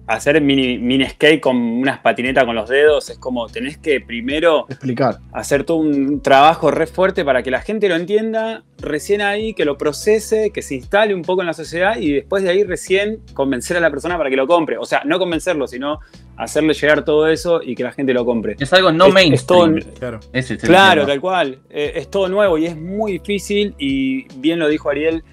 hacer 0.10 0.42
mini, 0.42 0.80
mini 0.80 1.08
skate 1.08 1.40
con 1.40 1.56
unas 1.56 2.00
patinetas 2.00 2.44
con 2.44 2.56
los 2.56 2.68
dedos 2.68 3.12
es 3.12 3.20
como 3.20 3.48
tenés 3.48 3.78
que 3.78 4.02
primero 4.02 4.66
explicar. 4.68 5.20
hacer 5.34 5.64
todo 5.64 5.78
un 5.78 6.22
trabajo 6.22 6.72
re 6.72 6.88
fuerte 6.88 7.24
para 7.24 7.44
que 7.44 7.52
la 7.52 7.62
gente 7.62 7.88
lo 7.88 7.96
entienda 7.96 8.64
recién 8.80 9.22
ahí 9.22 9.54
que 9.54 9.66
lo 9.66 9.78
procese 9.78 10.50
que 10.50 10.64
se 10.64 10.74
instale 10.76 11.14
un 11.14 11.22
poco 11.22 11.42
en 11.42 11.48
la 11.48 11.54
sociedad 11.54 11.98
y 11.98 12.12
después 12.12 12.42
de 12.42 12.50
ahí 12.50 12.64
recién 12.64 13.20
convencer 13.36 13.78
a 13.78 13.80
la 13.80 13.92
persona 13.92 14.18
para 14.18 14.32
que 14.32 14.36
lo 14.36 14.48
compre. 14.48 14.80
O 14.80 14.86
sea 14.86 15.04
no 15.06 15.20
convencerlo 15.20 15.68
sino 15.68 16.00
hacerle 16.38 16.74
llegar 16.74 17.06
todo 17.06 17.28
eso 17.28 17.62
y 17.64 17.76
que 17.76 17.84
la 17.84 17.92
gente 17.92 18.12
lo 18.12 18.26
compre. 18.26 18.56
Es 18.60 18.74
algo 18.74 18.92
no 18.92 19.10
mainstream. 19.10 19.80
claro, 20.00 20.20
claro 20.64 21.06
tal 21.06 21.22
cual. 21.22 21.60
Eh, 21.70 21.94
es 21.96 22.10
todo 22.10 22.28
nuevo 22.30 22.58
y 22.58 22.66
es 22.66 22.76
muy 22.76 23.12
difícil 23.12 23.76
y 23.78 24.24
bien 24.40 24.58
lo 24.58 24.68
dijo 24.70 24.90
Ariel 24.90 25.24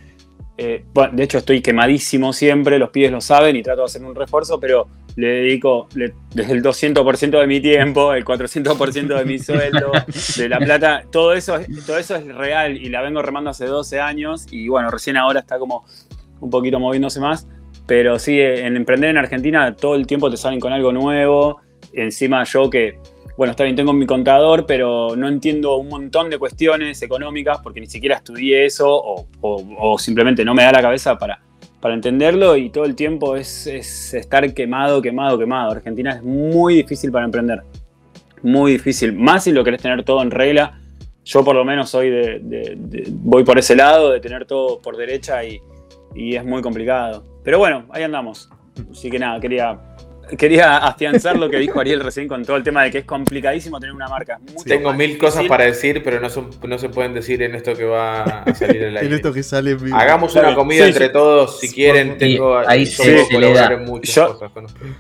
eh, 0.59 0.85
bueno, 0.95 1.13
de 1.15 1.23
hecho, 1.23 1.39
estoy 1.39 1.61
quemadísimo 1.61 2.33
siempre, 2.33 2.79
los 2.79 2.91
pibes 2.91 3.11
lo 3.11 3.21
saben 3.21 3.57
y 3.57 3.63
trato 3.63 3.83
de 3.83 3.87
hacer 3.87 4.03
un 4.03 4.15
refuerzo, 4.15 4.59
pero 4.59 4.89
le 5.17 5.29
dedico 5.29 5.89
desde 5.95 6.53
el 6.53 6.63
200% 6.63 7.41
de 7.41 7.47
mi 7.47 7.61
tiempo, 7.61 8.13
el 8.15 8.25
400% 8.25 9.19
de 9.19 9.25
mi 9.25 9.39
sueldo, 9.39 9.93
de 10.37 10.49
la 10.49 10.59
plata, 10.59 11.05
todo 11.11 11.35
eso, 11.35 11.59
todo 11.87 11.99
eso 11.99 12.17
es 12.17 12.27
real 12.35 12.77
y 12.77 12.89
la 12.89 13.03
vengo 13.03 13.23
remando 13.23 13.51
hace 13.51 13.67
12 13.67 14.01
años 14.01 14.47
y 14.51 14.69
bueno, 14.69 14.91
recién 14.91 15.17
ahora 15.17 15.41
está 15.41 15.59
como 15.59 15.85
un 16.41 16.51
poquito 16.51 16.79
moviéndose 16.79 17.21
más, 17.21 17.47
pero 17.87 18.19
sí, 18.19 18.41
en 18.41 18.77
emprender 18.77 19.11
en 19.11 19.19
Argentina 19.19 19.75
todo 19.75 19.95
el 19.95 20.07
tiempo 20.07 20.31
te 20.31 20.37
salen 20.37 20.61
con 20.61 20.73
algo 20.73 20.93
nuevo, 20.93 21.61
encima 21.93 22.45
yo 22.45 22.69
que 22.71 22.99
bueno, 23.37 23.51
está 23.51 23.65
bien, 23.65 23.77
tengo 23.77 23.93
mi 23.93 24.07
contador, 24.07 24.65
pero 24.65 25.15
no 25.15 25.29
entiendo 25.29 25.77
un 25.77 25.89
montón 25.89 26.31
de 26.31 26.39
cuestiones 26.39 27.03
económicas 27.03 27.59
porque 27.63 27.81
ni 27.81 27.87
siquiera 27.87 28.17
estudié 28.17 28.65
eso 28.65 28.89
o, 28.89 29.99
simplemente 29.99 30.45
no 30.45 30.55
me 30.55 30.63
da 30.63 30.73
la 30.73 30.81
cabeza 30.81 31.19
para, 31.19 31.41
para 31.81 31.95
entenderlo 31.95 32.57
y 32.57 32.71
todo 32.71 32.85
el 32.85 32.95
tiempo 32.95 33.37
es, 33.37 33.67
estar 33.67 34.55
quemado, 34.55 35.03
quemado, 35.03 35.39
quemado. 35.39 35.73
Argentina 35.73 36.13
es 36.13 36.23
muy 36.23 36.77
difícil 36.77 37.13
para 37.13 37.27
emprender, 37.27 37.63
muy 38.43 38.73
difícil, 38.73 39.13
más 39.13 39.45
si 39.45 39.53
lo 39.53 39.63
querés 39.63 39.83
tener 39.83 40.03
todo 40.03 40.23
en 40.23 40.31
regla. 40.31 40.81
Yo 41.25 41.45
por 41.45 41.57
lo 41.57 41.65
menos 41.65 41.91
soy 41.91 42.09
de, 42.09 42.79
voy 43.11 43.45
por 43.45 43.59
ese 43.59 43.77
lado, 43.77 44.13
de 44.13 44.21
tener 44.21 44.47
todo 44.47 44.81
por 44.81 44.97
derecha 44.97 45.45
y, 45.45 45.61
y 46.15 46.37
es 46.37 46.45
muy 46.45 46.63
complicado. 46.63 47.25
Pero 47.45 47.59
bueno, 47.59 47.85
ahí 47.91 48.03
andamos. 48.03 48.49
Así 48.91 49.11
que 49.11 49.19
nada, 49.19 49.41
quería 49.41 49.96
quería 50.37 50.79
afianzar 50.79 51.37
lo 51.37 51.49
que 51.49 51.59
dijo 51.59 51.81
Ariel 51.81 52.01
recién 52.01 52.27
con 52.29 52.45
todo 52.45 52.57
el 52.57 52.63
tema 52.63 52.83
de 52.83 52.91
que 52.91 52.99
es 52.99 53.05
complicadísimo 53.05 53.79
tener 53.79 53.95
una 53.95 54.09
marca. 54.09 54.39
Tengo 54.65 54.93
mil 54.93 55.19
cosas 55.19 55.45
para 55.47 55.65
decir, 55.65 56.03
pero 56.03 56.21
no, 56.21 56.29
no 56.67 56.79
se 56.79 56.89
pueden 56.89 57.15
decir 57.15 57.43
en 57.43 57.55
esto 57.55 57.75
que 57.75 57.85
va 57.85 58.23
a 58.23 58.55
salir 58.55 58.83
el 58.83 58.97
aire. 58.97 59.09
en 59.09 59.15
esto 59.15 59.33
que 59.33 59.43
sale 59.43 59.77
Hagamos 59.93 60.35
una 60.35 60.55
comida 60.55 60.87
entre 60.87 61.09
todos, 61.09 61.61
si 61.61 61.73
quieren. 61.73 62.19
Tengo, 62.19 62.59
ahí 62.59 62.87
se, 62.87 63.27
le 63.39 63.53
da. 63.53 63.71
Yo 64.03 64.39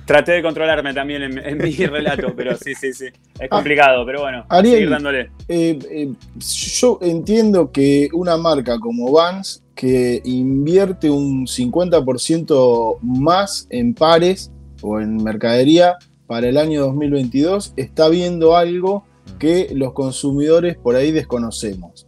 traté 0.05 0.33
de 0.33 0.43
controlarme 0.43 0.93
también 0.93 1.23
en, 1.23 1.59
mi 1.59 1.73
relato, 1.87 2.33
pero 2.37 2.57
sí, 2.57 2.75
sí, 2.75 2.93
sí. 2.93 3.07
Es 3.39 3.49
complicado, 3.49 4.05
pero 4.05 4.21
bueno, 4.21 4.45
Ariel, 4.49 4.75
seguir 4.75 4.91
dándole. 4.91 5.31
Eh, 5.49 5.79
eh, 5.91 6.09
yo 6.39 6.99
entiendo 7.03 7.71
que 7.71 8.09
una 8.13 8.37
marca 8.37 8.79
como 8.79 9.13
Vans 9.13 9.63
que 9.75 10.23
invierte 10.25 11.11
un 11.11 11.47
50% 11.47 12.99
más 13.03 13.67
en 13.71 13.95
pares 13.95 14.51
o 14.87 15.01
en 15.01 15.23
mercadería 15.23 15.97
para 16.27 16.49
el 16.49 16.57
año 16.57 16.83
2022 16.83 17.75
está 17.77 18.09
viendo 18.09 18.57
algo 18.57 19.05
que 19.39 19.69
los 19.75 19.93
consumidores 19.93 20.77
por 20.77 20.97
ahí 20.97 21.11
desconocemos. 21.13 22.07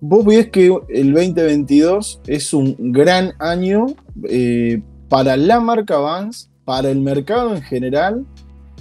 Vos 0.00 0.24
ves 0.24 0.50
que 0.50 0.66
el 0.88 1.12
2022 1.12 2.20
es 2.26 2.52
un 2.52 2.74
gran 2.92 3.32
año 3.38 3.86
eh, 4.28 4.82
para 5.08 5.36
la 5.36 5.60
marca 5.60 5.98
Vans, 5.98 6.50
para 6.64 6.90
el 6.90 7.00
mercado 7.00 7.54
en 7.54 7.62
general. 7.62 8.26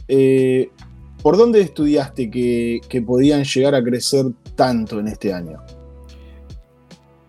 Eh, 0.07 0.69
¿Por 1.21 1.37
dónde 1.37 1.61
estudiaste 1.61 2.31
que, 2.31 3.03
podían 3.05 3.43
llegar 3.43 3.75
a 3.75 3.83
crecer 3.83 4.25
tanto 4.55 4.99
en 4.99 5.07
este 5.07 5.31
año? 5.31 5.59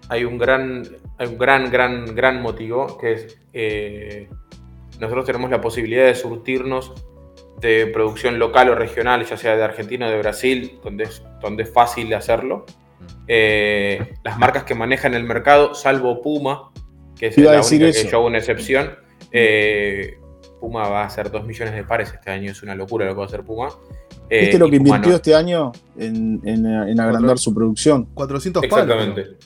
Hay 0.08 0.24
un 0.24 0.38
gran, 0.38 0.82
un 1.20 1.38
gran, 1.38 1.70
gran, 1.70 2.14
gran 2.14 2.40
motivo 2.40 2.98
que 2.98 3.12
es 3.12 3.38
eh, 3.52 4.28
nosotros 5.02 5.26
tenemos 5.26 5.50
la 5.50 5.60
posibilidad 5.60 6.06
de 6.06 6.14
surtirnos 6.14 6.92
de 7.60 7.88
producción 7.88 8.38
local 8.38 8.70
o 8.70 8.76
regional, 8.76 9.24
ya 9.26 9.36
sea 9.36 9.56
de 9.56 9.64
Argentina 9.64 10.06
o 10.06 10.10
de 10.10 10.18
Brasil, 10.18 10.78
donde 10.82 11.04
es, 11.04 11.22
donde 11.40 11.64
es 11.64 11.72
fácil 11.72 12.14
hacerlo. 12.14 12.66
Eh, 13.26 14.14
las 14.22 14.38
marcas 14.38 14.62
que 14.62 14.76
manejan 14.76 15.14
el 15.14 15.24
mercado, 15.24 15.74
salvo 15.74 16.22
Puma, 16.22 16.70
que 17.18 17.26
es 17.26 17.38
la 17.38 17.60
única 17.60 17.90
que 17.90 18.08
yo 18.08 18.18
hago 18.18 18.26
una 18.26 18.38
excepción, 18.38 18.94
eh, 19.32 20.18
Puma 20.60 20.88
va 20.88 21.02
a 21.02 21.06
hacer 21.06 21.32
2 21.32 21.44
millones 21.46 21.74
de 21.74 21.82
pares 21.82 22.12
este 22.14 22.30
año, 22.30 22.52
es 22.52 22.62
una 22.62 22.76
locura 22.76 23.04
lo 23.04 23.12
que 23.12 23.18
va 23.18 23.24
a 23.24 23.26
hacer 23.26 23.42
Puma. 23.42 23.70
Eh, 24.30 24.42
¿Viste 24.42 24.58
lo 24.58 24.70
que 24.70 24.76
invirtió 24.76 25.16
este 25.16 25.34
año 25.34 25.72
en, 25.98 27.00
agrandar 27.00 27.38
su 27.38 27.52
producción? 27.52 28.04
400 28.14 28.66
pares. 28.68 28.84
Exactamente. 28.84 29.36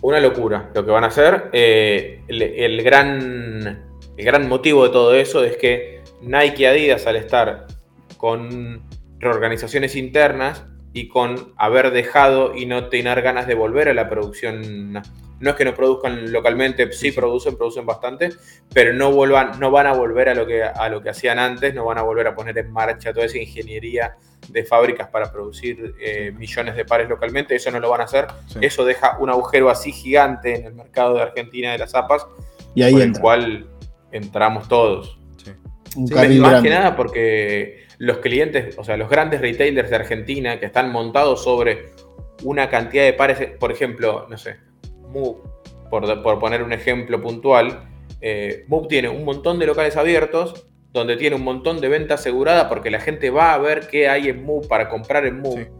Una 0.00 0.20
locura 0.20 0.70
lo 0.74 0.86
que 0.86 0.90
van 0.90 1.04
a 1.04 1.08
hacer. 1.08 1.50
el 1.52 2.82
gran 2.82 3.91
el 4.16 4.24
gran 4.24 4.48
motivo 4.48 4.84
de 4.84 4.90
todo 4.90 5.14
eso 5.14 5.44
es 5.44 5.56
que 5.56 6.02
Nike 6.20 6.62
y 6.62 6.64
Adidas, 6.66 7.06
al 7.06 7.16
estar 7.16 7.66
con 8.16 8.82
reorganizaciones 9.18 9.96
internas 9.96 10.64
y 10.92 11.08
con 11.08 11.54
haber 11.56 11.90
dejado 11.90 12.54
y 12.54 12.66
no 12.66 12.88
tener 12.88 13.22
ganas 13.22 13.46
de 13.46 13.54
volver 13.54 13.88
a 13.88 13.94
la 13.94 14.08
producción, 14.08 14.92
no 14.92 15.50
es 15.50 15.56
que 15.56 15.64
no 15.64 15.74
produzcan 15.74 16.30
localmente, 16.30 16.92
sí 16.92 17.12
producen, 17.12 17.56
producen 17.56 17.86
bastante, 17.86 18.30
pero 18.74 18.92
no, 18.92 19.10
vuelvan, 19.10 19.58
no 19.58 19.70
van 19.70 19.86
a 19.86 19.92
volver 19.92 20.28
a 20.28 20.34
lo, 20.34 20.46
que, 20.46 20.62
a 20.62 20.88
lo 20.88 21.02
que 21.02 21.10
hacían 21.10 21.38
antes, 21.38 21.74
no 21.74 21.84
van 21.84 21.98
a 21.98 22.02
volver 22.02 22.26
a 22.26 22.34
poner 22.34 22.56
en 22.58 22.70
marcha 22.70 23.12
toda 23.12 23.26
esa 23.26 23.38
ingeniería 23.38 24.16
de 24.48 24.64
fábricas 24.64 25.08
para 25.08 25.32
producir 25.32 25.94
eh, 26.00 26.32
millones 26.36 26.76
de 26.76 26.84
pares 26.84 27.08
localmente, 27.08 27.54
eso 27.54 27.70
no 27.70 27.80
lo 27.80 27.88
van 27.88 28.02
a 28.02 28.04
hacer. 28.04 28.26
Eso 28.60 28.84
deja 28.84 29.16
un 29.18 29.30
agujero 29.30 29.70
así 29.70 29.92
gigante 29.92 30.56
en 30.56 30.66
el 30.66 30.74
mercado 30.74 31.14
de 31.14 31.22
Argentina 31.22 31.72
de 31.72 31.78
las 31.78 31.92
zapas, 31.92 32.26
y 32.74 32.82
ahí 32.82 32.92
por 32.92 33.02
el 33.02 33.18
cual 33.18 33.71
entramos 34.12 34.68
todos. 34.68 35.18
más 35.96 36.62
que 36.62 36.70
nada 36.70 36.96
porque 36.96 37.86
los 37.98 38.18
clientes, 38.18 38.76
o 38.78 38.84
sea, 38.84 38.96
los 38.96 39.08
grandes 39.08 39.40
retailers 39.40 39.90
de 39.90 39.96
Argentina 39.96 40.58
que 40.58 40.66
están 40.66 40.90
montados 40.90 41.42
sobre 41.42 41.90
una 42.42 42.68
cantidad 42.68 43.04
de 43.04 43.12
pares, 43.12 43.50
por 43.58 43.70
ejemplo, 43.70 44.26
no 44.28 44.36
sé, 44.36 44.56
Move, 45.08 45.38
por, 45.90 46.38
poner 46.38 46.62
un 46.62 46.72
ejemplo 46.72 47.20
puntual, 47.20 47.88
eh, 48.20 48.64
Move 48.68 48.88
tiene 48.88 49.08
un 49.08 49.24
montón 49.24 49.58
de 49.58 49.66
locales 49.66 49.96
abiertos 49.96 50.66
donde 50.92 51.16
tiene 51.16 51.36
un 51.36 51.44
montón 51.44 51.80
de 51.80 51.88
venta 51.88 52.14
asegurada 52.14 52.68
porque 52.68 52.90
la 52.90 53.00
gente 53.00 53.30
va 53.30 53.54
a 53.54 53.58
ver 53.58 53.86
qué 53.88 54.08
hay 54.08 54.28
en 54.28 54.44
Move 54.44 54.66
para 54.68 54.88
comprar 54.88 55.24
en 55.26 55.40
Move. 55.40 55.70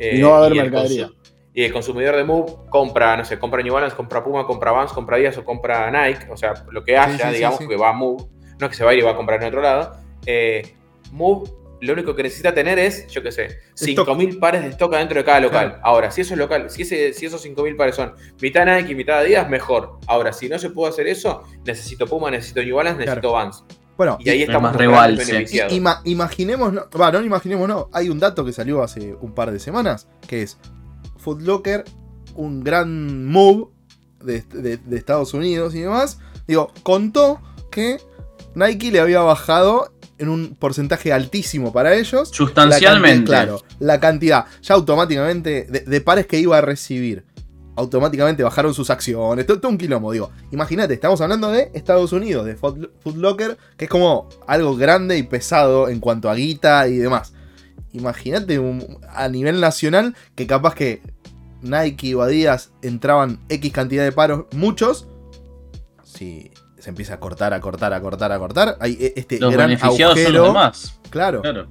y 0.00 0.18
no 0.18 0.30
va 0.30 0.36
a 0.36 0.46
haber 0.46 0.56
mercadería. 0.56 1.10
Y 1.54 1.64
el 1.64 1.72
consumidor 1.72 2.16
de 2.16 2.24
Move 2.24 2.68
compra, 2.70 3.16
no 3.16 3.24
sé, 3.24 3.38
compra 3.38 3.62
New 3.62 3.74
Balance, 3.74 3.96
compra 3.96 4.22
Puma, 4.22 4.46
compra 4.46 4.70
Vans, 4.70 4.92
compra 4.92 5.16
Adidas 5.16 5.38
o 5.38 5.44
compra 5.44 5.90
Nike, 5.90 6.30
o 6.30 6.36
sea, 6.36 6.54
lo 6.70 6.84
que 6.84 6.96
haya, 6.96 7.30
digamos, 7.32 7.58
que 7.58 7.76
va 7.76 7.90
a 7.90 7.92
Move, 7.92 8.24
no 8.58 8.66
es 8.66 8.70
que 8.70 8.76
se 8.76 8.84
va 8.84 8.90
a 8.90 8.94
ir 8.94 9.00
y 9.00 9.02
va 9.02 9.12
a 9.12 9.16
comprar 9.16 9.42
en 9.42 9.48
otro 9.48 9.62
lado. 9.62 9.96
Eh, 10.26 10.74
Move 11.10 11.50
lo 11.80 11.92
único 11.92 12.14
que 12.14 12.22
necesita 12.22 12.52
tener 12.52 12.78
es, 12.78 13.06
yo 13.08 13.22
qué 13.22 13.30
sé, 13.30 13.60
5.000 13.76 14.38
pares 14.38 14.62
de 14.62 14.68
stock 14.70 14.92
dentro 14.92 15.18
de 15.18 15.24
cada 15.24 15.40
local. 15.40 15.78
Ahora, 15.82 16.10
si 16.10 16.22
eso 16.22 16.34
es 16.34 16.38
local, 16.38 16.70
si, 16.70 16.82
ese, 16.82 17.12
si 17.12 17.26
esos 17.26 17.44
5.000 17.44 17.76
pares 17.76 17.94
son 17.94 18.14
mitad 18.40 18.66
Nike 18.66 18.92
y 18.92 18.94
mitad 18.94 19.18
Adidas, 19.18 19.48
mejor. 19.48 19.98
Ahora, 20.06 20.32
si 20.32 20.48
no 20.48 20.58
se 20.58 20.70
puede 20.70 20.90
hacer 20.90 21.06
eso, 21.06 21.44
necesito 21.64 22.06
Puma, 22.06 22.30
necesito 22.30 22.62
New 22.62 22.76
Balance, 22.76 23.00
necesito 23.00 23.32
Vans. 23.32 23.64
Bueno, 23.96 24.16
y 24.20 24.30
ahí 24.30 24.42
estamos 24.42 24.76
beneficiados. 24.76 25.72
imaginemos, 26.04 26.72
no, 26.72 26.88
no 27.12 27.22
imaginemos, 27.22 27.68
no. 27.68 27.88
Hay 27.92 28.08
un 28.08 28.18
dato 28.18 28.44
que 28.44 28.52
salió 28.52 28.82
hace 28.82 29.14
un 29.20 29.34
par 29.34 29.50
de 29.50 29.58
semanas, 29.58 30.08
que 30.28 30.42
es 30.42 30.58
Footlocker, 31.18 31.84
un 32.34 32.62
gran 32.62 33.26
move 33.26 33.68
de, 34.22 34.78
Estados 34.92 35.34
Unidos 35.34 35.74
y 35.74 35.80
demás, 35.80 36.18
digo, 36.46 36.72
contó 36.82 37.40
que 37.70 38.00
Nike 38.54 38.90
le 38.90 39.00
había 39.00 39.20
bajado 39.20 39.92
en 40.18 40.28
un 40.28 40.56
porcentaje 40.56 41.12
altísimo 41.12 41.72
para 41.72 41.94
ellos. 41.94 42.30
Sustancialmente. 42.32 43.26
claro, 43.26 43.62
la 43.78 44.00
cantidad. 44.00 44.46
Ya 44.62 44.74
automáticamente 44.74 45.64
de, 45.64 46.00
pares 46.00 46.26
que 46.26 46.38
iba 46.38 46.58
a 46.58 46.60
recibir. 46.60 47.24
Automáticamente 47.76 48.42
bajaron 48.42 48.74
sus 48.74 48.90
acciones. 48.90 49.46
Todo, 49.46 49.68
un 49.68 49.78
quilombo, 49.78 50.10
digo. 50.10 50.32
Imagínate, 50.50 50.94
estamos 50.94 51.20
hablando 51.20 51.52
de 51.52 51.70
Estados 51.74 52.12
Unidos, 52.12 52.44
de 52.44 52.56
Footlocker, 52.56 53.56
que 53.76 53.84
es 53.84 53.90
como 53.90 54.28
algo 54.48 54.76
grande 54.76 55.16
y 55.16 55.22
pesado 55.22 55.88
en 55.88 56.00
cuanto 56.00 56.28
a 56.28 56.34
guita 56.34 56.88
y 56.88 56.96
demás 56.96 57.32
imagínate 57.92 58.60
a 59.08 59.28
nivel 59.28 59.60
nacional 59.60 60.14
que 60.34 60.46
capaz 60.46 60.74
que 60.74 61.00
Nike 61.62 62.14
o 62.14 62.22
Adidas 62.22 62.72
entraban 62.82 63.40
X 63.48 63.72
cantidad 63.72 64.04
de 64.04 64.12
paros, 64.12 64.46
muchos, 64.52 65.08
si 66.04 66.50
se 66.78 66.90
empieza 66.90 67.14
a 67.14 67.20
cortar, 67.20 67.52
a 67.52 67.60
cortar, 67.60 67.92
a 67.92 68.00
cortar, 68.00 68.30
a 68.32 68.38
cortar, 68.38 68.76
hay 68.80 68.96
e, 69.00 69.12
este 69.16 69.40
Los 69.40 69.52
gran 69.52 69.66
beneficiados 69.68 70.14
son 70.14 70.26
agujero. 70.26 70.38
los 70.38 70.46
demás. 70.48 71.00
Claro. 71.10 71.42
Claro. 71.42 71.68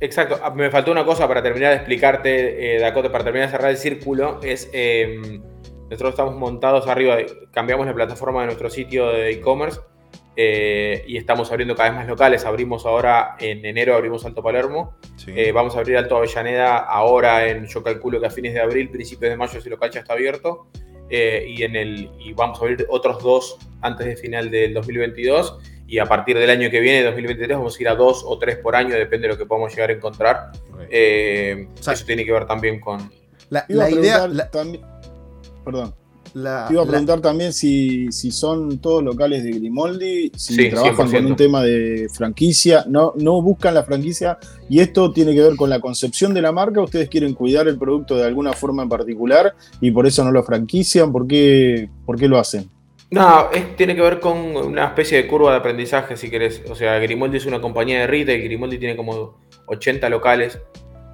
Exacto, 0.00 0.38
Ah, 0.42 0.50
me 0.50 0.70
faltó 0.70 0.90
una 0.92 1.04
cosa 1.04 1.26
para 1.28 1.42
terminar 1.42 1.70
de 1.70 1.76
explicarte, 1.76 2.76
eh, 2.76 2.80
Dakota, 2.80 3.10
para 3.10 3.24
terminar 3.24 3.48
de 3.48 3.52
cerrar 3.56 3.70
el 3.70 3.76
círculo, 3.78 4.40
es 4.42 4.68
eh, 4.72 5.40
nosotros 5.88 6.10
estamos 6.10 6.34
montados 6.34 6.86
arriba, 6.88 7.16
cambiamos 7.52 7.86
la 7.86 7.94
plataforma 7.94 8.40
de 8.40 8.46
nuestro 8.46 8.68
sitio 8.68 9.06
de 9.08 9.30
e-commerce 9.30 9.80
eh, 10.36 11.04
y 11.06 11.16
estamos 11.16 11.50
abriendo 11.50 11.74
cada 11.76 11.90
vez 11.90 11.98
más 11.98 12.08
locales, 12.08 12.44
abrimos 12.44 12.86
ahora 12.86 13.36
en 13.38 13.64
enero, 13.64 13.94
abrimos 13.94 14.24
Alto 14.24 14.42
Palermo, 14.42 14.96
Sí. 15.16 15.32
eh, 15.34 15.52
vamos 15.52 15.76
a 15.76 15.78
abrir 15.80 15.96
Alto 15.96 16.16
Avellaneda 16.16 16.78
ahora 16.78 17.46
en, 17.48 17.66
yo 17.66 17.82
calculo 17.82 18.20
que 18.20 18.26
a 18.26 18.30
fines 18.30 18.52
de 18.54 18.60
abril, 18.60 18.90
principios 18.90 19.30
de 19.30 19.36
mayo 19.36 19.58
ese 19.58 19.70
local 19.70 19.90
ya 19.90 20.00
está 20.00 20.12
abierto 20.14 20.66
eh, 21.10 21.44
y, 21.48 21.62
en 21.62 21.76
el, 21.76 22.10
y 22.18 22.32
vamos 22.32 22.58
a 22.58 22.62
abrir 22.64 22.86
otros 22.88 23.22
dos 23.22 23.58
antes 23.82 24.06
de 24.06 24.16
final 24.16 24.50
del 24.50 24.74
2022 24.74 25.58
y 25.86 25.98
a 25.98 26.06
partir 26.06 26.36
del 26.38 26.48
año 26.50 26.70
que 26.70 26.80
viene, 26.80 27.02
2023, 27.04 27.58
vamos 27.58 27.78
a 27.78 27.82
ir 27.82 27.88
a 27.88 27.94
dos 27.94 28.24
o 28.26 28.38
tres 28.38 28.56
por 28.56 28.74
año, 28.74 28.94
depende 28.94 29.28
de 29.28 29.34
lo 29.34 29.38
que 29.38 29.44
podamos 29.46 29.70
llegar 29.72 29.90
a 29.90 29.92
encontrar. 29.92 30.50
Ok. 30.72 30.80
Eh, 30.90 31.68
O 31.78 31.82
sea- 31.82 31.92
eso 31.92 32.06
tiene 32.06 32.24
que 32.24 32.32
ver 32.32 32.46
también 32.46 32.80
con... 32.80 33.12
la, 33.50 33.66
idea. 33.90 34.26
la- 34.26 34.50
también- 34.50 34.82
Perdón. 35.64 35.94
La- 36.34 36.66
Te 36.68 36.74
iba 36.74 36.82
a 36.82 36.84
la- 36.84 36.90
preguntar 36.90 37.20
también 37.20 37.52
si, 37.52 38.10
si 38.12 38.30
son 38.30 38.78
todos 38.78 39.02
locales 39.02 39.42
de 39.44 39.52
Grimoldi, 39.52 40.30
si 40.36 40.54
Sí, 40.54 40.68
trabajan 40.68 40.96
con 40.96 41.08
100%. 41.08 41.26
un 41.30 41.36
tema 41.36 41.62
de 41.62 42.08
franquicia, 42.12 42.84
no, 42.88 43.12
no 43.16 43.40
buscan 43.40 43.74
la 43.74 43.84
franquicia 43.84 44.38
y 44.68 44.80
esto 44.80 45.12
tiene 45.12 45.34
que 45.34 45.40
ver 45.42 45.56
con 45.56 45.70
la 45.70 45.80
concepción 45.80 46.34
de 46.34 46.42
la 46.42 46.52
marca, 46.52 46.80
ustedes 46.82 47.08
quieren 47.08 47.34
cuidar 47.34 47.68
el 47.68 47.78
producto 47.78 48.16
de 48.16 48.24
alguna 48.24 48.52
forma 48.52 48.82
en 48.82 48.88
particular 48.88 49.54
y 49.80 49.90
por 49.90 50.06
eso 50.06 50.24
no 50.24 50.30
lo 50.32 50.42
franquician, 50.42 51.10
¿por 51.12 51.26
qué, 51.26 51.88
por 52.04 52.18
qué 52.18 52.28
lo 52.28 52.38
hacen? 52.38 52.68
No, 53.10 53.50
es- 53.52 53.76
tiene 53.76 53.94
que 53.94 54.02
ver 54.02 54.18
con 54.18 54.36
una 54.38 54.86
especie 54.86 55.18
de 55.18 55.28
curva 55.28 55.52
de 55.52 55.58
aprendizaje, 55.58 56.16
si 56.16 56.30
querés. 56.30 56.62
O 56.68 56.74
sea, 56.74 56.98
Grimoldi 56.98 57.36
es 57.36 57.46
una 57.46 57.60
compañía 57.60 58.00
de 58.00 58.06
retail, 58.08 58.42
Grimoldi 58.42 58.78
tiene 58.78 58.96
como 58.96 59.38
80 59.66 60.08
locales 60.08 60.58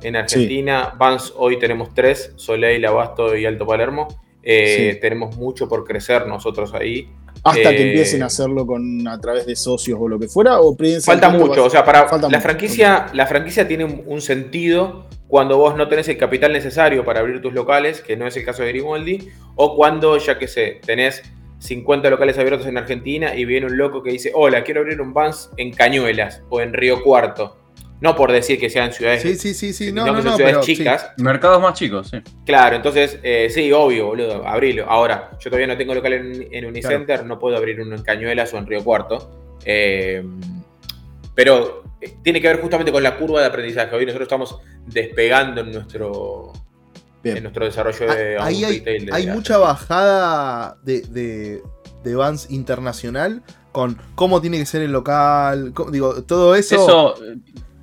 en 0.02 0.16
Argentina. 0.16 0.94
Vans 0.98 1.34
hoy 1.36 1.58
tenemos 1.58 1.92
tres, 1.92 2.32
Soleil, 2.36 2.86
Abasto 2.86 3.36
y 3.36 3.44
Alto 3.44 3.66
Palermo. 3.66 4.08
Eh, 4.42 4.92
Sí. 4.94 5.00
Tenemos 5.00 5.36
mucho 5.36 5.68
por 5.68 5.84
crecer 5.84 6.26
nosotros 6.26 6.72
ahí. 6.74 7.08
Hasta 7.42 7.70
que 7.70 7.82
Eh, 7.82 7.88
empiecen 7.88 8.22
a 8.22 8.26
hacerlo 8.26 8.66
con 8.66 9.06
a 9.08 9.18
través 9.18 9.46
de 9.46 9.56
socios 9.56 9.98
o 10.00 10.08
lo 10.08 10.18
que 10.18 10.28
fuera, 10.28 10.60
o 10.60 10.76
Falta 11.02 11.30
mucho, 11.30 11.62
a 11.62 11.66
o 11.66 11.70
sea, 11.70 11.84
para 11.84 12.00
falta 12.06 12.28
la 12.28 12.36
mucho, 12.36 12.40
franquicia, 12.40 13.06
la 13.14 13.26
franquicia 13.26 13.66
tiene 13.66 13.84
un, 13.84 14.02
un 14.06 14.20
sentido 14.20 15.06
cuando 15.26 15.56
vos 15.56 15.74
no 15.76 15.88
tenés 15.88 16.08
el 16.08 16.18
capital 16.18 16.52
necesario 16.52 17.04
para 17.04 17.20
abrir 17.20 17.40
tus 17.40 17.54
locales, 17.54 18.02
que 18.02 18.16
no 18.16 18.26
es 18.26 18.36
el 18.36 18.44
caso 18.44 18.62
de 18.62 18.70
Grimoldi, 18.70 19.28
o 19.54 19.74
cuando, 19.76 20.18
ya 20.18 20.38
que 20.38 20.48
sé, 20.48 20.80
tenés 20.84 21.22
50 21.60 22.10
locales 22.10 22.36
abiertos 22.38 22.66
en 22.66 22.76
Argentina 22.76 23.34
y 23.34 23.44
viene 23.44 23.66
un 23.66 23.76
loco 23.78 24.02
que 24.02 24.10
dice, 24.10 24.32
hola, 24.34 24.64
quiero 24.64 24.80
abrir 24.80 25.00
un 25.00 25.14
Vans 25.14 25.50
en 25.56 25.72
Cañuelas 25.72 26.42
o 26.50 26.60
en 26.60 26.72
Río 26.74 27.02
Cuarto. 27.02 27.56
No 28.00 28.16
por 28.16 28.32
decir 28.32 28.58
que 28.58 28.70
sean 28.70 28.92
ciudades, 28.92 29.20
Sí, 29.22 29.34
sí, 29.36 29.52
sí, 29.52 29.72
sí. 29.74 29.92
No, 29.92 30.06
no, 30.06 30.12
no. 30.14 30.20
ciudades 30.22 30.38
Pero, 30.44 30.62
sí. 30.62 30.76
chicas. 30.76 31.10
Mercados 31.18 31.60
más 31.60 31.74
chicos, 31.74 32.08
sí. 32.08 32.18
Claro, 32.46 32.76
entonces, 32.76 33.18
eh, 33.22 33.48
sí, 33.50 33.70
obvio, 33.72 34.06
boludo, 34.06 34.46
abrilo. 34.48 34.86
Ahora, 34.88 35.30
yo 35.38 35.50
todavía 35.50 35.66
no 35.66 35.76
tengo 35.76 35.94
local 35.94 36.14
en, 36.14 36.48
en 36.50 36.64
Unicenter, 36.64 37.26
no 37.26 37.38
puedo 37.38 37.56
abrir 37.58 37.78
uno 37.80 37.94
en 37.96 38.02
Cañuelas 38.02 38.54
o 38.54 38.58
en 38.58 38.66
Río 38.66 38.82
Cuarto. 38.82 39.30
Eh, 39.66 40.24
pero 41.34 41.84
eh, 42.00 42.16
tiene 42.22 42.40
que 42.40 42.48
ver 42.48 42.60
justamente 42.60 42.92
con 42.92 43.02
la 43.02 43.16
curva 43.16 43.40
de 43.40 43.46
aprendizaje. 43.46 43.94
Hoy 43.94 44.06
nosotros 44.06 44.26
estamos 44.26 44.58
despegando 44.86 45.60
en 45.60 45.72
nuestro, 45.72 46.52
Bien. 47.22 47.36
en 47.36 47.42
nuestro 47.44 47.64
desarrollo 47.66 48.12
de 48.14 48.36
Ah, 48.38 48.46
Ahí 48.46 48.58
un 48.60 48.64
hay, 48.70 48.78
retail 48.78 49.06
de- 49.06 49.12
hay 49.14 49.26
mucha 49.26 49.58
bajada 49.58 50.76
de, 50.82 51.02
de, 51.02 51.62
de 52.02 52.14
Vans 52.14 52.50
internacional 52.50 53.42
con 53.72 53.98
cómo 54.14 54.40
tiene 54.40 54.58
que 54.58 54.66
ser 54.66 54.82
el 54.82 54.90
local. 54.92 55.72
cómo- 55.74 55.90
digo, 55.90 56.22
todo 56.24 56.54
eso. 56.54 56.74
Eso, 56.74 57.14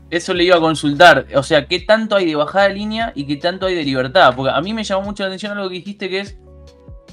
eso 0.10 0.34
le 0.34 0.44
iba 0.46 0.56
a 0.56 0.60
consultar. 0.60 1.28
O 1.36 1.44
sea, 1.44 1.68
¿qué 1.68 1.80
tanto 1.80 2.16
hay 2.16 2.26
de 2.26 2.36
bajada 2.36 2.70
de 2.70 2.76
línea 2.76 3.12
y 3.16 3.26
qué 3.26 3.36
tanto 3.36 3.66
hay 3.66 3.76
de 3.76 3.84
libertad? 3.84 4.34
Porque 4.36 4.52
a 4.52 4.62
mí 4.62 4.74
me 4.74 4.84
llamó 4.84 5.04
mucho 5.04 5.24
la 5.24 5.28
atención 5.28 5.58
algo 5.58 5.70
que 5.70 5.76
dijiste 5.76 6.10
que 6.10 6.20
es. 6.20 6.38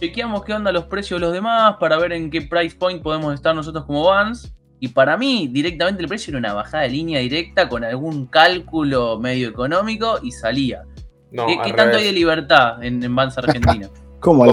Chequeamos 0.01 0.45
qué 0.45 0.53
onda 0.53 0.73
los 0.73 0.85
precios 0.85 1.21
de 1.21 1.27
los 1.27 1.33
demás 1.33 1.77
para 1.79 1.97
ver 1.99 2.13
en 2.13 2.31
qué 2.31 2.43
price 2.43 2.77
point 2.77 3.03
podemos 3.03 3.33
estar 3.35 3.55
nosotros 3.55 3.85
como 3.85 4.05
Vans. 4.05 4.53
Y 4.81 4.89
para 4.89 5.17
mí, 5.17 5.49
directamente 5.51 6.03
el 6.03 6.09
precio 6.09 6.33
era 6.33 6.39
una 6.39 6.53
bajada 6.53 6.83
de 6.83 6.91
línea 6.91 7.21
directa 7.21 7.69
con 7.69 7.85
algún 7.85 8.27
cálculo 8.27 9.19
medio 9.19 9.49
económico 9.49 10.19
y 10.23 10.33
salía. 10.33 10.83
No, 11.31 11.47
¿Qué, 11.47 11.73
tanto 11.73 11.97
hay 11.97 12.05
de 12.05 12.13
libertad 12.13 12.83
en, 12.83 13.03
en 13.03 13.15
Vans 13.15 13.39
Argentina? 13.39 13.89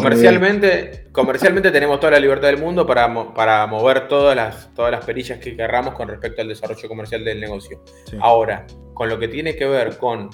Comercialmente, 0.02 1.07
comercialmente 1.11 1.72
tenemos 1.72 1.99
toda 1.99 2.11
la 2.11 2.19
libertad 2.19 2.48
del 2.49 2.57
mundo 2.57 2.85
para, 2.85 3.07
mo- 3.07 3.34
para 3.34 3.65
mover 3.68 4.07
todas 4.07 4.35
las, 4.35 4.73
todas 4.73 4.91
las 4.91 5.06
perillas 5.06 5.39
que 5.39 5.56
querramos 5.56 5.93
con 5.93 6.07
respecto 6.10 6.41
al 6.41 6.49
desarrollo 6.49 6.88
comercial 6.89 7.23
del 7.23 7.39
negocio. 7.39 7.81
Sí. 8.10 8.18
Ahora, 8.19 8.65
con 8.93 9.07
lo 9.10 9.18
que 9.18 9.27
tiene 9.27 9.56
que 9.56 9.65
ver 9.65 9.98
con 9.98 10.30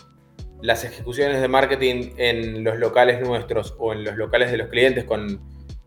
las 0.61 0.83
ejecuciones 0.83 1.39
de 1.39 1.47
marketing 1.47 2.13
en 2.17 2.63
los 2.63 2.79
locales 2.79 3.21
nuestros 3.21 3.75
o 3.77 3.93
en 3.93 4.03
los 4.03 4.15
locales 4.17 4.49
de 4.49 4.57
los 4.57 4.69
clientes, 4.69 5.03
con 5.03 5.39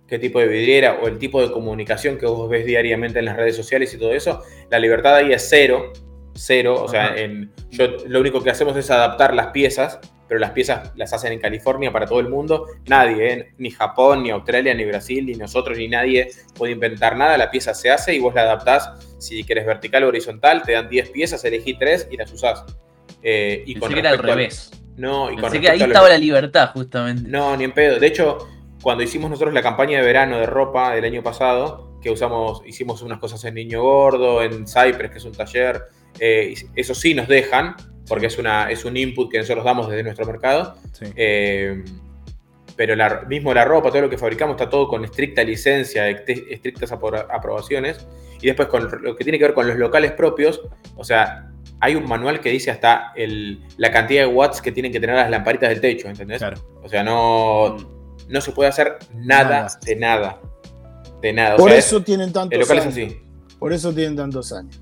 qué 0.06 0.18
tipo 0.18 0.38
de 0.40 0.46
vidriera 0.46 0.98
o 1.02 1.08
el 1.08 1.18
tipo 1.18 1.40
de 1.42 1.50
comunicación 1.52 2.18
que 2.18 2.26
vos 2.26 2.48
ves 2.48 2.64
diariamente 2.66 3.18
en 3.18 3.24
las 3.24 3.36
redes 3.36 3.56
sociales 3.56 3.92
y 3.94 3.98
todo 3.98 4.12
eso, 4.12 4.42
la 4.70 4.78
libertad 4.78 5.16
ahí 5.16 5.32
es 5.32 5.46
cero, 5.48 5.92
cero, 6.40 6.82
o 6.82 6.88
sea, 6.88 7.16
en, 7.16 7.52
yo, 7.70 7.86
lo 8.06 8.20
único 8.20 8.42
que 8.42 8.50
hacemos 8.50 8.76
es 8.76 8.90
adaptar 8.90 9.34
las 9.34 9.48
piezas, 9.48 10.00
pero 10.26 10.40
las 10.40 10.52
piezas 10.52 10.92
las 10.96 11.12
hacen 11.12 11.32
en 11.32 11.40
California 11.40 11.92
para 11.92 12.06
todo 12.06 12.20
el 12.20 12.28
mundo, 12.28 12.66
nadie, 12.86 13.32
¿eh? 13.32 13.54
ni 13.58 13.70
Japón, 13.70 14.22
ni 14.22 14.30
Australia, 14.30 14.72
ni 14.74 14.84
Brasil, 14.84 15.26
ni 15.26 15.34
nosotros, 15.34 15.76
ni 15.76 15.88
nadie 15.88 16.30
puede 16.56 16.72
inventar 16.72 17.16
nada, 17.16 17.36
la 17.36 17.50
pieza 17.50 17.74
se 17.74 17.90
hace 17.90 18.14
y 18.14 18.20
vos 18.20 18.34
la 18.34 18.42
adaptás, 18.42 18.90
si 19.18 19.44
querés 19.44 19.66
vertical 19.66 20.04
o 20.04 20.08
horizontal, 20.08 20.62
te 20.62 20.72
dan 20.72 20.88
10 20.88 21.10
piezas, 21.10 21.44
elegí 21.44 21.74
3 21.74 22.08
y 22.10 22.16
las 22.16 22.32
usás. 22.32 22.64
Eh, 23.22 23.64
y 23.66 23.74
Pensé 23.74 23.94
que 23.94 24.00
era 24.00 24.10
al 24.10 24.18
revés. 24.18 24.70
no, 24.96 25.30
y 25.30 25.36
con 25.36 25.52
que 25.52 25.68
ahí 25.68 25.82
estaba 25.82 26.08
la 26.08 26.18
libertad, 26.18 26.70
justamente. 26.72 27.28
no, 27.28 27.56
ni 27.56 27.64
en 27.64 27.72
pedo. 27.72 27.98
De 27.98 28.06
hecho, 28.06 28.38
cuando 28.82 29.02
hicimos 29.02 29.30
nosotros 29.30 29.52
la 29.52 29.62
campaña 29.62 29.98
de 29.98 30.06
verano 30.06 30.38
de 30.38 30.46
ropa 30.46 30.94
del 30.94 31.04
año 31.04 31.22
pasado, 31.22 31.98
que 32.00 32.10
usamos, 32.10 32.62
hicimos 32.66 33.02
unas 33.02 33.18
cosas 33.18 33.44
en 33.44 33.54
Niño 33.54 33.82
Gordo, 33.82 34.42
en 34.42 34.66
Cypress, 34.66 35.10
que 35.10 35.18
es 35.18 35.24
un 35.24 35.32
taller, 35.32 35.82
eh, 36.18 36.54
eso 36.74 36.94
sí 36.94 37.14
nos 37.14 37.28
dejan, 37.28 37.76
porque 38.08 38.26
es, 38.26 38.38
una, 38.38 38.70
es 38.70 38.84
un 38.84 38.96
input 38.96 39.30
que 39.30 39.38
nosotros 39.38 39.64
damos 39.64 39.88
desde 39.88 40.02
nuestro 40.02 40.26
mercado. 40.26 40.76
Sí. 40.92 41.06
Eh, 41.16 41.84
pero 42.76 42.96
la, 42.96 43.22
mismo 43.28 43.52
la 43.52 43.64
ropa, 43.64 43.90
todo 43.90 44.00
lo 44.02 44.10
que 44.10 44.16
fabricamos 44.16 44.54
está 44.56 44.70
todo 44.70 44.88
con 44.88 45.04
estricta 45.04 45.44
licencia, 45.44 46.08
estrictas 46.08 46.90
apro- 46.92 47.26
aprobaciones. 47.30 48.06
Y 48.40 48.46
después 48.46 48.68
con 48.68 48.88
lo 49.02 49.14
que 49.16 49.22
tiene 49.22 49.38
que 49.38 49.44
ver 49.44 49.54
con 49.54 49.68
los 49.68 49.76
locales 49.76 50.12
propios, 50.12 50.62
o 50.96 51.04
sea, 51.04 51.50
hay 51.78 51.94
un 51.94 52.06
manual 52.08 52.40
que 52.40 52.48
dice 52.50 52.70
hasta 52.70 53.12
el, 53.16 53.60
la 53.76 53.90
cantidad 53.90 54.22
de 54.22 54.28
watts 54.28 54.62
que 54.62 54.72
tienen 54.72 54.92
que 54.92 54.98
tener 55.00 55.14
las 55.16 55.30
lamparitas 55.30 55.68
del 55.68 55.80
techo, 55.82 56.08
¿entendés? 56.08 56.38
Claro. 56.38 56.56
O 56.82 56.88
sea, 56.88 57.02
no, 57.02 57.76
no 58.28 58.40
se 58.40 58.52
puede 58.52 58.70
hacer 58.70 58.96
nada, 59.14 59.62
Nada. 59.64 59.78
de 59.84 59.96
nada. 59.96 60.40
De 61.20 61.32
nada. 61.34 61.54
O 61.56 61.58
Por 61.58 61.70
sea, 61.70 61.78
eso 61.78 62.02
tienen 62.02 62.32
tantos 62.32 62.54
el 62.54 62.60
local 62.60 62.78
es 62.78 62.84
años. 62.84 62.94
así. 62.96 63.20
Por 63.58 63.74
eso 63.74 63.92
tienen 63.92 64.16
tantos 64.16 64.52
años. 64.54 64.80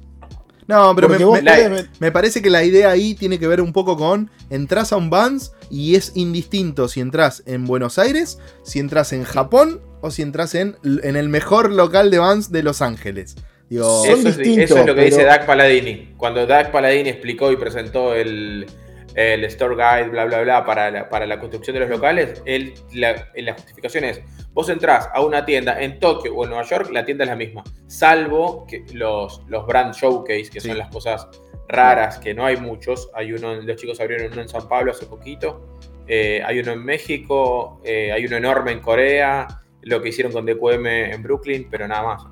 No, 0.68 0.94
pero 0.94 1.08
me, 1.08 1.14
Porque 1.14 1.24
vos 1.24 1.42
me- 1.42 1.50
podés 1.50 1.70
ver- 1.70 1.88
me 1.98 2.12
parece 2.12 2.42
que 2.42 2.50
la 2.50 2.62
idea 2.62 2.90
ahí 2.90 3.14
tiene 3.14 3.38
que 3.38 3.46
ver 3.48 3.60
un 3.60 3.72
poco 3.72 3.96
con 3.96 4.30
entras 4.50 4.92
a 4.92 4.96
un 4.96 5.08
Vans 5.10 5.52
y 5.70 5.96
es 5.96 6.12
indistinto 6.14 6.88
si 6.88 7.00
entras 7.00 7.42
en 7.46 7.64
Buenos 7.64 7.98
Aires, 7.98 8.38
si 8.62 8.78
entras 8.78 9.12
en 9.12 9.24
Japón 9.24 9.80
o 10.02 10.10
si 10.10 10.22
entras 10.22 10.54
en, 10.54 10.76
en 10.84 11.16
el 11.16 11.28
mejor 11.30 11.72
local 11.72 12.10
de 12.10 12.18
Vans 12.18 12.52
de 12.52 12.62
Los 12.62 12.82
Ángeles. 12.82 13.34
Digo, 13.70 14.04
Son 14.04 14.18
Eso 14.20 14.28
es, 14.28 14.36
distintos, 14.38 14.64
eso 14.64 14.78
es 14.78 14.86
lo 14.86 14.94
que 14.94 15.02
pero- 15.02 15.16
dice 15.16 15.24
Doug 15.26 15.46
Paladini. 15.46 16.14
Cuando 16.16 16.46
Doug 16.46 16.70
Paladini 16.70 17.08
explicó 17.10 17.50
y 17.50 17.56
presentó 17.56 18.14
el, 18.14 18.66
el 19.14 19.44
Store 19.44 19.74
Guide, 19.74 20.10
bla, 20.10 20.24
bla, 20.26 20.42
bla, 20.42 20.64
para 20.64 20.90
la, 20.90 21.08
para 21.08 21.26
la 21.26 21.40
construcción 21.40 21.74
de 21.74 21.80
los 21.80 21.88
locales, 21.90 22.42
él, 22.46 22.74
la, 22.92 23.28
en 23.34 23.44
la 23.46 23.54
justificación 23.54 24.04
es, 24.04 24.20
vos 24.58 24.68
entrás 24.70 25.08
a 25.14 25.20
una 25.20 25.44
tienda 25.44 25.80
en 25.80 26.00
Tokio 26.00 26.34
o 26.34 26.42
en 26.42 26.50
Nueva 26.50 26.64
York, 26.64 26.90
la 26.92 27.04
tienda 27.04 27.22
es 27.22 27.30
la 27.30 27.36
misma, 27.36 27.62
salvo 27.86 28.66
que 28.66 28.84
los, 28.92 29.42
los 29.46 29.64
brand 29.68 29.94
showcase, 29.94 30.50
que 30.50 30.60
Sí. 30.60 30.66
son 30.66 30.78
las 30.78 30.88
cosas 30.88 31.28
raras, 31.68 32.18
que 32.18 32.34
no 32.34 32.44
hay 32.44 32.56
muchos. 32.56 33.08
Hay 33.14 33.32
uno, 33.32 33.54
los 33.54 33.76
chicos 33.76 34.00
abrieron 34.00 34.32
uno 34.32 34.42
en 34.42 34.48
San 34.48 34.66
Pablo 34.68 34.90
hace 34.90 35.06
poquito, 35.06 35.78
eh, 36.08 36.42
hay 36.44 36.58
uno 36.58 36.72
en 36.72 36.84
México, 36.84 37.80
eh, 37.84 38.10
hay 38.10 38.26
uno 38.26 38.36
enorme 38.36 38.72
en 38.72 38.80
Corea, 38.80 39.46
lo 39.82 40.02
que 40.02 40.08
hicieron 40.08 40.32
con 40.32 40.44
DQM 40.44 40.86
en 41.12 41.22
Brooklyn, 41.22 41.68
pero 41.70 41.86
nada 41.86 42.02
más. 42.02 42.22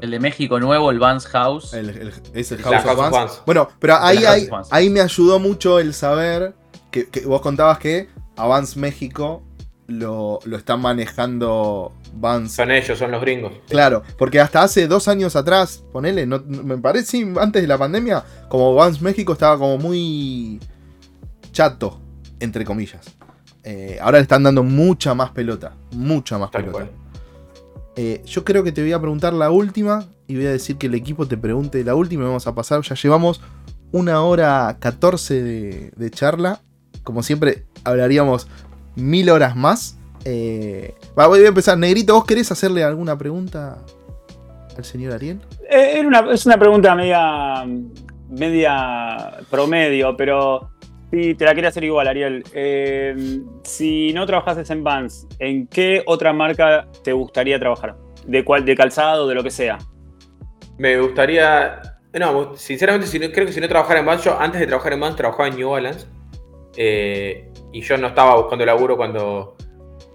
El 0.00 0.10
de 0.10 0.18
México 0.18 0.58
Nuevo, 0.58 0.90
el 0.90 0.98
Vans 0.98 1.26
House. 1.28 1.74
el- 1.74 1.90
el- 1.90 2.12
es 2.34 2.50
el 2.50 2.60
House, 2.62 2.74
of 2.74 2.82
House 2.86 2.90
of 2.92 2.98
Vans. 2.98 3.12
Vans. 3.12 3.42
Bueno, 3.46 3.68
pero 3.78 3.98
ahí, 4.00 4.18
ahí, 4.72 4.90
me 4.90 5.00
ayudó 5.00 5.38
mucho 5.38 5.78
el 5.78 5.94
saber 5.94 6.54
que, 6.90 7.08
que 7.08 7.20
vos 7.24 7.40
contabas 7.40 7.78
que 7.78 8.08
a 8.36 8.46
Vans 8.48 8.76
México 8.76 9.44
lo, 9.98 10.40
lo 10.44 10.56
están 10.56 10.80
manejando 10.80 11.92
Vans 12.14 12.52
Son 12.52 12.70
ellos, 12.70 12.98
son 12.98 13.10
los 13.10 13.20
gringos. 13.20 13.52
Claro, 13.68 14.02
porque 14.18 14.40
hasta 14.40 14.62
hace 14.62 14.86
dos 14.86 15.08
años 15.08 15.36
atrás, 15.36 15.84
ponele, 15.92 16.26
no, 16.26 16.42
me 16.46 16.78
parece, 16.78 17.26
antes 17.40 17.62
de 17.62 17.68
la 17.68 17.78
pandemia, 17.78 18.24
como 18.48 18.74
Vans 18.74 19.00
México 19.00 19.32
estaba 19.32 19.58
como 19.58 19.78
muy 19.78 20.60
chato, 21.52 22.00
entre 22.40 22.64
comillas. 22.64 23.06
Eh, 23.64 23.98
ahora 24.00 24.18
le 24.18 24.22
están 24.22 24.42
dando 24.42 24.62
mucha 24.62 25.14
más 25.14 25.30
pelota. 25.30 25.74
Mucha 25.92 26.38
más 26.38 26.50
pelota. 26.50 26.88
Eh, 27.94 28.22
yo 28.24 28.44
creo 28.44 28.64
que 28.64 28.72
te 28.72 28.82
voy 28.82 28.92
a 28.92 28.98
preguntar 28.98 29.32
la 29.32 29.50
última 29.50 30.06
y 30.26 30.36
voy 30.36 30.46
a 30.46 30.50
decir 30.52 30.76
que 30.76 30.86
el 30.86 30.94
equipo 30.94 31.26
te 31.26 31.36
pregunte 31.36 31.84
la 31.84 31.94
última. 31.94 32.24
Vamos 32.24 32.46
a 32.46 32.54
pasar, 32.54 32.82
ya 32.82 32.94
llevamos 32.94 33.40
una 33.92 34.22
hora 34.22 34.76
14 34.80 35.42
de, 35.94 36.10
charla. 36.10 36.60
Como 37.04 37.22
siempre, 37.22 37.66
hablaríamos 37.84 38.48
mil 38.96 39.30
horas 39.30 39.56
más. 39.56 39.98
Eh, 40.24 40.94
voy 41.14 41.44
a 41.44 41.48
empezar. 41.48 41.78
Negrito, 41.78 42.14
¿vos 42.14 42.24
querés 42.24 42.50
hacerle 42.52 42.84
alguna 42.84 43.16
pregunta 43.16 43.78
al 44.76 44.84
señor 44.84 45.12
Ariel? 45.12 45.40
es 45.70 46.44
una 46.46 46.58
pregunta 46.58 46.94
media, 46.94 47.64
media 48.28 49.38
promedio, 49.50 50.16
pero 50.16 50.72
Sí, 51.12 51.34
te 51.34 51.44
la 51.44 51.54
quería 51.54 51.68
hacer 51.68 51.84
igual, 51.84 52.08
Ariel. 52.08 52.42
Eh, 52.54 53.42
si 53.64 54.14
no 54.14 54.24
trabajases 54.24 54.70
en 54.70 54.82
Vans, 54.82 55.26
¿en 55.38 55.66
qué 55.66 56.02
otra 56.06 56.32
marca 56.32 56.88
te 57.04 57.12
gustaría 57.12 57.58
trabajar? 57.58 57.96
¿De 58.26 58.42
cuál? 58.42 58.64
¿De 58.64 58.74
calzado? 58.74 59.28
¿De 59.28 59.34
lo 59.34 59.42
que 59.42 59.50
sea? 59.50 59.76
Me 60.78 60.98
gustaría. 60.98 61.82
No, 62.18 62.56
sinceramente, 62.56 63.06
si 63.06 63.18
creo 63.18 63.44
que 63.44 63.52
si 63.52 63.60
no 63.60 63.68
trabajara 63.68 64.00
en 64.00 64.06
Vans, 64.06 64.24
yo 64.24 64.40
antes 64.40 64.58
de 64.58 64.66
trabajar 64.66 64.94
en 64.94 65.00
Vans 65.00 65.16
trabajaba 65.16 65.48
en 65.48 65.56
New 65.56 65.68
Balance. 65.68 66.06
Eh, 66.78 67.51
y 67.72 67.80
yo 67.80 67.96
no 67.96 68.08
estaba 68.08 68.36
buscando 68.36 68.64
laburo 68.66 68.96
cuando, 68.96 69.56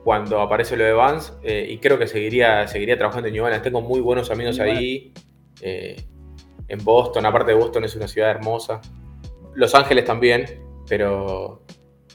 cuando 0.03 0.41
aparece 0.41 0.77
lo 0.77 0.83
de 0.83 0.93
Vans. 0.93 1.37
Eh, 1.43 1.67
y 1.69 1.77
creo 1.79 1.97
que 1.97 2.07
seguiría, 2.07 2.67
seguiría 2.67 2.97
trabajando 2.97 3.27
en 3.27 3.33
New 3.33 3.43
Balance. 3.43 3.63
Tengo 3.63 3.81
muy 3.81 3.99
buenos 3.99 4.31
amigos 4.31 4.59
ahí. 4.59 5.13
en 5.61 6.83
Boston, 6.83 7.25
aparte 7.25 7.51
de 7.51 7.57
Boston, 7.57 7.83
es 7.85 7.95
una 7.95 8.07
ciudad 8.07 8.29
hermosa. 8.29 8.81
Los 9.55 9.73
Ángeles 9.73 10.05
también. 10.05 10.67
Pero 10.87 11.63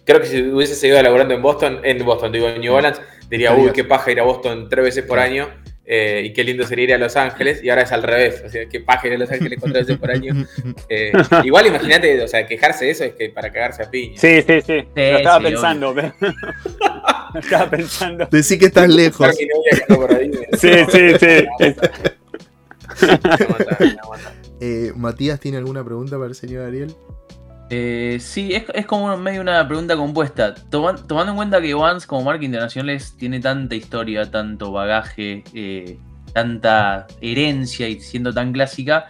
creo 0.04 0.20
que 0.20 0.26
si 0.26 0.42
hubiese 0.42 0.74
seguido 0.74 0.98
elaborando 0.98 1.34
en 1.34 1.42
Boston, 1.42 1.80
en 1.84 2.04
Boston, 2.04 2.32
digo, 2.32 2.48
en 2.48 2.60
New 2.60 2.72
Balance, 2.72 3.02
diría, 3.28 3.54
uy, 3.54 3.70
qué 3.72 3.84
paja 3.84 4.10
ir 4.10 4.20
a 4.20 4.24
Boston 4.24 4.68
tres 4.68 4.84
veces 4.84 5.04
por 5.04 5.18
año. 5.18 5.48
Eh, 5.84 6.22
y 6.26 6.32
qué 6.32 6.44
lindo 6.44 6.64
sería 6.64 6.84
ir 6.84 6.94
a 6.94 6.98
Los 6.98 7.16
Ángeles, 7.16 7.62
y 7.62 7.68
ahora 7.68 7.82
es 7.82 7.90
al 7.90 8.04
revés, 8.04 8.42
o 8.46 8.48
sea, 8.48 8.68
qué 8.68 8.80
paja 8.80 9.08
ir 9.08 9.14
a 9.14 9.18
Los 9.18 9.32
Ángeles 9.32 9.58
cuatro 9.60 9.80
veces 9.80 9.98
por 9.98 10.10
año. 10.10 10.34
Eh, 10.88 11.12
igual 11.44 11.66
imagínate, 11.66 12.22
o 12.22 12.28
sea, 12.28 12.46
quejarse 12.46 12.84
de 12.84 12.90
eso 12.90 13.04
es 13.04 13.14
que 13.14 13.30
para 13.30 13.50
cagarse 13.50 13.82
a 13.82 13.90
piña. 13.90 14.18
Sí, 14.18 14.42
sí, 14.42 14.60
sí, 14.60 14.84
lo 14.94 15.18
estaba 15.18 15.40
pensando, 15.40 15.94
lo 15.94 16.02
estaba 17.40 17.70
pensando. 17.70 18.28
Decí 18.30 18.58
que 18.58 18.66
estás 18.66 18.88
lejos. 18.88 19.34
sí, 20.58 20.70
sí, 20.90 21.18
sí. 21.18 21.46
Eh, 24.60 24.92
Matías, 24.94 25.40
¿tiene 25.40 25.58
alguna 25.58 25.84
pregunta 25.84 26.16
para 26.16 26.28
el 26.28 26.34
señor 26.34 26.66
Ariel? 26.66 26.94
Eh, 27.74 28.18
sí, 28.20 28.52
es, 28.52 28.84
como 28.84 29.16
medio 29.16 29.40
una 29.40 29.66
pregunta 29.66 29.96
compuesta. 29.96 30.54
tomando 30.68 31.30
en 31.30 31.36
cuenta 31.36 31.58
que 31.58 31.72
Vans 31.72 32.06
como 32.06 32.22
marca 32.22 32.44
internacional 32.44 33.00
tiene 33.18 33.40
tanta 33.40 33.74
historia, 33.74 34.30
tanto 34.30 34.72
bagaje, 34.72 35.42
eh, 35.54 35.98
tanta 36.34 37.06
herencia 37.22 37.88
y 37.88 37.98
siendo 37.98 38.30
tan 38.30 38.52
clásica, 38.52 39.06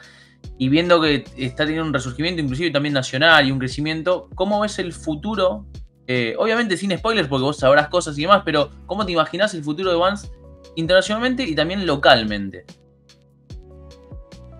y 0.59 0.69
viendo 0.69 1.01
que 1.01 1.25
está 1.37 1.65
teniendo 1.65 1.89
un 1.89 1.93
resurgimiento 1.93 2.41
inclusive 2.41 2.71
también 2.71 2.95
nacional 2.95 3.49
y 3.49 3.51
un 3.51 3.59
crecimiento, 3.59 4.29
¿cómo 4.37 4.61
ves 4.61 4.79
el 4.79 4.93
futuro? 4.93 5.67
Eh, 6.07 6.37
obviamente 6.39 6.77
sin 6.77 6.97
spoilers 6.97 7.27
porque 7.27 7.43
vos 7.43 7.57
sabrás 7.57 7.89
cosas 7.89 8.17
y 8.17 8.23
demás, 8.23 8.43
pero 8.45 8.71
¿cómo 8.87 9.05
te 9.05 9.11
imaginas 9.11 9.55
el 9.55 9.65
futuro 9.65 9.91
de 9.91 9.97
Vans 9.97 10.31
internacionalmente 10.77 11.43
y 11.43 11.57
también 11.57 11.85
localmente? 11.85 12.65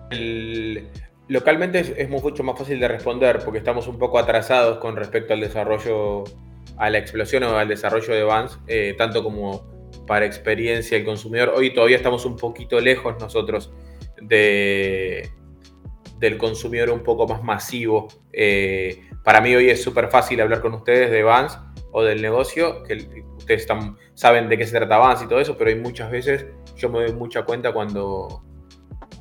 El 0.09 0.89
localmente 1.27 1.79
es, 1.97 2.09
mucho 2.09 2.43
más 2.43 2.57
fácil 2.57 2.79
de 2.79 2.87
responder 2.87 3.39
porque 3.43 3.59
estamos 3.59 3.87
un 3.87 3.97
poco 3.97 4.19
atrasados 4.19 4.77
con 4.79 4.95
respecto 4.95 5.33
al 5.33 5.41
desarrollo, 5.41 6.23
a 6.77 6.89
la 6.89 6.97
explosión 6.97 7.43
o 7.43 7.57
al 7.57 7.67
desarrollo 7.67 8.13
de 8.13 8.23
Vans, 8.23 8.59
eh, 8.67 8.95
tanto 8.97 9.23
como 9.23 9.71
para 10.07 10.25
experiencia 10.25 10.97
del 10.97 11.05
consumidor. 11.05 11.53
Hoy 11.55 11.73
todavía 11.73 11.97
estamos 11.97 12.25
un 12.25 12.35
poquito 12.35 12.79
lejos 12.81 13.15
nosotros 13.19 13.71
de, 14.21 15.29
del 16.19 16.37
consumidor 16.37 16.89
un 16.89 17.03
poco 17.03 17.27
más 17.27 17.43
masivo. 17.43 18.07
Eh, 18.31 19.09
para 19.23 19.39
mí 19.39 19.55
hoy 19.55 19.69
es 19.69 19.81
súper 19.81 20.09
fácil 20.09 20.41
hablar 20.41 20.61
con 20.61 20.73
ustedes 20.73 21.09
de 21.11 21.23
Vans 21.23 21.57
o 21.91 22.03
del 22.03 22.21
negocio, 22.21 22.83
que 22.83 23.23
ustedes 23.37 23.67
saben 24.13 24.49
de 24.49 24.57
qué 24.57 24.65
se 24.65 24.77
trata 24.77 24.97
Vans 24.97 25.21
y 25.21 25.27
todo 25.27 25.39
eso, 25.39 25.57
pero 25.57 25.69
hay 25.69 25.77
muchas 25.77 26.11
veces, 26.11 26.47
yo 26.75 26.89
me 26.89 27.01
doy 27.01 27.13
mucha 27.13 27.43
cuenta 27.43 27.71
cuando 27.71 28.43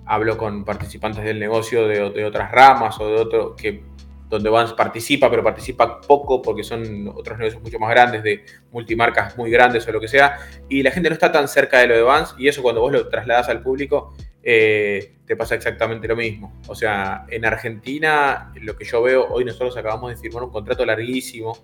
hablo 0.07 0.37
con 0.37 0.65
participantes 0.65 1.25
del 1.25 1.39
negocio 1.39 1.87
de, 1.87 2.25
otras 2.25 2.51
ramas 2.51 2.99
o 3.01 3.09
de 3.09 3.15
otro 3.15 3.57
que 3.57 3.83
donde 4.29 4.49
Vans 4.49 4.73
participa, 4.73 5.29
pero 5.29 5.45
participa 5.45 6.01
poco 6.01 6.41
porque 6.41 6.65
son 6.65 7.09
otros 7.09 7.39
negocios 7.39 7.63
mucho 7.63 7.79
más 7.79 7.91
grandes, 7.91 8.23
de 8.23 8.45
multimarcas 8.71 9.37
muy 9.37 9.51
grandes 9.51 9.87
o 9.87 9.93
lo 9.93 10.01
que 10.01 10.09
sea, 10.09 10.39
y 10.71 10.83
la 10.83 10.91
gente 10.91 11.11
no 11.11 11.13
está 11.13 11.31
tan 11.31 11.49
cerca 11.49 11.81
de 11.81 11.89
lo 11.89 11.95
de 11.95 12.03
Vans, 12.03 12.35
y 12.39 12.49
eso 12.49 12.63
cuando 12.63 12.81
vos 12.81 12.91
lo 12.91 13.09
trasladas 13.09 13.51
al 13.51 13.63
público, 13.63 14.15
eh, 14.43 15.17
te 15.27 15.37
pasa 15.37 15.55
exactamente 15.55 16.09
lo 16.09 16.17
mismo. 16.17 16.61
O 16.67 16.75
sea, 16.75 17.27
en 17.29 17.45
Argentina, 17.45 18.53
lo 18.55 18.75
que 18.75 18.87
yo 18.87 19.03
veo, 19.03 19.29
hoy 19.29 19.45
nosotros 19.45 19.77
acabamos 19.77 20.11
de 20.11 20.17
firmar 20.17 20.45
un 20.45 20.51
contrato 20.51 20.87
larguísimo 20.87 21.57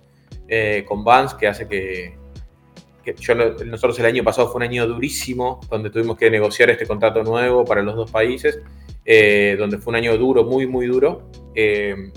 eh, 0.47 0.85
con 0.87 1.03
Vans 1.03 1.33
que 1.33 1.47
hace 1.47 1.67
que, 1.67 2.17
nosotros 3.65 3.99
el 3.99 4.05
año 4.05 4.23
pasado 4.23 4.47
fue 4.47 4.57
un 4.57 4.63
año 4.63 4.87
durísimo, 4.87 5.59
donde 5.69 5.89
tuvimos 5.89 6.17
que 6.17 6.29
negociar 6.29 6.69
este 6.69 6.85
contrato 6.85 7.23
nuevo 7.23 7.65
para 7.65 7.81
los 7.81 7.95
dos 7.95 8.11
países, 8.11 8.59
eh, 9.05 9.55
donde 9.57 9.77
fue 9.77 9.91
un 9.91 9.95
año 9.95 10.17
duro, 10.17 10.43
muy, 10.43 10.67
muy 10.67 10.87
duro. 10.87 11.29
Eh, 11.55 12.11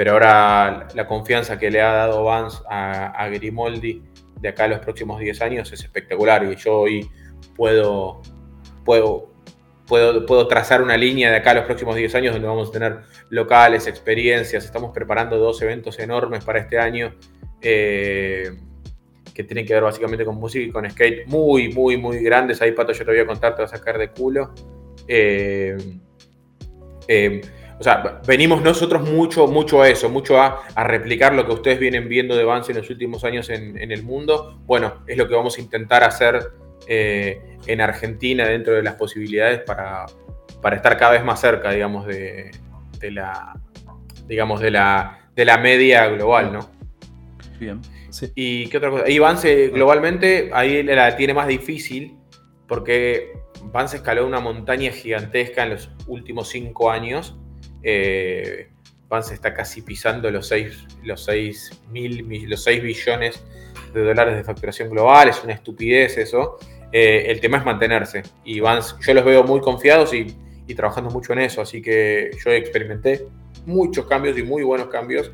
pero 0.00 0.12
ahora 0.12 0.88
la 0.94 1.06
confianza 1.06 1.58
que 1.58 1.70
le 1.70 1.82
ha 1.82 1.92
dado 1.92 2.24
Vance 2.24 2.62
a, 2.70 3.28
Grimoldi 3.28 4.02
de 4.40 4.48
acá 4.48 4.64
a 4.64 4.68
los 4.68 4.78
próximos 4.78 5.20
10 5.20 5.42
años 5.42 5.72
es 5.72 5.80
espectacular 5.80 6.42
y 6.42 6.56
yo 6.56 6.78
hoy 6.80 7.10
puedo, 7.54 8.22
puedo, 8.82 9.30
puedo, 9.86 10.24
puedo 10.24 10.48
trazar 10.48 10.80
una 10.80 10.96
línea 10.96 11.30
de 11.30 11.36
acá 11.36 11.50
a 11.50 11.54
los 11.54 11.64
próximos 11.66 11.96
10 11.96 12.14
años 12.14 12.32
donde 12.32 12.48
vamos 12.48 12.70
a 12.70 12.72
tener 12.72 13.00
locales, 13.28 13.86
experiencias, 13.86 14.64
estamos 14.64 14.92
preparando 14.94 15.36
dos 15.36 15.60
eventos 15.60 15.98
enormes 15.98 16.44
para 16.46 16.60
este 16.60 16.78
año. 16.78 17.14
Eh, 17.60 18.58
que 19.34 19.44
tienen 19.44 19.66
que 19.66 19.74
ver 19.74 19.82
básicamente 19.82 20.24
con 20.24 20.36
música 20.36 20.64
y 20.64 20.70
con 20.70 20.88
skate 20.90 21.26
muy, 21.26 21.72
muy, 21.72 21.96
muy 21.96 22.22
grandes. 22.22 22.60
Ahí, 22.62 22.72
Pato, 22.72 22.92
yo 22.92 23.04
te 23.04 23.10
voy 23.10 23.20
a 23.20 23.26
contar, 23.26 23.54
te 23.54 23.62
va 23.62 23.66
a 23.66 23.68
sacar 23.68 23.98
de 23.98 24.10
culo. 24.10 24.54
Eh, 25.06 25.76
eh, 27.08 27.40
o 27.78 27.82
sea, 27.82 28.20
venimos 28.26 28.62
nosotros 28.62 29.08
mucho, 29.10 29.46
mucho 29.46 29.80
a 29.80 29.88
eso, 29.88 30.10
mucho 30.10 30.40
a, 30.40 30.62
replicar 30.84 31.34
lo 31.34 31.46
que 31.46 31.52
ustedes 31.52 31.78
vienen 31.78 32.08
viendo 32.08 32.36
de 32.36 32.44
Vance 32.44 32.72
en 32.72 32.78
los 32.78 32.90
últimos 32.90 33.24
años 33.24 33.48
en, 33.48 33.90
el 33.90 34.02
mundo. 34.02 34.60
Bueno, 34.66 35.02
es 35.06 35.16
lo 35.16 35.26
que 35.26 35.34
vamos 35.34 35.56
a 35.56 35.60
intentar 35.60 36.04
hacer 36.04 36.50
eh, 36.86 37.56
en 37.66 37.80
Argentina 37.80 38.46
dentro 38.46 38.74
de 38.74 38.82
las 38.82 38.94
posibilidades 38.94 39.60
para, 39.60 40.06
para 40.60 40.76
estar 40.76 40.98
cada 40.98 41.12
vez 41.12 41.24
más 41.24 41.40
cerca, 41.40 41.70
digamos, 41.70 42.06
de, 42.06 42.50
de 42.98 43.10
la 43.10 43.54
digamos, 44.30 44.60
de 44.60 44.70
la, 44.70 45.18
de 45.34 45.44
la 45.44 45.58
media 45.58 46.06
global, 46.06 46.52
¿no? 46.52 46.70
Bien. 47.58 47.80
¿Y 48.34 48.66
qué 48.68 48.76
otra 48.76 48.90
cosa? 48.90 49.08
Y 49.08 49.18
Vance 49.18 49.68
globalmente 49.68 50.50
ahí 50.52 50.82
la 50.82 51.16
tiene 51.16 51.34
más 51.34 51.48
difícil 51.48 52.16
porque 52.66 53.32
Vance 53.64 53.96
escaló 53.96 54.26
una 54.26 54.40
montaña 54.40 54.90
gigantesca 54.92 55.64
en 55.64 55.70
los 55.70 55.90
últimos 56.06 56.48
cinco 56.48 56.90
años. 56.90 57.36
Eh, 57.82 58.70
Vance 59.08 59.34
está 59.34 59.52
casi 59.54 59.82
pisando 59.82 60.30
los 60.30 60.46
6 60.46 60.86
los 61.02 61.24
seis 61.24 61.82
mil, 61.90 62.48
los 62.48 62.62
6 62.62 62.82
billones 62.82 63.42
de 63.92 64.04
dólares 64.04 64.36
de 64.36 64.44
facturación 64.44 64.88
global. 64.88 65.28
Es 65.28 65.42
una 65.42 65.54
estupidez 65.54 66.16
eso. 66.16 66.58
Eh, 66.92 67.24
el 67.26 67.40
tema 67.40 67.58
es 67.58 67.64
mantenerse. 67.64 68.22
Y 68.44 68.60
Vance, 68.60 68.94
yo 69.00 69.14
los 69.14 69.24
veo 69.24 69.42
muy 69.42 69.60
confiados 69.60 70.14
y, 70.14 70.36
y 70.66 70.74
trabajando 70.74 71.10
mucho 71.10 71.32
en 71.32 71.40
eso. 71.40 71.60
Así 71.60 71.82
que 71.82 72.30
yo 72.44 72.52
experimenté 72.52 73.26
muchos 73.66 74.06
cambios 74.06 74.38
y 74.38 74.42
muy 74.42 74.62
buenos 74.62 74.88
cambios 74.88 75.32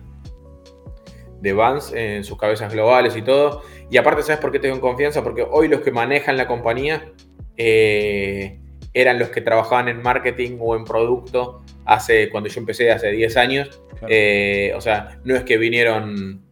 de 1.41 1.53
Vance 1.53 2.17
en 2.17 2.25
sus 2.25 2.39
cabezas 2.39 2.73
globales 2.73 3.17
y 3.17 3.23
todo. 3.23 3.63
Y 3.91 3.97
aparte, 3.97 4.23
¿sabes 4.23 4.41
por 4.41 4.53
qué 4.53 4.59
tengo 4.59 4.81
confianza? 4.81 5.23
Porque 5.23 5.47
hoy 5.49 5.69
los 5.69 5.81
que 5.81 5.91
manejan 5.91 6.37
la 6.37 6.47
compañía 6.47 7.13
eh, 7.57 8.59
eran 8.93 9.19
los 9.19 9.29
que 9.29 9.41
trabajaban 9.41 9.89
en 9.89 10.03
marketing 10.03 10.59
o 10.61 10.77
en 10.77 10.85
producto 10.85 11.63
hace 11.85 12.31
cuando 12.31 12.49
yo 12.49 12.61
empecé 12.61 12.91
hace 12.91 13.11
10 13.11 13.37
años. 13.37 13.81
Eh, 14.09 14.73
o 14.77 14.81
sea, 14.81 15.19
no 15.25 15.37
es 15.37 15.45
que 15.45 15.57
vinieron 15.57 16.43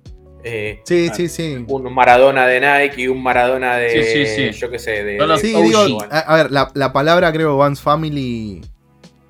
eh, 0.47 0.81
sí, 0.85 1.09
sí, 1.15 1.29
sí. 1.29 1.65
Un 1.67 1.95
Maradona 1.95 2.47
de 2.47 2.61
Nike 2.61 3.03
y 3.03 3.09
un 3.09 3.23
Maradona 3.23 3.79
de. 3.79 4.53
Yo 4.53 4.71
qué 4.71 4.79
sé, 4.79 5.03
de. 5.03 5.19
a, 6.11 6.37
ver, 6.37 6.51
la, 6.51 6.93
palabra 6.93 7.33
creo 7.33 7.57
Vance 7.57 7.83
Family 7.83 8.61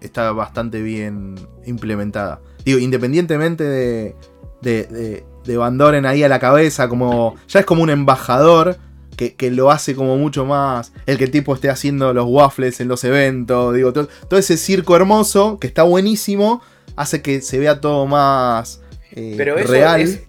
está 0.00 0.32
bastante 0.32 0.82
bien 0.82 1.36
implementada. 1.66 2.40
Digo, 2.64 2.80
independientemente 2.80 3.62
de, 3.62 4.16
de 4.60 5.24
Van 5.46 5.78
Doren 5.78 6.06
ahí 6.06 6.22
a 6.22 6.28
la 6.28 6.38
cabeza, 6.38 6.88
como 6.88 7.36
ya 7.48 7.60
es 7.60 7.66
como 7.66 7.82
un 7.82 7.90
embajador 7.90 8.78
que, 9.16 9.50
lo 9.50 9.70
hace 9.70 9.94
como 9.94 10.16
mucho 10.16 10.44
más, 10.44 10.92
el 11.06 11.18
que 11.18 11.24
el 11.24 11.30
tipo 11.30 11.54
esté 11.54 11.70
haciendo 11.70 12.12
los 12.12 12.26
waffles 12.26 12.80
en 12.80 12.88
los 12.88 13.04
eventos, 13.04 13.74
digo, 13.74 13.92
todo, 13.92 14.08
ese 14.38 14.56
circo 14.56 14.96
hermoso, 14.96 15.58
que 15.60 15.66
está 15.66 15.82
buenísimo, 15.84 16.62
hace 16.96 17.22
que 17.22 17.40
se 17.40 17.58
vea 17.58 17.80
todo 17.80 18.06
más 18.06 18.82
eh, 19.12 19.34
Pero 19.36 19.56
real. 19.56 20.20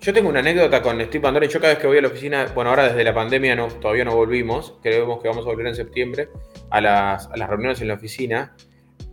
Yo 0.00 0.14
tengo 0.14 0.30
una 0.30 0.40
anécdota 0.40 0.80
con 0.80 0.98
Steve 0.98 1.18
Bandora. 1.18 1.46
Yo 1.46 1.60
cada 1.60 1.74
vez 1.74 1.78
que 1.78 1.86
voy 1.86 1.98
a 1.98 2.02
la 2.02 2.08
oficina, 2.08 2.46
bueno, 2.54 2.70
ahora 2.70 2.88
desde 2.88 3.04
la 3.04 3.12
pandemia 3.12 3.54
no, 3.54 3.68
todavía 3.68 4.04
no 4.04 4.14
volvimos, 4.16 4.78
creemos 4.82 5.20
que 5.20 5.28
vamos 5.28 5.44
a 5.44 5.48
volver 5.48 5.66
en 5.66 5.74
septiembre 5.74 6.30
a 6.70 6.80
las, 6.80 7.28
reuniones 7.30 7.82
en 7.82 7.88
la 7.88 7.94
oficina. 7.94 8.54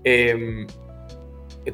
Em, 0.06 0.66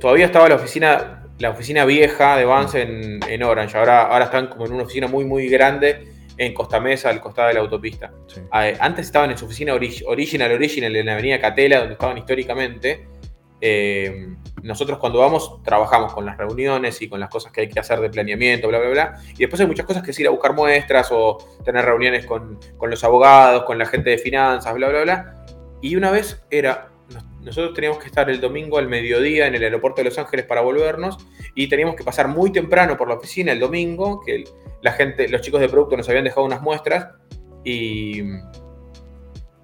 todavía 0.01 0.25
estaba 0.25 0.49
la 0.49 0.55
oficina, 0.55 1.22
la 1.39 1.49
oficina 1.49 1.85
vieja 1.85 2.37
de 2.37 2.45
Vance 2.45 2.81
en, 2.81 3.43
Orange. 3.43 3.77
Ahora, 3.77 4.03
ahora 4.03 4.25
están 4.25 4.47
como 4.47 4.65
en 4.65 4.73
una 4.73 4.83
oficina 4.83 5.07
muy, 5.07 5.25
muy 5.25 5.47
grande 5.47 6.13
en 6.37 6.53
Costa 6.53 6.79
Mesa, 6.79 7.09
al 7.09 7.21
costado 7.21 7.49
de 7.49 7.55
la 7.55 7.59
autopista. 7.61 8.11
Ah, 8.51 8.69
eh, 8.69 8.77
antes 8.79 9.05
estaban 9.05 9.31
en 9.31 9.37
su 9.37 9.45
oficina 9.45 9.73
original, 9.73 10.51
original, 10.51 10.95
en 10.95 11.05
la 11.05 11.13
avenida 11.13 11.39
Catela, 11.39 11.79
donde 11.79 11.93
estaban 11.93 12.17
históricamente. 12.17 13.07
Eh, 13.61 14.35
nosotros 14.61 14.97
cuando 14.97 15.19
vamos 15.19 15.61
trabajamos 15.63 16.13
con 16.13 16.25
las 16.25 16.37
reuniones 16.37 17.01
y 17.01 17.07
con 17.07 17.19
las 17.19 17.29
cosas 17.29 17.51
que 17.51 17.61
hay 17.61 17.69
que 17.69 17.79
hacer 17.79 17.99
de 17.99 18.09
planeamiento, 18.09 18.67
bla, 18.67 18.79
bla, 18.79 18.89
bla. 18.89 19.13
Y 19.33 19.39
después 19.39 19.59
hay 19.61 19.67
muchas 19.67 19.85
cosas 19.85 20.03
que 20.03 20.11
es 20.11 20.19
ir 20.19 20.27
a 20.27 20.31
buscar 20.31 20.53
muestras 20.53 21.09
o 21.11 21.37
tener 21.63 21.83
reuniones 21.85 22.25
con, 22.25 22.59
los 22.81 23.03
abogados, 23.03 23.63
con 23.63 23.77
la 23.77 23.85
gente 23.85 24.09
de 24.09 24.17
finanzas, 24.17 24.73
bla, 24.73 24.89
bla, 24.89 25.03
bla. 25.03 25.45
Y 25.81 25.95
una 25.95 26.11
vez 26.11 26.43
era, 26.49 26.92
nosotros 27.43 27.73
teníamos 27.73 27.99
que 27.99 28.07
estar 28.07 28.29
el 28.29 28.39
domingo 28.39 28.77
al 28.77 28.87
mediodía 28.87 29.47
en 29.47 29.55
el 29.55 29.63
aeropuerto 29.63 30.01
de 30.01 30.05
Los 30.05 30.17
Ángeles 30.17 30.45
para 30.45 30.61
volvernos 30.61 31.17
y 31.55 31.67
teníamos 31.67 31.95
que 31.95 32.03
pasar 32.03 32.27
muy 32.27 32.51
temprano 32.51 32.97
por 32.97 33.07
la 33.07 33.15
oficina 33.15 33.51
el 33.51 33.59
domingo, 33.59 34.21
que 34.25 34.43
la 34.81 34.91
gente, 34.93 35.27
los 35.27 35.41
chicos 35.41 35.61
de 35.61 35.69
producto 35.69 35.97
nos 35.97 36.07
habían 36.09 36.23
dejado 36.23 36.45
unas 36.45 36.61
muestras 36.61 37.09
y, 37.63 38.21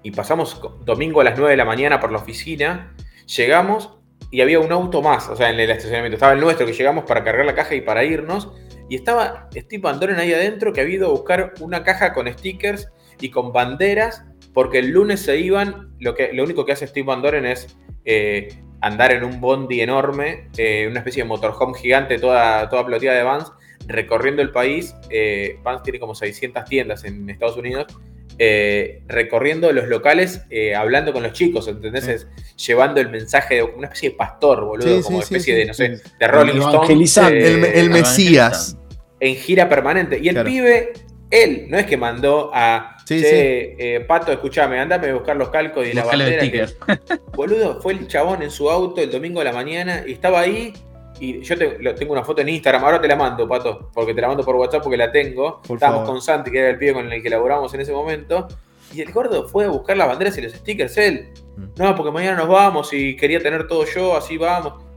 y 0.02 0.10
pasamos 0.10 0.60
domingo 0.84 1.20
a 1.20 1.24
las 1.24 1.38
9 1.38 1.50
de 1.50 1.56
la 1.56 1.64
mañana 1.64 2.00
por 2.00 2.12
la 2.12 2.18
oficina, 2.18 2.94
llegamos 3.26 4.00
y 4.30 4.40
había 4.40 4.60
un 4.60 4.70
auto 4.70 5.02
más, 5.02 5.28
o 5.28 5.36
sea, 5.36 5.50
en 5.50 5.58
el 5.58 5.70
estacionamiento. 5.70 6.14
Estaba 6.16 6.32
el 6.32 6.40
nuestro 6.40 6.66
que 6.66 6.72
llegamos 6.72 7.04
para 7.04 7.24
cargar 7.24 7.44
la 7.44 7.54
caja 7.54 7.74
y 7.74 7.80
para 7.80 8.04
irnos. 8.04 8.52
Y 8.88 8.96
estaba 8.96 9.48
Steve 9.54 9.82
Bandoren 9.82 10.18
ahí 10.18 10.32
adentro 10.32 10.72
que 10.72 10.80
había 10.80 10.96
ido 10.96 11.08
a 11.08 11.10
buscar 11.10 11.54
una 11.60 11.82
caja 11.82 12.12
con 12.12 12.30
stickers 12.32 12.88
y 13.20 13.30
con 13.30 13.52
banderas, 13.52 14.24
porque 14.52 14.78
el 14.78 14.90
lunes 14.90 15.20
se 15.20 15.38
iban. 15.38 15.94
Lo, 15.98 16.14
que, 16.14 16.32
lo 16.32 16.44
único 16.44 16.64
que 16.64 16.72
hace 16.72 16.86
Steve 16.86 17.06
Bandoren 17.06 17.46
es 17.46 17.76
eh, 18.04 18.48
andar 18.80 19.12
en 19.12 19.24
un 19.24 19.40
bondi 19.40 19.80
enorme, 19.80 20.48
eh, 20.56 20.86
una 20.88 21.00
especie 21.00 21.22
de 21.22 21.28
motorhome 21.28 21.78
gigante, 21.78 22.18
toda, 22.18 22.68
toda 22.68 22.86
ploteada 22.86 23.18
de 23.18 23.24
Vans, 23.24 23.52
recorriendo 23.86 24.42
el 24.42 24.50
país. 24.50 24.94
Eh, 25.10 25.58
Vans 25.62 25.82
tiene 25.82 25.98
como 25.98 26.14
600 26.14 26.64
tiendas 26.64 27.04
en 27.04 27.28
Estados 27.28 27.56
Unidos 27.56 27.86
eh, 28.42 29.02
recorriendo 29.06 29.70
los 29.70 29.86
locales, 29.86 30.46
eh, 30.48 30.74
hablando 30.74 31.12
con 31.12 31.22
los 31.22 31.34
chicos, 31.34 31.68
¿entendés? 31.68 32.26
llevando 32.56 32.98
el 32.98 33.10
mensaje 33.10 33.56
de 33.56 33.62
una 33.64 33.88
especie 33.88 34.08
de 34.08 34.16
pastor, 34.16 34.64
boludo, 34.64 35.02
como 35.02 35.20
especie 35.20 35.54
de, 35.54 35.66
no 35.66 35.74
sé, 35.74 36.00
de 36.18 36.26
Rolling 36.26 36.58
Stone. 36.58 37.38
Eh, 37.38 37.72
el, 37.74 37.90
Mesías. 37.90 38.78
En 39.20 39.36
gira 39.36 39.68
permanente. 39.68 40.18
Y 40.22 40.30
el 40.30 40.42
pibe, 40.42 40.94
él, 41.30 41.66
no 41.68 41.76
es 41.76 41.84
que 41.84 41.98
mandó 41.98 42.50
a. 42.54 42.96
Pato, 44.06 44.32
escúchame, 44.32 44.78
andame 44.78 45.08
a 45.08 45.14
buscar 45.14 45.36
los 45.36 45.48
calcos 45.50 45.86
y 45.86 45.92
la 45.92 46.04
bandera. 46.04 46.68
boludo, 47.34 47.80
fue 47.80 47.94
el 47.94 48.08
chabón 48.08 48.42
en 48.42 48.50
su 48.50 48.70
auto 48.70 49.00
el 49.00 49.10
domingo 49.10 49.40
de 49.40 49.46
la 49.46 49.52
mañana 49.52 50.04
y 50.06 50.12
estaba 50.12 50.40
ahí 50.40 50.72
y 51.18 51.42
yo 51.42 51.56
tengo 51.56 52.12
una 52.12 52.24
foto 52.24 52.40
en 52.40 52.48
Instagram, 52.48 52.82
ahora 52.82 53.00
te 53.00 53.06
la 53.06 53.16
mando, 53.16 53.46
Pato, 53.46 53.90
porque 53.92 54.14
te 54.14 54.20
la 54.22 54.28
mando 54.28 54.42
por 54.42 54.56
WhatsApp 54.56 54.82
porque 54.82 54.96
la 54.96 55.12
tengo. 55.12 55.60
Estábamos 55.68 56.08
con 56.08 56.22
Santi, 56.22 56.50
que 56.50 56.58
era 56.58 56.70
el 56.70 56.78
pibe 56.78 56.94
con 56.94 57.12
el 57.12 57.22
que 57.22 57.28
laboramos 57.28 57.72
en 57.74 57.80
ese 57.80 57.92
momento. 57.92 58.48
Y 58.92 59.02
el 59.02 59.12
gordo 59.12 59.46
fue 59.46 59.66
a 59.66 59.68
buscar 59.68 59.96
las 59.96 60.08
banderas 60.08 60.36
y 60.38 60.40
los 60.40 60.52
stickers 60.52 60.96
él. 60.96 61.28
Mm. 61.56 61.64
No, 61.76 61.94
porque 61.94 62.10
mañana 62.10 62.38
nos 62.38 62.48
vamos 62.48 62.92
y 62.92 63.16
quería 63.16 63.40
tener 63.40 63.66
todo 63.66 63.84
yo, 63.84 64.16
así 64.16 64.38
vamos 64.38 64.89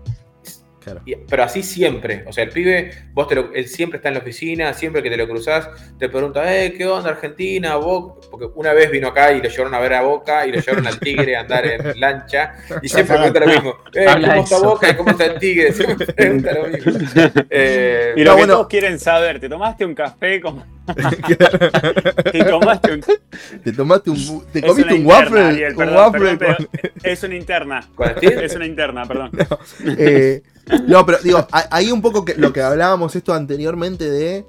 pero 1.28 1.44
así 1.44 1.64
siempre. 1.64 2.24
O 2.28 2.34
sea, 2.34 2.44
el 2.44 2.50
pibe, 2.50 2.92
vos 3.14 3.28
te 3.28 3.34
él 3.54 3.68
siempre 3.68 3.98
está 3.98 4.10
en 4.10 4.16
la 4.16 4.22
oficina, 4.22 4.74
siempre 4.74 5.02
que 5.02 5.10
te 5.10 5.18
lo 5.18 5.28
cruzás, 5.28 5.70
te 5.98 6.10
pregunta, 6.10 6.56
eh, 6.56 6.74
¿qué 6.74 6.86
onda 6.86 7.10
Argentina? 7.10 7.80
Porque 8.30 8.48
una 8.56 8.74
vez 8.74 8.92
vino 8.92 9.10
acá 9.10 9.32
y 9.32 9.42
lo 9.42 9.50
llevaron 9.50 9.74
a 9.74 9.80
ver 9.80 9.94
a 9.94 10.02
Boca 10.02 10.46
y 10.46 10.52
lo 10.52 10.60
llevaron 10.60 10.88
al 10.88 11.00
Tigre 11.00 11.36
a 11.36 11.42
andar 11.42 11.66
en 11.66 12.00
lancha. 12.00 12.54
Y 12.82 12.90
siempre 12.90 13.18
pregunta 13.18 13.40
lo 13.40 13.48
mismo. 13.48 13.76
Eh, 13.94 14.06
¿Cómo 14.06 14.44
está 14.44 14.60
Boca? 14.60 14.98
¿Cómo 14.98 15.10
está 15.12 15.26
el 15.26 15.40
Tigre? 15.40 15.74
Siempre 15.74 16.06
pregunta 16.14 16.54
lo 16.54 16.68
mismo. 16.68 16.94
Eh, 17.50 18.14
y 18.18 18.24
lo 18.24 18.36
que 18.36 18.48
todos 18.48 18.68
quieren 18.68 19.00
saber, 19.00 19.40
¿te 19.40 19.48
tomaste 19.48 19.86
un 19.86 19.94
café 19.94 20.42
con 20.42 20.64
te 22.32 22.44
tomaste 22.44 22.94
un. 22.94 23.02
Te 23.64 23.72
tomaste 23.72 24.10
un. 24.10 24.46
Te 24.52 24.62
comiste 24.62 24.94
un 24.94 25.06
waffle. 25.06 25.74
un 25.76 25.90
waffle 25.90 26.38
Es 27.04 27.24
una 27.24 27.36
interna. 27.36 27.88
Es 28.22 28.56
una 28.56 28.66
interna, 28.66 29.06
perdón. 29.06 29.32
Eh, 29.98 30.42
no, 30.88 31.06
pero 31.06 31.20
digo, 31.24 31.48
hay 31.52 31.92
un 31.92 32.02
poco 32.02 32.26
que, 32.26 32.36
lo 32.36 32.54
que 32.54 32.62
hablábamos 32.62 33.16
esto 33.16 33.34
anteriormente 33.34 34.10
de. 34.10 34.46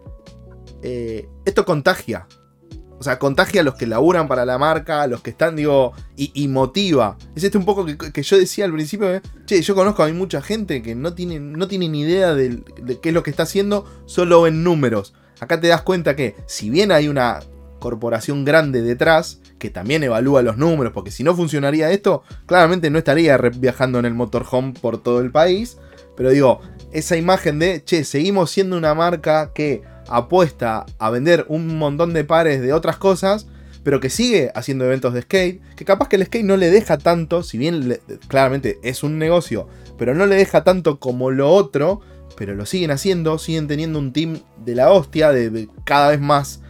Eh, 0.83 1.29
esto 1.45 1.65
contagia. 1.65 2.27
O 2.99 3.03
sea, 3.03 3.19
contagia 3.19 3.61
a 3.61 3.65
los 3.65 3.75
que 3.75 3.87
laburan 3.87 4.29
para 4.29 4.47
la 4.47 4.57
marca, 4.57 5.03
a 5.03 5.07
los 5.07 5.21
que 5.21 5.31
están, 5.31 5.57
digo, 5.57 5.93
y, 6.17 6.49
motiva. 6.49 7.19
Es 7.35 7.45
este 7.45 7.59
un 7.59 7.65
poco 7.65 7.85
que, 7.85 8.23
yo 8.23 8.39
decía 8.39 8.65
al 8.65 8.73
principio, 8.73 9.13
eh, 9.13 9.21
che, 9.45 9.61
yo 9.61 9.75
conozco 9.75 10.05
a 10.05 10.09
mucha 10.09 10.41
gente 10.41 10.81
que 10.81 10.95
no 10.95 11.13
tiene, 11.13 11.41
no 11.41 11.69
tiene 11.69 11.89
ni 11.89 12.03
idea 12.03 12.35
de, 12.35 12.63
de 12.83 13.01
qué 13.01 13.11
es 13.11 13.15
lo 13.15 13.23
que 13.23 13.31
está 13.31 13.43
haciendo, 13.43 13.85
solo 14.07 14.47
en 14.47 14.63
números. 14.63 15.13
Acá 15.41 15.61
te 15.61 15.69
das 15.69 15.83
cuenta 15.83 16.17
que, 16.17 16.37
si 16.47 16.71
bien 16.71 16.93
hay 16.93 17.09
una 17.09 17.41
corporación 17.85 18.47
grande 18.47 18.81
detrás, 18.81 19.41
que 19.59 19.69
también 19.69 20.03
evalúa 20.03 20.41
los 20.41 20.57
números, 20.57 20.95
porque 20.95 21.11
si 21.11 21.23
no 21.23 21.35
funcionaría 21.37 21.91
esto, 21.91 22.23
claramente 22.47 22.89
no 22.89 22.97
estaría 22.97 23.37
viajando 23.37 23.99
en 23.99 24.07
el 24.07 24.15
motorhome 24.15 24.73
por 24.73 25.03
todo 25.03 25.21
el 25.21 25.31
país. 25.31 25.77
Pero 26.17 26.31
digo, 26.31 26.61
esa 26.93 27.17
imagen 27.17 27.59
de, 27.59 27.83
che, 27.85 28.05
seguimos 28.05 28.51
siendo 28.51 28.77
una 28.77 28.95
marca 28.95 29.53
que 29.53 29.83
apuesta 30.09 30.87
a 30.99 31.11
vender 31.11 31.47
un 31.49 31.79
montón 31.79 32.13
de 32.13 32.25
pares 32.25 32.61
de 32.61 32.73
otras 32.73 32.97
cosas, 32.97 33.47
pero 33.83 34.01
que 34.01 34.11
sigue 34.11 34.51
haciendo 34.55 34.85
eventos 34.85 35.13
de 35.13 35.23
skate, 35.23 35.61
que 35.77 35.85
capaz 35.85 36.09
que 36.09 36.17
el 36.17 36.25
skate 36.25 36.45
no 36.45 36.57
le 36.57 36.71
deja 36.71 36.97
tanto, 36.99 37.43
si 37.43 37.59
bien 37.59 37.99
claramente 38.29 38.79
es 38.83 39.03
un 39.03 39.19
negocio, 39.19 39.69
pero 39.99 40.15
no 40.15 40.27
le 40.27 40.37
deja 40.37 40.65
tanto 40.65 40.99
como 40.99 41.31
lo 41.31 41.51
otro, 41.53 42.01
pero 42.37 42.55
lo 42.55 42.67
siguen 42.67 42.91
haciendo, 42.91 43.39
siguen 43.39 43.69
teniendo 43.69 43.99
un 43.99 44.13
team 44.13 44.41
de 44.65 44.75
la 44.75 44.91
hostia, 44.91 45.33
de, 45.33 45.69
cada 45.85 46.11
vez 46.11 46.21
más. 46.21 46.61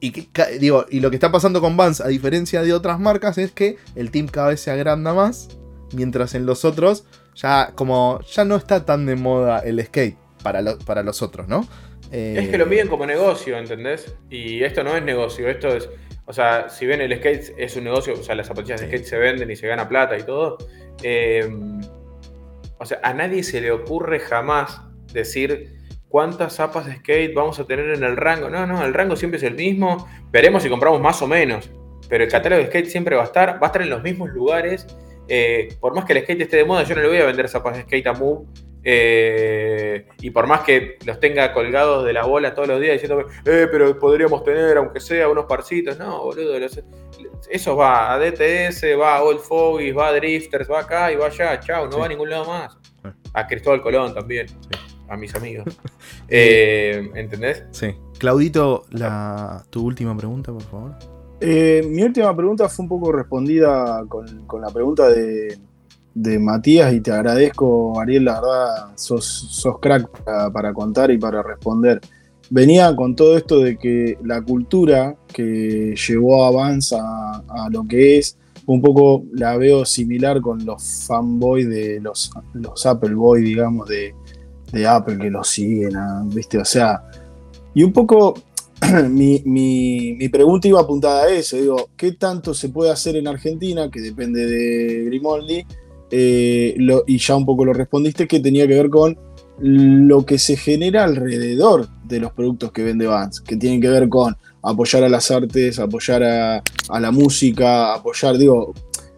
Y, 0.00 0.28
digo, 0.58 0.86
y 0.90 1.00
lo 1.00 1.10
que 1.10 1.16
está 1.16 1.30
pasando 1.30 1.60
con 1.60 1.76
Vans, 1.76 2.00
a 2.00 2.08
diferencia 2.08 2.62
de 2.62 2.72
otras 2.72 2.98
marcas, 2.98 3.38
es 3.38 3.52
que 3.52 3.76
el 3.94 4.10
team 4.10 4.26
cada 4.26 4.48
vez 4.48 4.60
se 4.60 4.70
agranda 4.70 5.14
más, 5.14 5.48
mientras 5.92 6.34
en 6.34 6.44
los 6.44 6.64
otros 6.64 7.04
ya 7.34 7.72
como 7.74 8.20
ya 8.22 8.44
no 8.44 8.56
está 8.56 8.84
tan 8.84 9.06
de 9.06 9.16
moda 9.16 9.60
el 9.60 9.84
skate 9.84 10.16
para, 10.42 10.62
para 10.84 11.02
los 11.02 11.22
otros, 11.22 11.48
¿no? 11.48 11.66
es 12.12 12.48
que 12.50 12.58
lo 12.58 12.66
miden 12.66 12.88
como 12.88 13.06
negocio, 13.06 13.56
¿entendés? 13.56 14.14
Y 14.28 14.62
esto 14.62 14.84
no 14.84 14.94
es 14.94 15.02
negocio, 15.02 15.48
esto 15.48 15.68
es, 15.68 15.88
o 16.26 16.32
sea, 16.34 16.68
si 16.68 16.84
bien 16.84 17.00
el 17.00 17.16
skate 17.16 17.54
es 17.56 17.74
un 17.74 17.84
negocio, 17.84 18.12
o 18.12 18.22
sea, 18.22 18.34
las 18.34 18.48
zapatillas 18.48 18.82
de 18.82 18.88
skate 18.88 19.04
se 19.04 19.16
venden 19.16 19.50
y 19.50 19.56
se 19.56 19.66
gana 19.66 19.88
plata 19.88 20.18
y 20.18 20.22
todo, 20.22 20.58
eh, 21.02 21.48
o 22.78 22.84
sea, 22.84 23.00
a 23.02 23.14
nadie 23.14 23.42
se 23.42 23.60
le 23.60 23.70
ocurre 23.70 24.20
jamás 24.20 24.82
decir 25.12 25.78
cuántas 26.08 26.56
zapas 26.56 26.86
de 26.86 26.96
skate 26.96 27.32
vamos 27.32 27.58
a 27.58 27.64
tener 27.64 27.90
en 27.90 28.02
el 28.02 28.16
rango. 28.16 28.50
No, 28.50 28.66
no, 28.66 28.84
el 28.84 28.92
rango 28.92 29.14
siempre 29.16 29.38
es 29.38 29.44
el 29.44 29.54
mismo. 29.54 30.08
Veremos 30.30 30.62
si 30.62 30.68
compramos 30.68 31.00
más 31.00 31.22
o 31.22 31.28
menos. 31.28 31.70
Pero 32.08 32.24
el 32.24 32.30
catálogo 32.30 32.60
de 32.60 32.68
skate 32.68 32.88
siempre 32.88 33.16
va 33.16 33.22
a 33.22 33.26
estar, 33.26 33.54
va 33.62 33.66
a 33.66 33.70
estar 33.70 33.82
en 33.82 33.90
los 33.90 34.02
mismos 34.02 34.30
lugares. 34.30 34.86
Eh, 35.28 35.76
por 35.80 35.94
más 35.94 36.04
que 36.04 36.12
el 36.12 36.22
skate 36.22 36.42
esté 36.42 36.56
de 36.58 36.64
moda, 36.64 36.82
yo 36.82 36.94
no 36.94 37.02
le 37.02 37.08
voy 37.08 37.18
a 37.18 37.26
vender 37.26 37.48
zapas 37.48 37.76
de 37.76 37.82
skate 37.82 38.06
a 38.06 38.12
Move. 38.12 38.46
Eh, 38.84 40.08
y 40.20 40.30
por 40.30 40.48
más 40.48 40.62
que 40.62 40.98
los 41.06 41.20
tenga 41.20 41.52
colgados 41.52 42.04
de 42.04 42.12
la 42.12 42.24
bola 42.24 42.52
todos 42.52 42.66
los 42.66 42.80
días 42.80 43.00
diciendo, 43.00 43.24
eh, 43.44 43.68
pero 43.70 43.96
podríamos 43.98 44.42
tener, 44.42 44.76
aunque 44.76 45.00
sea, 45.00 45.28
unos 45.28 45.44
parcitos. 45.44 45.98
No, 45.98 46.24
boludo. 46.24 46.56
eso 47.50 47.76
va 47.76 48.12
a 48.12 48.18
DTS, 48.18 48.98
va 48.98 49.16
a 49.16 49.22
Old 49.22 49.40
Fogies, 49.40 49.96
va 49.96 50.08
a 50.08 50.12
Drifters, 50.12 50.70
va 50.70 50.80
acá 50.80 51.12
y 51.12 51.16
va 51.16 51.26
allá. 51.26 51.60
Chao, 51.60 51.88
no 51.88 51.98
va 51.98 52.06
a 52.06 52.08
ningún 52.08 52.30
lado 52.30 52.46
más. 52.46 52.76
A 53.34 53.46
Cristóbal 53.46 53.80
Colón 53.82 54.14
también. 54.14 54.46
A 55.08 55.16
mis 55.16 55.34
amigos. 55.34 55.64
Eh, 56.34 57.10
¿Entendés? 57.14 57.64
Sí. 57.72 57.94
Claudito, 58.18 58.84
la, 58.90 59.62
tu 59.68 59.84
última 59.84 60.16
pregunta, 60.16 60.50
por 60.50 60.62
favor. 60.62 61.11
Eh, 61.44 61.84
mi 61.88 62.04
última 62.04 62.36
pregunta 62.36 62.68
fue 62.68 62.84
un 62.84 62.88
poco 62.88 63.10
respondida 63.10 64.04
con, 64.08 64.46
la 64.60 64.70
pregunta 64.70 65.08
de, 65.08 65.58
Matías 66.38 66.92
y 66.92 67.00
te 67.00 67.10
agradezco, 67.10 67.98
Ariel, 68.00 68.26
la 68.26 68.34
verdad, 68.40 68.92
sos, 68.94 69.68
crack 69.80 70.08
para, 70.52 70.72
contar 70.72 71.10
y 71.10 71.18
para 71.18 71.42
responder. 71.42 72.00
Venía 72.48 72.94
con 72.94 73.16
todo 73.16 73.36
esto 73.36 73.58
de 73.58 73.76
que 73.76 74.16
la 74.22 74.40
cultura 74.40 75.16
que 75.26 75.96
llevó 75.96 76.44
a 76.44 76.52
Vance 76.52 76.94
a, 76.96 77.68
lo 77.72 77.82
que 77.88 78.18
es, 78.18 78.38
un 78.66 78.80
poco 78.80 79.24
la 79.32 79.56
veo 79.56 79.84
similar 79.84 80.40
con 80.40 80.64
los 80.64 81.04
fanboys 81.08 81.68
de 81.68 81.98
los, 82.00 82.30
los 82.52 82.86
Apple 82.86 83.14
Boys, 83.16 83.42
digamos, 83.42 83.88
de, 83.88 84.14
Apple 84.86 85.18
que 85.18 85.28
los 85.28 85.48
siguen, 85.48 85.94
¿viste? 86.28 86.58
O 86.58 86.64
sea, 86.64 87.02
y 87.74 87.82
un 87.82 87.92
poco 87.92 88.34
mi, 89.10 90.28
pregunta 90.28 90.68
iba 90.68 90.80
apuntada 90.80 91.24
a 91.24 91.28
eso, 91.28 91.56
digo, 91.56 91.90
¿qué 91.96 92.12
tanto 92.12 92.52
se 92.54 92.68
puede 92.68 92.90
hacer 92.90 93.16
en 93.16 93.28
Argentina, 93.28 93.90
que 93.90 94.00
depende 94.00 94.46
de 94.46 95.04
Grimoldi? 95.04 95.64
Eh, 96.10 96.76
y 97.06 97.18
ya 97.18 97.36
un 97.36 97.46
poco 97.46 97.64
lo 97.64 97.72
respondiste, 97.72 98.26
que 98.26 98.40
tenía 98.40 98.66
que 98.66 98.74
ver 98.74 98.90
con 98.90 99.16
lo 99.58 100.26
que 100.26 100.38
se 100.38 100.56
genera 100.56 101.04
alrededor 101.04 101.88
de 102.04 102.20
los 102.20 102.32
productos 102.32 102.72
que 102.72 102.82
vende 102.82 103.06
Vans, 103.06 103.40
que 103.40 103.56
tienen 103.56 103.80
que 103.80 103.88
ver 103.88 104.08
con 104.08 104.36
apoyar 104.62 105.04
a 105.04 105.08
las 105.08 105.30
artes, 105.30 105.78
apoyar 105.78 106.22
a, 106.22 106.62
la 107.00 107.10
música, 107.10 107.94
apoyar, 107.94 108.36
digo, 108.36 108.74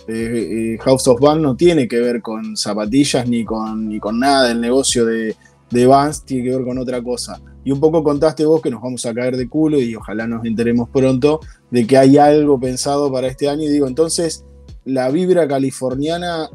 eh, 0.07 0.75
eh, 0.75 0.79
House 0.83 1.09
of 1.09 1.21
Vans 1.21 1.41
no 1.41 1.57
tiene 1.57 1.89
que 1.89 2.01
ver 2.01 2.21
con 2.21 2.57
zapatillas 2.57 3.27
ni 3.27 3.45
con, 3.45 3.89
ni 3.89 3.99
con 3.99 4.19
nada, 4.19 4.53
el 4.53 4.61
negocio 4.61 5.07
de, 5.07 5.35
de 5.71 5.87
Vans 5.87 6.25
tiene 6.25 6.45
que 6.45 6.57
ver 6.57 6.65
con 6.65 6.79
otra 6.79 7.03
cosa. 7.03 7.41
Y 7.65 7.73
un 7.73 7.81
poco 7.81 8.05
contaste 8.05 8.45
vos 8.45 8.61
que 8.61 8.71
nos 8.71 8.83
vamos 8.83 9.05
a 9.07 9.15
caer 9.15 9.37
de 9.37 9.49
culo 9.49 9.81
y 9.81 9.97
ojalá 9.97 10.27
nos 10.27 10.45
enteremos 10.45 10.91
pronto 10.91 11.41
de 11.71 11.87
que 11.87 11.97
hay 11.97 12.19
algo 12.19 12.61
pensado 12.61 13.11
para 13.11 13.27
este 13.27 13.49
año. 13.49 13.63
Y 13.63 13.69
digo, 13.69 13.87
entonces 13.87 14.45
la 14.85 15.09
vibra 15.11 15.49
californiana 15.49 16.51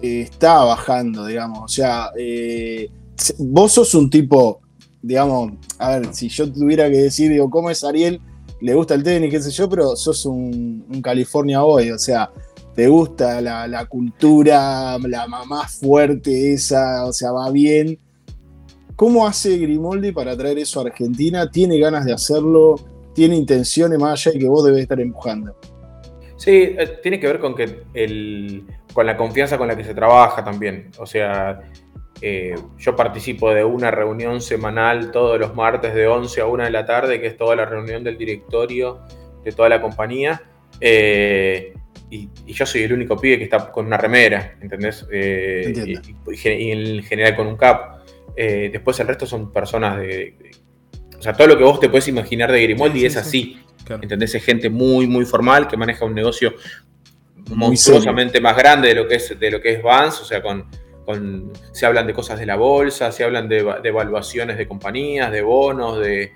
eh, 0.00 0.22
está 0.22 0.64
bajando, 0.64 1.26
digamos. 1.26 1.60
O 1.62 1.68
sea, 1.68 2.10
eh, 2.18 2.90
vos 3.38 3.72
sos 3.72 3.94
un 3.94 4.10
tipo, 4.10 4.60
digamos, 5.00 5.52
a 5.78 5.98
ver, 5.98 6.14
si 6.14 6.28
yo 6.28 6.50
tuviera 6.52 6.90
que 6.90 7.02
decir, 7.02 7.30
digo, 7.30 7.48
¿cómo 7.48 7.70
es 7.70 7.84
Ariel? 7.84 8.20
Le 8.60 8.74
gusta 8.74 8.94
el 8.94 9.02
tenis, 9.02 9.30
qué 9.30 9.40
sé 9.40 9.50
yo, 9.50 9.68
pero 9.68 9.96
sos 9.96 10.26
un, 10.26 10.84
California 11.02 11.64
hoy, 11.64 11.90
o 11.90 11.98
sea, 11.98 12.30
te 12.74 12.88
gusta 12.88 13.40
la, 13.40 13.66
la, 13.66 13.86
cultura, 13.86 14.98
la 14.98 15.26
mamá 15.26 15.68
fuerte 15.68 16.52
esa, 16.52 17.04
o 17.06 17.12
sea, 17.12 17.32
va 17.32 17.50
bien. 17.50 17.98
¿Cómo 18.96 19.26
hace 19.26 19.58
Grimoldi 19.58 20.12
para 20.12 20.36
traer 20.36 20.58
eso 20.58 20.80
a 20.80 20.84
Argentina? 20.84 21.50
¿Tiene 21.50 21.78
ganas 21.78 22.04
de 22.04 22.12
hacerlo? 22.12 22.76
¿Tiene 23.14 23.36
intenciones 23.36 23.98
más 23.98 24.26
allá 24.26 24.36
y 24.36 24.40
que 24.40 24.48
vos 24.48 24.64
debes 24.64 24.82
estar 24.82 25.00
empujando? 25.00 25.56
Sí, 26.36 26.74
eh, 26.76 26.98
tiene 27.02 27.20
que 27.20 27.26
ver 27.26 27.38
con 27.38 27.54
que 27.54 27.84
con 28.92 29.06
la 29.06 29.16
confianza 29.16 29.56
con 29.56 29.68
la 29.68 29.76
que 29.76 29.84
se 29.84 29.94
trabaja 29.94 30.44
también. 30.44 30.90
O 30.98 31.06
sea, 31.06 31.60
eh, 32.20 32.54
yo 32.78 32.96
participo 32.96 33.52
de 33.52 33.64
una 33.64 33.90
reunión 33.90 34.40
semanal 34.40 35.10
todos 35.12 35.38
los 35.38 35.54
martes 35.54 35.94
de 35.94 36.06
11 36.06 36.40
a 36.40 36.46
1 36.46 36.64
de 36.64 36.70
la 36.70 36.84
tarde, 36.84 37.20
que 37.20 37.28
es 37.28 37.36
toda 37.36 37.56
la 37.56 37.64
reunión 37.64 38.02
del 38.02 38.18
directorio 38.18 39.00
de 39.44 39.52
toda 39.52 39.68
la 39.68 39.80
compañía. 39.80 40.42
Eh, 40.80 41.74
y, 42.10 42.28
yo 42.46 42.66
soy 42.66 42.82
el 42.82 42.92
único 42.92 43.16
pibe 43.16 43.38
que 43.38 43.44
está 43.44 43.70
con 43.70 43.86
una 43.86 43.96
remera, 43.96 44.56
¿entendés? 44.60 45.06
y, 45.10 46.70
en 46.70 47.02
general 47.04 47.36
con 47.36 47.46
un 47.46 47.56
cap. 47.56 48.01
Después 48.36 48.98
el 49.00 49.06
resto 49.08 49.26
son 49.26 49.52
personas 49.52 49.98
de, 49.98 50.36
O 51.18 51.22
sea, 51.22 51.32
todo 51.32 51.48
lo 51.48 51.58
que 51.58 51.64
vos 51.64 51.80
te 51.80 51.88
puedes 51.88 52.08
imaginar 52.08 52.50
de 52.50 52.62
Grimaldi 52.62 53.04
es 53.04 53.16
así. 53.16 53.58
¿Entendés? 53.88 54.34
Es 54.34 54.44
gente 54.44 54.70
muy, 54.70 55.06
muy 55.06 55.24
formal 55.24 55.68
que 55.68 55.76
maneja 55.76 56.04
un 56.04 56.14
negocio 56.14 56.54
monstruosamente 57.48 58.40
más 58.40 58.56
grande 58.56 58.88
de 58.88 58.94
lo 58.94 59.08
que 59.08 59.16
es, 59.16 59.38
de 59.38 59.50
lo 59.50 59.60
que 59.60 59.72
es 59.72 59.82
Vance, 59.82 60.22
o 60.22 60.24
sea, 60.24 60.42
con, 60.42 60.66
se 61.72 61.86
hablan 61.86 62.06
de 62.06 62.14
cosas 62.14 62.38
de 62.38 62.46
la 62.46 62.56
bolsa, 62.56 63.10
se 63.12 63.24
hablan 63.24 63.48
de, 63.48 63.58
evaluaciones 63.84 64.56
de 64.56 64.66
compañías, 64.66 65.30
de 65.30 65.42
bonos, 65.42 65.98
de, 65.98 66.32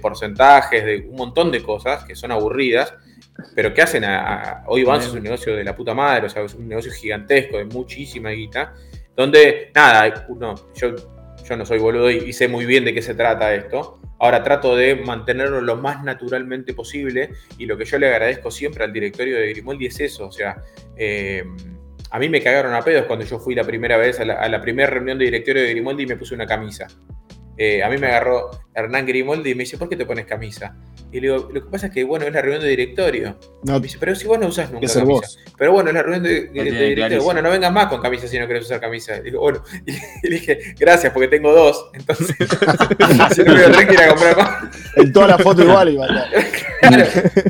porcentajes, 0.00 0.84
de 0.84 1.06
un 1.08 1.16
montón 1.16 1.50
de 1.50 1.62
cosas 1.62 2.04
que 2.04 2.14
son 2.14 2.30
aburridas, 2.30 2.94
pero 3.54 3.72
que 3.74 3.82
hacen 3.82 4.04
a, 4.04 4.62
hoy 4.66 4.84
Vance 4.84 5.08
es 5.08 5.14
un 5.14 5.22
negocio 5.22 5.56
de 5.56 5.64
la 5.64 5.74
puta 5.74 5.94
madre, 5.94 6.26
o 6.26 6.30
sea, 6.30 6.42
es 6.42 6.54
un 6.54 6.68
negocio 6.68 6.92
gigantesco, 6.92 7.58
de 7.58 7.64
muchísima 7.64 8.30
guita, 8.30 8.74
donde, 9.16 9.72
nada, 9.74 10.26
uno, 10.28 10.54
yo, 10.74 10.94
yo 11.48 11.56
no 11.56 11.66
soy 11.66 11.78
boludo 11.78 12.10
y 12.10 12.32
sé 12.32 12.48
muy 12.48 12.66
bien 12.66 12.84
de 12.84 12.94
qué 12.94 13.02
se 13.02 13.14
trata 13.14 13.54
esto, 13.54 14.00
Ahora 14.22 14.44
trato 14.44 14.76
de 14.76 14.94
mantenerlo 14.94 15.60
lo 15.60 15.74
más 15.74 16.04
naturalmente 16.04 16.74
posible 16.74 17.30
y 17.58 17.66
lo 17.66 17.76
que 17.76 17.84
yo 17.84 17.98
le 17.98 18.06
agradezco 18.06 18.52
siempre 18.52 18.84
al 18.84 18.92
directorio 18.92 19.36
de 19.36 19.48
Grimoldi 19.48 19.86
es 19.86 19.98
eso, 19.98 20.28
o 20.28 20.30
sea, 20.30 20.62
eh, 20.96 21.42
a 22.08 22.20
mí 22.20 22.28
me 22.28 22.40
cagaron 22.40 22.72
a 22.72 22.82
pedos 22.82 23.06
cuando 23.06 23.24
yo 23.24 23.40
fui 23.40 23.56
la 23.56 23.64
primera 23.64 23.96
vez 23.96 24.20
a 24.20 24.24
la, 24.24 24.34
a 24.34 24.48
la 24.48 24.60
primera 24.60 24.88
reunión 24.88 25.18
de 25.18 25.24
directorio 25.24 25.64
de 25.64 25.70
Grimoldi 25.70 26.04
y 26.04 26.06
me 26.06 26.16
puse 26.16 26.36
una 26.36 26.46
camisa. 26.46 26.86
Eh, 27.56 27.82
a 27.82 27.88
mí 27.88 27.98
me 27.98 28.06
agarró 28.06 28.50
Hernán 28.74 29.06
Grimoldi 29.06 29.50
y 29.50 29.54
me 29.54 29.64
dice, 29.64 29.76
¿por 29.76 29.88
qué 29.88 29.96
te 29.96 30.06
pones 30.06 30.26
camisa? 30.26 30.74
Y 31.12 31.20
le 31.20 31.28
digo, 31.28 31.50
lo 31.52 31.62
que 31.62 31.70
pasa 31.70 31.88
es 31.88 31.92
que, 31.92 32.04
bueno, 32.04 32.24
es 32.24 32.32
la 32.32 32.40
reunión 32.40 32.62
de 32.62 32.70
directorio. 32.70 33.36
No, 33.64 33.74
me 33.74 33.80
dice, 33.80 33.98
pero 34.00 34.14
si 34.14 34.26
vos 34.26 34.38
no 34.38 34.46
usás 34.46 34.70
nunca 34.70 34.86
camisa. 34.86 35.04
Vos. 35.04 35.38
Pero 35.58 35.72
bueno, 35.72 35.90
es 35.90 35.94
la 35.94 36.02
reunión 36.02 36.22
de, 36.22 36.48
directorio. 36.48 37.22
Bueno, 37.22 37.42
no 37.42 37.50
vengas 37.50 37.70
más 37.70 37.88
con 37.88 38.00
camisa 38.00 38.26
si 38.26 38.38
no 38.38 38.46
querés 38.46 38.64
usar 38.64 38.80
camisa. 38.80 39.18
Y 39.18 39.24
digo, 39.24 39.40
bueno, 39.40 39.62
y, 39.86 40.28
le 40.28 40.36
dije, 40.36 40.74
gracias, 40.78 41.12
porque 41.12 41.28
tengo 41.28 41.52
dos. 41.52 41.90
Entonces, 41.92 42.34
si 43.34 43.42
no 43.42 43.54
me 43.54 43.68
voy 43.68 43.96
a 43.96 44.08
comprar 44.08 44.36
más. 44.38 44.76
En 44.96 45.12
toda 45.12 45.28
la 45.28 45.38
foto 45.38 45.62
igual 45.62 45.92
iba 45.92 46.06
claro, 46.80 47.04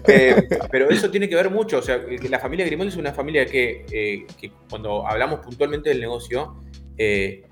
eh, 0.09 0.49
Pero 0.71 0.91
eso 0.91 1.09
tiene 1.09 1.29
que 1.29 1.37
ver 1.37 1.49
mucho. 1.49 1.79
O 1.79 1.83
sea, 1.83 2.01
la 2.29 2.41
familia 2.41 2.67
Grimoldi 2.67 2.91
es 2.91 2.99
una 2.99 3.13
familia 3.13 3.47
que, 3.47 3.87
eh, 3.93 4.27
que 4.41 4.51
cuando 4.69 5.07
hablamos 5.07 5.39
puntualmente 5.39 5.91
del 5.91 6.01
negocio, 6.01 6.57
eh, 6.99 7.45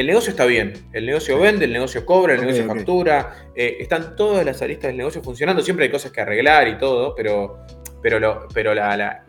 el 0.00 0.06
negocio 0.06 0.30
está 0.30 0.44
bien, 0.44 0.74
el 0.92 1.06
negocio 1.06 1.40
vende, 1.40 1.64
el 1.64 1.72
negocio 1.72 2.06
cobra, 2.06 2.34
el 2.34 2.40
negocio 2.40 2.64
factura, 2.66 3.50
eh, 3.56 3.78
están 3.80 4.14
todas 4.14 4.46
las 4.46 4.62
aristas 4.62 4.90
del 4.90 4.96
negocio 4.96 5.20
funcionando, 5.24 5.60
siempre 5.60 5.86
hay 5.86 5.90
cosas 5.90 6.12
que 6.12 6.20
arreglar 6.20 6.68
y 6.68 6.78
todo, 6.78 7.16
pero, 7.16 7.58
pero, 8.00 8.20
lo, 8.20 8.46
pero 8.54 8.74
la, 8.74 8.96
la, 8.96 9.24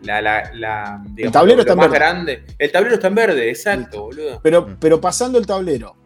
la, 0.54 1.02
el 1.16 1.32
tablero 1.32 1.62
está 1.62 1.72
en 1.72 1.78
verde. 1.80 1.94
grande, 1.98 2.44
el 2.56 2.70
tablero 2.70 2.94
está 2.94 3.08
en 3.08 3.14
verde, 3.16 3.48
exacto, 3.50 4.02
boludo. 4.02 4.40
Pero, 4.44 4.76
pero 4.78 5.00
pasando 5.00 5.40
el 5.40 5.46
tablero, 5.46 5.96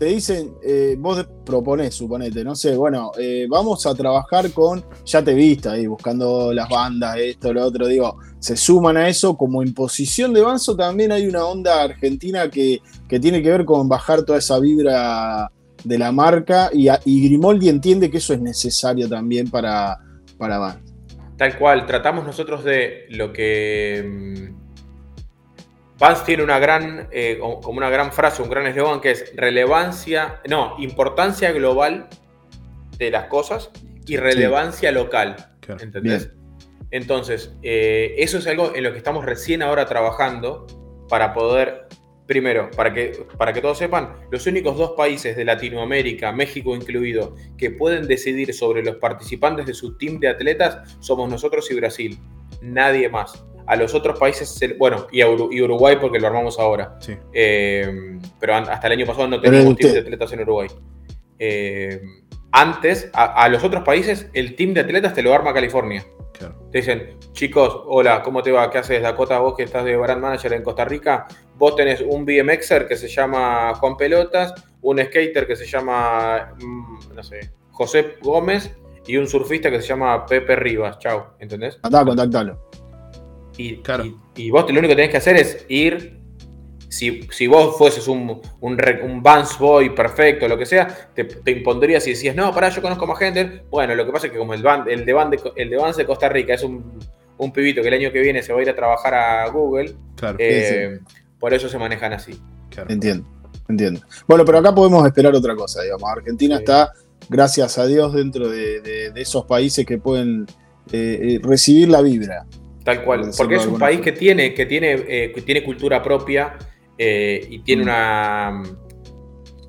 te 0.00 0.06
dicen, 0.06 0.54
eh, 0.62 0.96
vos 0.98 1.28
proponés, 1.44 1.94
suponete, 1.94 2.42
no 2.42 2.54
sé, 2.54 2.74
bueno, 2.74 3.12
eh, 3.18 3.46
vamos 3.50 3.84
a 3.84 3.94
trabajar 3.94 4.50
con, 4.50 4.82
ya 5.04 5.22
te 5.22 5.34
viste 5.34 5.68
ahí, 5.68 5.86
buscando 5.86 6.54
las 6.54 6.70
bandas, 6.70 7.18
esto, 7.18 7.52
lo 7.52 7.66
otro, 7.66 7.86
digo, 7.86 8.16
se 8.38 8.56
suman 8.56 8.96
a 8.96 9.10
eso, 9.10 9.36
como 9.36 9.62
imposición 9.62 10.32
de 10.32 10.40
Banzo 10.40 10.74
también 10.74 11.12
hay 11.12 11.26
una 11.26 11.44
onda 11.44 11.82
argentina 11.82 12.48
que, 12.48 12.80
tiene 13.20 13.42
que 13.42 13.50
ver 13.50 13.66
con 13.66 13.90
bajar 13.90 14.22
toda 14.22 14.38
esa 14.38 14.58
vibra 14.58 15.52
de 15.84 15.98
la 15.98 16.12
marca 16.12 16.70
y, 16.72 16.88
Grimoldi 17.22 17.68
entiende 17.68 18.10
que 18.10 18.16
eso 18.16 18.32
es 18.32 18.40
necesario 18.40 19.06
también 19.06 19.50
para, 19.50 19.98
para 20.38 20.80
Tal 21.36 21.58
cual, 21.58 21.84
tratamos 21.84 22.24
nosotros 22.24 22.64
de 22.64 23.04
lo 23.10 23.34
que 23.34 24.02
mm, 24.02 24.59
Vance 26.00 26.24
tiene 26.24 26.42
una 26.42 26.58
gran, 26.58 27.08
eh, 27.12 27.38
como 27.38 27.76
una 27.76 27.90
gran 27.90 28.10
frase, 28.10 28.40
un 28.40 28.48
gran 28.48 28.66
eslogan 28.66 29.02
que 29.02 29.10
es 29.10 29.36
relevancia, 29.36 30.40
no, 30.48 30.76
importancia 30.78 31.52
global 31.52 32.08
de 32.96 33.10
las 33.10 33.26
cosas 33.26 33.70
y 34.06 34.16
relevancia 34.16 34.92
local. 34.92 35.36
¿Entendés? 35.78 36.30
Entonces, 36.90 37.54
eh, 37.62 38.14
eso 38.16 38.38
es 38.38 38.46
algo 38.46 38.74
en 38.74 38.82
lo 38.82 38.92
que 38.92 38.98
estamos 38.98 39.26
recién 39.26 39.62
ahora 39.62 39.84
trabajando 39.84 40.66
para 41.10 41.34
poder, 41.34 41.86
primero, 42.26 42.70
para 42.70 42.94
que, 42.94 43.26
para 43.36 43.52
que 43.52 43.60
todos 43.60 43.76
sepan, 43.76 44.14
los 44.30 44.46
únicos 44.46 44.78
dos 44.78 44.92
países 44.96 45.36
de 45.36 45.44
Latinoamérica, 45.44 46.32
México 46.32 46.74
incluido, 46.74 47.36
que 47.58 47.72
pueden 47.72 48.08
decidir 48.08 48.54
sobre 48.54 48.82
los 48.82 48.96
participantes 48.96 49.66
de 49.66 49.74
su 49.74 49.98
team 49.98 50.18
de 50.18 50.28
atletas 50.28 50.96
somos 51.00 51.28
nosotros 51.28 51.70
y 51.70 51.74
Brasil. 51.74 52.18
Nadie 52.62 53.10
más 53.10 53.44
a 53.66 53.76
los 53.76 53.94
otros 53.94 54.18
países, 54.18 54.58
bueno, 54.78 55.06
y, 55.12 55.22
Uruguay 55.22 55.96
porque 56.00 56.18
lo 56.18 56.26
armamos 56.26 56.58
ahora. 56.58 56.98
Eh, 57.32 58.18
pero 58.38 58.54
hasta 58.56 58.86
el 58.86 58.92
año 58.94 59.06
pasado 59.06 59.28
no 59.28 59.40
teníamos 59.40 59.76
team 59.76 59.92
de 59.92 60.00
atletas 60.00 60.32
en 60.32 60.40
Uruguay. 60.40 60.68
Eh, 61.38 62.00
antes, 62.52 63.10
a, 63.12 63.48
los 63.48 63.62
otros 63.62 63.84
países, 63.84 64.28
el 64.32 64.56
team 64.56 64.74
de 64.74 64.80
atletas 64.80 65.14
te 65.14 65.22
lo 65.22 65.32
arma 65.34 65.54
California. 65.54 66.04
Te 66.72 66.78
dicen, 66.78 67.18
chicos, 67.32 67.82
hola, 67.86 68.22
¿cómo 68.22 68.42
te 68.42 68.50
va? 68.50 68.70
¿Qué 68.70 68.78
haces, 68.78 69.02
Dakota? 69.02 69.38
Vos 69.40 69.54
que 69.56 69.64
estás 69.64 69.84
de 69.84 69.96
brand 69.96 70.22
manager 70.22 70.54
en 70.54 70.62
Costa 70.62 70.84
Rica, 70.84 71.26
vos 71.56 71.76
tenés 71.76 72.00
un 72.00 72.24
BMXer 72.24 72.88
que 72.88 72.96
se 72.96 73.08
llama 73.08 73.74
Juan 73.74 73.96
Pelotas, 73.96 74.54
un 74.80 74.98
skater 74.98 75.46
que 75.46 75.56
se 75.56 75.66
llama, 75.66 76.54
mm, 76.58 77.14
no 77.14 77.22
sé, 77.22 77.52
José 77.70 78.16
Gómez 78.22 78.74
y 79.06 79.16
un 79.16 79.26
surfista 79.26 79.70
que 79.70 79.80
se 79.80 79.88
llama 79.88 80.24
Pepe 80.24 80.56
Rivas. 80.56 80.98
Chao, 80.98 81.34
¿entendés? 81.38 81.78
Andá, 81.82 82.04
contactalo. 82.04 82.70
Y, 83.60 83.82
y, 84.36 84.50
vos 84.50 84.64
lo 84.72 84.78
único 84.78 84.88
que 84.88 84.96
tenés 84.96 85.10
que 85.10 85.18
hacer 85.18 85.36
es 85.36 85.66
ir. 85.68 86.18
Si, 86.88 87.46
vos 87.46 87.78
fueses 87.78 88.08
un, 88.08 88.40
un, 88.60 88.78
un 89.02 89.22
Boy 89.22 89.94
perfecto, 89.94 90.48
lo 90.48 90.58
que 90.58 90.66
sea, 90.66 90.88
te, 91.14 91.24
te 91.24 91.50
impondrías 91.52 92.04
y 92.08 92.10
decías, 92.10 92.34
no, 92.34 92.52
pará, 92.52 92.68
yo 92.70 92.82
conozco 92.82 93.06
más 93.06 93.18
gente. 93.18 93.62
Bueno, 93.70 93.94
lo 93.94 94.04
que 94.04 94.10
pasa 94.10 94.26
es 94.26 94.32
que 94.32 94.38
como 94.38 94.54
el, 94.54 94.62
band, 94.62 94.88
el, 94.88 95.04
de, 95.04 95.12
band 95.12 95.30
de, 95.30 95.52
el 95.56 95.70
de 95.70 95.76
de 95.96 96.06
Costa 96.06 96.28
Rica 96.28 96.54
es 96.54 96.64
un, 96.64 96.98
un, 97.38 97.52
pibito 97.52 97.80
que 97.80 97.88
el 97.88 97.94
año 97.94 98.10
que 98.10 98.20
viene 98.20 98.42
se 98.42 98.52
va 98.52 98.58
a 98.58 98.62
ir 98.62 98.70
a 98.70 98.74
trabajar 98.74 99.14
a 99.14 99.48
Google, 99.50 99.94
eh, 100.38 100.98
por 101.38 101.54
eso 101.54 101.68
se 101.68 101.78
manejan 101.78 102.12
así. 102.12 102.40
Entiendo, 102.88 103.26
entiendo. 103.68 104.00
Bueno, 104.26 104.44
pero 104.44 104.58
acá 104.58 104.74
podemos 104.74 105.06
esperar 105.06 105.34
otra 105.34 105.54
cosa, 105.54 105.82
digamos. 105.82 106.10
Argentina 106.10 106.56
está, 106.56 106.92
gracias 107.28 107.78
a 107.78 107.86
Dios, 107.86 108.12
dentro 108.14 108.48
de, 108.48 109.12
esos 109.14 109.44
países 109.44 109.86
que 109.86 109.98
pueden 109.98 110.46
eh, 110.90 111.36
eh, 111.36 111.40
recibir 111.42 111.88
la 111.88 112.02
vibra. 112.02 112.46
Tal 112.84 113.04
cual, 113.04 113.30
porque 113.36 113.56
es 113.56 113.66
un 113.66 113.78
país 113.78 114.00
que 114.00 114.12
tiene, 114.12 114.54
que 114.54 114.66
tiene, 114.66 114.92
eh, 115.06 115.34
tiene 115.44 115.62
cultura 115.62 116.02
propia 116.02 116.56
eh, 116.96 117.46
y 117.50 117.58
tiene 117.60 117.84
mm. 117.84 118.64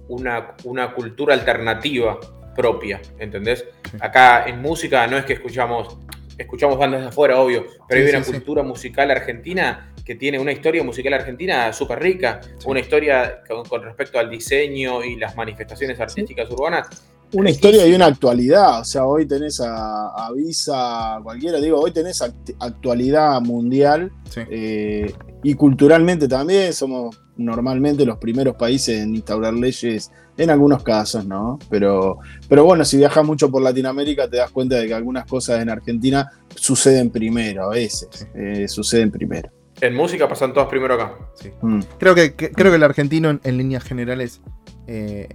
una, 0.07 0.55
una, 0.63 0.93
cultura 0.93 1.33
alternativa 1.33 2.17
propia, 2.55 3.01
¿entendés? 3.19 3.65
Acá 3.99 4.45
en 4.47 4.61
música 4.61 5.05
no 5.07 5.17
es 5.17 5.25
que 5.25 5.33
escuchamos 5.33 5.97
escuchamos 6.41 6.77
bandas 6.77 7.01
de 7.01 7.07
afuera, 7.07 7.39
obvio, 7.39 7.65
pero 7.87 8.03
hay 8.03 8.15
una 8.15 8.23
cultura 8.23 8.63
musical 8.63 9.11
argentina 9.11 9.93
que 10.03 10.15
tiene 10.15 10.39
una 10.39 10.51
historia 10.51 10.83
musical 10.83 11.13
argentina 11.13 11.71
súper 11.71 11.99
rica, 11.99 12.41
una 12.65 12.79
historia 12.79 13.41
con, 13.69 13.83
respecto 13.83 14.19
al 14.19 14.29
diseño 14.29 15.03
y 15.03 15.15
las 15.15 15.35
manifestaciones 15.35 15.99
artísticas 15.99 16.49
urbanas. 16.49 17.03
Una 17.33 17.49
historia 17.49 17.87
y 17.87 17.93
una 17.93 18.07
actualidad, 18.07 18.81
o 18.81 18.83
sea, 18.83 19.05
hoy 19.05 19.25
tenés 19.25 19.61
a, 19.63 20.29
Visa, 20.35 21.19
cualquiera, 21.23 21.59
digo, 21.59 21.79
hoy 21.79 21.91
tenés 21.91 22.21
actualidad 22.21 23.39
mundial 23.41 24.11
eh, 24.49 25.13
y 25.43 25.53
culturalmente 25.53 26.27
también 26.27 26.73
somos 26.73 27.17
normalmente 27.37 28.05
los 28.05 28.17
primeros 28.17 28.55
países 28.55 29.01
en 29.01 29.15
instaurar 29.15 29.53
leyes, 29.53 30.11
en 30.37 30.49
algunos 30.49 30.83
casos, 30.83 31.25
¿no? 31.25 31.59
Pero, 31.69 32.19
pero 32.49 32.63
bueno, 32.63 32.83
si 32.85 32.97
viajas 32.97 33.25
mucho 33.25 33.49
por 33.49 33.61
Latinoamérica 33.61 34.29
te 34.29 34.37
das 34.37 34.51
cuenta 34.51 34.75
de 34.75 34.87
que 34.87 34.93
algunas 34.93 35.25
cosas 35.25 35.61
en 35.61 35.69
Argentina 35.69 36.29
suceden 36.55 37.09
primero, 37.09 37.65
a 37.65 37.69
veces, 37.69 38.27
eh, 38.35 38.67
suceden 38.67 39.11
primero. 39.11 39.49
En 39.79 39.95
música 39.95 40.27
pasan 40.27 40.53
todas 40.53 40.69
primero 40.69 40.93
acá. 40.93 41.15
Mm. 41.61 41.79
Creo, 41.97 42.13
que, 42.13 42.35
creo 42.35 42.71
que 42.71 42.75
el 42.75 42.83
argentino 42.83 43.39
en, 43.43 43.57
líneas 43.57 43.83
generales 43.83 44.41
eh, 44.87 45.29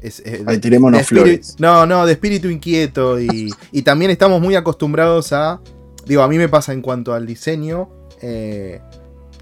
es, 0.00 0.20
eh, 0.24 0.44
Ahí 0.46 0.58
tirémonos 0.58 1.06
flores. 1.06 1.56
No, 1.58 1.86
no, 1.86 2.06
de 2.06 2.12
espíritu 2.12 2.48
inquieto 2.48 3.20
y, 3.20 3.52
también 3.82 4.10
estamos 4.10 4.40
muy 4.40 4.54
acostumbrados 4.54 5.32
a, 5.32 5.60
digo, 6.06 6.22
a 6.22 6.28
mí 6.28 6.38
me 6.38 6.48
pasa 6.48 6.72
en 6.72 6.82
cuanto 6.82 7.14
al 7.14 7.26
diseño, 7.26 7.88
eh, 8.20 8.80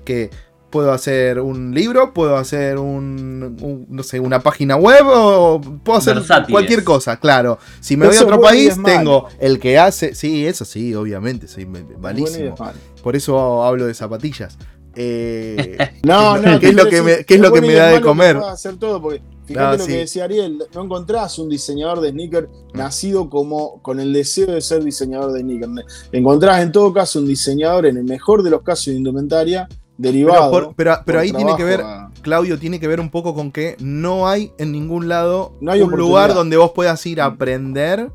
que 0.04 0.30
puedo 0.70 0.92
hacer 0.92 1.38
un 1.38 1.72
libro, 1.72 2.12
puedo 2.12 2.36
hacer 2.36 2.78
un, 2.78 3.86
no 3.88 4.02
sé, 4.02 4.18
una 4.18 4.40
página 4.40 4.74
web 4.74 5.04
o 5.06 5.60
puedo 5.60 5.98
hacer 5.98 6.20
cualquier 6.50 6.82
cosa, 6.82 7.18
claro. 7.18 7.58
Si 7.80 7.96
me 7.96 8.08
voy 8.08 8.16
a 8.16 8.22
otro 8.22 8.40
país, 8.40 8.74
tengo 8.84 9.28
el 9.38 9.60
que 9.60 9.78
hace, 9.78 10.16
sí, 10.16 10.44
eso 10.44 10.64
sí, 10.64 10.92
obviamente, 10.94 11.46
soy 11.46 11.66
malísimo. 11.66 12.56
Por 13.02 13.14
eso 13.14 13.62
hablo 13.62 13.86
de 13.86 13.94
zapatillas. 13.94 14.58
Eh, 14.96 15.78
no, 16.02 16.38
no, 16.38 16.58
¿qué 16.58 16.68
es 16.68 16.74
lo 16.74 16.88
que 16.88 17.02
me, 17.02 17.24
qué 17.24 17.34
es 17.34 17.40
lo 17.40 17.52
que 17.52 17.60
me 17.60 17.72
da 17.74 17.88
de 17.88 18.00
comer? 18.00 18.36
Hacer 18.36 18.76
todo 18.76 19.00
porque 19.00 19.22
fíjate 19.44 19.78
lo 19.78 19.86
que 19.86 19.96
decía 19.98 20.24
Ariel, 20.24 20.58
no 20.74 20.84
encontrás 20.84 21.38
un 21.38 21.48
diseñador 21.48 22.00
de 22.00 22.10
sneaker 22.10 22.48
nacido 22.72 23.28
como 23.28 23.80
con 23.82 24.00
el 24.00 24.12
deseo 24.12 24.52
de 24.52 24.60
ser 24.60 24.82
diseñador 24.82 25.32
de 25.32 25.40
sneaker. 25.40 25.68
Encontrás 26.12 26.62
en 26.62 26.72
todo 26.72 26.92
caso 26.92 27.18
un 27.18 27.26
diseñador, 27.26 27.86
en 27.86 27.96
el 27.96 28.04
mejor 28.04 28.42
de 28.42 28.50
los 28.50 28.62
casos 28.62 28.86
de 28.86 28.94
indumentaria, 28.94 29.68
derivado. 29.96 30.74
Pero, 30.76 31.02
pero, 31.04 31.20
ahí 31.20 31.32
tiene 31.32 31.56
que 31.56 31.64
ver, 31.64 31.82
Claudio, 32.22 32.58
tiene 32.58 32.80
que 32.80 32.88
ver 32.88 33.00
un 33.00 33.10
poco 33.10 33.34
con 33.34 33.52
que 33.52 33.76
no 33.80 34.28
hay 34.28 34.52
en 34.58 34.72
ningún 34.72 35.08
lado 35.08 35.52
un 35.60 35.90
lugar 35.92 36.34
donde 36.34 36.56
vos 36.56 36.72
puedas 36.72 37.04
ir 37.06 37.20
a 37.20 37.28
mm. 37.28 37.32
aprender. 37.32 38.12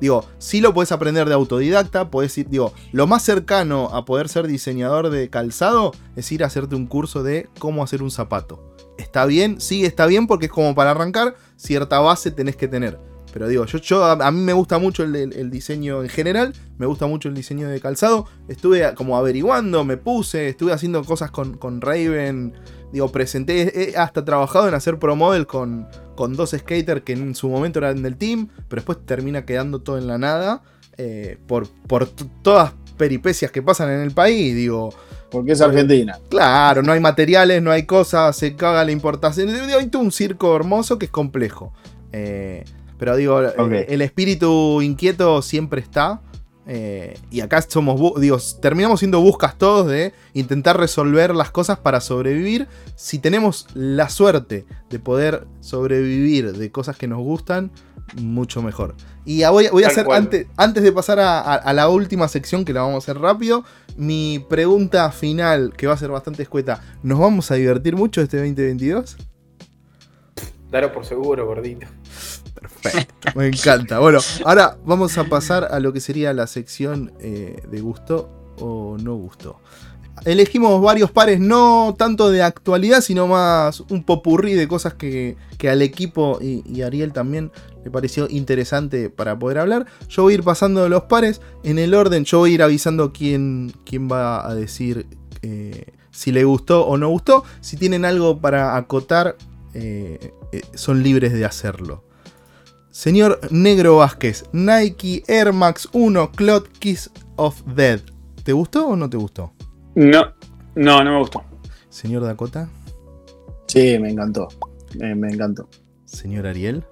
Digo, 0.00 0.24
sí 0.38 0.60
lo 0.60 0.74
puedes 0.74 0.92
aprender 0.92 1.28
de 1.28 1.34
autodidacta, 1.34 2.10
puedes 2.10 2.36
ir, 2.36 2.48
digo, 2.48 2.72
lo 2.92 3.06
más 3.06 3.22
cercano 3.22 3.88
a 3.92 4.04
poder 4.04 4.28
ser 4.28 4.46
diseñador 4.46 5.10
de 5.10 5.30
calzado 5.30 5.92
es 6.16 6.30
ir 6.32 6.44
a 6.44 6.46
hacerte 6.46 6.76
un 6.76 6.86
curso 6.86 7.22
de 7.22 7.48
cómo 7.58 7.82
hacer 7.82 8.02
un 8.02 8.10
zapato. 8.10 8.74
¿Está 8.98 9.26
bien? 9.26 9.60
Sí, 9.60 9.84
está 9.84 10.06
bien 10.06 10.26
porque 10.26 10.46
es 10.46 10.52
como 10.52 10.74
para 10.74 10.90
arrancar, 10.90 11.36
cierta 11.56 11.98
base 12.00 12.30
tenés 12.30 12.56
que 12.56 12.68
tener. 12.68 12.98
Pero 13.32 13.48
digo, 13.48 13.66
yo, 13.66 13.78
yo 13.78 14.02
a, 14.02 14.30
mí 14.30 14.40
me 14.40 14.54
gusta 14.54 14.78
mucho 14.78 15.02
el, 15.02 15.50
diseño 15.50 16.02
en 16.02 16.08
general, 16.08 16.54
me 16.78 16.86
gusta 16.86 17.06
mucho 17.06 17.28
el 17.28 17.34
diseño 17.34 17.68
de 17.68 17.80
calzado. 17.80 18.26
Estuve 18.48 18.94
como 18.94 19.18
averiguando, 19.18 19.84
me 19.84 19.98
puse, 19.98 20.48
estuve 20.48 20.72
haciendo 20.72 21.04
cosas 21.04 21.30
con, 21.30 21.58
con 21.58 21.82
Raven. 21.82 22.54
Digo, 22.92 23.12
presenté, 23.12 23.90
he 23.90 23.96
hasta 23.98 24.24
trabajado 24.24 24.68
en 24.68 24.74
hacer 24.74 24.98
pro 24.98 25.16
model 25.16 25.46
con, 25.46 25.86
con 26.16 26.34
dos 26.34 26.50
skaters 26.50 27.02
que 27.02 27.12
en 27.12 27.34
su 27.34 27.48
momento 27.48 27.78
eran 27.78 28.02
del 28.02 28.16
team, 28.16 28.48
pero 28.68 28.80
después 28.80 28.98
termina 29.06 29.44
quedando 29.44 29.78
todo 29.80 29.98
en 29.98 30.06
la 30.08 30.18
nada. 30.18 30.62
Eh, 30.98 31.38
por, 31.46 31.68
por 31.86 32.06
todas 32.42 32.72
peripecias 32.96 33.50
que 33.50 33.62
pasan 33.62 33.90
en 33.90 34.00
el 34.00 34.12
país, 34.12 34.54
digo. 34.54 34.92
Porque 35.30 35.52
es 35.52 35.60
Argentina. 35.60 36.18
Claro, 36.30 36.82
no 36.82 36.92
hay 36.92 37.00
materiales, 37.00 37.62
no 37.62 37.70
hay 37.70 37.84
cosas, 37.84 38.36
se 38.36 38.56
caga 38.56 38.84
la 38.84 38.92
importación. 38.92 39.50
Hay 39.50 39.86
todo 39.88 40.02
un 40.02 40.12
circo 40.12 40.56
hermoso 40.56 40.98
que 40.98 41.06
es 41.06 41.10
complejo. 41.10 41.72
Eh, 42.12 42.64
pero 42.98 43.16
digo, 43.16 43.42
eh, 43.42 43.86
el 43.88 44.00
espíritu 44.02 44.80
inquieto 44.80 45.42
siempre 45.42 45.80
está. 45.80 46.22
Eh, 46.68 47.16
y 47.30 47.40
acá 47.40 47.62
somos, 47.62 48.20
digo, 48.20 48.38
terminamos 48.60 48.98
siendo 48.98 49.20
buscas 49.20 49.56
todos 49.56 49.86
de 49.86 50.12
intentar 50.34 50.76
resolver 50.78 51.34
las 51.34 51.50
cosas 51.50 51.78
para 51.78 52.00
sobrevivir. 52.00 52.66
Si 52.96 53.18
tenemos 53.18 53.66
la 53.74 54.08
suerte 54.08 54.66
de 54.90 54.98
poder 54.98 55.46
sobrevivir 55.60 56.52
de 56.52 56.70
cosas 56.70 56.96
que 56.96 57.06
nos 57.06 57.18
gustan, 57.18 57.70
mucho 58.16 58.62
mejor. 58.62 58.94
Y 59.24 59.44
voy, 59.44 59.68
voy 59.68 59.84
a 59.84 59.88
hacer, 59.88 60.06
antes, 60.10 60.46
antes 60.56 60.82
de 60.82 60.92
pasar 60.92 61.18
a, 61.20 61.72
la 61.72 61.88
última 61.88 62.28
sección, 62.28 62.64
que 62.64 62.72
la 62.72 62.82
vamos 62.82 62.94
a 62.94 62.98
hacer 62.98 63.20
rápido, 63.20 63.64
mi 63.96 64.44
pregunta 64.48 65.10
final, 65.10 65.72
que 65.76 65.86
va 65.86 65.94
a 65.94 65.98
ser 65.98 66.10
bastante 66.10 66.42
escueta, 66.42 66.82
¿nos 67.02 67.18
vamos 67.18 67.50
a 67.50 67.54
divertir 67.54 67.96
mucho 67.96 68.20
este 68.20 68.38
2022? 68.38 69.16
Dalo 70.70 70.92
por 70.92 71.04
seguro, 71.04 71.46
gordito. 71.46 71.86
Perfecto, 72.60 73.28
me 73.34 73.48
encanta. 73.48 73.98
Bueno, 73.98 74.20
ahora 74.44 74.78
vamos 74.84 75.16
a 75.18 75.24
pasar 75.24 75.68
a 75.70 75.78
lo 75.80 75.92
que 75.92 76.00
sería 76.00 76.32
la 76.32 76.46
sección 76.46 77.12
eh, 77.20 77.62
de 77.70 77.80
gusto 77.80 78.30
o 78.58 78.96
no 78.98 79.14
gusto. 79.16 79.60
Elegimos 80.24 80.80
varios 80.80 81.10
pares, 81.10 81.38
no 81.38 81.94
tanto 81.98 82.30
de 82.30 82.42
actualidad, 82.42 83.02
sino 83.02 83.26
más 83.26 83.80
un 83.90 84.02
popurrí 84.02 84.54
de 84.54 84.66
cosas 84.66 84.94
que, 84.94 85.36
al 85.68 85.82
equipo 85.82 86.38
y, 86.40 86.80
Ariel 86.82 87.12
también 87.12 87.52
le 87.84 87.90
pareció 87.90 88.26
interesante 88.30 89.10
para 89.10 89.38
poder 89.38 89.58
hablar. 89.58 89.86
Yo 90.08 90.22
voy 90.22 90.32
a 90.32 90.34
ir 90.36 90.42
pasando 90.42 90.88
los 90.88 91.02
pares 91.04 91.42
en 91.64 91.78
el 91.78 91.92
orden, 91.92 92.24
yo 92.24 92.38
voy 92.38 92.52
a 92.52 92.54
ir 92.54 92.62
avisando 92.62 93.12
quién, 93.12 93.72
quién 93.84 94.10
va 94.10 94.48
a 94.48 94.54
decir 94.54 95.06
eh, 95.42 95.92
si 96.10 96.32
le 96.32 96.44
gustó 96.44 96.86
o 96.86 96.96
no 96.96 97.08
gustó. 97.08 97.44
Si 97.60 97.76
tienen 97.76 98.04
algo 98.04 98.40
para 98.40 98.76
acotar, 98.76 99.36
eh, 99.74 100.32
son 100.74 101.02
libres 101.02 101.34
de 101.34 101.44
hacerlo. 101.44 102.05
Señor 102.96 103.40
Negro 103.50 103.98
Vázquez, 103.98 104.46
Nike 104.52 105.22
Air 105.28 105.52
Max 105.52 105.86
1 105.92 106.32
Cloud 106.32 106.62
Kiss 106.78 107.10
of 107.36 107.60
Dead. 107.66 108.00
¿Te 108.42 108.54
gustó 108.54 108.88
o 108.88 108.96
no 108.96 109.10
te 109.10 109.18
gustó? 109.18 109.52
No, 109.94 110.32
no, 110.74 111.04
no 111.04 111.12
me 111.12 111.18
gustó. 111.18 111.44
Señor 111.90 112.22
Dakota. 112.22 112.70
Sí, 113.66 113.98
me 113.98 114.08
encantó. 114.08 114.48
me 114.94 115.28
encantó. 115.28 115.68
Señor 116.06 116.46
Ariel. 116.46 116.84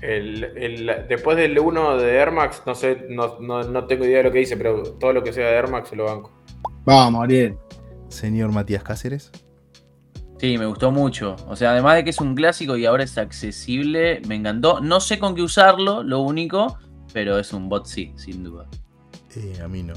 después 0.00 1.36
del 1.36 1.58
1 1.58 1.96
de 1.98 2.16
Air 2.16 2.32
Max, 2.32 2.62
no 2.64 2.74
sé, 2.74 3.04
no, 3.10 3.86
tengo 3.86 4.06
idea 4.06 4.18
de 4.18 4.24
lo 4.24 4.32
que 4.32 4.38
dice, 4.38 4.56
pero 4.56 4.84
todo 4.84 5.12
lo 5.12 5.22
que 5.22 5.34
sea 5.34 5.48
de 5.48 5.56
Air 5.56 5.68
Max 5.68 5.90
se 5.90 5.96
lo 5.96 6.06
banco. 6.06 6.32
Vamos, 6.86 7.22
Ariel. 7.22 7.58
Señor 8.08 8.52
Matías 8.52 8.82
Cáceres. 8.82 9.30
Sí, 10.42 10.58
me 10.58 10.66
gustó 10.66 10.90
mucho. 10.90 11.36
O 11.46 11.54
sea, 11.54 11.70
además 11.70 11.94
de 11.94 12.02
que 12.02 12.10
es 12.10 12.20
un 12.20 12.34
clásico 12.34 12.76
y 12.76 12.84
ahora 12.84 13.04
es 13.04 13.16
accesible, 13.16 14.20
me 14.26 14.34
encantó. 14.34 14.80
No 14.80 14.98
sé 14.98 15.20
con 15.20 15.36
qué 15.36 15.42
usarlo, 15.42 16.02
lo 16.02 16.18
único, 16.18 16.80
pero 17.12 17.38
es 17.38 17.52
un 17.52 17.68
bot 17.68 17.86
sí, 17.86 18.12
sin 18.16 18.42
duda. 18.42 18.66
Eh, 19.36 19.60
a 19.62 19.68
mí 19.68 19.84
no. 19.84 19.94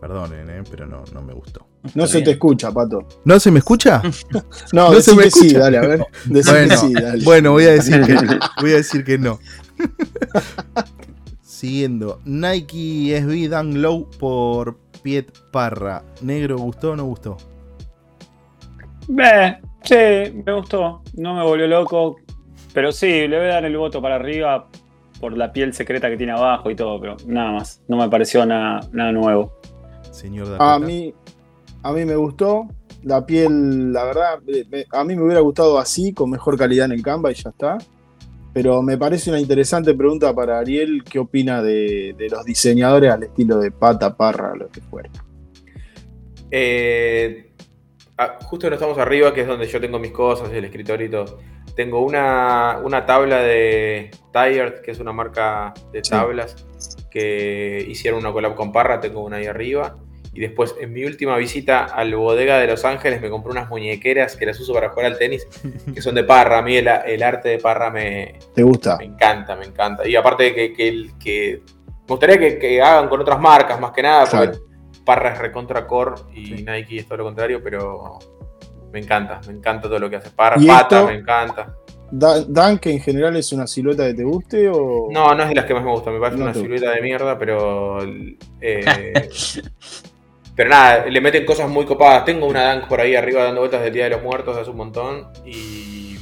Perdonen, 0.00 0.48
eh, 0.48 0.62
pero 0.70 0.86
no, 0.86 1.02
no 1.12 1.22
me 1.22 1.34
gustó. 1.34 1.66
No 1.96 2.06
se 2.06 2.22
te 2.22 2.30
escucha, 2.30 2.70
Pato. 2.70 3.04
¿No 3.24 3.40
se 3.40 3.50
me 3.50 3.58
escucha? 3.58 4.00
no, 4.72 4.92
no 4.92 5.00
se 5.00 5.12
me 5.12 5.24
escucha. 5.24 5.48
Sí, 5.48 5.54
dale, 5.56 5.78
a 5.78 5.80
ver. 5.80 6.06
Bueno, 6.26 6.76
sí, 6.76 6.92
dale. 6.92 7.24
bueno, 7.24 7.50
voy 7.50 7.64
a 7.64 7.72
decir 7.72 8.00
que 8.06 8.14
voy 8.60 8.70
a 8.70 8.76
decir 8.76 9.04
que 9.04 9.18
no. 9.18 9.40
Siguiendo, 11.42 12.20
Nike 12.24 13.20
SB 13.20 13.48
Dan 13.48 13.82
Low 13.82 14.08
por 14.20 14.78
Piet 15.02 15.36
Parra. 15.50 16.04
¿Negro 16.22 16.58
gustó 16.58 16.92
o 16.92 16.96
no 16.96 17.06
gustó? 17.06 17.38
Eh, 19.18 19.58
Sí, 19.84 20.42
me 20.44 20.52
gustó. 20.52 21.02
No 21.14 21.34
me 21.34 21.42
volvió 21.42 21.66
loco. 21.66 22.16
Pero 22.72 22.92
sí, 22.92 23.26
le 23.26 23.38
voy 23.38 23.46
a 23.46 23.54
dar 23.54 23.64
el 23.64 23.76
voto 23.76 24.00
para 24.00 24.16
arriba 24.16 24.68
por 25.20 25.36
la 25.36 25.52
piel 25.52 25.72
secreta 25.74 26.08
que 26.08 26.16
tiene 26.16 26.32
abajo 26.32 26.70
y 26.70 26.76
todo, 26.76 27.00
pero 27.00 27.16
nada 27.26 27.52
más. 27.52 27.82
No 27.88 27.96
me 27.96 28.08
pareció 28.08 28.46
nada, 28.46 28.80
nada 28.92 29.12
nuevo. 29.12 29.52
Señor 30.10 30.56
A 30.58 30.78
mí, 30.78 31.14
a 31.82 31.92
mí 31.92 32.04
me 32.04 32.16
gustó. 32.16 32.68
La 33.02 33.24
piel, 33.24 33.92
la 33.92 34.04
verdad, 34.04 34.40
a 34.92 35.04
mí 35.04 35.16
me 35.16 35.22
hubiera 35.22 35.40
gustado 35.40 35.78
así, 35.78 36.12
con 36.12 36.30
mejor 36.30 36.58
calidad 36.58 36.86
en 36.86 36.92
el 36.92 37.02
Canva 37.02 37.30
y 37.32 37.34
ya 37.34 37.50
está. 37.50 37.78
Pero 38.52 38.82
me 38.82 38.98
parece 38.98 39.30
una 39.30 39.40
interesante 39.40 39.94
pregunta 39.94 40.34
para 40.34 40.58
Ariel, 40.58 41.02
¿qué 41.04 41.18
opina 41.18 41.62
de, 41.62 42.14
de 42.18 42.28
los 42.28 42.44
diseñadores 42.44 43.10
al 43.10 43.22
estilo 43.22 43.58
de 43.58 43.70
Pata, 43.70 44.16
Parra, 44.16 44.54
lo 44.54 44.68
que 44.68 44.80
fuera? 44.82 45.08
Eh, 46.50 47.49
Ah, 48.22 48.36
justo 48.42 48.68
no 48.68 48.74
estamos 48.74 48.98
arriba, 48.98 49.32
que 49.32 49.40
es 49.40 49.46
donde 49.46 49.66
yo 49.66 49.80
tengo 49.80 49.98
mis 49.98 50.10
cosas, 50.10 50.52
el 50.52 50.62
escritorio 50.66 51.06
y 51.06 51.10
todo. 51.10 51.38
Tengo 51.74 52.02
una, 52.04 53.06
tabla 53.06 53.38
de 53.40 54.10
Tired, 54.30 54.82
que 54.82 54.90
es 54.90 55.00
una 55.00 55.10
marca 55.10 55.72
de 55.90 56.02
tablas, 56.02 56.66
que 57.10 57.82
hicieron 57.88 58.20
una 58.20 58.30
collab 58.30 58.54
con 58.54 58.72
Parra, 58.72 59.00
tengo 59.00 59.24
una 59.24 59.38
ahí 59.38 59.46
arriba. 59.46 59.96
Y 60.34 60.40
después, 60.40 60.74
en 60.78 60.92
mi 60.92 61.06
última 61.06 61.34
visita 61.38 61.86
al 61.86 62.14
bodega 62.14 62.58
de 62.58 62.66
Los 62.66 62.84
Ángeles, 62.84 63.22
me 63.22 63.30
compré 63.30 63.52
unas 63.52 63.70
muñequeras 63.70 64.36
que 64.36 64.44
las 64.44 64.60
uso 64.60 64.74
para 64.74 64.90
jugar 64.90 65.06
al 65.06 65.16
tenis, 65.16 65.48
que 65.94 66.02
son 66.02 66.14
de 66.14 66.22
Parra. 66.22 66.58
A 66.58 66.62
mí 66.62 66.76
el, 66.76 67.22
arte 67.22 67.48
de 67.48 67.58
Parra 67.58 67.90
me... 67.90 68.38
¿Te 68.54 68.62
gusta? 68.62 68.98
Me 68.98 69.04
encanta, 69.04 69.56
me 69.56 69.64
encanta. 69.64 70.06
Y 70.06 70.14
aparte 70.14 70.44
de 70.44 70.54
que, 70.54 70.74
que, 71.18 71.62
gustaría 72.06 72.58
que, 72.58 72.82
hagan 72.82 73.08
con 73.08 73.22
otras 73.22 73.40
marcas, 73.40 73.80
más 73.80 73.92
que 73.92 74.02
nada, 74.02 74.26
porque 74.30 74.69
Parra 75.10 75.32
es 75.32 75.38
recontra 75.38 75.88
core 75.88 76.20
y 76.32 76.62
Nike 76.62 76.98
es 76.98 77.06
todo 77.06 77.18
lo 77.18 77.24
contrario, 77.24 77.60
pero 77.64 78.20
me 78.92 79.00
encanta, 79.00 79.40
me 79.44 79.54
encanta 79.54 79.88
todo 79.88 79.98
lo 79.98 80.08
que 80.08 80.14
hace. 80.14 80.30
Parra, 80.30 80.56
Pata, 80.64 81.04
me 81.04 81.14
encanta. 81.14 81.74
¿Dunk 82.12 82.86
en 82.86 83.00
general 83.00 83.34
es 83.34 83.52
una 83.52 83.66
silueta 83.66 84.06
que 84.06 84.14
te 84.14 84.22
guste 84.22 84.68
o.? 84.68 85.08
No, 85.10 85.34
no 85.34 85.42
es 85.42 85.48
de 85.48 85.56
las 85.56 85.64
que 85.64 85.74
más 85.74 85.82
me 85.82 85.90
gusta, 85.90 86.12
me 86.12 86.20
parece 86.20 86.40
una 86.40 86.54
silueta 86.54 86.92
de 86.92 87.02
mierda, 87.02 87.36
pero. 87.36 87.98
Eh, 88.60 88.84
pero 90.54 90.70
nada, 90.70 91.06
le 91.06 91.20
meten 91.20 91.44
cosas 91.44 91.68
muy 91.68 91.84
copadas. 91.84 92.24
Tengo 92.24 92.46
una 92.46 92.72
Dunk 92.72 92.86
por 92.86 93.00
ahí 93.00 93.16
arriba 93.16 93.42
dando 93.42 93.62
vueltas 93.62 93.82
del 93.82 93.92
Día 93.92 94.04
de 94.04 94.10
los 94.10 94.22
Muertos 94.22 94.56
hace 94.56 94.70
un 94.70 94.76
montón. 94.76 95.26
Y. 95.44 96.18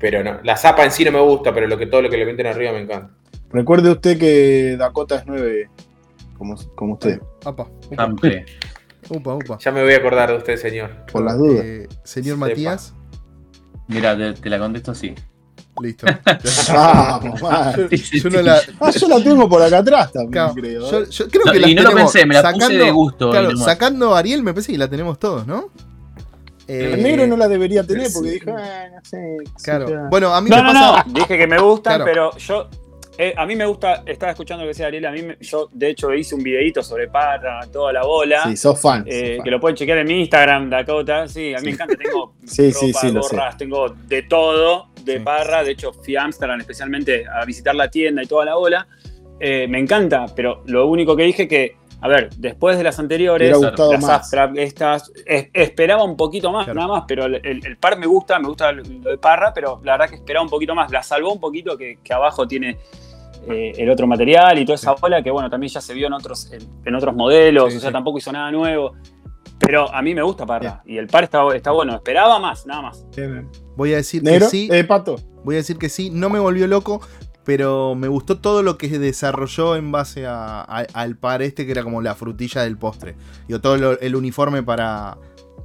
Pero 0.00 0.24
no, 0.24 0.40
la 0.42 0.56
zapa 0.56 0.82
en 0.82 0.90
sí 0.90 1.04
no 1.04 1.12
me 1.12 1.20
gusta, 1.20 1.54
pero 1.54 1.68
lo 1.68 1.78
que, 1.78 1.86
todo 1.86 2.02
lo 2.02 2.10
que 2.10 2.16
le 2.16 2.26
meten 2.26 2.48
arriba 2.48 2.72
me 2.72 2.80
encanta. 2.80 3.14
Recuerde 3.52 3.92
usted 3.92 4.18
que 4.18 4.74
Dakota 4.76 5.14
es 5.14 5.26
9, 5.26 5.70
como, 6.36 6.56
como 6.74 6.94
usted. 6.94 7.20
Opa, 7.48 7.66
upa. 9.08 9.34
upa, 9.36 9.58
Ya 9.58 9.72
me 9.72 9.82
voy 9.82 9.94
a 9.94 9.96
acordar 9.96 10.30
de 10.30 10.36
usted, 10.36 10.56
señor. 10.58 11.06
Por 11.10 11.24
las 11.24 11.38
dudas. 11.38 11.64
Eh, 11.64 11.88
señor 12.04 12.36
Matías. 12.36 12.94
Mira, 13.86 14.14
te, 14.34 14.50
la 14.50 14.58
contesto 14.58 14.90
así. 14.90 15.14
Listo. 15.80 16.06
ah, 16.70 17.20
yo, 18.12 18.30
no 18.30 18.42
la... 18.42 18.60
Ah, 18.80 18.90
yo 18.90 19.08
la 19.08 19.22
tengo 19.22 19.48
por 19.48 19.62
acá 19.62 19.78
atrás 19.78 20.12
también, 20.12 20.50
creo. 20.54 21.06
Yo, 21.08 21.28
creo 21.28 21.52
que 21.52 21.70
y 21.70 21.74
no 21.74 21.84
lo 21.84 21.92
pensé, 21.92 22.26
me 22.26 22.34
la 22.34 22.42
sacando, 22.42 22.66
puse 22.66 22.78
de 22.78 22.90
gusto. 22.90 23.30
Claro, 23.30 23.56
sacando 23.56 24.14
a 24.14 24.18
Ariel, 24.18 24.42
me 24.42 24.52
parece 24.52 24.72
que 24.72 24.78
la 24.78 24.88
tenemos 24.88 25.18
todos, 25.18 25.46
¿no? 25.46 25.70
el 26.66 26.98
eh, 26.98 27.02
negro 27.02 27.26
no 27.26 27.36
la 27.38 27.48
debería 27.48 27.82
tener 27.82 28.08
porque 28.12 28.30
dijo, 28.32 28.50
ah, 28.54 28.88
no 28.94 29.00
sé. 29.02 29.36
Claro. 29.62 30.08
Bueno, 30.10 30.34
a 30.34 30.42
mí 30.42 30.50
no, 30.50 30.56
me 30.56 30.62
no, 30.64 30.68
pasa. 30.68 31.04
No. 31.06 31.12
Dije 31.14 31.38
que 31.38 31.46
me 31.46 31.58
gustan, 31.58 32.02
pero 32.04 32.36
yo 32.36 32.68
eh, 33.20 33.34
a 33.36 33.44
mí 33.46 33.56
me 33.56 33.66
gusta, 33.66 34.04
estaba 34.06 34.30
escuchando 34.30 34.62
lo 34.62 34.68
que 34.68 34.74
decía 34.74 34.86
Ariel, 34.86 35.04
a 35.06 35.10
mí 35.10 35.22
yo 35.40 35.68
de 35.72 35.90
hecho 35.90 36.14
hice 36.14 36.36
un 36.36 36.42
videito 36.44 36.84
sobre 36.84 37.08
Parra, 37.08 37.62
toda 37.72 37.92
la 37.92 38.04
bola. 38.04 38.44
Sí, 38.44 38.56
sos 38.56 38.80
fan, 38.80 39.02
eh, 39.08 39.40
Que 39.42 39.50
lo 39.50 39.58
pueden 39.58 39.76
chequear 39.76 39.98
en 39.98 40.06
mi 40.06 40.20
Instagram, 40.20 40.70
Dakota. 40.70 41.26
Sí, 41.26 41.52
a 41.52 41.58
mí 41.58 41.64
me 41.64 41.70
encanta, 41.72 41.96
tengo 41.96 42.34
sí, 42.44 42.70
ropa, 42.70 43.18
gorras, 43.18 43.56
tengo 43.56 43.88
de 43.88 44.22
todo 44.22 44.90
de 45.02 45.18
Parra. 45.18 45.64
De 45.64 45.72
hecho, 45.72 45.92
fui 45.92 46.14
a 46.14 46.22
Amsterdam 46.22 46.60
especialmente 46.60 47.24
a 47.26 47.44
visitar 47.44 47.74
la 47.74 47.90
tienda 47.90 48.22
y 48.22 48.26
toda 48.26 48.44
la 48.44 48.54
bola. 48.54 48.86
Eh, 49.40 49.66
me 49.66 49.80
encanta, 49.80 50.26
pero 50.36 50.62
lo 50.66 50.86
único 50.86 51.16
que 51.16 51.24
dije 51.24 51.48
que, 51.48 51.74
a 52.00 52.06
ver, 52.06 52.30
después 52.36 52.78
de 52.78 52.84
las 52.84 53.00
anteriores, 53.00 53.52
las 53.60 54.32
estas, 54.54 55.12
esperaba 55.26 56.04
un 56.04 56.16
poquito 56.16 56.52
más, 56.52 56.68
nada 56.68 56.86
más, 56.86 57.04
pero 57.08 57.26
el, 57.26 57.76
par 57.78 57.98
me 57.98 58.06
gusta, 58.06 58.38
me 58.38 58.46
gusta 58.46 58.70
lo 58.70 58.84
de 58.84 59.18
Parra, 59.18 59.52
pero 59.52 59.80
la 59.82 59.94
verdad 59.94 60.08
que 60.08 60.14
esperaba 60.14 60.44
un 60.44 60.50
poquito 60.50 60.76
más. 60.76 60.92
La 60.92 61.02
salvó 61.02 61.32
un 61.32 61.40
poquito 61.40 61.76
que 61.76 61.98
abajo 62.12 62.46
tiene 62.46 62.78
eh, 63.50 63.72
el 63.76 63.90
otro 63.90 64.06
material 64.06 64.58
y 64.58 64.64
toda 64.64 64.76
esa 64.76 64.92
bola 64.92 65.22
que 65.22 65.30
bueno, 65.30 65.48
también 65.48 65.72
ya 65.72 65.80
se 65.80 65.94
vio 65.94 66.06
en 66.06 66.12
otros, 66.12 66.50
en, 66.52 66.94
otros 66.94 67.14
modelos, 67.14 67.74
o 67.74 67.80
sea, 67.80 67.92
tampoco 67.92 68.18
hizo 68.18 68.32
nada 68.32 68.50
nuevo. 68.50 68.94
Pero 69.58 69.92
a 69.92 70.02
mí 70.02 70.14
me 70.14 70.22
gusta 70.22 70.46
Parra. 70.46 70.82
Y 70.86 70.98
el 70.98 71.08
par 71.08 71.24
está, 71.24 71.42
está 71.54 71.72
bueno. 71.72 71.94
Esperaba 71.94 72.38
más, 72.38 72.64
nada 72.64 72.82
más. 72.82 73.04
Voy 73.76 73.92
a 73.92 73.96
decir 73.96 74.22
que 74.22 74.40
sí. 74.42 74.68
Eh, 74.70 74.84
Pato. 74.84 75.16
Voy 75.44 75.56
a 75.56 75.58
decir 75.58 75.78
que 75.78 75.88
sí. 75.88 76.10
No 76.10 76.30
me 76.30 76.38
volvió 76.38 76.68
loco, 76.68 77.00
pero 77.44 77.96
me 77.96 78.06
gustó 78.06 78.38
todo 78.38 78.62
lo 78.62 78.78
que 78.78 78.88
desarrolló 79.00 79.74
en 79.74 79.90
base 79.90 80.26
al 80.26 81.16
par 81.16 81.42
este, 81.42 81.66
que 81.66 81.72
era 81.72 81.82
como 81.82 82.02
la 82.02 82.14
frutilla 82.14 82.62
del 82.62 82.78
postre. 82.78 83.16
Y 83.48 83.58
todo 83.58 83.98
el 84.00 84.14
uniforme 84.14 84.62
para, 84.62 85.18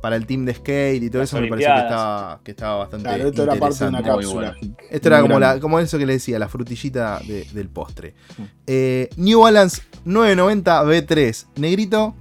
para 0.03 0.17
el 0.17 0.25
team 0.25 0.43
de 0.43 0.53
skate 0.53 1.01
y 1.01 1.09
todo 1.09 1.21
eso 1.21 1.39
me 1.39 1.47
pareció 1.47 1.73
que 1.73 1.79
estaba, 1.79 2.39
que 2.43 2.51
estaba 2.51 2.75
bastante. 2.75 3.07
Claro, 3.07 3.29
esto 3.29 3.43
era 3.43 3.55
parte 3.55 3.85
de 3.85 3.89
una 3.89 4.03
cápsula. 4.03 4.57
Esto 4.91 5.07
era 5.07 5.21
como, 5.21 5.39
la, 5.39 5.61
como 5.61 5.79
eso 5.79 5.97
que 5.97 6.05
le 6.05 6.11
decía, 6.11 6.37
la 6.37 6.49
frutillita 6.49 7.21
del 7.25 7.69
postre. 7.69 8.13
Mm. 8.37 8.43
Eh, 8.67 9.09
New 9.15 9.39
Balance 9.39 9.81
990 10.03 10.83
B3. 10.83 11.45
Negrito. 11.55 12.15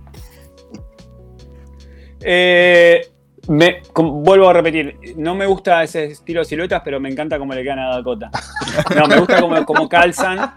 Eh, 2.20 3.10
me, 3.48 3.82
vuelvo 3.96 4.48
a 4.48 4.52
repetir, 4.52 5.16
no 5.16 5.34
me 5.34 5.46
gusta 5.46 5.82
ese 5.82 6.04
estilo 6.04 6.42
de 6.42 6.44
siluetas, 6.44 6.82
pero 6.84 7.00
me 7.00 7.08
encanta 7.08 7.36
cómo 7.36 7.52
le 7.52 7.64
quedan 7.64 7.80
a 7.80 7.96
Dakota. 7.96 8.30
No, 8.96 9.08
me 9.08 9.18
gusta 9.18 9.40
cómo, 9.66 9.88
calzan. 9.88 10.54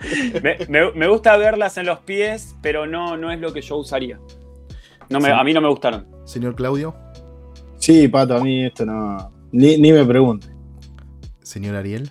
Me, 0.94 1.08
gusta 1.08 1.36
verlas 1.38 1.76
en 1.80 1.88
los 1.88 1.98
pies, 2.02 2.56
pero 2.62 2.86
no, 2.86 3.18
no 3.18 3.32
es 3.32 3.40
lo 3.40 3.52
que 3.52 3.62
yo 3.62 3.78
usaría. 3.78 4.20
No 5.10 5.20
me, 5.20 5.32
A 5.32 5.44
mí 5.44 5.56
no 5.56 5.62
me 5.62 5.70
gustaron. 5.70 6.06
Señor 6.24 6.54
Claudio. 6.56 7.05
Sí, 7.86 8.08
Pato, 8.08 8.36
a 8.36 8.40
mí 8.40 8.66
esto 8.66 8.84
no. 8.84 9.32
Ni, 9.52 9.78
me 9.78 10.04
pregunte. 10.04 10.48
Señor 11.44 11.76
Ariel. 11.76 12.10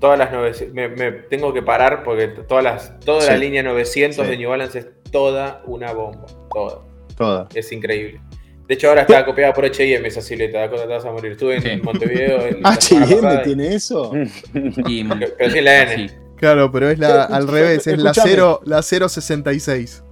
Todas 0.00 0.18
las 0.18 0.32
900. 0.32 0.96
Me, 0.96 1.12
tengo 1.28 1.52
que 1.52 1.60
parar 1.60 2.02
porque 2.02 2.28
todas 2.28 2.64
las, 2.64 3.00
toda 3.00 3.26
la 3.26 3.36
línea 3.36 3.62
900 3.62 4.26
de 4.26 4.38
New 4.38 4.48
Balance 4.48 4.78
es 4.78 4.86
toda 5.10 5.62
una 5.66 5.92
bomba. 5.92 6.24
Toda. 6.54 6.78
Toda. 7.18 7.48
Es 7.54 7.70
increíble. 7.70 8.18
De 8.66 8.72
hecho, 8.72 8.88
ahora 8.88 9.02
está 9.02 9.26
copiada 9.26 9.52
por 9.52 9.66
HM 9.66 10.06
esa 10.06 10.22
silueta. 10.22 10.70
Cuando 10.70 10.88
te 10.88 10.94
vas 10.94 11.04
a 11.04 11.12
morir. 11.12 11.32
Estuve 11.32 11.56
en 11.56 11.82
Montevideo. 11.82 12.38
¿HM 12.64 13.42
tiene 13.44 13.74
eso? 13.74 14.10
pero 14.54 15.50
sí 15.50 15.60
la 15.60 15.82
N. 15.82 16.10
Claro, 16.36 16.72
pero 16.72 16.88
es 16.88 16.98
la 16.98 17.24
al 17.24 17.46
revés, 17.46 17.86
es 17.86 17.98
la, 17.98 18.14
0, 18.14 18.62
la 18.64 18.80
066. 18.80 20.02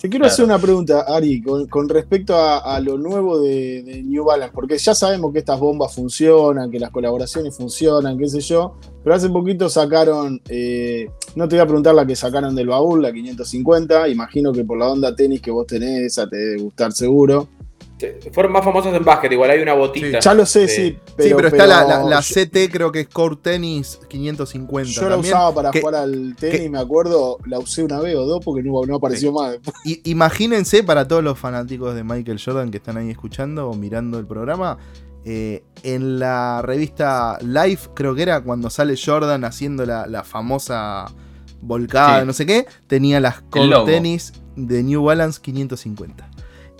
Te 0.00 0.08
quiero 0.08 0.24
hacer 0.24 0.46
una 0.46 0.58
pregunta, 0.58 1.02
Ari, 1.02 1.42
con, 1.42 1.86
respecto 1.90 2.34
a, 2.34 2.80
lo 2.80 2.96
nuevo 2.96 3.38
de, 3.38 4.02
New 4.02 4.24
Balance, 4.24 4.54
porque 4.54 4.78
ya 4.78 4.94
sabemos 4.94 5.30
que 5.30 5.40
estas 5.40 5.60
bombas 5.60 5.94
funcionan, 5.94 6.70
que 6.70 6.78
las 6.78 6.90
colaboraciones 6.90 7.54
funcionan, 7.54 8.16
qué 8.16 8.26
sé 8.26 8.40
yo, 8.40 8.76
pero 9.04 9.14
hace 9.14 9.28
poquito 9.28 9.68
sacaron, 9.68 10.40
eh, 10.48 11.10
no 11.34 11.46
te 11.46 11.56
voy 11.56 11.62
a 11.62 11.66
preguntar 11.66 11.94
la 11.94 12.06
que 12.06 12.16
sacaron 12.16 12.54
del 12.54 12.68
baúl, 12.68 13.02
la 13.02 13.12
550, 13.12 14.08
imagino 14.08 14.52
que 14.52 14.64
por 14.64 14.78
la 14.78 14.88
onda 14.88 15.14
tenis 15.14 15.42
que 15.42 15.50
vos 15.50 15.66
tenés, 15.66 16.00
esa 16.00 16.26
te 16.26 16.36
debe 16.36 16.62
gustar 16.62 16.92
seguro. 16.92 17.48
Fueron 18.32 18.52
más 18.52 18.64
famosos 18.64 18.94
en 18.94 19.04
básquet, 19.04 19.32
igual 19.32 19.50
hay 19.50 19.60
una 19.60 19.74
botita. 19.74 20.18
ya 20.20 20.34
lo 20.34 20.46
sé, 20.46 20.68
sí. 20.68 20.98
Pero, 21.16 21.28
sí, 21.28 21.34
pero 21.34 21.48
está 21.48 21.66
la, 21.66 22.20
CT, 22.20 22.72
creo 22.72 22.92
que 22.92 23.00
es 23.00 23.08
Core 23.08 23.36
Tennis 23.42 24.00
550. 24.08 24.90
Yo 24.90 25.08
la 25.08 25.16
usaba 25.16 25.54
para 25.54 25.72
jugar 25.72 25.94
al 25.94 26.34
tenis, 26.38 26.70
me 26.70 26.78
acuerdo, 26.78 27.38
la 27.46 27.58
usé 27.58 27.82
una 27.82 28.00
vez 28.00 28.16
o 28.16 28.24
dos 28.24 28.44
porque 28.44 28.62
no, 28.62 28.82
apareció 28.94 29.32
más. 29.32 29.58
imagínense 30.04 30.82
para 30.82 31.06
todos 31.06 31.22
los 31.22 31.38
fanáticos 31.38 31.94
de 31.94 32.04
Michael 32.04 32.40
Jordan 32.42 32.70
que 32.70 32.78
están 32.78 32.96
ahí 32.96 33.10
escuchando 33.10 33.68
o 33.68 33.74
mirando 33.74 34.18
el 34.18 34.26
programa. 34.26 34.78
Eh, 35.24 35.64
en 35.82 36.18
la 36.18 36.62
revista 36.62 37.38
Life, 37.42 37.90
creo 37.94 38.14
que 38.14 38.22
era 38.22 38.40
cuando 38.42 38.70
sale 38.70 38.94
Jordan 38.96 39.44
haciendo 39.44 39.84
la, 39.84 40.24
famosa 40.24 41.06
volcada, 41.60 42.24
no 42.24 42.32
sé 42.32 42.46
qué, 42.46 42.66
tenía 42.86 43.20
las 43.20 43.42
Core 43.42 43.84
Tennis 43.84 44.32
de 44.56 44.82
New 44.82 45.04
Balance 45.04 45.40
550. 45.42 46.29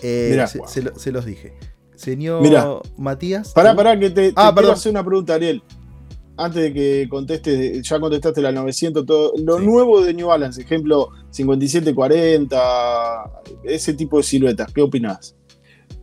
Eh, 0.02 0.44
se, 0.97 1.12
los 1.12 1.24
dije. 1.24 1.55
Señor 1.94 2.43
Matías. 2.97 3.52
Pará, 3.52 3.74
pará, 3.74 3.98
que 3.98 4.10
te, 4.10 4.32
ah, 4.36 4.52
quiero 4.55 4.72
hacer 4.72 4.90
una 4.90 5.05
pregunta, 5.05 5.35
Ariel. 5.35 5.62
Antes 6.36 6.62
de 6.62 6.72
que 6.72 7.06
contestes, 7.10 7.86
ya 7.86 8.01
contestaste 8.01 8.40
la 8.40 8.52
900, 8.52 9.05
todo. 9.05 9.32
Lo 9.36 9.59
nuevo 9.59 10.01
de 10.01 10.14
New 10.14 10.28
Balance, 10.28 10.62
ejemplo 10.62 11.10
5740, 11.31 13.31
ese 13.64 13.93
tipo 13.93 14.16
de 14.16 14.22
siluetas, 14.22 14.72
¿qué 14.72 14.81
opinás? 14.81 15.36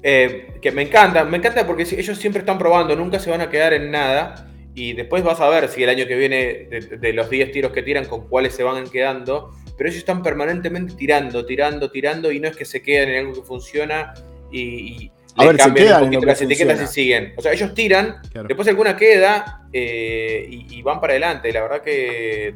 Eh, 0.03 0.60
que 0.61 0.72
me 0.72 0.84
encanta, 0.84 1.26
me 1.26 1.38
encanta 1.38 1.65
porque 1.65 1.84
ellos 1.84 2.18
siempre 2.18 2.41
están 2.41 2.60
probando, 2.60 2.95
nunca 2.95 3.19
se 3.19 3.32
van 3.32 3.41
a 3.41 3.49
quedar 3.49 3.74
en 3.74 3.90
nada. 3.90 4.48
Y 4.80 4.94
después 4.94 5.24
vas 5.24 5.41
a 5.41 5.49
ver 5.49 5.68
si 5.70 5.82
el 5.82 5.90
año 5.90 6.06
que 6.06 6.16
viene, 6.16 6.68
de, 6.70 6.98
de 6.99 7.14
los 7.14 7.30
10 7.30 7.52
tiros 7.52 7.72
que 7.72 7.82
tiran, 7.82 8.06
con 8.06 8.28
cuáles 8.28 8.54
se 8.54 8.64
van 8.64 8.88
quedando 8.88 9.52
pero 9.78 9.90
ellos 9.90 9.99
están 9.99 10.24
permanentemente 10.24 10.95
tirando, 10.95 11.45
tirando, 11.45 11.91
tirando, 11.91 12.32
y 12.32 12.40
no 12.40 12.48
es 12.48 12.58
que 12.58 12.66
se 12.66 12.82
queden 12.82 13.10
en 13.10 13.18
algo 13.20 13.34
que 13.34 13.48
funciona 13.48 14.14
y, 14.52 15.12
le 15.38 15.56
cambian 15.56 16.02
un 16.02 16.10
poquito 16.10 16.26
las 16.26 16.41
etiquetas 16.41 16.82
y 16.82 16.88
siguen. 16.88 17.34
O 17.38 17.41
sea, 17.44 17.54
ellos 17.54 17.76
tiran, 17.76 18.18
después 18.48 18.68
alguna 18.68 18.98
queda 18.98 19.68
eh, 19.72 20.48
y, 20.49 20.82
van 20.82 20.99
para 20.99 21.14
adelante. 21.14 21.54
La 21.54 21.62
verdad 21.62 21.82
que 21.82 22.56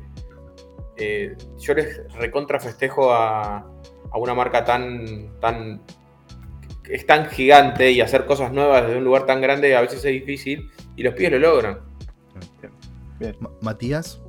eh, 0.98 1.35
yo 1.60 1.73
les 1.76 2.02
recontra 2.15 2.60
festejo 2.60 3.14
a, 3.14 3.57
a, 3.57 4.18
una 4.18 4.34
marca 4.34 4.65
tan, 4.65 5.39
tan 5.39 5.84
es 6.89 7.06
tan 7.06 7.30
gigante 7.30 7.91
y 7.91 8.02
hacer 8.02 8.26
cosas 8.26 8.52
nuevas 8.52 8.88
desde 8.88 8.98
un 8.98 9.03
lugar 9.03 9.27
tan 9.27 9.41
grande 9.41 9.76
a 9.76 9.81
veces 9.81 10.03
es 10.03 10.11
difícil 10.11 10.72
y 10.95 11.03
los 11.03 11.14
pibes 11.14 11.34
lo 11.34 11.38
logran. 11.38 11.90
Matías. 13.61 14.19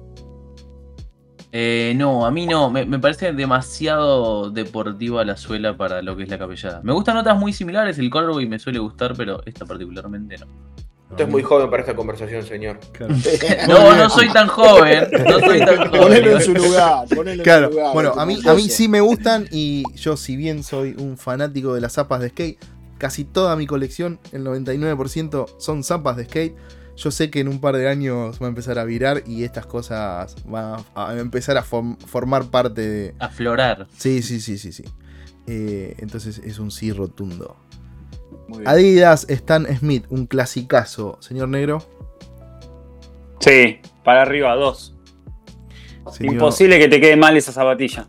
Eh, 1.55 1.93
no, 1.97 2.25
a 2.25 2.31
mí 2.31 2.47
no. 2.47 2.71
Me, 2.71 2.87
parece 2.99 3.33
demasiado 3.33 4.51
deportiva 4.51 5.23
la 5.25 5.37
suela 5.37 5.77
para 5.77 6.01
lo 6.01 6.17
que 6.17 6.23
es 6.23 6.29
la 6.31 6.39
capellada. 6.39 6.81
Me 6.83 6.93
gustan 6.93 7.19
otras 7.19 7.39
muy 7.39 7.53
similares. 7.53 7.99
El 7.99 8.11
y 8.41 8.47
me 8.47 8.59
suele 8.59 8.79
gustar, 8.79 9.15
pero 9.17 9.43
esta 9.45 9.67
particularmente 9.67 10.39
no. 10.39 10.47
Usted 11.11 11.25
es 11.25 11.31
muy 11.31 11.43
joven 11.43 11.69
para 11.69 11.83
esta 11.83 11.95
conversación, 11.95 12.43
señor. 12.43 12.81
no, 13.69 13.95
no 13.95 14.09
soy 14.09 14.33
tan 14.33 14.49
joven. 14.49 15.09
No 15.29 15.41
soy 15.41 15.59
tan 15.59 15.77
joven. 15.77 15.91
Ponelo 16.01 16.31
en 16.31 16.41
su 16.41 16.55
lugar. 16.55 17.07
claro. 17.43 17.71
Bueno, 17.93 18.15
a 18.17 18.25
mí, 18.25 18.39
a 18.47 18.55
mí 18.55 18.71
sí 18.71 18.89
me 18.89 19.03
gustan 19.03 19.47
y 19.51 19.85
yo, 19.95 20.17
si 20.17 20.37
bien 20.37 20.63
soy 20.63 20.95
un 20.99 21.19
fanático 21.19 21.75
de 21.75 21.83
las 21.83 21.93
zapas 21.93 22.23
de 22.23 22.31
skate, 22.31 22.59
casi 22.97 23.25
toda 23.25 23.57
mi 23.57 23.67
colección, 23.67 24.21
el 24.33 24.43
99%, 24.43 25.59
son 25.59 25.85
zapas 25.85 26.17
de 26.17 26.25
skate. 26.25 26.57
Yo 26.97 27.11
sé 27.11 27.31
que 27.31 27.41
en 27.41 27.49
un 27.49 27.61
par 27.61 27.77
de 27.77 27.89
años 27.89 28.39
va 28.41 28.47
a 28.47 28.49
empezar 28.49 28.79
a 28.79 28.85
virar 28.85 29.23
y 29.27 29.45
estas 29.45 29.67
cosas 29.67 30.37
van 30.45 30.85
a, 30.95 31.17
empezar 31.19 31.57
a 31.57 31.63
formar 31.63 32.51
parte 32.51 32.83
de... 32.83 33.15
Aflorar. 33.19 33.87
Sí, 33.97 34.23
sí, 34.23 34.41
sí, 34.41 34.59
sí, 34.59 34.73
sí. 34.73 34.85
Eh, 35.47 35.97
entonces 35.99 36.39
es 36.45 36.59
un 36.59 36.71
sí 36.71 36.93
rotundo. 36.93 37.57
Adidas 38.67 39.27
Stan 39.29 39.67
Smith, 39.79 40.05
un 40.11 40.27
clasicazo, 40.27 41.17
señor 41.21 41.49
negro. 41.49 41.83
Sí, 43.41 43.79
para 44.05 44.23
arriba, 44.23 44.55
dos. 44.55 44.95
Imposible 46.21 46.79
que 46.79 46.89
te 46.89 47.01
quede 47.01 47.17
mal 47.17 47.37
esa 47.37 47.53
zapatilla. 47.53 48.07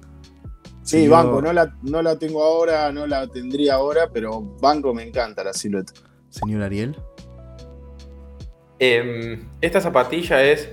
Sí, 0.84 1.08
banco, 1.08 1.42
no 1.42 1.54
la, 1.54 1.74
no 1.82 2.02
la 2.02 2.20
tengo 2.20 2.44
ahora, 2.44 2.92
no 2.92 3.08
la 3.08 3.28
tendría 3.28 3.76
ahora, 3.76 4.10
pero 4.12 4.42
banco 4.42 4.94
me 4.94 5.04
encanta 5.04 5.44
la 5.44 5.54
silueta. 5.54 5.94
Señor 6.30 6.62
Ariel. 6.62 6.98
Em, 8.84 9.40
esta 9.62 9.80
zapatilla 9.80 10.44
es 10.44 10.70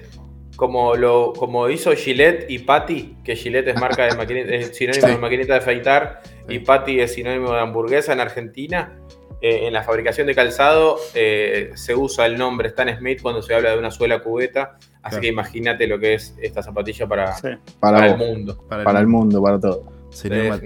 como 0.57 0.97
lo 0.97 1.33
como 1.33 1.69
hizo 1.69 1.93
Gillette 1.93 2.51
y 2.51 2.59
Patty, 2.59 3.19
que 3.23 3.37
Gillette 3.37 3.69
es 3.69 3.81
marca 3.81 4.05
de 4.05 4.17
maquinita, 4.17 4.53
es 4.53 4.77
sinónimo 4.77 5.07
de 5.07 5.19
maquinita 5.19 5.53
de 5.53 5.59
afeitar 5.61 6.21
y 6.49 6.59
Patty 6.59 6.99
es 6.99 7.15
sinónimo 7.15 7.53
de 7.53 7.61
hamburguesa 7.61 8.13
en 8.13 8.21
Argentina. 8.21 8.97
Eh, 9.43 9.69
en 9.69 9.73
la 9.73 9.85
fabricación 9.85 10.27
de 10.27 10.35
calzado 10.35 10.99
eh, 11.15 11.71
se 11.75 11.95
usa 11.95 12.27
el 12.27 12.37
nombre 12.37 12.69
Stan 12.69 12.95
Smith 12.99 13.23
cuando 13.23 13.43
se 13.43 13.55
habla 13.55 13.71
de 13.71 13.79
una 13.79 13.93
suela 13.93 14.21
cubeta. 14.23 14.77
Así 15.03 15.21
que 15.21 15.29
imagínate 15.29 15.87
lo 15.87 16.01
que 16.01 16.15
es 16.15 16.35
esta 16.43 16.65
zapatilla 16.65 17.07
para, 17.07 17.37
para, 17.79 18.07
el 18.09 18.19
mundo. 18.19 18.67
Para, 18.69 19.01
el, 19.01 19.07
mundo, 19.07 19.41
para 19.41 19.61
todo. 19.61 19.85
Señor, 20.11 20.61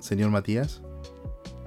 Señor 0.00 0.30
Matías. 0.30 0.82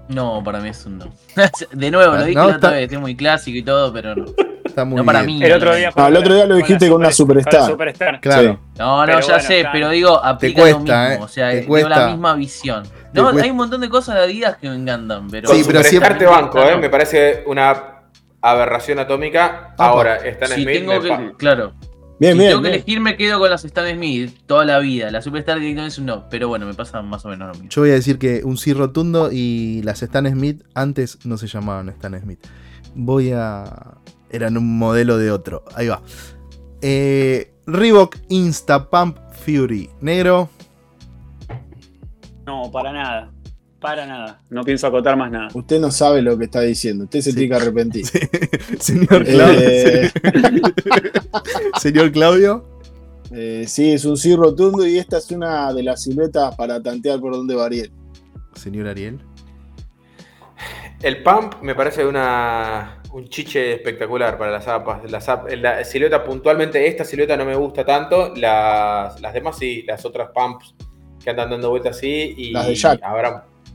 No, 0.09 0.43
para 0.43 0.59
mí 0.59 0.69
es 0.69 0.85
un 0.85 0.97
no. 0.97 1.05
de 1.71 1.89
nuevo, 1.89 2.15
lo 2.15 2.25
dije 2.25 2.35
la 2.35 2.57
otra 2.57 2.71
vez, 2.71 2.91
es 2.91 2.99
muy 2.99 3.15
clásico 3.15 3.57
y 3.57 3.63
todo, 3.63 3.93
pero 3.93 4.13
no. 4.13 4.25
Está 4.71 4.85
muy 4.85 4.97
no 4.97 5.05
para 5.05 5.23
mí. 5.23 5.43
El 5.43 5.51
otro 5.51 5.75
día, 5.75 5.91
el 5.95 6.17
otro 6.17 6.33
día 6.33 6.45
lo 6.45 6.55
dijiste 6.55 6.89
con, 6.89 7.01
una 7.01 7.11
superstar. 7.11 8.19
Claro. 8.21 8.59
No, 8.77 9.05
no, 9.05 9.19
ya 9.19 9.39
sé, 9.39 9.65
pero 9.71 9.89
digo, 9.89 10.23
aplica 10.23 10.65
lo 10.65 10.79
mismo. 10.79 10.95
Eh, 10.95 11.19
o 11.21 11.27
sea, 11.27 11.51
tengo 11.51 11.89
la 11.89 12.07
misma 12.07 12.35
visión. 12.35 12.83
No, 13.13 13.29
hay 13.29 13.49
un 13.49 13.57
montón 13.57 13.81
de 13.81 13.89
cosas 13.89 14.15
de 14.15 14.21
Adidas 14.21 14.57
que 14.57 14.69
me 14.69 14.75
encantan, 14.75 15.27
pero. 15.29 15.49
Sí, 15.49 15.63
pero 15.65 15.83
siempre 15.83 16.15
te 16.15 16.25
banco, 16.25 16.59
¿eh? 16.63 16.77
Me 16.77 16.89
parece 16.89 17.43
una 17.45 18.01
aberración 18.41 18.99
atómica. 18.99 19.75
Ahora, 19.77 20.15
están 20.17 20.53
en 20.53 20.61
Smith. 20.61 21.35
claro. 21.37 21.73
Bien, 22.21 22.33
si 22.33 22.39
bien, 22.39 22.51
tengo 22.51 22.61
que 22.61 22.67
elegir, 22.67 22.99
me 22.99 23.17
quedo 23.17 23.39
con 23.39 23.49
las 23.49 23.65
Stan 23.65 23.95
Smith 23.95 24.41
toda 24.45 24.63
la 24.63 24.77
vida. 24.77 25.09
La 25.09 25.23
Superstar 25.23 25.59
directamente 25.59 25.93
es 25.93 25.97
un 25.97 26.05
no, 26.05 26.29
pero 26.29 26.49
bueno, 26.49 26.67
me 26.67 26.75
pasa 26.75 27.01
más 27.01 27.25
o 27.25 27.29
menos 27.29 27.47
lo 27.47 27.53
mismo. 27.55 27.69
Yo 27.69 27.81
voy 27.81 27.89
a 27.89 27.93
decir 27.95 28.19
que 28.19 28.41
un 28.43 28.57
sí 28.57 28.73
rotundo 28.73 29.31
y 29.31 29.81
las 29.81 30.03
Stan 30.03 30.29
Smith 30.29 30.61
antes 30.75 31.25
no 31.25 31.39
se 31.39 31.47
llamaban 31.47 31.89
Stan 31.89 32.21
Smith. 32.21 32.39
Voy 32.93 33.31
a. 33.31 33.97
Eran 34.31 34.57
un 34.57 34.77
modelo 34.77 35.17
de 35.17 35.29
otro. 35.29 35.63
Ahí 35.75 35.87
va. 35.87 36.01
Eh, 36.81 37.53
Reebok 37.67 38.17
Insta 38.29 38.89
Pump 38.89 39.17
Fury. 39.45 39.89
Negro. 39.99 40.49
No, 42.45 42.71
para 42.71 42.91
nada. 42.91 43.31
Para 43.79 44.05
nada. 44.05 44.41
No 44.49 44.63
pienso 44.63 44.87
acotar 44.87 45.17
más 45.17 45.31
nada. 45.31 45.49
Usted 45.53 45.79
no 45.79 45.91
sabe 45.91 46.21
lo 46.21 46.37
que 46.37 46.45
está 46.45 46.61
diciendo. 46.61 47.03
Usted 47.05 47.21
se 47.21 47.33
tiene 47.33 47.49
que 47.49 47.55
arrepentir. 47.55 48.05
Señor 48.79 49.25
Claudio. 49.25 49.59
Eh, 49.59 50.11
Señor 51.79 52.11
Claudio. 52.11 52.79
Eh, 53.31 53.65
sí, 53.67 53.91
es 53.91 54.05
un 54.05 54.17
sí 54.17 54.35
rotundo 54.35 54.85
y 54.85 54.97
esta 54.97 55.17
es 55.17 55.31
una 55.31 55.73
de 55.73 55.83
las 55.83 56.03
siluetas 56.03 56.55
para 56.55 56.81
tantear 56.81 57.19
por 57.19 57.33
donde 57.33 57.55
va 57.55 57.65
Ariel. 57.65 57.91
Señor 58.53 58.87
Ariel. 58.87 59.19
El 61.01 61.23
pump 61.23 61.55
me 61.61 61.73
parece 61.73 62.05
una, 62.05 63.00
un 63.13 63.27
chiche 63.27 63.73
espectacular 63.73 64.37
para 64.37 64.51
las 64.51 64.65
zapas. 64.65 65.01
La, 65.09 65.83
silueta 65.83 66.23
puntualmente, 66.23 66.87
esta 66.87 67.03
silueta 67.03 67.35
no 67.37 67.45
me 67.45 67.55
gusta 67.55 67.85
tanto. 67.85 68.33
Las, 68.35 69.19
las 69.21 69.33
demás 69.33 69.57
sí, 69.57 69.83
las 69.83 70.05
otras 70.05 70.29
pumps 70.33 70.75
que 71.23 71.29
andan 71.29 71.49
dando 71.49 71.69
vueltas 71.69 71.97
así. 71.97 72.33
Y 72.37 72.51
las 72.51 72.67
de 72.67 72.75
Jack. 72.75 73.01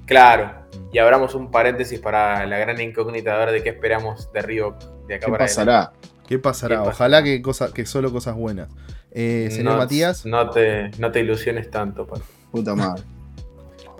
claro. 0.06 0.66
Y 0.92 0.98
abramos 0.98 1.34
un 1.34 1.50
paréntesis 1.50 2.00
para 2.00 2.46
la 2.46 2.58
gran 2.58 2.80
incógnita 2.80 3.32
de 3.32 3.44
ver 3.44 3.54
de 3.54 3.62
qué 3.62 3.70
esperamos 3.70 4.32
de 4.32 4.42
Río 4.42 4.76
de 5.06 5.16
acá 5.16 5.26
¿Qué 5.26 5.32
pasará? 5.32 5.92
¿Qué 6.26 6.38
pasará? 6.38 6.82
Ojalá 6.82 7.22
que, 7.22 7.40
cosa, 7.40 7.72
que 7.72 7.86
solo 7.86 8.10
cosas 8.12 8.34
buenas. 8.34 8.68
Eh, 9.12 9.48
señor 9.50 9.78
Matías. 9.78 10.26
No 10.26 10.50
te, 10.50 10.90
no 10.98 11.10
te 11.12 11.20
ilusiones 11.20 11.70
tanto. 11.70 12.06
Puta 12.50 12.74
madre. 12.74 13.02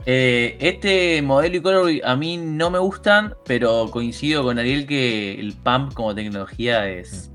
Eh, 0.09 0.57
este 0.61 1.20
modelo 1.20 1.57
y 1.57 1.61
color 1.61 1.91
a 2.05 2.15
mí 2.15 2.37
no 2.37 2.70
me 2.70 2.78
gustan, 2.78 3.35
pero 3.45 3.91
coincido 3.91 4.45
con 4.45 4.57
Ariel 4.57 4.87
que 4.87 5.35
el 5.35 5.53
pump 5.55 5.95
como 5.95 6.15
tecnología 6.15 6.89
es. 6.89 7.31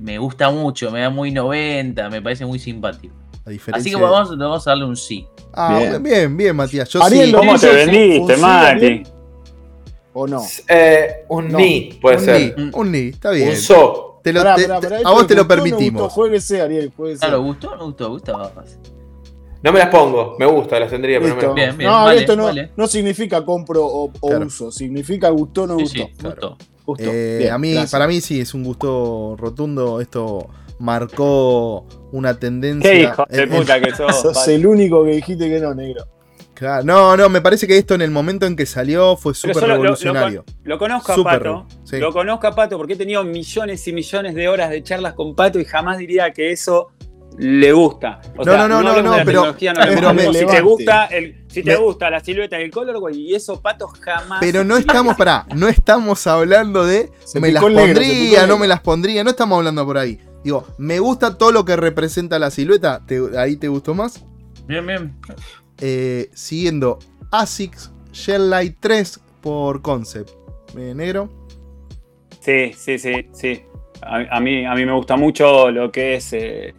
Me 0.00 0.18
gusta 0.18 0.50
mucho, 0.50 0.90
me 0.90 1.00
da 1.00 1.10
muy 1.10 1.30
90, 1.30 2.10
me 2.10 2.20
parece 2.20 2.44
muy 2.44 2.58
simpático. 2.58 3.14
Así 3.72 3.90
que 3.90 3.96
vamos, 3.96 4.36
vamos, 4.36 4.66
a 4.66 4.70
darle 4.70 4.84
un 4.84 4.96
sí. 4.96 5.26
Ah, 5.54 5.80
bien, 6.02 6.36
bien, 6.36 6.56
Matías. 6.56 6.88
Yo 6.88 7.02
Ariel, 7.02 7.32
¿Cómo 7.32 7.58
te 7.58 7.72
vendiste, 7.72 8.36
Mati? 8.36 9.02
¿O 10.12 10.26
no? 10.26 10.42
Eh, 10.66 11.24
un 11.28 11.48
ni, 11.48 11.98
puede 12.02 12.18
ser. 12.18 12.56
un 12.72 12.92
ni, 12.92 13.08
está 13.08 13.30
bien. 13.30 13.50
Un 13.50 13.56
so. 13.56 14.20
Te 14.22 14.32
lo, 14.32 14.40
a 14.40 15.12
vos 15.12 15.26
te 15.26 15.34
lo 15.34 15.46
permitimos. 15.46 16.02
No 16.02 16.08
jueguese, 16.08 16.60
Ariel, 16.60 16.92
Claro, 16.92 17.42
¿gustó 17.42 17.70
o 17.70 17.76
no 17.76 17.86
gustó? 17.86 18.10
Gustaba 18.10 18.52
No 19.62 19.72
me 19.72 19.78
las 19.80 19.88
pongo, 19.88 20.36
me 20.38 20.46
gusta, 20.46 20.78
las 20.78 20.90
tendría, 20.90 21.20
pero 21.20 21.34
no 21.34 21.54
me 21.54 21.54
bien, 21.54 21.76
bien, 21.76 21.90
No, 21.90 22.10
esto 22.10 22.36
no, 22.36 22.50
no, 22.76 22.86
significa 22.86 23.44
compro 23.44 23.84
o, 23.84 24.12
uso, 24.20 24.70
significa 24.70 25.30
gustó 25.30 25.64
o 25.64 25.66
no 25.66 25.74
gustó. 25.74 26.06
Sí, 26.06 26.26
gustó. 26.84 27.10
Eh, 27.10 27.50
a 27.50 27.58
mí, 27.58 27.74
para 27.90 28.06
mí 28.06 28.20
sí, 28.20 28.40
es 28.40 28.54
un 28.54 28.64
gusto 28.64 29.36
rotundo. 29.36 30.00
Esto 30.00 30.48
marcó 30.78 31.86
una 32.12 32.38
tendencia. 32.38 32.90
¿Qué 32.90 33.02
hijo 33.02 33.24
de 33.28 33.46
puta 33.46 33.80
que 33.80 33.94
sos? 33.94 34.20
sos 34.20 34.48
el 34.48 34.66
único 34.66 35.04
que 35.04 35.10
dijiste 35.10 35.48
que 35.48 35.60
no, 35.60 35.74
negro. 35.74 36.06
no, 36.84 37.16
no, 37.16 37.28
me 37.28 37.40
parece 37.40 37.66
que 37.66 37.76
esto 37.76 37.94
en 37.94 38.02
el 38.02 38.10
momento 38.10 38.46
en 38.46 38.56
que 38.56 38.64
salió 38.64 39.16
fue 39.16 39.34
súper 39.34 39.64
revolucionario. 39.64 40.44
Lo, 40.62 40.78
conozco 40.78 41.12
a 41.12 41.24
Pato. 41.24 41.66
Lo 41.92 42.12
conozco 42.12 42.46
a 42.46 42.54
Pato 42.54 42.76
porque 42.78 42.94
he 42.94 42.96
tenido 42.96 43.24
millones 43.24 43.86
y 43.88 43.92
millones 43.92 44.34
de 44.34 44.48
horas 44.48 44.70
de 44.70 44.82
charlas 44.82 45.14
con 45.14 45.34
Pato 45.34 45.58
y 45.58 45.64
jamás 45.64 45.98
diría 45.98 46.32
que 46.32 46.52
eso 46.52 46.90
le 47.38 47.72
gusta. 47.72 48.20
no, 48.36 48.44
no, 48.44 48.68
no, 48.68 48.82
no, 48.82 49.02
no, 49.02 49.16
pero, 49.24 49.56
si 49.58 50.46
te 50.46 50.60
gusta 50.60 51.06
el, 51.06 51.44
si 51.48 51.62
te 51.62 51.76
gusta 51.76 52.10
la 52.10 52.20
silueta 52.20 52.56
del 52.56 52.70
color, 52.70 52.98
güey, 52.98 53.20
y 53.20 53.34
eso 53.34 53.60
Pato 53.60 53.88
jamás. 53.88 54.38
Pero 54.40 54.64
no 54.64 54.76
estamos, 54.76 55.16
para, 55.16 55.46
no 55.54 55.68
estamos 55.68 56.26
hablando 56.26 56.84
de 56.84 57.10
me 57.40 57.52
las 57.52 57.62
pondría, 57.62 58.46
no 58.46 58.58
me 58.58 58.66
las 58.66 58.80
pondría, 58.80 59.24
no 59.24 59.30
estamos 59.30 59.58
hablando 59.58 59.84
por 59.86 59.98
ahí. 59.98 60.20
Digo, 60.42 60.66
me 60.78 60.98
gusta 60.98 61.38
todo 61.38 61.52
lo 61.52 61.64
que 61.64 61.76
representa 61.76 62.38
la 62.38 62.50
silueta. 62.50 63.02
¿Ahí 63.36 63.56
te 63.56 63.68
gustó 63.68 63.94
más? 63.94 64.24
Bien, 64.66 64.86
bien. 64.86 65.16
Eh, 65.80 66.30
siguiendo, 66.34 66.98
ASICS 67.30 67.92
Shell 68.12 68.50
Light 68.50 68.76
3 68.80 69.20
por 69.40 69.80
Concept. 69.82 70.30
¿Eh, 70.76 70.92
¿Negro? 70.94 71.30
Sí, 72.40 72.72
sí, 72.76 72.98
sí, 72.98 73.28
sí. 73.32 73.62
A, 74.02 74.40
mí, 74.40 74.64
a 74.64 74.74
mí 74.74 74.86
me 74.86 74.92
gusta 74.92 75.16
mucho 75.16 75.70
lo 75.70 75.90
que 75.90 76.14
es 76.14 76.32
eh, 76.32 76.74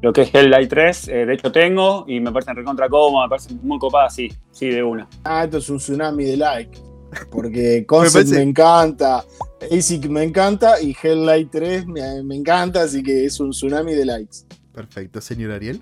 lo 0.00 0.12
que 0.12 0.22
es 0.22 0.32
Light 0.32 0.70
3. 0.70 1.06
de 1.06 1.32
hecho 1.32 1.50
tengo 1.50 2.04
y 2.06 2.20
me 2.20 2.30
parece 2.30 2.52
recontra 2.54 2.88
cómodo, 2.88 3.24
me 3.24 3.28
parece 3.28 3.54
muy 3.62 3.78
copada, 3.78 4.08
sí, 4.08 4.32
sí, 4.52 4.68
de 4.68 4.82
una. 4.82 5.08
Ah, 5.24 5.44
esto 5.44 5.58
es 5.58 5.68
un 5.68 5.78
tsunami 5.78 6.24
de 6.24 6.36
like. 6.36 6.78
Porque 7.30 7.84
Concept 7.86 8.28
me, 8.28 8.42
encanta, 8.42 9.24
ASIC 9.72 10.06
me 10.08 10.22
encanta 10.24 10.80
y 10.80 10.94
Helllight 11.00 11.50
3 11.50 11.86
me, 11.86 12.36
encanta, 12.36 12.82
así 12.82 13.02
que 13.02 13.24
es 13.24 13.40
un 13.40 13.50
tsunami 13.50 13.94
de 13.94 14.04
likes. 14.04 14.38
Perfecto, 14.72 15.20
señor 15.20 15.52
Ariel. 15.52 15.80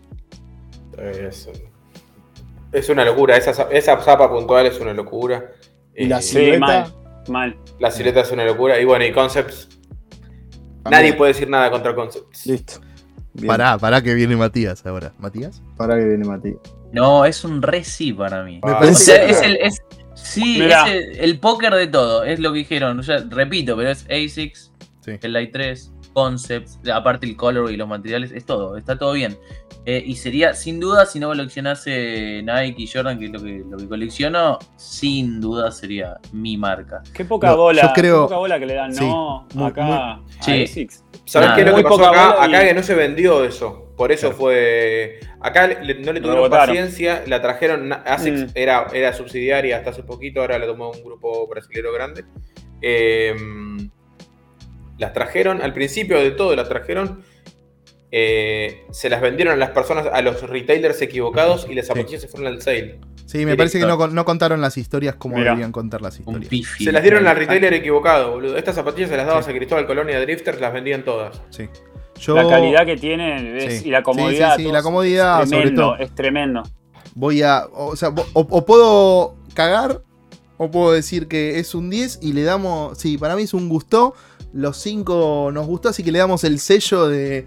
Es, 2.72 2.88
una 2.88 3.04
locura, 3.04 3.36
esa, 3.36 3.68
esa 3.70 4.00
zapa 4.00 4.30
puntual 4.30 4.66
es 4.66 4.80
una 4.80 4.94
locura. 4.94 5.52
Y 5.94 6.06
la 6.06 6.18
eh, 6.18 6.22
silueta. 6.22 6.94
mal, 7.28 7.56
La 7.78 7.90
silueta 7.90 8.20
es 8.20 8.30
una 8.30 8.44
locura. 8.44 8.80
Y 8.80 8.84
bueno, 8.84 9.04
y 9.04 9.12
Concepts. 9.12 9.68
Nadie 10.90 11.14
puede 11.14 11.32
decir 11.32 11.50
nada 11.50 11.70
contra 11.70 11.94
Concepts. 11.94 12.46
Listo. 12.46 12.80
Pará, 13.46 13.76
pará 13.78 14.02
que 14.02 14.14
viene 14.14 14.36
Matías 14.36 14.84
ahora. 14.86 15.12
¿Matías? 15.18 15.62
Pará 15.76 15.96
que 15.96 16.04
viene 16.04 16.24
Matías. 16.24 16.58
No, 16.92 17.24
es 17.24 17.44
un 17.44 17.60
re 17.60 17.84
sí 17.84 18.12
para 18.12 18.44
mí. 18.44 18.60
Me 18.64 18.72
parece... 18.72 19.30
es, 19.30 19.42
el, 19.42 19.56
es, 19.56 19.82
Sí, 20.16 20.62
es 20.62 21.18
el, 21.18 21.38
póker 21.38 21.74
de 21.74 21.86
todo, 21.86 22.24
es 22.24 22.40
lo 22.40 22.52
que 22.52 22.60
dijeron. 22.60 23.02
repito, 23.30 23.76
pero 23.76 23.90
es 23.90 24.06
ASICS, 24.06 24.72
el 25.06 25.32
Light 25.32 25.52
3, 25.52 25.92
Concepts, 26.16 26.80
aparte 26.90 27.26
el 27.26 27.36
color 27.36 27.70
y 27.70 27.76
los 27.76 27.86
materiales, 27.86 28.32
es 28.32 28.46
todo, 28.46 28.78
está 28.78 28.96
todo 28.96 29.12
bien. 29.12 29.36
Eh, 29.84 30.02
y 30.02 30.16
sería, 30.16 30.54
sin 30.54 30.80
duda, 30.80 31.04
si 31.04 31.20
no 31.20 31.28
coleccionase 31.28 32.42
Nike 32.42 32.84
y 32.84 32.86
Jordan, 32.86 33.18
que 33.18 33.26
es 33.26 33.32
lo 33.32 33.42
que, 33.42 33.62
lo 33.68 33.76
que 33.76 33.86
colecciono, 33.86 34.58
sin 34.76 35.42
duda 35.42 35.70
sería 35.70 36.16
mi 36.32 36.56
marca. 36.56 37.02
Qué 37.12 37.26
poca 37.26 37.54
bola, 37.54 37.92
qué 37.94 38.10
poca 38.10 38.38
bola 38.38 38.58
que 38.58 38.64
le 38.64 38.72
dan, 38.72 38.94
¿no? 38.94 39.46
acá 39.62 39.84
a 39.84 40.22
ASICS. 40.40 41.04
¿Sabes 41.26 41.50
qué 41.54 41.60
es 41.60 41.66
lo 41.66 41.76
que 41.76 41.82
pasó 41.82 42.06
acá? 42.06 42.42
Acá 42.42 42.64
que 42.64 42.72
no 42.72 42.82
se 42.82 42.94
vendió 42.94 43.44
eso. 43.44 43.92
Por 43.94 44.10
eso 44.10 44.32
fue. 44.32 45.20
Acá 45.40 45.68
no 45.68 45.84
le 45.84 46.20
tuvieron 46.22 46.48
paciencia, 46.48 47.24
la 47.26 47.42
trajeron. 47.42 47.92
ASICS 47.92 48.40
mm. 48.40 48.46
era, 48.54 48.86
era 48.94 49.12
subsidiaria 49.12 49.76
hasta 49.76 49.90
hace 49.90 50.02
poquito, 50.02 50.40
ahora 50.40 50.58
la 50.58 50.64
tomó 50.64 50.92
un 50.92 51.04
grupo 51.04 51.46
brasileño 51.46 51.92
grande. 51.92 52.24
Em, 52.80 53.90
Las 54.98 55.12
trajeron, 55.12 55.62
al 55.62 55.72
principio 55.72 56.18
de 56.18 56.30
todo 56.30 56.54
las 56.56 56.68
trajeron, 56.68 57.22
eh, 58.10 58.84
se 58.90 59.10
las 59.10 59.20
vendieron 59.20 59.54
a 59.54 59.56
las 59.56 59.70
personas, 59.70 60.06
a 60.12 60.22
los 60.22 60.42
retailers 60.48 61.02
equivocados 61.02 61.66
y 61.68 61.74
las 61.74 61.86
zapatillas 61.86 62.22
se 62.22 62.28
fueron 62.28 62.52
al 62.52 62.62
sale. 62.62 63.00
Sí, 63.26 63.44
me 63.44 63.56
parece 63.56 63.80
que 63.80 63.86
no, 63.86 64.24
contaron 64.24 64.60
las 64.60 64.76
historias 64.78 65.16
como 65.16 65.36
deberían 65.36 65.72
contar 65.72 66.00
las 66.00 66.18
historias. 66.18 66.48
se 66.78 66.92
las 66.92 67.02
dieron 67.02 67.26
al 67.26 67.36
retailer 67.36 67.74
equivocado, 67.74 68.32
boludo. 68.32 68.56
Estas 68.56 68.76
zapatillas 68.76 69.10
se 69.10 69.16
las 69.16 69.26
dabas 69.26 69.48
a 69.48 69.52
Cristóbal 69.52 69.86
Colonia 69.86 70.20
Drifters, 70.20 70.60
las 70.60 70.72
vendían 70.72 71.04
todas. 71.04 71.42
Sí. 71.50 71.68
La 72.28 72.48
calidad 72.48 72.86
que 72.86 72.96
tienen 72.96 73.58
y 73.84 73.90
la 73.90 74.02
comodidad. 74.02 74.56
Sí, 74.56 74.64
la 74.64 74.82
comodidad, 74.82 75.42
es 75.42 75.50
tremendo, 75.50 75.96
Es 75.96 76.14
tremendo. 76.14 76.62
Voy 77.14 77.42
a. 77.42 77.66
O 77.72 77.96
sea, 77.96 78.12
o, 78.32 78.66
puedo 78.66 79.36
cagar 79.54 80.02
o 80.56 80.70
puedo 80.70 80.92
decir 80.92 81.28
que 81.28 81.58
es 81.58 81.74
un 81.74 81.90
10 81.90 82.20
y 82.22 82.32
le 82.32 82.42
damos. 82.42 82.98
Sí, 82.98 83.18
para 83.18 83.36
mí 83.36 83.42
es 83.42 83.54
un 83.54 83.68
gusto. 83.68 84.14
Los 84.56 84.78
5 84.78 85.50
nos 85.52 85.66
gustó, 85.66 85.90
así 85.90 86.02
que 86.02 86.10
le 86.10 86.18
damos 86.18 86.42
el 86.44 86.58
sello 86.58 87.08
de. 87.08 87.46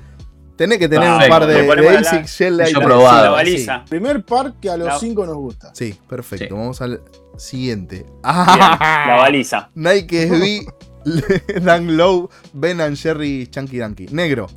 Tener 0.55 0.77
que 0.77 0.87
tener 0.89 1.09
un 1.09 1.29
par 1.29 1.47
de, 1.47 1.65
Basic 1.65 2.25
Shell 2.25 2.57
Light. 2.57 2.75
La 2.75 3.29
baliza. 3.31 3.85
Primer 3.89 4.23
par 4.23 4.53
que 4.61 4.69
a 4.69 4.77
los 4.77 4.99
5 4.99 5.25
nos 5.25 5.35
gusta. 5.35 5.73
Sí, 5.73 5.97
perfecto. 6.07 6.55
Vamos 6.55 6.81
al 6.81 7.01
siguiente. 7.37 8.05
la 8.23 9.15
baliza. 9.21 9.71
Nike 9.73 10.27
SB, 10.27 11.61
Dan 11.63 11.97
Low, 11.97 12.29
Ben 12.53 12.79
and 12.81 12.95
Jerry 12.95 13.47
Chunky 13.47 13.77
Donkey. 13.77 14.07
Negro. 14.11 14.47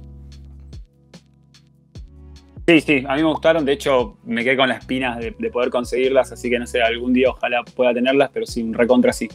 Sí, 2.66 2.80
sí, 2.80 3.04
a 3.08 3.14
mí 3.16 3.22
me 3.22 3.28
gustaron. 3.28 3.64
De 3.64 3.72
hecho, 3.72 4.18
me 4.24 4.44
quedé 4.44 4.56
con 4.56 4.68
las 4.68 4.80
espinas 4.80 5.18
de, 5.18 5.32
poder 5.50 5.70
conseguirlas. 5.70 6.32
Así 6.32 6.50
que 6.50 6.58
no 6.58 6.66
sé, 6.66 6.82
algún 6.82 7.14
día 7.14 7.30
ojalá 7.30 7.62
pueda 7.64 7.94
tenerlas, 7.94 8.28
pero 8.32 8.44
sin 8.44 8.74
recontra 8.74 9.12
sí. 9.12 9.30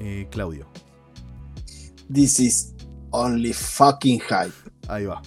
Eh, 0.00 0.26
Claudio. 0.30 0.73
This 2.12 2.40
is 2.40 2.74
only 3.10 3.52
fucking 3.52 4.20
hype. 4.20 4.52
Ahí 4.88 5.06
va. 5.06 5.22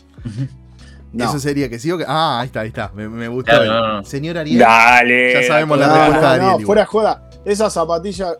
Eso 1.17 1.39
sería 1.39 1.69
que 1.69 1.79
sí 1.79 1.91
o 1.91 1.97
que. 1.97 2.05
Ah, 2.07 2.41
ahí 2.41 2.47
está, 2.47 2.61
ahí 2.61 2.67
está. 2.67 2.91
Me, 2.93 3.27
gustó. 3.27 4.03
Señor 4.03 4.37
Ariel. 4.37 4.59
Dale. 4.59 5.33
Ya 5.33 5.47
sabemos 5.47 5.79
la 5.79 5.87
respuesta 5.87 6.33
de 6.33 6.35
Ariel. 6.41 6.61
No, 6.61 6.65
fuera 6.65 6.85
joda. 6.85 7.29
Esa 7.45 7.69
zapatilla 7.69 8.33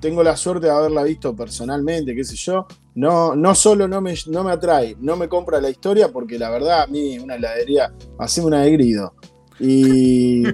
tengo 0.00 0.22
la 0.22 0.36
suerte 0.36 0.66
de 0.66 0.72
haberla 0.72 1.02
visto 1.02 1.34
personalmente, 1.34 2.14
qué 2.14 2.24
sé 2.24 2.36
yo. 2.36 2.66
No, 2.94 3.34
no 3.34 3.54
solo 3.54 3.86
no 3.86 4.00
me, 4.00 4.14
no 4.28 4.44
me 4.44 4.52
atrae, 4.52 4.96
no 5.00 5.16
me 5.16 5.28
compra 5.28 5.60
la 5.60 5.70
historia, 5.70 6.08
porque 6.08 6.38
la 6.38 6.50
verdad 6.50 6.82
a 6.82 6.86
mí 6.86 7.18
una 7.18 7.36
heladería, 7.36 7.92
hacemos 8.18 8.48
una 8.48 8.62
de 8.62 8.72
grido. 8.72 9.14
Y, 9.58 10.44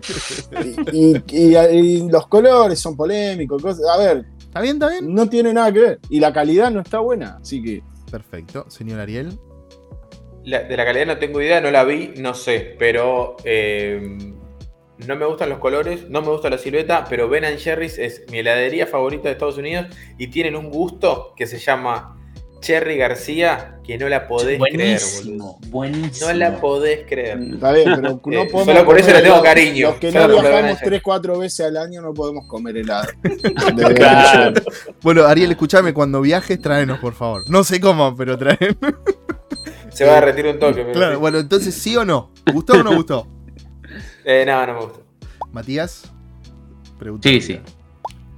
y, 1.32 2.09
los 2.09 2.28
colores 2.28 2.78
son 2.78 2.97
polémicos. 2.97 3.64
a 3.64 3.98
ver, 3.98 4.26
¿está 4.53 4.61
bien? 4.61 4.74
¿Está 4.74 4.91
bien? 4.91 5.15
No 5.15 5.31
tiene 5.31 5.55
nada 5.55 5.73
que 5.73 5.79
ver. 5.79 6.01
Y 6.11 6.20
la 6.20 6.31
calidad 6.31 6.70
no 6.70 6.81
está 6.81 6.99
buena, 6.99 7.39
así 7.41 7.62
que. 7.62 7.83
Perfecto. 8.11 8.66
Señor 8.69 9.01
Ariel. 9.01 9.39
de 10.45 10.77
la 10.77 10.85
calidad 10.85 11.07
no 11.07 11.16
tengo 11.16 11.41
idea, 11.41 11.62
no 11.62 11.70
la 11.70 11.85
vi, 11.85 12.12
no 12.19 12.35
sé, 12.35 12.77
pero 12.79 13.37
eh, 13.45 14.19
no 15.07 15.16
me 15.16 15.24
gustan 15.24 15.49
los 15.49 15.59
colores, 15.59 16.11
no 16.11 16.20
me 16.20 16.29
gusta 16.29 16.51
la 16.51 16.59
silueta, 16.59 17.07
pero 17.09 17.31
Ben 17.31 17.59
Jerry's 17.59 17.97
es 17.99 18.27
mi 18.31 18.41
heladería 18.41 18.87
favorita 18.87 19.24
de 19.24 19.33
Estados 19.33 19.57
Unidos 19.57 19.87
y 20.19 20.27
tienen 20.27 20.55
un 20.55 20.69
gusto 20.69 21.33
que 21.35 21.47
se 21.47 21.59
llama 21.59 22.22
Cherry 22.62 22.97
García 22.97 23.72
que 23.84 23.98
no 23.98 24.09
la 24.09 24.28
podés 24.28 24.60
creer, 24.60 25.01
boludo. 25.16 25.59
Buenísimo. 25.66 26.28
No 26.28 26.34
la 26.34 26.60
podés 26.60 27.05
creer. 27.06 27.39
Está 27.43 27.72
bien, 27.72 27.93
pero 27.97 28.01
no 28.24 28.43
eh, 28.43 28.48
podemos. 28.51 28.64
Solo 28.64 28.84
por 28.84 28.98
eso 28.98 29.10
le 29.10 29.20
tengo 29.20 29.43
cariño. 29.43 29.90
Los 29.90 29.97
que 29.98 30.12
no 30.12 30.28
viajamos 30.28 30.78
3-4 30.78 31.39
veces 31.40 31.66
al 31.66 31.76
año 31.76 32.01
no 32.01 32.14
podemos 32.14 32.47
comer 32.47 32.76
helado. 32.76 33.09
bueno, 35.02 35.24
Ariel, 35.24 35.51
escúchame, 35.51 35.93
cuando 35.93 36.20
viajes, 36.20 36.60
tráenos, 36.60 37.01
por 37.01 37.14
favor. 37.14 37.51
No 37.51 37.64
sé 37.64 37.80
cómo, 37.80 38.16
pero 38.16 38.39
tráenos. 38.39 38.76
Se 39.90 40.06
va 40.06 40.18
a 40.18 40.20
retirar 40.22 40.55
un 40.55 40.60
toque. 40.60 40.86
Claro, 40.93 41.18
bueno, 41.18 41.39
entonces, 41.39 41.74
¿sí 41.74 41.97
o 41.97 42.05
no? 42.05 42.32
¿Gustó 42.51 42.74
o 42.74 42.82
no 42.82 42.94
gustó? 42.94 43.26
Eh, 44.24 44.44
no, 44.47 44.66
no 44.66 44.72
me 44.74 44.80
gusta. 44.80 45.01
Matías, 45.51 46.10
pregunta. 46.98 47.28
Sí, 47.28 47.40
sí. 47.43 47.60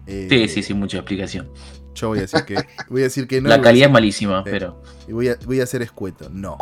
Eh, 0.07 0.27
sí, 0.29 0.49
sí, 0.49 0.63
sí, 0.63 0.75
mucha 0.75 0.99
explicación. 0.99 1.49
Yo 1.95 2.09
voy 2.09 2.19
a 2.19 2.23
decir 2.23 2.45
que, 2.45 2.57
voy 2.89 3.01
a 3.03 3.05
decir 3.05 3.27
que 3.27 3.41
no. 3.41 3.49
La 3.49 3.61
calidad 3.61 3.89
es 3.89 3.93
malísima, 3.93 4.43
pero. 4.45 4.83
Y 5.07 5.13
voy 5.13 5.29
a, 5.29 5.37
voy 5.45 5.61
a 5.61 5.65
hacer 5.65 5.83
escueto. 5.83 6.29
No. 6.31 6.59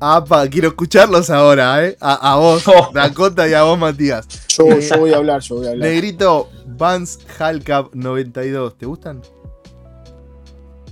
Apa, 0.00 0.48
quiero 0.48 0.68
escucharlos 0.68 1.30
ahora, 1.30 1.86
¿eh? 1.86 1.96
A, 2.00 2.36
vos, 2.36 2.66
oh. 2.68 2.90
Dakota, 2.92 3.48
y 3.48 3.54
a 3.54 3.62
vos, 3.62 3.78
Matías. 3.78 4.28
Yo, 4.48 4.78
yo, 4.78 4.98
voy 4.98 5.12
a 5.12 5.16
hablar, 5.16 5.40
yo 5.40 5.56
voy 5.56 5.66
a 5.66 5.70
hablar. 5.70 5.88
Negrito, 5.88 6.50
Vans 6.66 7.20
Halcap 7.38 7.94
92, 7.94 8.76
¿te 8.76 8.86
gustan? 8.86 9.22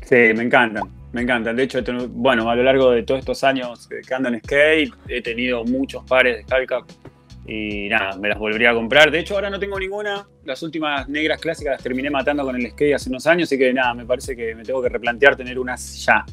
Sí, 0.06 0.16
me 0.34 0.42
encantan. 0.42 0.84
Me 1.12 1.22
encantan. 1.22 1.56
De 1.56 1.64
hecho, 1.64 1.80
bueno, 2.08 2.48
a 2.48 2.56
lo 2.56 2.62
largo 2.62 2.90
de 2.90 3.02
todos 3.02 3.20
estos 3.20 3.44
años 3.44 3.88
que 3.88 4.14
ando 4.14 4.28
en 4.28 4.40
skate, 4.40 4.94
he 5.08 5.20
tenido 5.20 5.64
muchos 5.64 6.04
pares 6.04 6.38
de 6.38 6.42
Skullcap 6.44 6.84
y 7.46 7.88
nada, 7.88 8.16
me 8.16 8.28
las 8.28 8.38
volvería 8.38 8.70
a 8.70 8.74
comprar. 8.74 9.10
De 9.10 9.18
hecho, 9.20 9.34
ahora 9.34 9.50
no 9.50 9.58
tengo 9.58 9.78
ninguna. 9.78 10.26
Las 10.44 10.62
últimas 10.62 11.08
negras 11.08 11.40
clásicas 11.40 11.72
las 11.72 11.82
terminé 11.82 12.10
matando 12.10 12.44
con 12.44 12.56
el 12.56 12.70
skate 12.70 12.94
hace 12.94 13.08
unos 13.08 13.26
años, 13.26 13.48
así 13.48 13.58
que 13.58 13.72
nada, 13.72 13.94
me 13.94 14.06
parece 14.06 14.36
que 14.36 14.54
me 14.54 14.62
tengo 14.62 14.80
que 14.82 14.88
replantear 14.88 15.36
tener 15.36 15.58
unas 15.58 16.04
ya. 16.04 16.24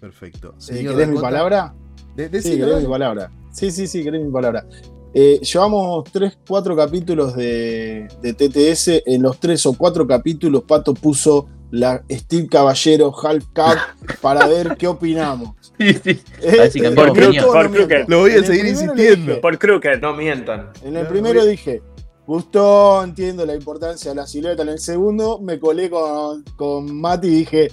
Perfecto. 0.00 0.54
¿Querés 0.68 1.08
mi 1.08 1.20
palabra? 1.20 1.74
sí, 2.16 2.58
querés 2.58 2.82
mi 2.82 2.88
palabra. 2.88 3.30
Sí, 3.52 3.70
sí, 3.70 3.86
sí, 3.86 4.02
querés 4.02 4.22
mi 4.22 4.32
palabra. 4.32 4.66
Eh, 5.14 5.40
llevamos 5.40 6.04
3, 6.12 6.40
4 6.46 6.76
capítulos 6.76 7.34
de, 7.34 8.06
de, 8.20 8.34
TTS. 8.34 9.02
En 9.06 9.22
los 9.22 9.40
3 9.40 9.64
o 9.66 9.72
4 9.72 10.06
capítulos, 10.06 10.64
Pato 10.64 10.92
puso 10.92 11.48
la 11.70 12.02
Steve 12.10 12.48
Caballero 12.48 13.12
Half 13.16 13.44
Cup 13.54 14.18
para 14.20 14.46
ver 14.46 14.76
qué 14.76 14.86
opinamos. 14.86 15.50
Sí, 15.78 15.92
sí. 15.92 16.20
Eh, 16.40 16.92
por. 16.94 18.08
Lo 18.08 18.20
voy 18.20 18.30
a 18.30 18.42
seguir 18.42 18.64
insistiendo. 18.64 19.42
por 19.42 19.58
Crooked. 19.58 20.00
No 20.00 20.16
mientan. 20.16 20.70
En 20.82 20.96
el 20.96 21.06
primero 21.06 21.44
dije, 21.44 21.82
gustó, 22.26 23.04
entiendo 23.04 23.44
la 23.44 23.54
importancia 23.54 24.10
de 24.10 24.16
la 24.16 24.26
silueta. 24.26 24.62
En 24.62 24.70
el 24.70 24.78
segundo 24.78 25.38
me 25.38 25.60
colé 25.60 25.90
con, 25.90 26.42
con 26.56 26.98
Mati 26.98 27.26
y 27.28 27.30
dije, 27.30 27.72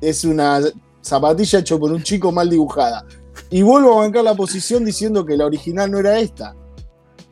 es 0.00 0.24
una 0.24 0.60
zapatilla 1.02 1.58
hecha 1.58 1.76
por 1.76 1.90
un 1.90 2.04
chico 2.04 2.30
mal 2.30 2.48
dibujada. 2.48 3.04
Y 3.50 3.62
vuelvo 3.62 3.94
a 3.94 4.04
bancar 4.04 4.22
la 4.22 4.34
posición 4.34 4.84
diciendo 4.84 5.26
que 5.26 5.36
la 5.36 5.46
original 5.46 5.90
no 5.90 5.98
era 5.98 6.20
esta. 6.20 6.54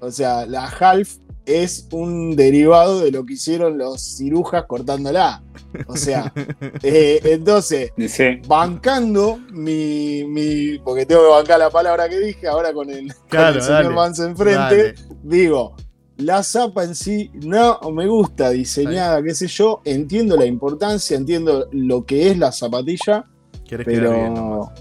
O 0.01 0.11
sea, 0.11 0.47
la 0.47 0.67
Half 0.67 1.19
es 1.49 1.89
un 1.93 2.37
derivado 2.37 3.01
de 3.01 3.11
lo 3.11 3.25
que 3.25 3.33
hicieron 3.35 3.79
los 3.79 4.03
cirujas 4.03 4.65
cortándola. 4.67 5.43
O 5.87 5.97
sea, 5.97 6.33
eh, 6.83 7.21
entonces, 7.25 7.93
bancando 8.47 9.39
mi, 9.51 10.79
Porque 10.85 11.07
tengo 11.07 11.23
que 11.23 11.29
bancar 11.29 11.59
la 11.59 11.71
palabra 11.71 12.09
que 12.09 12.21
dije 12.21 12.47
ahora 12.47 12.73
con 12.73 12.91
el, 12.91 13.13
señor 13.31 13.95
Vance 13.95 14.25
enfrente, 14.25 14.95
digo. 15.23 15.75
La 16.19 16.43
zapa 16.43 16.83
en 16.83 16.97
sí 16.97 17.31
no 17.45 17.79
me 17.93 18.09
gusta 18.09 18.51
diseñada, 18.51 19.23
qué 19.23 19.35
sé 19.37 19.47
yo. 19.47 19.81
Entiendo 19.85 20.37
la 20.37 20.47
importancia, 20.47 21.17
entiendo 21.17 21.69
lo 21.71 22.05
que 22.05 22.31
es 22.31 22.37
la 22.37 22.51
zapatilla. 22.51 23.25
pero. 23.85 24.73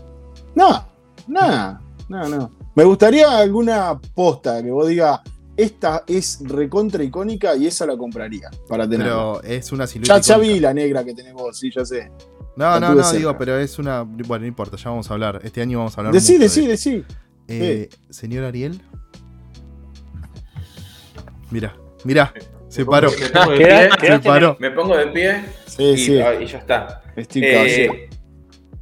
no, 0.55 0.87
nada, 1.27 1.81
no, 2.09 2.27
no. 2.27 2.51
Me 2.73 2.83
gustaría 2.83 3.37
alguna 3.37 3.99
posta 4.15 4.63
que 4.63 4.71
vos 4.71 4.87
digas, 4.87 5.19
esta 5.57 6.03
es 6.07 6.39
recontra 6.43 7.03
icónica 7.03 7.55
y 7.55 7.67
esa 7.67 7.85
la 7.85 7.97
compraría 7.97 8.49
para 8.67 8.87
tener. 8.87 9.07
Pero 9.07 9.41
es 9.43 9.71
una 9.71 9.87
silueta. 9.87 10.19
Ya, 10.19 10.21
ya, 10.21 10.37
vi 10.37 10.59
la 10.59 10.73
negra 10.73 11.03
que 11.03 11.13
tenemos, 11.13 11.57
sí, 11.57 11.71
ya 11.75 11.83
sé. 11.83 12.11
No, 12.55 12.79
no, 12.79 12.95
no, 12.95 13.11
digo, 13.11 13.37
pero 13.37 13.57
es 13.57 13.77
una. 13.77 14.03
Bueno, 14.03 14.41
no 14.41 14.47
importa, 14.47 14.77
ya 14.77 14.89
vamos 14.89 15.09
a 15.09 15.13
hablar. 15.13 15.41
Este 15.43 15.61
año 15.61 15.79
vamos 15.79 15.97
a 15.97 16.01
hablar. 16.01 16.13
Decí, 16.13 16.37
decí, 16.37 16.65
decí. 16.65 17.03
Eh, 17.47 17.89
Señor 18.09 18.45
Ariel. 18.45 18.81
Mira, 21.49 21.75
mira, 22.03 22.33
se 22.67 22.85
paró. 22.85 23.09
Me 23.09 23.29
pongo 23.29 23.51
de 23.51 23.57
pie, 23.57 23.89
se 23.99 24.19
paró. 24.19 24.57
Me 24.59 24.71
pongo 24.71 24.97
de 24.97 25.07
pie 25.07 25.45
sí, 25.65 25.83
y, 25.83 25.97
sí. 25.97 26.13
y 26.13 26.45
ya 26.45 26.57
está. 26.57 27.01
Eh, 27.15 28.09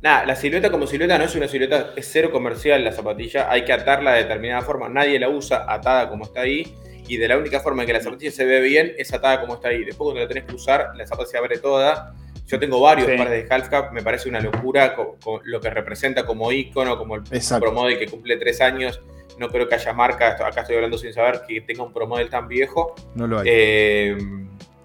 nada, 0.05 0.23
la 0.23 0.35
silueta 0.35 0.69
como 0.69 0.85
silueta 0.85 1.17
no 1.17 1.23
es 1.23 1.35
una 1.35 1.47
silueta, 1.47 1.93
es 1.95 2.07
cero 2.11 2.29
comercial 2.31 2.83
la 2.83 2.91
zapatilla, 2.91 3.49
hay 3.49 3.65
que 3.65 3.73
atarla 3.73 4.13
de 4.13 4.21
determinada 4.21 4.61
forma, 4.61 4.87
nadie 4.87 5.17
la 5.17 5.29
usa 5.29 5.65
atada 5.67 6.07
como 6.09 6.25
está 6.25 6.41
ahí, 6.41 6.75
y 7.07 7.17
de 7.17 7.27
la 7.27 7.37
única 7.37 7.59
forma 7.59 7.81
en 7.81 7.87
que 7.87 7.93
la 7.93 8.01
zapatilla 8.01 8.31
se 8.31 8.45
ve 8.45 8.61
bien 8.61 8.93
es 8.99 9.11
atada 9.13 9.41
como 9.41 9.55
está 9.55 9.69
ahí. 9.69 9.83
Después 9.83 10.05
cuando 10.05 10.21
la 10.21 10.27
tenés 10.27 10.45
que 10.45 10.55
usar, 10.55 10.91
la 10.95 11.05
zapatilla 11.05 11.31
se 11.31 11.37
abre 11.37 11.57
toda. 11.59 12.15
Yo 12.47 12.59
tengo 12.59 12.79
varios 12.79 13.07
pares 13.07 13.29
de 13.29 13.47
half 13.53 13.69
cap, 13.69 13.91
me 13.91 14.01
parece 14.01 14.29
una 14.29 14.39
locura 14.39 14.95
con, 14.95 15.41
lo 15.43 15.59
que 15.59 15.69
representa 15.69 16.25
como 16.25 16.51
icono, 16.51 16.97
como 16.97 17.15
el 17.15 17.23
Promodel 17.59 17.99
que 17.99 18.07
cumple 18.07 18.37
tres 18.37 18.61
años. 18.61 19.01
No 19.37 19.49
creo 19.49 19.67
que 19.67 19.75
haya 19.75 19.93
marca, 19.93 20.31
acá 20.31 20.61
estoy 20.61 20.75
hablando 20.75 20.97
sin 20.97 21.13
saber, 21.13 21.41
que 21.47 21.61
tenga 21.61 21.83
un 21.83 21.93
Promodel 21.93 22.29
tan 22.29 22.47
viejo. 22.47 22.95
No 23.13 23.27
lo 23.27 23.39
hay. 23.39 23.47
Eh, 23.51 24.17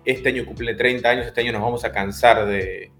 este 0.04 0.28
año 0.30 0.44
cumple 0.44 0.74
30 0.74 1.08
años, 1.08 1.26
este 1.26 1.40
año 1.40 1.52
nos 1.52 1.62
vamos 1.62 1.84
a 1.84 1.92
cansar 1.92 2.46
de, 2.46 2.90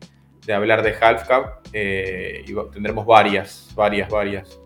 de 0.47 0.53
hablar 0.53 0.83
de 0.83 0.95
Half 1.01 1.29
Cup 1.29 1.71
eh, 1.73 2.45
y 2.47 2.55
tendremos 2.73 3.07
varias, 3.07 3.69
varias, 3.75 4.09
varias. 4.11 4.61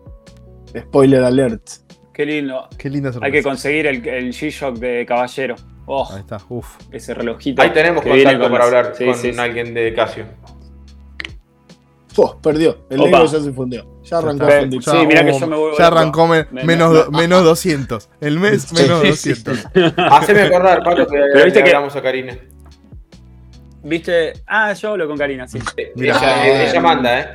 Spoiler 0.77 1.23
alert. 1.23 1.69
Qué 2.13 2.25
lindo. 2.25 2.67
Qué 2.77 2.89
linda 2.89 3.11
Hay 3.21 3.31
que 3.31 3.43
conseguir 3.43 3.87
el, 3.87 4.07
el 4.07 4.29
G-Shock 4.31 4.77
de 4.77 5.05
Caballero. 5.05 5.55
Oh, 5.85 6.07
Ahí 6.11 6.21
está, 6.21 6.39
uf. 6.49 6.77
Ese 6.91 7.13
relojito. 7.13 7.61
Ahí 7.61 7.71
tenemos 7.71 8.03
contacto 8.03 8.49
para 8.49 8.63
hablar 8.63 8.93
con 8.97 9.39
alguien 9.39 9.73
de 9.73 9.93
Casio. 9.93 10.25
Oh, 12.17 12.39
perdió. 12.41 12.85
El 12.89 13.01
negro 13.01 13.25
ya 13.25 13.39
se 13.39 13.51
fundió. 13.51 13.85
Ya 14.03 14.19
arrancó 14.19 14.45
a 14.45 14.51
fundir. 14.51 14.81
Sí, 14.81 15.05
mira 15.05 15.25
que 15.25 15.37
yo 15.37 15.47
me 15.47 15.55
voy 15.57 15.73
Ya 15.77 15.87
arrancó 15.87 16.27
menos, 16.27 17.11
menos 17.11 17.43
200. 17.43 18.09
El 18.21 18.39
mes 18.39 18.71
menos 18.71 19.03
200. 19.03 19.65
Haceme 19.97 20.41
acordar, 20.43 20.83
Pato, 20.83 21.05
que 21.07 21.17
Pero 21.33 21.43
viste 21.43 21.63
que 21.63 21.69
hablamos 21.69 21.95
a 21.95 22.01
Karina. 22.01 22.37
¿Viste? 23.85 24.33
Ah, 24.47 24.73
yo 24.73 24.91
hablo 24.91 25.07
con 25.07 25.15
Karina, 25.15 25.47
sí. 25.47 25.59
ella, 25.95 26.69
ella 26.69 26.81
manda, 26.81 27.19
¿eh? 27.19 27.27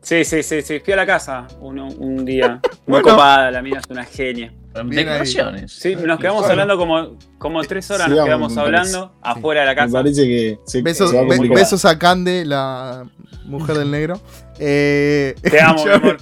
Sí, 0.00 0.24
sí, 0.24 0.42
sí, 0.42 0.62
sí. 0.62 0.80
Fui 0.80 0.94
a 0.94 0.96
la 0.96 1.04
casa 1.04 1.46
un, 1.60 1.78
un 1.78 2.24
día. 2.24 2.60
Muy 2.86 3.02
copada, 3.02 3.50
la 3.50 3.60
mía 3.60 3.78
es 3.78 3.90
una 3.90 4.04
genia. 4.06 4.54
Declaraciones. 4.72 5.72
Sí, 5.72 5.96
nos 5.96 6.18
quedamos 6.18 6.48
hablando 6.48 6.78
como, 6.78 7.18
como 7.36 7.62
tres 7.62 7.90
horas, 7.90 8.08
nos 8.08 8.24
quedamos 8.24 8.56
hablando 8.56 9.12
afuera 9.20 9.60
de 9.60 9.66
la 9.66 9.74
casa. 9.74 9.88
Me 9.88 10.04
parece 10.04 10.22
que. 10.24 10.58
besos, 10.82 11.84
a 11.84 11.98
Cande, 11.98 12.46
la 12.46 13.06
mujer 13.44 13.76
del 13.76 13.90
negro. 13.90 14.18
Eh, 14.58 15.34
Te 15.42 15.60
amo, 15.60 15.84
mi 15.84 15.90
amor. 15.90 16.16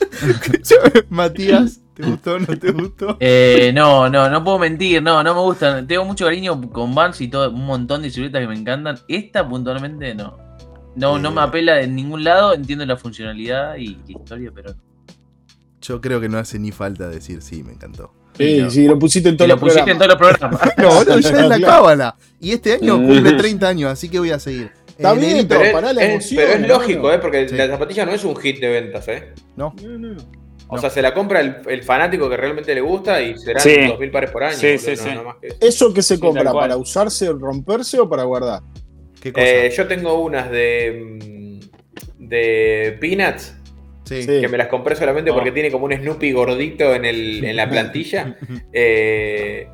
Matías, 1.10 1.80
¿te 1.96 2.02
gustó 2.02 2.34
o 2.34 2.38
no 2.38 2.58
te 2.58 2.70
gustó? 2.70 3.16
Eh, 3.20 3.72
no, 3.74 4.08
no, 4.08 4.28
no 4.28 4.44
puedo 4.44 4.58
mentir, 4.58 5.02
no, 5.02 5.22
no 5.22 5.34
me 5.34 5.40
gusta. 5.40 5.86
Tengo 5.86 6.04
mucho 6.04 6.26
cariño 6.26 6.60
con 6.70 6.94
Vans 6.94 7.20
y 7.20 7.28
todo, 7.28 7.50
un 7.50 7.64
montón 7.64 8.02
de 8.02 8.10
siluetas 8.10 8.42
que 8.42 8.48
me 8.48 8.54
encantan. 8.54 8.98
Esta 9.08 9.48
puntualmente 9.48 10.14
no. 10.14 10.38
No, 10.94 11.18
no 11.18 11.30
me 11.30 11.42
apela 11.42 11.74
de 11.74 11.88
ningún 11.88 12.24
lado, 12.24 12.54
entiendo 12.54 12.86
la 12.86 12.96
funcionalidad 12.96 13.76
y 13.76 13.96
la 14.06 14.18
historia, 14.18 14.50
pero. 14.54 14.74
Yo 15.80 16.00
creo 16.00 16.20
que 16.20 16.28
no 16.28 16.38
hace 16.38 16.58
ni 16.58 16.72
falta 16.72 17.08
decir 17.08 17.42
sí, 17.42 17.62
me 17.62 17.72
encantó. 17.72 18.12
Sí, 18.36 18.70
sí, 18.70 18.86
lo 18.86 18.98
pusiste 18.98 19.30
en 19.30 19.36
todos 19.36 19.48
los 19.48 19.60
pusiste 19.60 19.90
en 19.90 19.98
todos 19.98 20.08
los 20.08 20.16
programas. 20.16 20.60
no, 20.76 21.04
no, 21.04 21.18
ya 21.18 21.30
es 21.30 21.48
la 21.48 21.60
cábala. 21.60 22.16
Y 22.40 22.52
este 22.52 22.74
año 22.74 22.96
cumple 22.96 23.32
30 23.32 23.68
años, 23.68 23.92
así 23.92 24.08
que 24.08 24.18
voy 24.18 24.30
a 24.30 24.38
seguir. 24.38 24.70
Está 24.88 25.12
eh, 25.12 25.18
bien, 25.18 25.48
pero, 25.48 25.72
pará 25.72 25.92
la 25.92 26.04
emoción, 26.04 26.42
pero 26.42 26.62
es 26.62 26.68
lógico, 26.68 27.12
¿eh? 27.12 27.18
Porque 27.18 27.46
la 27.48 27.68
zapatilla 27.68 28.06
no 28.06 28.12
es 28.12 28.24
un 28.24 28.36
hit 28.36 28.60
de 28.60 28.68
ventas, 28.68 29.08
¿eh? 29.08 29.34
No. 29.54 29.74
no, 29.82 29.98
no. 29.98 30.45
O 30.68 30.78
sea, 30.78 30.90
se 30.90 31.00
la 31.00 31.14
compra 31.14 31.40
el, 31.40 31.82
fanático 31.82 32.28
que 32.28 32.36
realmente 32.36 32.74
le 32.74 32.80
gusta 32.80 33.22
y 33.22 33.38
serán 33.38 33.62
2.000 33.62 34.10
pares 34.10 34.30
por 34.30 34.44
año. 34.44 34.56
Sí, 34.56 34.78
sí, 34.78 34.96
sí. 34.96 35.10
¿Eso 35.60 35.94
que 35.94 36.02
se 36.02 36.18
compra? 36.18 36.52
¿Para 36.52 36.76
usarse, 36.76 37.30
romperse 37.32 38.00
o 38.00 38.08
para 38.08 38.24
guardar? 38.24 38.62
¿Qué 39.20 39.32
cosa? 39.32 39.46
Eh, 39.46 39.72
yo 39.76 39.86
tengo 39.86 40.20
unas 40.20 40.50
de 40.50 41.18
mm, 41.22 42.26
de 42.28 42.96
Peanuts. 43.00 43.54
Que 44.08 44.46
me 44.48 44.56
las 44.56 44.68
compré 44.68 44.94
solamente 44.94 45.32
porque 45.32 45.50
oh. 45.50 45.52
tiene 45.52 45.72
como 45.72 45.86
un 45.86 45.92
Snoopy 45.92 46.30
gordito 46.30 46.94
en, 46.94 47.04
el, 47.04 47.44
en 47.44 47.56
la 47.56 47.68
plantilla. 47.70 48.36
eh, 48.72 49.68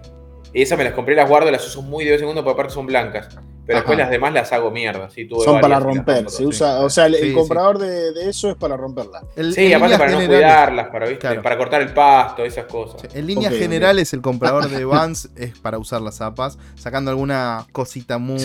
y 0.55 0.62
esas 0.62 0.78
me 0.78 0.85
las 0.85 0.94
compré, 0.94 1.14
las 1.14 1.28
guardo, 1.28 1.51
las 1.51 1.66
uso 1.66 1.82
muy 1.82 2.05
de 2.05 2.12
vez 2.12 2.20
en 2.20 2.27
cuando 2.27 2.43
porque 2.43 2.55
aparte 2.55 2.74
son 2.74 2.86
blancas. 2.86 3.36
Pero 3.64 3.78
después 3.78 3.97
las 3.97 4.10
demás 4.10 4.32
las 4.32 4.52
hago 4.52 4.70
mierda. 4.70 5.09
Son 5.44 5.60
para 5.60 5.78
romper. 5.78 6.28
Se 6.28 6.44
usa, 6.44 6.80
o 6.80 6.90
sea, 6.90 7.06
el, 7.06 7.32
comprador 7.32 7.78
de, 7.78 8.28
eso 8.28 8.51
es 8.51 8.56
para 8.56 8.76
romperlas. 8.76 9.24
sí, 9.55 9.72
aparte 9.72 9.98
para 9.98 10.12
no 10.12 10.18
cuidarlas, 10.26 10.89
para, 10.89 11.43
para 11.43 11.59
cortar 11.59 11.82
el 11.82 11.94
pasto, 11.94 12.44
esas 12.44 12.66
cosas. 12.66 13.14
en 13.14 13.26
líneas 13.26 13.55
generales, 13.55 14.12
el 14.12 14.20
comprador 14.22 14.68
de 14.68 14.84
Vans 14.84 15.30
es 15.36 15.59
para 15.59 15.78
usar 15.78 16.01
las 16.01 16.16
zapas, 16.16 16.59
sacando 16.74 17.10
alguna 17.10 17.66
cosita 17.72 18.18
muy. 18.18 18.44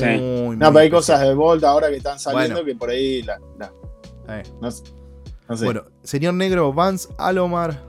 no, 0.57 0.67
pero 0.67 0.79
hay 0.79 0.89
cosas 0.89 1.21
de 1.21 1.33
Volta 1.33 1.69
ahora 1.69 1.89
que 1.89 1.97
están 1.97 2.19
saliendo 2.19 2.63
que 2.63 2.75
por 2.75 2.89
ahí 2.89 3.23
la, 3.23 3.39
no, 4.59 4.71
sé. 4.71 4.83
Bueno, 5.63 5.85
señor 6.03 6.33
negro, 6.33 6.73
Vans 6.73 7.09
Alomar. 7.17 7.81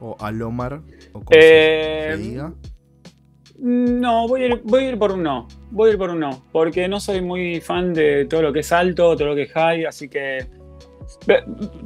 O 0.00 0.16
Alomar. 0.18 0.80
O 1.12 1.20
como 1.20 1.26
se 1.30 2.08
eh, 2.12 2.16
diga. 2.16 2.52
No, 3.64 4.26
voy 4.26 4.42
a, 4.42 4.46
ir, 4.48 4.62
voy 4.64 4.84
a 4.86 4.88
ir 4.88 4.98
por 4.98 5.12
un 5.12 5.22
no. 5.22 5.46
Voy 5.70 5.90
a 5.90 5.92
ir 5.92 5.98
por 5.98 6.10
un 6.10 6.18
no. 6.18 6.42
Porque 6.50 6.88
no 6.88 6.98
soy 6.98 7.20
muy 7.20 7.60
fan 7.60 7.94
de 7.94 8.24
todo 8.24 8.42
lo 8.42 8.52
que 8.52 8.58
es 8.58 8.72
alto, 8.72 9.16
todo 9.16 9.28
lo 9.28 9.34
que 9.36 9.42
es 9.42 9.52
high, 9.52 9.84
así 9.84 10.08
que. 10.08 10.48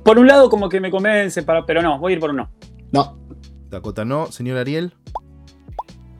Por 0.03 0.19
un 0.19 0.27
lado, 0.27 0.49
como 0.49 0.71
que 0.71 0.81
me 0.81 0.91
convence, 0.91 1.43
para, 1.43 1.67
pero 1.67 1.83
no, 1.83 1.99
voy 1.99 2.13
a 2.13 2.15
ir 2.15 2.21
por 2.21 2.31
un 2.31 2.37
no. 2.37 2.51
No. 2.93 3.19
Dakota 3.69 4.07
no. 4.07 4.33
Señor 4.33 4.57
Ariel. 4.57 4.95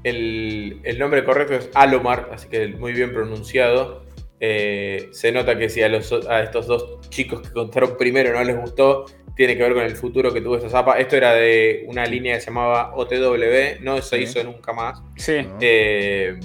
El, 0.05 0.79
el 0.85 0.99
nombre 0.99 1.25
correcto 1.25 1.55
es 1.55 1.71
Alomar, 1.73 2.29
así 2.35 2.49
que 2.49 2.69
muy 2.69 2.93
bien 2.93 3.15
pronunciado. 3.15 4.05
Eh, 4.39 5.09
se 5.13 5.33
nota 5.33 5.57
que 5.57 5.69
si 5.69 5.83
a, 5.83 5.89
los, 5.89 6.13
a 6.29 6.43
estos 6.43 6.67
dos 6.67 7.01
chicos 7.09 7.41
que 7.43 7.53
contaron 7.53 7.97
primero 7.97 8.33
no 8.33 8.45
les 8.45 8.57
gustó, 8.57 9.07
tiene 9.35 9.57
que 9.57 9.63
ver 9.63 9.75
con 9.75 9.83
el 9.83 9.97
futuro 9.97 10.33
que 10.33 10.41
tuvo 10.41 10.57
esta 10.57 10.69
zapa. 10.69 10.99
Esto 10.99 11.17
era 11.17 11.35
de 11.35 11.85
una 11.89 12.07
línea 12.07 12.35
que 12.35 12.41
se 12.41 12.47
llamaba 12.47 12.95
OTW, 12.95 13.83
no 13.83 14.01
se 14.03 14.21
hizo 14.21 14.43
nunca 14.45 14.73
más. 14.73 15.03
Sí. 15.17 15.47
Eh, 15.61 16.39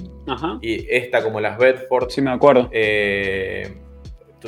y 0.62 0.88
esta, 0.90 1.24
como 1.24 1.40
las 1.40 1.58
Bedford. 1.58 2.10
Sí, 2.10 2.22
me 2.22 2.32
acuerdo. 2.32 2.70
Eh, 2.72 3.74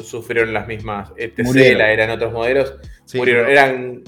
sufrieron 0.02 0.54
las 0.54 0.68
mismas. 0.68 1.14
TC, 1.16 1.76
la 1.76 1.92
eran 1.92 2.10
otros 2.10 2.34
modelos. 2.34 2.76
murieron. 3.14 3.50
Eran 3.50 4.04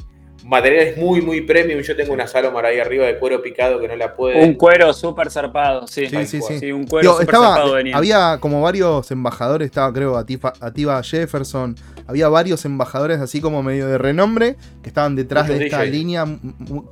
materiales 0.45 0.97
muy, 0.97 1.21
muy 1.21 1.41
premium. 1.41 1.81
Yo 1.81 1.95
tengo 1.95 2.13
una 2.13 2.27
Salomar 2.27 2.65
ahí 2.65 2.79
arriba 2.79 3.05
de 3.05 3.17
cuero 3.17 3.41
picado 3.41 3.79
que 3.79 3.87
no 3.87 3.95
la 3.95 4.15
puede. 4.15 4.43
Un 4.43 4.53
cuero 4.53 4.93
súper 4.93 5.31
zarpado, 5.31 5.87
sí. 5.87 6.07
Sí, 6.07 6.25
sí, 6.25 6.41
sí. 6.59 6.71
un 6.71 6.85
cuero 6.85 7.13
súper 7.13 7.35
zarpado 7.35 7.73
venía. 7.73 7.97
Había 7.97 8.37
como 8.39 8.61
varios 8.61 9.09
embajadores, 9.11 9.65
estaba 9.65 9.91
creo 9.91 10.17
Ativa, 10.17 11.03
Jefferson. 11.03 11.75
Había 12.07 12.29
varios 12.29 12.63
embajadores 12.65 13.19
así 13.19 13.41
como 13.41 13.63
medio 13.63 13.87
de 13.87 13.97
renombre 13.97 14.57
que 14.83 14.89
estaban 14.89 15.15
detrás 15.15 15.47
de 15.47 15.65
esta 15.65 15.83
línea, 15.83 16.25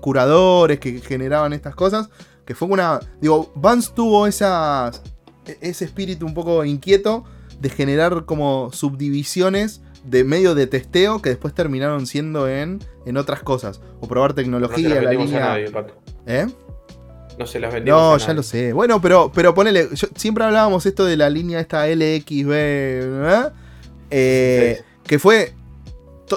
curadores 0.02 0.80
que 0.80 1.00
generaban 1.00 1.54
estas 1.54 1.76
cosas. 1.76 2.10
Que 2.46 2.56
fue 2.56 2.68
una. 2.68 3.00
Digo, 3.22 3.54
Vance 3.56 3.92
tuvo 3.96 4.28
esas, 4.28 5.02
e-, 5.46 5.58
ese 5.62 5.86
espíritu 5.86 6.26
un 6.26 6.34
poco 6.34 6.66
inquieto 6.66 7.24
de 7.62 7.70
generar 7.70 8.26
como 8.26 8.72
subdivisiones 8.74 9.82
de 10.04 10.24
medio 10.24 10.56
de 10.56 10.68
testeo 10.68 11.22
que 11.22 11.30
después 11.30 11.54
terminaron 11.54 12.06
siendo 12.08 12.48
en, 12.48 12.80
en 13.06 13.18
otras 13.18 13.42
cosas. 13.44 13.82
O 14.00 14.08
probar 14.08 14.34
tecnología, 14.34 14.90
no 14.90 15.02
la 15.02 15.12
línea. 15.12 15.58
¿Eh? 16.26 16.48
No 17.38 17.48
se 17.48 17.60
las 17.60 17.74
vendimos. 17.74 18.00
No, 18.00 18.18
ya 18.18 18.34
lo 18.34 18.44
sé. 18.44 18.74
Bueno, 18.74 19.02
pero, 19.02 19.32
pero 19.34 19.54
ponele. 19.54 19.88
siempre 20.16 20.44
hablábamos 20.44 20.86
esto 20.86 21.06
de 21.06 21.18
la 21.18 21.30
línea 21.30 21.60
esta 21.60 21.88
LXB. 21.88 22.52
¿eh? 24.12 24.82
Que 25.04 25.20
fue. 25.20 25.54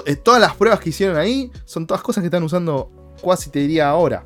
Eh, 0.05 0.15
todas 0.15 0.39
las 0.39 0.55
pruebas 0.55 0.79
que 0.79 0.89
hicieron 0.89 1.17
ahí 1.17 1.51
son 1.65 1.87
todas 1.87 2.03
cosas 2.03 2.21
que 2.21 2.27
están 2.27 2.43
usando 2.43 2.91
casi 3.23 3.49
te 3.49 3.59
diría 3.59 3.89
ahora. 3.89 4.23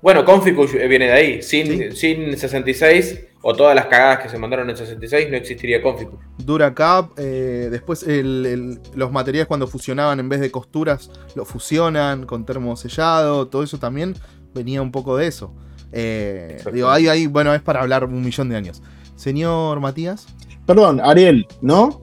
Bueno, 0.00 0.24
Conficu 0.24 0.66
viene 0.66 1.06
de 1.06 1.12
ahí. 1.12 1.42
Sin, 1.42 1.94
sin 1.94 2.36
66 2.36 3.20
o 3.42 3.54
todas 3.54 3.74
las 3.74 3.86
cagadas 3.86 4.20
que 4.20 4.28
se 4.28 4.38
mandaron 4.38 4.70
en 4.70 4.76
66 4.76 5.28
no 5.30 5.36
existiría 5.36 5.82
Configur. 5.82 6.18
Duracap, 6.38 7.18
eh, 7.18 7.68
después 7.70 8.06
los 8.06 9.12
materiales 9.12 9.48
cuando 9.48 9.66
fusionaban 9.66 10.20
en 10.20 10.28
vez 10.28 10.40
de 10.40 10.50
costuras, 10.50 11.10
lo 11.34 11.44
fusionan 11.44 12.24
con 12.24 12.46
termosellado, 12.46 13.48
todo 13.48 13.62
eso 13.62 13.78
también 13.78 14.14
venía 14.54 14.80
un 14.80 14.92
poco 14.92 15.16
de 15.16 15.26
eso. 15.26 15.52
Eh, 15.92 16.62
digo, 16.72 16.88
ahí, 16.88 17.08
ahí, 17.08 17.26
bueno, 17.26 17.54
es 17.54 17.60
para 17.60 17.82
hablar 17.82 18.04
un 18.04 18.22
millón 18.22 18.48
de 18.48 18.56
años. 18.56 18.82
Señor 19.16 19.80
Matías. 19.80 20.26
Perdón, 20.66 21.00
Ariel, 21.00 21.46
¿no? 21.60 22.00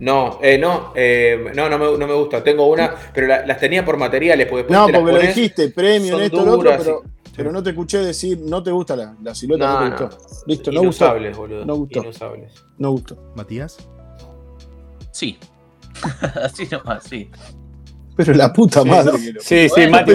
No, 0.00 0.38
eh, 0.42 0.58
no, 0.58 0.92
eh, 0.94 1.50
no, 1.54 1.68
no 1.68 1.78
me, 1.78 1.98
no 1.98 2.06
me, 2.06 2.14
gusta. 2.14 2.42
Tengo 2.42 2.68
una, 2.68 2.94
pero 3.12 3.26
las 3.26 3.58
tenía 3.58 3.84
por 3.84 3.96
materiales. 3.96 4.46
Porque 4.46 4.72
no, 4.72 4.86
porque 4.86 5.12
lo 5.12 5.18
dijiste, 5.20 5.70
premio, 5.70 6.20
esto, 6.20 6.44
lo 6.44 6.52
otro, 6.52 6.70
pero 6.78 7.02
pero 7.38 7.52
no 7.52 7.62
te 7.62 7.70
escuché 7.70 7.98
decir, 7.98 8.40
no 8.40 8.64
te 8.64 8.72
gusta 8.72 8.96
la, 8.96 9.16
la 9.22 9.32
silueta, 9.32 9.88
no, 9.88 9.96
te 9.96 10.04
gustó. 10.04 10.44
Listo, 10.46 10.72
no 10.72 10.82
gustó. 10.82 11.14
Boludo. 11.36 11.64
No 11.64 11.76
gustó. 11.76 12.02
No 12.78 12.90
gustó. 12.90 13.32
¿Matías? 13.36 13.78
Sí. 15.12 15.38
Así 16.42 16.66
nomás, 16.68 17.04
sí. 17.04 17.30
Pero 18.16 18.34
la 18.34 18.52
puta 18.52 18.82
madre. 18.82 19.16
Sí, 19.38 19.68
sí, 19.72 19.86
Mati, 19.86 20.12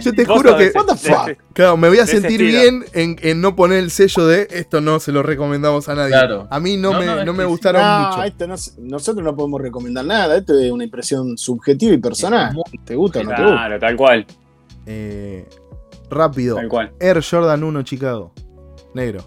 yo 0.00 0.12
te 0.12 0.24
juro 0.24 0.56
que. 0.56 0.72
What 0.74 0.86
the 0.86 0.96
fuck? 0.96 1.38
Claro, 1.52 1.76
me 1.76 1.88
voy 1.88 2.00
a 2.00 2.06
sentir 2.06 2.42
bien 2.42 2.84
en, 2.92 3.16
en, 3.22 3.40
no 3.40 3.54
poner 3.54 3.78
el 3.78 3.92
sello 3.92 4.26
de 4.26 4.48
esto 4.50 4.80
no 4.80 4.98
se 4.98 5.12
lo 5.12 5.22
recomendamos 5.22 5.88
a 5.88 5.94
nadie. 5.94 6.10
Claro. 6.10 6.48
A 6.50 6.58
mí 6.58 6.76
no, 6.76 6.98
me, 6.98 7.24
no, 7.24 7.32
me 7.32 7.44
gustaron 7.44 7.80
mucho. 7.80 8.24
Esto 8.24 8.48
no, 8.48 8.56
nosotros 8.78 9.24
no 9.24 9.36
podemos 9.36 9.60
recomendar 9.60 10.04
nada. 10.04 10.36
Esto 10.36 10.58
es 10.58 10.72
una 10.72 10.82
impresión 10.82 11.38
subjetiva 11.38 11.94
y 11.94 11.98
personal. 11.98 12.56
¿Te 12.84 12.96
gusta 12.96 13.20
o 13.20 13.22
no 13.22 13.30
te 13.30 13.42
gusta? 13.42 13.52
Claro, 13.52 13.78
tal 13.78 13.96
cual. 13.96 14.26
Eh, 14.84 15.48
Rápido. 16.10 16.58
Air 17.00 17.22
Jordan 17.22 17.64
1 17.64 17.82
Chicago. 17.82 18.32
Negro. 18.94 19.24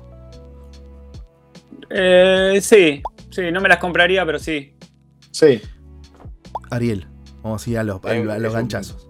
Eh, 1.90 2.60
sí, 2.62 3.02
sí, 3.32 3.52
no 3.52 3.62
me 3.62 3.70
las 3.70 3.80
compraría, 3.80 4.26
pero 4.26 4.40
sí. 4.40 4.76
Sí. 5.32 5.62
Ariel. 6.70 7.08
Vamos 7.42 7.66
a 7.66 7.70
ir 7.70 7.78
a 7.78 7.84
los, 7.84 8.02
ganchazos. 8.02 9.10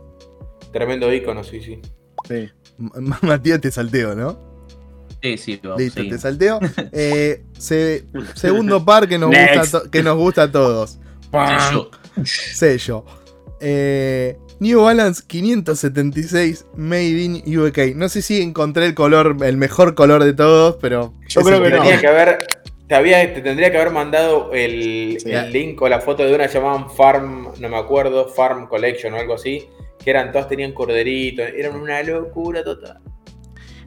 Tremendo 0.72 1.12
icono, 1.12 1.44
sí, 1.44 1.62
sí. 1.62 1.82
Sí. 2.28 2.50
Matías 3.22 3.60
te 3.60 3.72
salteo, 3.72 4.16
¿no? 4.16 4.50
Sí, 5.22 5.38
sí, 5.38 5.62
Listo, 5.78 6.02
te 6.08 6.18
salteo. 6.18 6.60
Eh, 6.91 7.44
segundo 7.58 8.86
par 8.86 9.08
que 9.08 9.18
nos, 9.18 9.30
gusta 9.30 9.82
que 9.91 10.02
nos 10.04 10.18
gusta 10.18 10.44
a 10.44 10.52
todos. 10.52 11.00
Sello. 11.32 11.91
Sello. 12.24 13.06
Eh, 13.60 14.38
New 14.60 14.81
Balance 14.81 15.23
576 15.26 16.65
Made 16.76 17.22
in 17.22 17.60
UK. 17.60 17.95
No 17.95 18.10
sé 18.10 18.22
si 18.22 18.41
encontré 18.41 18.86
el 18.86 18.94
color, 18.94 19.38
el 19.41 19.56
mejor 19.56 19.95
color 19.95 20.23
de 20.23 20.34
todos, 20.34 20.77
pero. 20.81 21.14
Yo 21.27 21.41
creo 21.41 21.64
que, 21.64 21.72
tenía 21.72 21.99
que 21.99 22.07
haber. 22.07 22.40
te, 22.88 22.95
había, 22.95 23.34
te 23.34 23.41
tendría 23.41 23.72
que 23.72 23.77
haber 23.77 23.94
mandado 23.94 24.52
el, 24.53 25.18
link 25.52 25.81
o 25.81 25.88
la 25.88 26.02
foto 26.02 26.23
de 26.23 26.36
una 26.36 26.48
llamaban 26.48 26.90
Farm, 26.90 27.53
no 27.57 27.69
me 27.69 27.77
acuerdo, 27.77 28.27
Farm 28.27 28.68
Collection 28.68 29.14
o 29.14 29.18
algo 29.18 29.36
así, 29.36 29.69
que 30.03 30.10
eran 30.10 30.34
todas 30.34 30.49
tenían 30.49 30.73
corderitos, 30.73 31.45
eran 31.56 31.77
una 31.77 32.03
locura 32.03 32.61
total. 32.61 32.99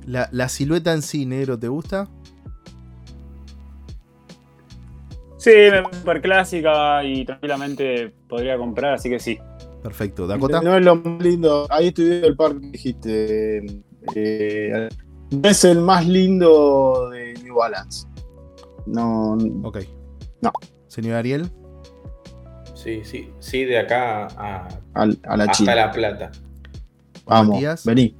La, 0.06 0.28
la 0.32 0.48
silueta 0.48 0.92
en 0.92 1.02
sí, 1.02 1.26
negro, 1.26 1.58
¿te 1.58 1.68
gusta? 1.68 2.08
Sí, 5.36 5.50
súper 5.92 6.22
clásica 6.22 7.02
y 7.02 7.24
tranquilamente 7.24 8.12
podría 8.28 8.56
comprar, 8.56 8.94
así 8.94 9.10
que 9.10 9.18
sí. 9.18 9.38
Perfecto. 9.82 10.26
¿Dakota? 10.26 10.60
No 10.60 10.76
es 10.76 10.84
lo 10.84 10.96
más 10.96 11.22
lindo. 11.22 11.66
Ahí 11.70 11.92
viendo 11.96 12.26
el 12.26 12.36
par 12.36 12.58
que 12.58 12.66
dijiste. 12.68 13.66
Eh, 14.14 14.88
no 15.30 15.48
es 15.48 15.64
el 15.64 15.80
más 15.80 16.06
lindo 16.06 17.10
de 17.10 17.34
New 17.42 17.56
Balance. 17.56 18.06
No. 18.86 19.36
Ok. 19.62 19.78
No. 20.40 20.52
Señor 20.88 21.16
Ariel. 21.16 21.50
Sí, 22.74 23.02
sí, 23.04 23.30
sí, 23.38 23.64
de 23.64 23.78
acá 23.78 24.26
a, 24.36 24.68
a, 24.94 25.06
la 25.06 25.44
hasta 25.44 25.74
La 25.74 25.92
Plata. 25.92 26.32
Vamos, 27.26 27.84
vení. 27.84 28.16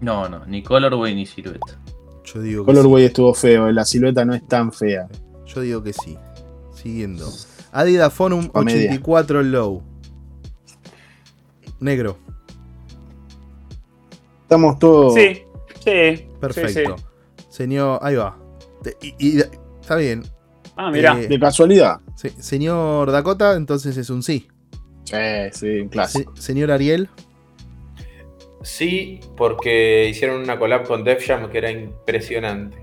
No, 0.00 0.28
no, 0.28 0.44
ni 0.46 0.62
Colorway 0.62 1.14
ni 1.14 1.26
silueta. 1.26 1.80
Yo 2.24 2.40
digo 2.40 2.64
Colorway 2.64 3.04
estuvo 3.04 3.32
feo, 3.34 3.70
la 3.70 3.84
silueta 3.84 4.24
no 4.24 4.34
es 4.34 4.46
tan 4.48 4.72
fea. 4.72 5.08
Yo 5.46 5.60
digo 5.60 5.82
que 5.82 5.92
sí. 5.92 6.18
Siguiendo. 6.74 7.28
Adidas 7.70 8.12
Fonum 8.12 8.50
84 8.52 9.42
Low. 9.44 9.82
Negro. 11.80 12.18
Estamos 14.42 14.78
todos. 14.78 15.14
Sí, 15.14 15.42
sí. 15.84 16.28
Perfecto. 16.40 16.96
Señor, 17.48 17.98
ahí 18.02 18.14
va. 18.16 18.38
Y, 19.18 19.40
está 19.80 19.96
bien. 19.96 20.22
Ah, 20.76 20.90
mira. 20.90 21.20
Eh, 21.20 21.26
de 21.26 21.40
casualidad. 21.40 22.00
señor 22.38 23.10
Dakota, 23.10 23.54
entonces 23.54 23.96
es 23.96 24.10
un 24.10 24.22
sí. 24.22 24.48
Sí, 25.04 25.16
sí, 25.52 25.80
un 25.80 25.88
clásico. 25.88 26.36
señor 26.36 26.70
Ariel. 26.70 27.08
Sí, 28.62 29.20
porque 29.36 30.08
hicieron 30.08 30.42
una 30.42 30.58
collab 30.58 30.86
con 30.86 31.04
Def 31.04 31.24
Jam 31.26 31.48
que 31.50 31.58
era 31.58 31.70
impresionante. 31.70 32.76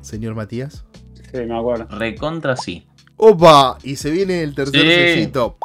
Señor 0.00 0.34
Matías. 0.34 0.84
Sí, 1.14 1.38
me 1.46 1.56
acuerdo. 1.56 1.86
Recontra 1.96 2.56
sí. 2.56 2.86
¡Opa! 3.16 3.78
Y 3.82 3.96
se 3.96 4.10
viene 4.10 4.42
el 4.42 4.54
tercer 4.54 4.82
sellito. 4.82 5.56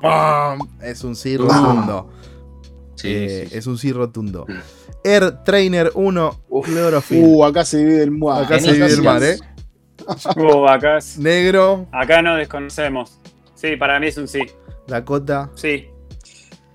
Es 0.82 1.04
un 1.04 1.16
sí 1.16 1.38
rotundo. 1.38 2.10
Eh, 3.04 3.48
sí, 3.50 3.58
Es 3.58 3.68
un 3.68 3.78
sí 3.78 3.92
rotundo. 3.92 4.46
Air 5.04 5.44
Trainer 5.44 5.92
1 5.94 6.40
Clorofil. 6.64 7.24
Uh, 7.24 7.46
acá 7.46 7.66
se 7.66 7.80
divide 7.80 8.04
el 8.04 8.12
mar. 8.12 8.44
Acá 8.44 8.60
se 8.60 8.74
divide 8.74 8.94
el 8.94 9.02
mar, 9.02 9.24
¿eh? 9.24 9.38
Uh, 10.36 10.68
acá 10.68 10.98
es... 10.98 11.20
Negro. 11.20 11.88
Acá 11.92 12.24
no 12.24 12.36
desconocemos. 12.36 13.20
Sí, 13.54 13.76
para 13.76 14.00
mí 14.00 14.08
es 14.08 14.18
un 14.18 14.28
sí. 14.28 14.42
Dakota. 14.88 15.52
Sí. 15.54 15.92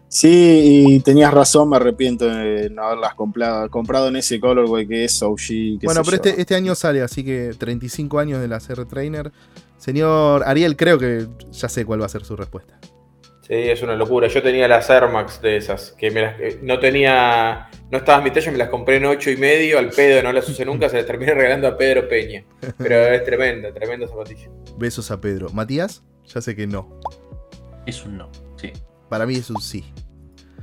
Sí, 0.08 0.86
y 0.88 1.00
tenías 1.00 1.34
razón, 1.34 1.68
me 1.68 1.76
arrepiento 1.76 2.26
de 2.26 2.70
no 2.70 2.84
haberlas 2.84 3.14
comprado, 3.14 3.68
comprado 3.68 4.08
en 4.08 4.16
ese 4.16 4.38
colorway 4.38 4.86
que 4.86 5.04
es 5.04 5.20
OG. 5.20 5.82
Bueno, 5.82 6.02
pero 6.04 6.16
este, 6.16 6.40
este, 6.40 6.54
año 6.54 6.74
sale, 6.76 7.02
así 7.02 7.24
que 7.24 7.52
35 7.58 8.18
años 8.20 8.40
de 8.40 8.48
la 8.48 8.60
CR 8.60 8.86
Trainer. 8.86 9.32
Señor 9.78 10.42
Ariel, 10.46 10.76
creo 10.76 10.98
que 10.98 11.26
ya 11.50 11.68
sé 11.68 11.84
cuál 11.84 12.00
va 12.00 12.06
a 12.06 12.08
ser 12.08 12.24
su 12.24 12.36
respuesta. 12.36 12.78
Sí, 13.46 13.54
es 13.54 13.80
una 13.82 13.94
locura. 13.94 14.26
Yo 14.26 14.42
tenía 14.42 14.66
las 14.66 14.90
Air 14.90 15.08
Max 15.08 15.40
de 15.40 15.56
esas, 15.56 15.92
que 15.92 16.10
me 16.10 16.22
las, 16.22 16.34
no 16.62 16.80
tenía, 16.80 17.68
no 17.92 17.98
estaba 17.98 18.18
en 18.18 18.24
mi 18.24 18.30
talla, 18.32 18.50
me 18.50 18.58
las 18.58 18.70
compré 18.70 18.96
en 18.96 19.04
8 19.04 19.30
y 19.30 19.36
medio, 19.36 19.78
al 19.78 19.90
pedo, 19.90 20.20
no 20.24 20.32
las 20.32 20.48
usé 20.48 20.64
nunca, 20.64 20.88
se 20.88 20.96
las 20.96 21.06
terminé 21.06 21.32
regalando 21.32 21.68
a 21.68 21.76
Pedro 21.76 22.08
Peña. 22.08 22.44
Pero 22.78 22.96
es 22.96 23.24
tremenda, 23.24 23.72
tremenda 23.72 24.08
zapatilla. 24.08 24.48
Besos 24.76 25.12
a 25.12 25.20
Pedro. 25.20 25.48
Matías, 25.50 26.02
ya 26.24 26.40
sé 26.40 26.56
que 26.56 26.66
no. 26.66 27.00
Es 27.86 28.04
un 28.04 28.18
no, 28.18 28.32
sí. 28.56 28.72
Para 29.08 29.26
mí 29.26 29.36
es 29.36 29.48
un 29.48 29.60
sí. 29.60 29.84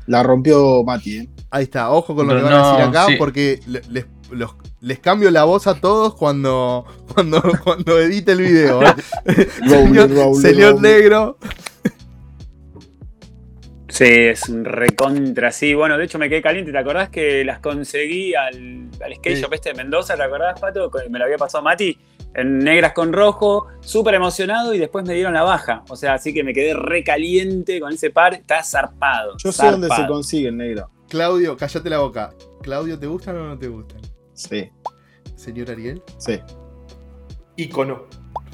La 0.06 0.22
rompió 0.22 0.84
Mati, 0.84 1.18
¿eh? 1.20 1.30
Ahí 1.50 1.64
está, 1.64 1.90
ojo 1.90 2.14
con 2.14 2.28
lo 2.28 2.36
que 2.36 2.42
van 2.42 2.54
a 2.54 2.72
decir 2.72 2.90
acá, 2.90 3.08
porque 3.18 3.62
les, 3.68 4.06
cambio 5.02 5.32
la 5.32 5.44
voz 5.46 5.68
a 5.68 5.76
todos 5.76 6.16
cuando, 6.16 6.86
cuando, 7.14 7.42
cuando 7.64 8.00
edite 8.00 8.34
el 8.34 8.42
video. 8.42 8.82
¿eh? 9.26 9.50
señor, 10.42 10.82
Negro. 10.82 11.38
Sí, 13.88 14.06
es 14.06 14.50
un 14.50 14.66
recontra, 14.66 15.52
sí. 15.52 15.74
Bueno, 15.74 15.98
de 15.98 16.06
hecho 16.06 16.18
me 16.18 16.28
quedé 16.28 16.42
caliente. 16.42 16.72
¿Te 16.72 16.78
acordás 16.78 17.10
que 17.10 17.46
las 17.46 17.60
conseguí 17.60 18.34
al, 18.34 18.90
al 19.04 19.16
skate 19.16 19.38
shop 19.38 19.54
este 19.54 19.70
de 19.70 19.76
Mendoza? 19.76 20.16
¿Te 20.16 20.24
acordás, 20.24 20.60
Pato? 20.60 20.90
Me 21.10 21.20
lo 21.20 21.26
había 21.26 21.38
pasado 21.38 21.64
Mati 21.64 21.98
en 22.36 22.60
negras 22.60 22.94
con 22.94 23.14
rojo, 23.14 23.68
súper 23.82 24.16
emocionado 24.16 24.74
y 24.74 24.80
después 24.80 25.06
me 25.06 25.14
dieron 25.14 25.34
la 25.34 25.44
baja. 25.44 25.84
O 25.90 25.96
sea, 25.96 26.16
así 26.16 26.34
que 26.34 26.44
me 26.44 26.54
quedé 26.54 26.74
recaliente 26.74 27.80
con 27.80 27.94
ese 27.94 28.10
par, 28.10 28.34
está 28.34 28.64
zarpado. 28.64 29.36
Yo 29.38 29.52
sé 29.52 29.70
dónde 29.70 29.90
se 29.90 30.08
consigue 30.08 30.50
el 30.50 30.58
negro. 30.58 30.90
Claudio, 31.08 31.56
cállate 31.56 31.90
la 31.90 32.00
boca. 32.00 32.34
Claudio, 32.62 32.98
¿te 32.98 33.08
gustan 33.08 33.38
o 33.38 33.48
no 33.48 33.60
te 33.60 33.68
gustan? 33.68 34.02
Sí. 34.34 34.70
Señor 35.36 35.72
Ariel. 35.72 36.02
Sí. 36.18 36.40
Icono. 37.58 38.08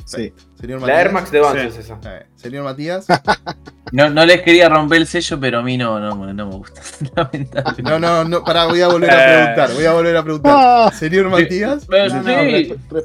Sí. 0.05 0.33
Señor 0.59 0.81
la 0.81 1.01
Air 1.01 1.11
Max 1.11 1.31
de 1.31 1.39
Vance 1.39 1.67
es 1.67 1.77
esa. 1.77 1.99
Eh, 2.03 2.25
señor 2.35 2.63
Matías. 2.63 3.05
No, 3.91 4.07
no 4.07 4.23
les 4.23 4.41
quería 4.41 4.69
romper 4.69 5.01
el 5.01 5.07
sello, 5.07 5.39
pero 5.39 5.59
a 5.59 5.61
mí 5.63 5.75
no, 5.75 5.99
no, 5.99 6.31
no 6.31 6.45
me 6.45 6.55
gusta. 6.55 6.81
No, 7.83 7.97
no, 7.97 8.23
no, 8.23 8.43
pará, 8.43 8.67
voy 8.67 8.81
a 8.81 8.87
volver 8.87 9.09
a 9.09 9.15
preguntar. 9.15 9.73
Voy 9.73 9.85
a 9.85 9.93
volver 9.93 10.17
a 10.17 10.23
preguntar. 10.23 10.55
Ah. 10.55 10.91
Señor 10.93 11.29
Matías. 11.29 11.87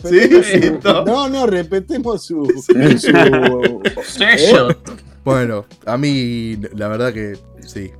Sí. 0.04 0.42
sí. 0.42 0.72
No, 0.82 1.28
no, 1.28 1.46
repetemos 1.46 2.22
su, 2.26 2.44
sello. 4.06 4.70
¿Eh? 4.70 4.76
Bueno, 5.24 5.64
a 5.86 5.96
mí, 5.96 6.58
la 6.74 6.88
verdad 6.88 7.14
que 7.14 7.38
sí. 7.66 7.90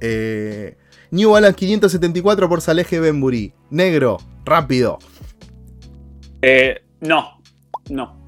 Eh, 0.00 0.76
New 1.10 1.30
Balance 1.30 1.56
574 1.56 2.48
por 2.48 2.60
Saleje 2.60 3.00
Benbury. 3.00 3.52
Negro, 3.70 4.18
rápido. 4.44 4.98
Eh, 6.42 6.82
no, 7.00 7.40
no. 7.90 8.22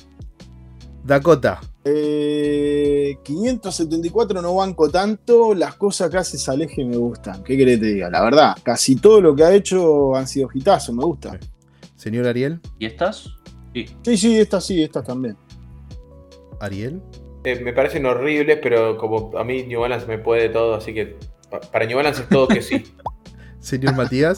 Dakota. 1.05 1.61
Eh, 1.85 3.19
574 3.23 4.43
no 4.43 4.55
banco 4.55 4.91
tanto, 4.91 5.55
las 5.55 5.75
cosas 5.77 6.11
que 6.11 6.19
hace 6.19 6.39
Saleje 6.39 6.85
me 6.85 6.97
gustan. 6.97 7.43
¿Qué 7.43 7.57
querés 7.57 7.79
que 7.79 7.87
te 7.87 7.93
diga? 7.95 8.11
La 8.11 8.23
verdad, 8.23 8.57
casi 8.63 8.97
todo 8.97 9.21
lo 9.21 9.35
que 9.35 9.45
ha 9.45 9.55
hecho 9.55 10.15
han 10.15 10.27
sido 10.27 10.49
hitazos, 10.53 10.95
me 10.95 11.05
gusta. 11.05 11.39
Señor 11.97 12.27
Ariel. 12.27 12.61
¿Y 12.79 12.87
estas? 12.87 13.29
Sí. 13.75 13.87
Sí, 14.03 14.17
sí, 14.17 14.39
estas 14.39 14.65
sí, 14.65 14.83
estas 14.83 15.05
también. 15.05 15.37
Ariel. 16.61 17.01
Eh, 17.45 17.61
me 17.61 17.73
parecen 17.73 18.05
horribles, 18.05 18.59
pero 18.63 18.99
como 18.99 19.37
a 19.39 19.45
mí 19.45 19.63
New 19.65 19.81
Balance 19.81 20.07
me 20.07 20.19
puede 20.19 20.51
todo, 20.51 20.75
así 20.75 20.93
que 20.93 21.17
para 21.51 21.87
New 21.87 21.97
Balance 21.97 22.23
es 22.23 22.29
todo 22.29 22.49
que 22.49 22.63
sí. 22.63 22.85
Señor 23.61 23.95
Matías. 23.95 24.37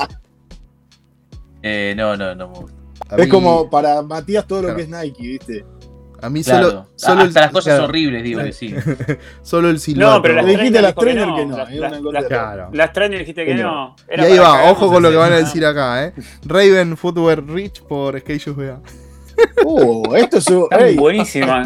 Eh, 1.62 1.94
no, 1.96 2.16
no, 2.16 2.34
no 2.34 2.48
me 2.48 2.58
gusta. 2.58 2.76
es 3.18 3.28
como 3.28 3.70
para 3.70 4.02
Matías 4.02 4.46
todo 4.46 4.62
lo 4.62 4.74
que 4.74 4.82
es 4.82 4.88
Nike, 4.88 5.22
¿viste? 5.22 5.64
A 6.22 6.30
mí 6.30 6.44
solo, 6.44 6.86
solo. 6.94 7.22
Hasta 7.22 7.40
las 7.40 7.50
cosas 7.50 7.80
horribles, 7.80 8.22
digo 8.22 8.40
que 8.42 8.52
sí. 8.52 8.72
solo 9.42 9.70
el 9.70 9.80
silbato. 9.80 10.16
No, 10.16 10.22
pero 10.22 10.34
las 10.34 10.46
dijiste 10.46 10.80
las 10.80 10.94
trainer 10.94 11.28
que 11.34 11.46
no. 11.46 12.70
Las 12.72 12.92
trainer 12.92 13.18
dijiste 13.18 13.44
que 13.44 13.54
no. 13.56 13.96
y 14.08 14.20
ahí 14.20 14.38
va, 14.38 14.70
ojo 14.70 14.88
con 14.88 15.02
lo 15.02 15.10
que 15.10 15.16
van 15.16 15.32
a 15.32 15.36
decir 15.36 15.66
acá, 15.66 16.04
¿eh? 16.04 16.14
Raven 16.44 16.96
Footwear 16.96 17.44
Rich 17.44 17.82
por 17.82 18.18
Skate. 18.20 19.01
Uh, 19.64 20.14
esto 20.16 20.38
es 20.38 20.46
un, 20.48 20.68
buenísima. 20.96 21.64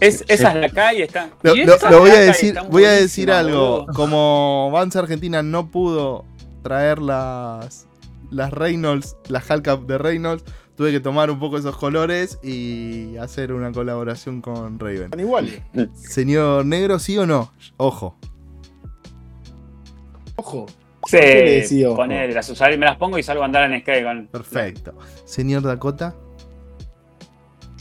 Es, 0.00 0.24
esa 0.28 0.52
es 0.52 0.56
la 0.56 0.68
calle, 0.68 1.04
está. 1.04 1.30
Lo, 1.42 1.54
lo, 1.54 2.00
voy 2.00 2.10
a 2.10 2.20
decir, 2.20 2.58
voy 2.70 2.84
a 2.84 2.92
decir 2.92 3.30
algo. 3.30 3.86
Como 3.94 4.70
Vans 4.72 4.96
Argentina 4.96 5.42
no 5.42 5.70
pudo 5.70 6.24
traer 6.62 7.00
las 7.00 7.86
las 8.30 8.52
Reynolds, 8.52 9.16
las 9.28 9.48
Hellcat 9.48 9.80
de 9.82 9.98
Reynolds, 9.98 10.44
tuve 10.76 10.90
que 10.92 11.00
tomar 11.00 11.30
un 11.30 11.38
poco 11.38 11.56
esos 11.56 11.76
colores 11.76 12.38
y 12.42 13.16
hacer 13.16 13.52
una 13.52 13.72
colaboración 13.72 14.40
con 14.40 14.78
Raven. 14.78 15.10
Igual. 15.18 15.62
Señor 15.94 16.66
Negro, 16.66 16.98
¿sí 16.98 17.16
o 17.16 17.26
no? 17.26 17.52
Ojo. 17.76 18.16
Ojo. 20.36 20.66
Sí, 21.06 21.84
poner 21.84 22.32
las 22.32 22.48
usar 22.48 22.72
y 22.72 22.78
me 22.78 22.86
las 22.86 22.96
pongo 22.96 23.18
y 23.18 23.22
salgo 23.22 23.42
a 23.42 23.46
andar 23.46 23.70
en 23.70 23.80
skate. 23.80 24.30
Perfecto. 24.30 24.94
Señor 25.24 25.62
Dakota. 25.62 26.14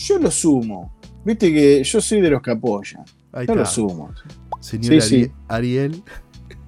Yo 0.03 0.19
lo 0.19 0.29
sumo. 0.29 0.93
Viste 1.23 1.53
que 1.53 1.81
yo 1.81 2.01
soy 2.01 2.19
de 2.19 2.29
los 2.29 2.41
que 2.41 2.51
apoyan. 2.51 3.05
yo 3.47 3.55
lo 3.55 3.65
sumo. 3.65 4.13
Señor 4.59 5.01
Ariel. 5.47 6.03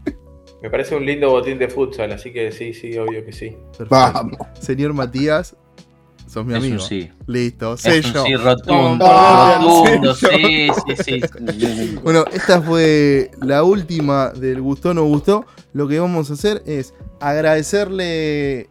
Me 0.62 0.70
parece 0.70 0.96
un 0.96 1.06
lindo 1.06 1.30
botín 1.30 1.60
de 1.60 1.68
futsal, 1.68 2.14
así 2.14 2.32
que 2.32 2.52
sí, 2.54 2.74
sí, 2.74 2.98
obvio 2.98 3.26
que 3.26 3.34
sí. 3.34 3.58
Vamos. 3.90 4.38
Señor 4.60 4.94
Matías, 4.94 5.56
sos 6.28 6.46
mi 6.46 6.56
amigo. 6.56 6.80
sí. 6.80 7.12
Listo, 7.28 7.76
sello. 7.76 8.26
sí, 8.26 8.36
rotundo. 8.36 9.06
rotundo, 9.06 10.16
sí, 10.16 10.70
sí, 11.04 11.20
sí. 11.20 12.00
Bueno, 12.04 12.24
esta 12.32 12.62
fue 12.62 13.32
la 13.42 13.64
última 13.64 14.30
del 14.30 14.62
gustó 14.62 14.94
no 14.94 15.04
gustó. 15.04 15.46
Lo 15.74 15.90
que 15.90 16.00
vamos 16.00 16.32
a 16.32 16.34
hacer 16.34 16.64
es 16.66 16.94
agradecerle 17.20 18.70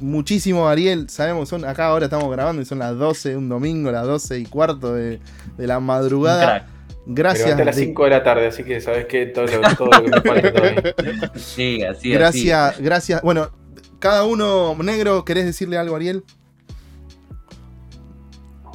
muchísimo, 0.00 0.68
Ariel. 0.68 1.08
Sabemos, 1.08 1.48
son 1.48 1.64
acá 1.64 1.86
ahora 1.86 2.06
estamos 2.06 2.30
grabando 2.30 2.62
y 2.62 2.64
son 2.64 2.78
las 2.78 2.96
12, 2.96 3.36
un 3.36 3.48
domingo, 3.48 3.90
las 3.90 4.06
12 4.06 4.38
y 4.38 4.46
cuarto 4.46 4.94
de, 4.94 5.20
la 5.58 5.80
madrugada. 5.80 6.66
Gracias. 7.06 7.50
Pero 7.50 7.62
a 7.62 7.64
las 7.66 7.76
5 7.76 8.04
de 8.04 8.10
la 8.10 8.22
tarde, 8.22 8.46
así 8.48 8.64
que 8.64 8.80
sabes 8.80 9.06
que 9.06 9.26
todo 9.26 9.46
lo, 9.46 9.76
todo 9.76 9.88
lo 9.90 10.02
que 10.02 10.10
me 10.10 10.20
falta 10.20 11.32
Sí, 11.36 11.82
así 11.82 12.10
Gracias, 12.10 12.80
gracias. 12.80 13.22
Bueno, 13.22 13.50
cada 13.98 14.24
uno, 14.24 14.76
negro, 14.82 15.24
¿querés 15.24 15.46
decirle 15.46 15.78
algo, 15.78 15.96
Ariel? 15.96 16.24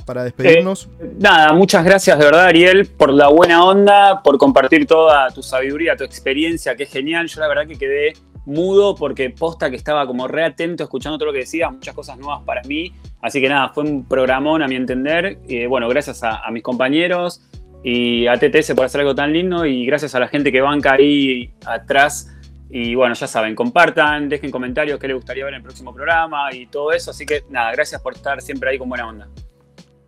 Para 0.05 0.23
despedirnos. 0.23 0.89
Eh, 0.99 1.13
nada, 1.19 1.53
muchas 1.53 1.85
gracias 1.85 2.17
de 2.17 2.25
verdad, 2.25 2.45
Ariel, 2.45 2.85
por 2.85 3.13
la 3.13 3.27
buena 3.27 3.63
onda, 3.63 4.23
por 4.23 4.37
compartir 4.37 4.87
toda 4.87 5.29
tu 5.29 5.43
sabiduría, 5.43 5.95
tu 5.95 6.03
experiencia, 6.03 6.75
que 6.75 6.83
es 6.83 6.89
genial. 6.89 7.27
Yo 7.27 7.39
la 7.39 7.47
verdad 7.47 7.67
que 7.67 7.77
quedé 7.77 8.13
mudo 8.45 8.95
porque 8.95 9.29
posta 9.29 9.69
que 9.69 9.75
estaba 9.75 10.05
como 10.07 10.27
re 10.27 10.43
atento 10.43 10.83
escuchando 10.83 11.17
todo 11.17 11.27
lo 11.27 11.33
que 11.33 11.39
decías, 11.39 11.71
muchas 11.71 11.93
cosas 11.93 12.17
nuevas 12.17 12.43
para 12.43 12.61
mí. 12.63 12.93
Así 13.21 13.39
que 13.39 13.49
nada, 13.49 13.69
fue 13.69 13.83
un 13.83 14.05
programón 14.05 14.61
a 14.61 14.67
mi 14.67 14.75
entender. 14.75 15.39
Bueno, 15.69 15.87
gracias 15.89 16.23
a, 16.23 16.49
mis 16.51 16.63
compañeros 16.63 17.41
y 17.83 18.27
a 18.27 18.37
TTS 18.37 18.73
por 18.75 18.85
hacer 18.85 19.01
algo 19.01 19.15
tan 19.15 19.33
lindo 19.33 19.65
y 19.65 19.85
gracias 19.85 20.15
a 20.15 20.19
la 20.19 20.27
gente 20.27 20.51
que 20.51 20.61
banca 20.61 20.93
ahí 20.93 21.51
atrás. 21.65 22.35
Y 22.69 22.95
bueno, 22.95 23.13
ya 23.15 23.27
saben, 23.27 23.53
compartan, 23.53 24.29
dejen 24.29 24.49
comentarios 24.49 24.97
qué 24.97 25.07
les 25.07 25.15
gustaría 25.17 25.43
ver 25.43 25.53
en 25.53 25.57
el 25.57 25.63
próximo 25.63 25.93
programa 25.93 26.53
y 26.53 26.67
todo 26.67 26.93
eso. 26.93 27.11
Así 27.11 27.25
que 27.25 27.43
nada, 27.49 27.71
gracias 27.73 28.01
por 28.01 28.13
estar 28.13 28.41
siempre 28.41 28.69
ahí 28.69 28.77
con 28.77 28.87
buena 28.87 29.07
onda. 29.07 29.27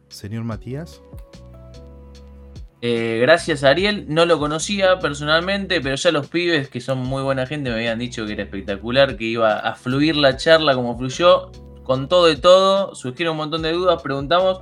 Señor 0.08 0.44
Matías. 0.44 1.02
Eh, 2.86 3.20
gracias 3.22 3.64
Ariel, 3.64 4.08
no 4.10 4.26
lo 4.26 4.38
conocía 4.40 5.00
personalmente, 5.00 5.80
pero 5.80 5.96
ya 5.96 6.12
los 6.12 6.28
pibes, 6.28 6.68
que 6.68 6.82
son 6.82 7.00
muy 7.00 7.24
buena 7.24 7.48
gente, 7.48 7.70
me 7.70 7.78
habían 7.78 7.98
dicho 7.98 8.26
que 8.26 8.34
era 8.34 8.44
espectacular, 8.44 9.16
que 9.16 9.24
iba 9.24 9.58
a 9.58 9.74
fluir 9.76 10.18
la 10.18 10.36
charla 10.36 10.76
como 10.76 10.98
fluyó, 10.98 11.50
con 11.84 12.10
todo 12.10 12.30
y 12.30 12.36
todo, 12.36 12.94
surgieron 12.94 13.32
un 13.32 13.38
montón 13.38 13.62
de 13.62 13.72
dudas, 13.72 14.02
preguntamos. 14.02 14.60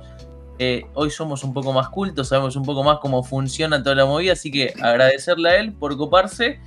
Eh, 0.60 0.84
hoy 0.94 1.10
somos 1.10 1.42
un 1.42 1.52
poco 1.52 1.72
más 1.72 1.88
cultos, 1.88 2.28
sabemos 2.28 2.54
un 2.54 2.62
poco 2.62 2.84
más 2.84 2.98
cómo 3.00 3.24
funciona 3.24 3.82
toda 3.82 3.96
la 3.96 4.06
movida, 4.06 4.34
así 4.34 4.52
que 4.52 4.72
agradecerle 4.80 5.48
a 5.48 5.56
él 5.56 5.72
por 5.72 5.96
coparse 5.96 6.60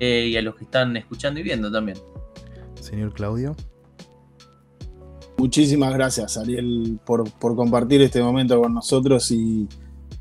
eh, 0.00 0.26
y 0.30 0.36
a 0.36 0.42
los 0.42 0.54
que 0.54 0.64
están 0.64 0.98
escuchando 0.98 1.40
y 1.40 1.44
viendo 1.44 1.72
también. 1.72 1.96
Señor 2.78 3.14
Claudio. 3.14 3.56
Muchísimas 5.38 5.94
gracias, 5.94 6.36
Ariel, 6.36 7.00
por, 7.06 7.32
por 7.38 7.56
compartir 7.56 8.02
este 8.02 8.22
momento 8.22 8.60
con 8.60 8.74
nosotros 8.74 9.30
y 9.30 9.66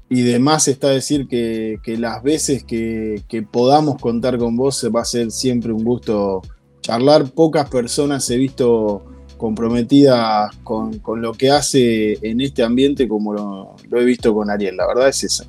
y 0.10 0.23
de 0.23 0.40
más 0.40 0.68
está 0.68 0.90
decir 0.90 1.27
que, 1.27 1.80
las 1.99 2.23
veces 2.23 2.64
que, 2.64 3.45
podamos 3.52 4.02
contar 4.02 4.40
con 4.40 4.57
vos 4.57 4.90
va 4.94 5.02
a 5.02 5.06
ser 5.06 5.30
siempre 5.30 5.72
un 5.72 5.84
gusto 5.84 6.41
charlar. 6.81 7.30
Pocas 7.30 7.69
personas 7.69 8.27
he 8.31 8.38
visto 8.38 9.03
comprometidas 9.38 10.56
con, 10.64 10.99
lo 11.22 11.34
que 11.34 11.52
hace 11.52 12.18
en 12.27 12.41
este 12.41 12.64
ambiente 12.64 13.07
como 13.07 13.34
lo, 13.34 13.76
he 13.99 14.03
visto 14.03 14.34
con 14.34 14.49
Ariel. 14.49 14.77
La 14.77 14.88
verdad 14.88 15.10
es 15.10 15.23
esa. 15.23 15.45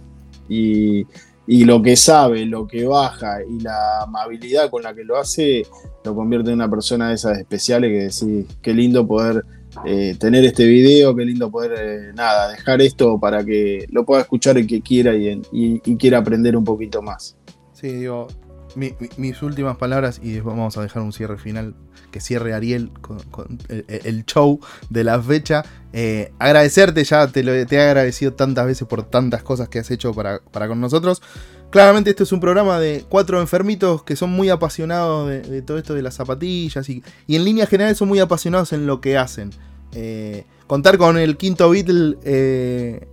Y, 0.49 1.07
lo 1.47 1.83
que 1.83 1.97
sabe, 1.97 2.45
lo 2.45 2.69
que 2.69 2.85
baja 2.85 3.39
y 3.43 3.61
la 3.61 4.03
amabilidad 4.03 4.71
con 4.71 4.83
la 4.83 4.95
que 4.95 5.03
lo 5.03 5.17
hace 5.17 5.67
lo 6.05 6.15
convierte 6.15 6.51
en 6.51 6.57
una 6.57 6.71
persona 6.71 7.09
de 7.09 7.15
esas 7.15 7.39
especiales 7.39 7.91
que 7.91 8.27
decís, 8.31 8.57
qué 8.63 8.73
lindo 8.73 9.07
poder 9.07 9.43
eh, 9.85 10.17
tener 10.19 10.45
este 10.45 10.67
video, 10.67 11.15
qué 11.15 11.25
lindo 11.25 11.51
poder, 11.51 11.73
eh, 11.79 12.13
nada, 12.15 12.51
dejar 12.51 12.81
esto 12.83 13.19
para 13.19 13.45
que 13.45 13.87
lo 13.91 14.05
pueda 14.05 14.23
escuchar 14.23 14.59
el 14.59 14.67
que 14.67 14.81
quiera 14.81 15.15
y, 15.15 15.81
quiera 15.99 16.19
aprender 16.19 16.57
un 16.57 16.65
poquito 16.65 17.03
más. 17.03 17.37
Sí, 17.73 17.89
digo, 17.89 18.29
mis 18.75 19.43
últimas 19.43 19.77
palabras 19.77 20.21
y 20.23 20.33
después 20.33 20.57
vamos 20.57 20.77
a 20.77 20.83
dejar 20.83 21.03
un 21.03 21.13
cierre 21.13 21.39
final 21.39 21.75
que 22.11 22.21
cierre 22.21 22.53
Ariel 22.53 22.91
con, 23.01 23.59
el, 23.69 24.25
show 24.25 24.61
de 24.89 25.05
la 25.05 25.21
fecha. 25.23 25.65
Eh, 25.93 26.33
agradecerte, 26.39 27.05
ya 27.05 27.27
te, 27.29 27.43
te 27.67 27.77
he 27.77 27.81
agradecido 27.81 28.35
tantas 28.35 28.67
veces 28.67 28.87
por 28.87 29.03
tantas 29.05 29.43
cosas 29.43 29.69
que 29.69 29.79
has 29.79 29.91
hecho 29.91 30.13
para, 30.13 30.41
con 30.41 30.81
nosotros. 30.81 31.23
Claramente 31.71 32.11
este 32.11 32.25
es 32.25 32.33
un 32.33 32.41
programa 32.41 32.81
de 32.81 33.05
cuatro 33.09 33.41
enfermitos 33.41 34.03
que 34.03 34.17
son 34.17 34.31
muy 34.31 34.51
apasionados 34.51 35.29
de, 35.29 35.63
todo 35.63 35.79
esto 35.79 35.95
de 35.95 36.03
las 36.03 36.15
zapatillas 36.15 36.89
y, 36.89 37.05
en 37.29 37.45
líneas 37.45 37.69
generales 37.69 37.97
son 37.97 38.09
muy 38.09 38.19
apasionados 38.19 38.73
en 38.73 38.87
lo 38.87 39.01
que 39.01 39.17
hacen. 39.17 39.51
Eh, 39.95 40.45
contar 40.67 40.99
con 40.99 41.17
el 41.17 41.37
quinto 41.37 41.71
Beatle 41.71 42.17
eh, 42.25 43.07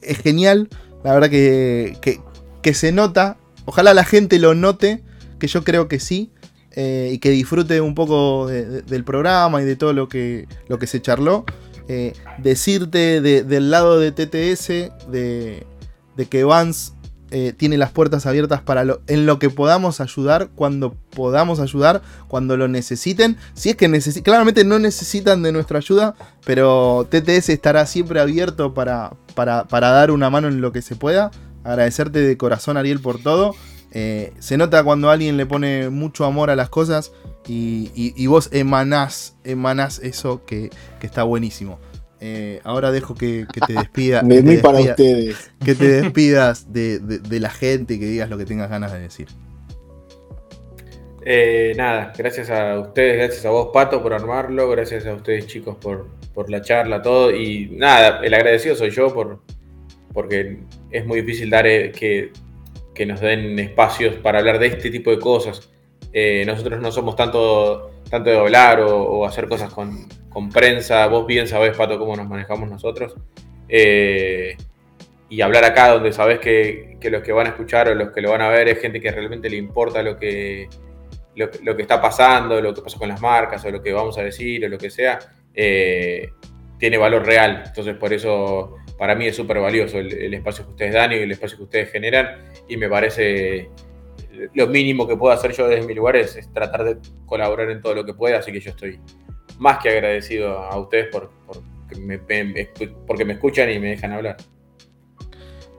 es 0.00 0.18
genial. 0.18 0.70
La 1.04 1.12
verdad 1.12 1.28
que, 1.28 1.98
que, 2.62 2.74
se 2.74 2.90
nota. 2.90 3.36
Ojalá 3.66 3.92
la 3.92 4.04
gente 4.04 4.38
lo 4.38 4.54
note, 4.54 5.02
que 5.38 5.46
yo 5.46 5.62
creo 5.62 5.86
que 5.86 6.00
sí. 6.00 6.30
Eh, 6.72 7.10
y 7.12 7.18
que 7.18 7.30
disfrute 7.30 7.80
un 7.80 7.94
poco 7.96 8.46
del 8.46 9.04
programa 9.04 9.60
y 9.60 9.64
de 9.64 9.76
todo 9.76 9.92
lo 9.92 10.08
que, 10.08 10.46
lo 10.68 10.78
que 10.78 10.86
se 10.86 11.02
charló. 11.02 11.44
decirte 12.38 13.20
del 13.20 13.70
lado 13.70 13.98
de 13.98 14.12
TTS 14.12 14.68
de, 15.10 15.66
de 16.16 16.26
que 16.26 16.44
Vance 16.44 16.92
eh, 17.30 17.52
tiene 17.56 17.78
las 17.78 17.90
puertas 17.90 18.26
abiertas 18.26 18.60
para 18.60 18.84
lo, 18.84 19.00
en 19.06 19.24
lo 19.24 19.38
que 19.38 19.50
podamos 19.50 20.00
ayudar, 20.00 20.50
cuando 20.54 20.94
podamos 21.14 21.60
ayudar, 21.60 22.02
cuando 22.28 22.56
lo 22.56 22.66
necesiten. 22.66 23.36
Si 23.54 23.70
es 23.70 23.76
que 23.76 23.88
necesitan, 23.88 24.24
claramente 24.24 24.64
no 24.64 24.78
necesitan 24.78 25.42
de 25.42 25.52
nuestra 25.52 25.78
ayuda, 25.78 26.14
pero 26.44 27.06
TTS 27.08 27.50
estará 27.50 27.86
siempre 27.86 28.20
abierto 28.20 28.74
para, 28.74 29.12
para, 29.34 29.64
dar 29.70 30.10
una 30.10 30.28
mano 30.30 30.48
en 30.48 30.60
lo 30.60 30.72
que 30.72 30.82
se 30.82 30.96
pueda. 30.96 31.30
Agradecerte 31.62 32.20
de 32.20 32.36
corazón, 32.36 32.76
Ariel, 32.76 33.00
por 33.00 33.22
todo. 33.22 33.54
Eh, 33.92 34.32
se 34.38 34.56
nota 34.56 34.82
cuando 34.82 35.10
alguien 35.10 35.36
le 35.36 35.46
pone 35.46 35.88
mucho 35.90 36.24
amor 36.24 36.50
a 36.50 36.56
las 36.56 36.68
cosas 36.68 37.12
y, 37.46 38.26
vos 38.26 38.48
emanás, 38.52 39.34
emanás 39.44 39.98
eso 40.00 40.44
que, 40.44 40.70
que 41.00 41.06
está 41.06 41.22
buenísimo. 41.22 41.78
Eh, 42.20 42.60
ahora 42.64 42.92
dejo 42.92 43.14
que, 43.14 43.46
te 43.66 43.72
despida. 43.72 44.22
de 44.24 44.58
para 44.58 44.80
ustedes. 44.80 45.50
Que 45.64 45.74
te 45.74 45.88
despidas 46.02 46.72
de, 46.72 47.00
la 47.40 47.50
gente 47.50 47.94
y 47.94 47.98
que 47.98 48.06
digas 48.06 48.28
lo 48.28 48.38
que 48.38 48.44
tengas 48.44 48.68
ganas 48.68 48.92
de 48.92 49.00
decir. 49.00 49.28
Eh, 51.22 51.74
nada, 51.76 52.12
gracias 52.16 52.48
a 52.50 52.78
ustedes, 52.78 53.16
gracias 53.16 53.44
a 53.44 53.50
vos, 53.50 53.68
Pato, 53.74 54.02
por 54.02 54.14
armarlo, 54.14 54.70
gracias 54.70 55.06
a 55.06 55.14
ustedes, 55.14 55.46
chicos, 55.46 55.76
por, 55.76 56.08
la 56.48 56.62
charla, 56.62 57.02
todo. 57.02 57.34
Y 57.34 57.68
nada, 57.72 58.20
el 58.22 58.32
agradecido 58.32 58.74
soy 58.74 58.90
yo 58.90 59.12
por, 59.12 59.40
porque 60.14 60.60
es 60.90 61.06
muy 61.06 61.20
difícil 61.20 61.50
dar 61.50 61.66
eh, 61.66 61.92
que, 61.92 62.32
nos 63.06 63.20
den 63.20 63.58
espacios 63.58 64.16
para 64.16 64.40
hablar 64.40 64.58
de 64.58 64.66
este 64.66 64.90
tipo 64.90 65.10
de 65.10 65.18
cosas. 65.18 65.70
Nosotros 66.46 66.80
no 66.80 66.90
somos 66.90 67.16
tanto, 67.16 67.90
tanto 68.10 68.30
de 68.30 68.38
hablar 68.38 68.80
o 68.80 69.24
hacer 69.24 69.48
cosas 69.48 69.72
con, 69.72 70.08
con 70.30 70.48
prensa, 70.48 71.06
vos 71.08 71.26
bien 71.26 71.46
sabés, 71.46 71.76
Pato, 71.76 71.98
cómo 71.98 72.16
nos 72.16 72.26
manejamos 72.26 72.70
nosotros. 72.70 73.14
Eh, 73.68 74.56
y 75.28 75.42
hablar 75.42 75.64
acá 75.64 75.88
donde 75.88 76.12
sabés 76.12 76.38
que, 76.38 76.96
los 77.10 77.22
que 77.22 77.32
van 77.32 77.48
a 77.48 77.50
escuchar 77.50 77.88
o 77.88 77.94
los 77.94 78.10
que 78.12 78.20
lo 78.20 78.30
van 78.30 78.40
a 78.40 78.48
ver 78.48 78.68
es 78.68 78.80
gente 78.80 79.00
que 79.00 79.10
realmente 79.10 79.50
le 79.50 79.56
importa 79.56 80.02
lo 80.02 80.16
que, 80.16 80.68
lo, 81.34 81.76
que 81.76 81.82
está 81.82 82.00
pasando, 82.00 82.60
lo 82.60 82.72
que 82.72 82.82
pasó 82.82 82.98
con 82.98 83.08
las 83.08 83.20
marcas 83.20 83.64
o 83.64 83.70
lo 83.70 83.82
que 83.82 83.92
vamos 83.92 84.16
a 84.18 84.22
decir 84.22 84.64
o 84.64 84.68
lo 84.68 84.78
que 84.78 84.90
sea, 84.90 85.18
eh, 85.54 86.30
tiene 86.78 86.96
valor 86.96 87.26
real. 87.26 87.64
Entonces 87.66 87.96
por 87.96 88.12
eso 88.12 88.76
para 88.98 89.14
mí 89.14 89.26
es 89.26 89.36
súper 89.36 89.58
valioso 89.58 89.98
el, 89.98 90.32
espacio 90.34 90.64
que 90.64 90.70
ustedes 90.70 90.94
dan 90.94 91.12
y 91.12 91.16
el 91.16 91.30
espacio 91.30 91.58
que 91.58 91.64
ustedes 91.64 91.90
generan 91.90 92.44
y 92.68 92.76
me 92.76 92.88
parece 92.88 93.68
lo 94.54 94.66
mínimo 94.66 95.06
que 95.06 95.16
puedo 95.16 95.32
hacer 95.32 95.52
yo 95.52 95.68
desde 95.68 95.86
mi 95.86 95.94
lugar 95.94 96.16
es 96.16 96.38
tratar 96.52 96.84
de 96.84 96.98
colaborar 97.26 97.70
en 97.70 97.80
todo 97.80 97.94
lo 97.94 98.04
que 98.04 98.14
pueda, 98.14 98.38
así 98.38 98.52
que 98.52 98.60
yo 98.60 98.70
estoy 98.70 99.00
más 99.58 99.78
que 99.78 99.90
agradecido 99.90 100.58
a 100.58 100.78
ustedes 100.78 101.08
por, 101.08 101.30
me, 101.98 102.18
porque 103.06 103.24
me 103.24 103.34
escuchan 103.34 103.70
y 103.70 103.78
me 103.78 103.90
dejan 103.90 104.12
hablar. 104.12 104.36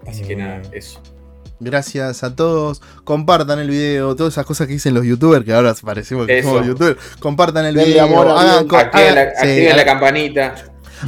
Así 0.08 0.24
que 0.24 0.36
nada, 0.36 0.62
eso. 0.72 1.02
Gracias 1.60 2.24
a 2.24 2.36
todos. 2.36 2.82
Compartan 3.04 3.60
el 3.60 3.70
video, 3.70 4.16
todas 4.16 4.34
esas 4.34 4.46
cosas 4.48 4.66
que 4.66 4.74
dicen 4.74 4.96
los 4.96 5.06
youtubers, 5.06 5.46
que 5.46 5.54
ahora 5.54 5.76
parecemos 5.84 6.26
que 6.26 6.42
somos 6.42 6.66
youtubers. 6.66 6.98
Compartan 7.20 7.66
el 7.66 7.76
video, 7.76 8.04
hagan, 8.36 8.68
activen, 8.74 9.78
la, 9.78 9.86
campanita. 9.86 10.56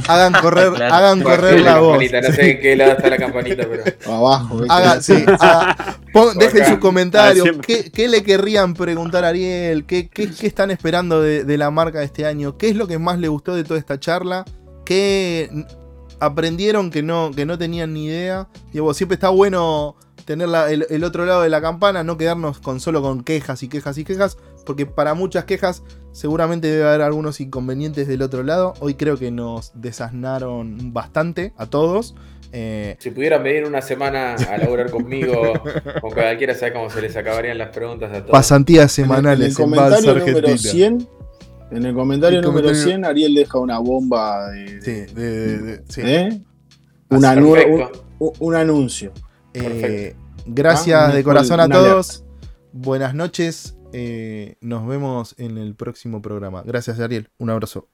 Hagan 0.08 0.32
correr, 0.42 0.82
hagan 0.82 1.22
correr 1.22 1.60
la, 1.60 1.78
voz. 1.78 1.98
No 1.98 2.32
sé 2.32 2.50
en 2.52 2.60
qué 2.60 2.76
lado 2.76 2.92
está 2.92 3.10
la 3.10 3.16
campanita, 3.16 3.66
pero. 3.68 3.84
Abajo, 4.06 4.60
dejen 6.38 6.66
sus 6.66 6.78
comentarios. 6.78 7.48
¿Qué, 7.66 8.08
le 8.08 8.22
querrían 8.22 8.74
preguntar 8.74 9.24
a 9.24 9.28
Ariel? 9.28 9.84
¿Qué, 9.86 10.08
están 10.42 10.70
esperando 10.70 11.20
de, 11.20 11.58
la 11.58 11.70
marca 11.70 12.00
de 12.00 12.06
este 12.06 12.26
año? 12.26 12.56
¿Qué 12.56 12.68
es 12.68 12.76
lo 12.76 12.86
que 12.86 12.98
más 12.98 13.18
le 13.18 13.28
gustó 13.28 13.54
de 13.54 13.64
toda 13.64 13.78
esta 13.78 13.98
charla? 13.98 14.44
¿Qué 14.84 15.50
aprendieron 16.20 16.90
que 16.90 17.02
no, 17.02 17.30
que 17.34 17.46
no 17.46 17.58
tenían 17.58 17.92
ni 17.92 18.06
idea? 18.06 18.48
Digo, 18.72 18.92
siempre 18.94 19.14
está 19.14 19.28
bueno 19.28 19.96
tener 20.24 20.48
el, 20.68 21.04
otro 21.04 21.26
lado 21.26 21.42
de 21.42 21.50
la 21.50 21.60
campana, 21.60 22.02
no 22.02 22.16
quedarnos 22.16 22.58
con 22.58 22.80
solo 22.80 23.02
con 23.02 23.22
quejas 23.22 23.62
y 23.62 23.68
quejas 23.68 23.98
y 23.98 24.04
quejas, 24.04 24.38
porque 24.64 24.86
para 24.86 25.14
muchas 25.14 25.44
quejas 25.44 25.82
Seguramente 26.14 26.68
debe 26.68 26.84
haber 26.84 27.02
algunos 27.02 27.40
inconvenientes 27.40 28.06
del 28.06 28.22
otro 28.22 28.44
lado. 28.44 28.74
Hoy 28.78 28.94
creo 28.94 29.18
que 29.18 29.32
nos 29.32 29.72
desasnaron 29.74 30.92
bastante 30.92 31.52
a 31.56 31.66
todos. 31.66 32.14
Eh, 32.52 32.94
si 33.00 33.10
pudieran 33.10 33.42
venir 33.42 33.64
una 33.64 33.82
semana 33.82 34.36
a 34.36 34.58
laburar 34.58 34.92
conmigo, 34.92 35.54
con 36.00 36.12
cualquiera, 36.12 36.54
sabe 36.54 36.72
cómo 36.72 36.88
se 36.88 37.02
les 37.02 37.16
acabarían 37.16 37.58
las 37.58 37.70
preguntas 37.70 38.12
a 38.12 38.20
todos. 38.20 38.30
Pasantías 38.30 38.92
semanales 38.92 39.58
en, 39.58 39.64
el, 39.64 39.74
en, 39.74 39.80
el 39.80 39.88
comentario 39.88 40.24
número 40.24 40.56
100, 40.56 41.08
En 41.72 41.84
el 41.84 41.94
comentario 41.94 42.42
número 42.42 42.68
comentario... 42.68 42.92
100, 42.92 43.04
Ariel 43.06 43.34
deja 43.34 43.58
una 43.58 43.78
bomba 43.80 44.50
de. 44.50 44.82
sí, 44.82 45.14
de, 45.14 45.82
sí. 45.88 46.00
¿eh? 46.04 46.40
una 47.08 47.34
un, 48.38 48.54
anuncio. 48.54 49.12
Eh, 49.52 50.14
gracias 50.46 51.10
ah, 51.10 51.12
de 51.12 51.24
corazón 51.24 51.58
a 51.58 51.68
todos. 51.68 52.24
Buenas 52.72 53.16
noches. 53.16 53.74
Eh, 53.96 54.56
nos 54.60 54.84
vemos 54.88 55.36
en 55.38 55.56
el 55.56 55.76
próximo 55.76 56.20
programa. 56.20 56.62
Gracias, 56.64 56.98
Ariel. 56.98 57.30
Un 57.38 57.50
abrazo. 57.50 57.88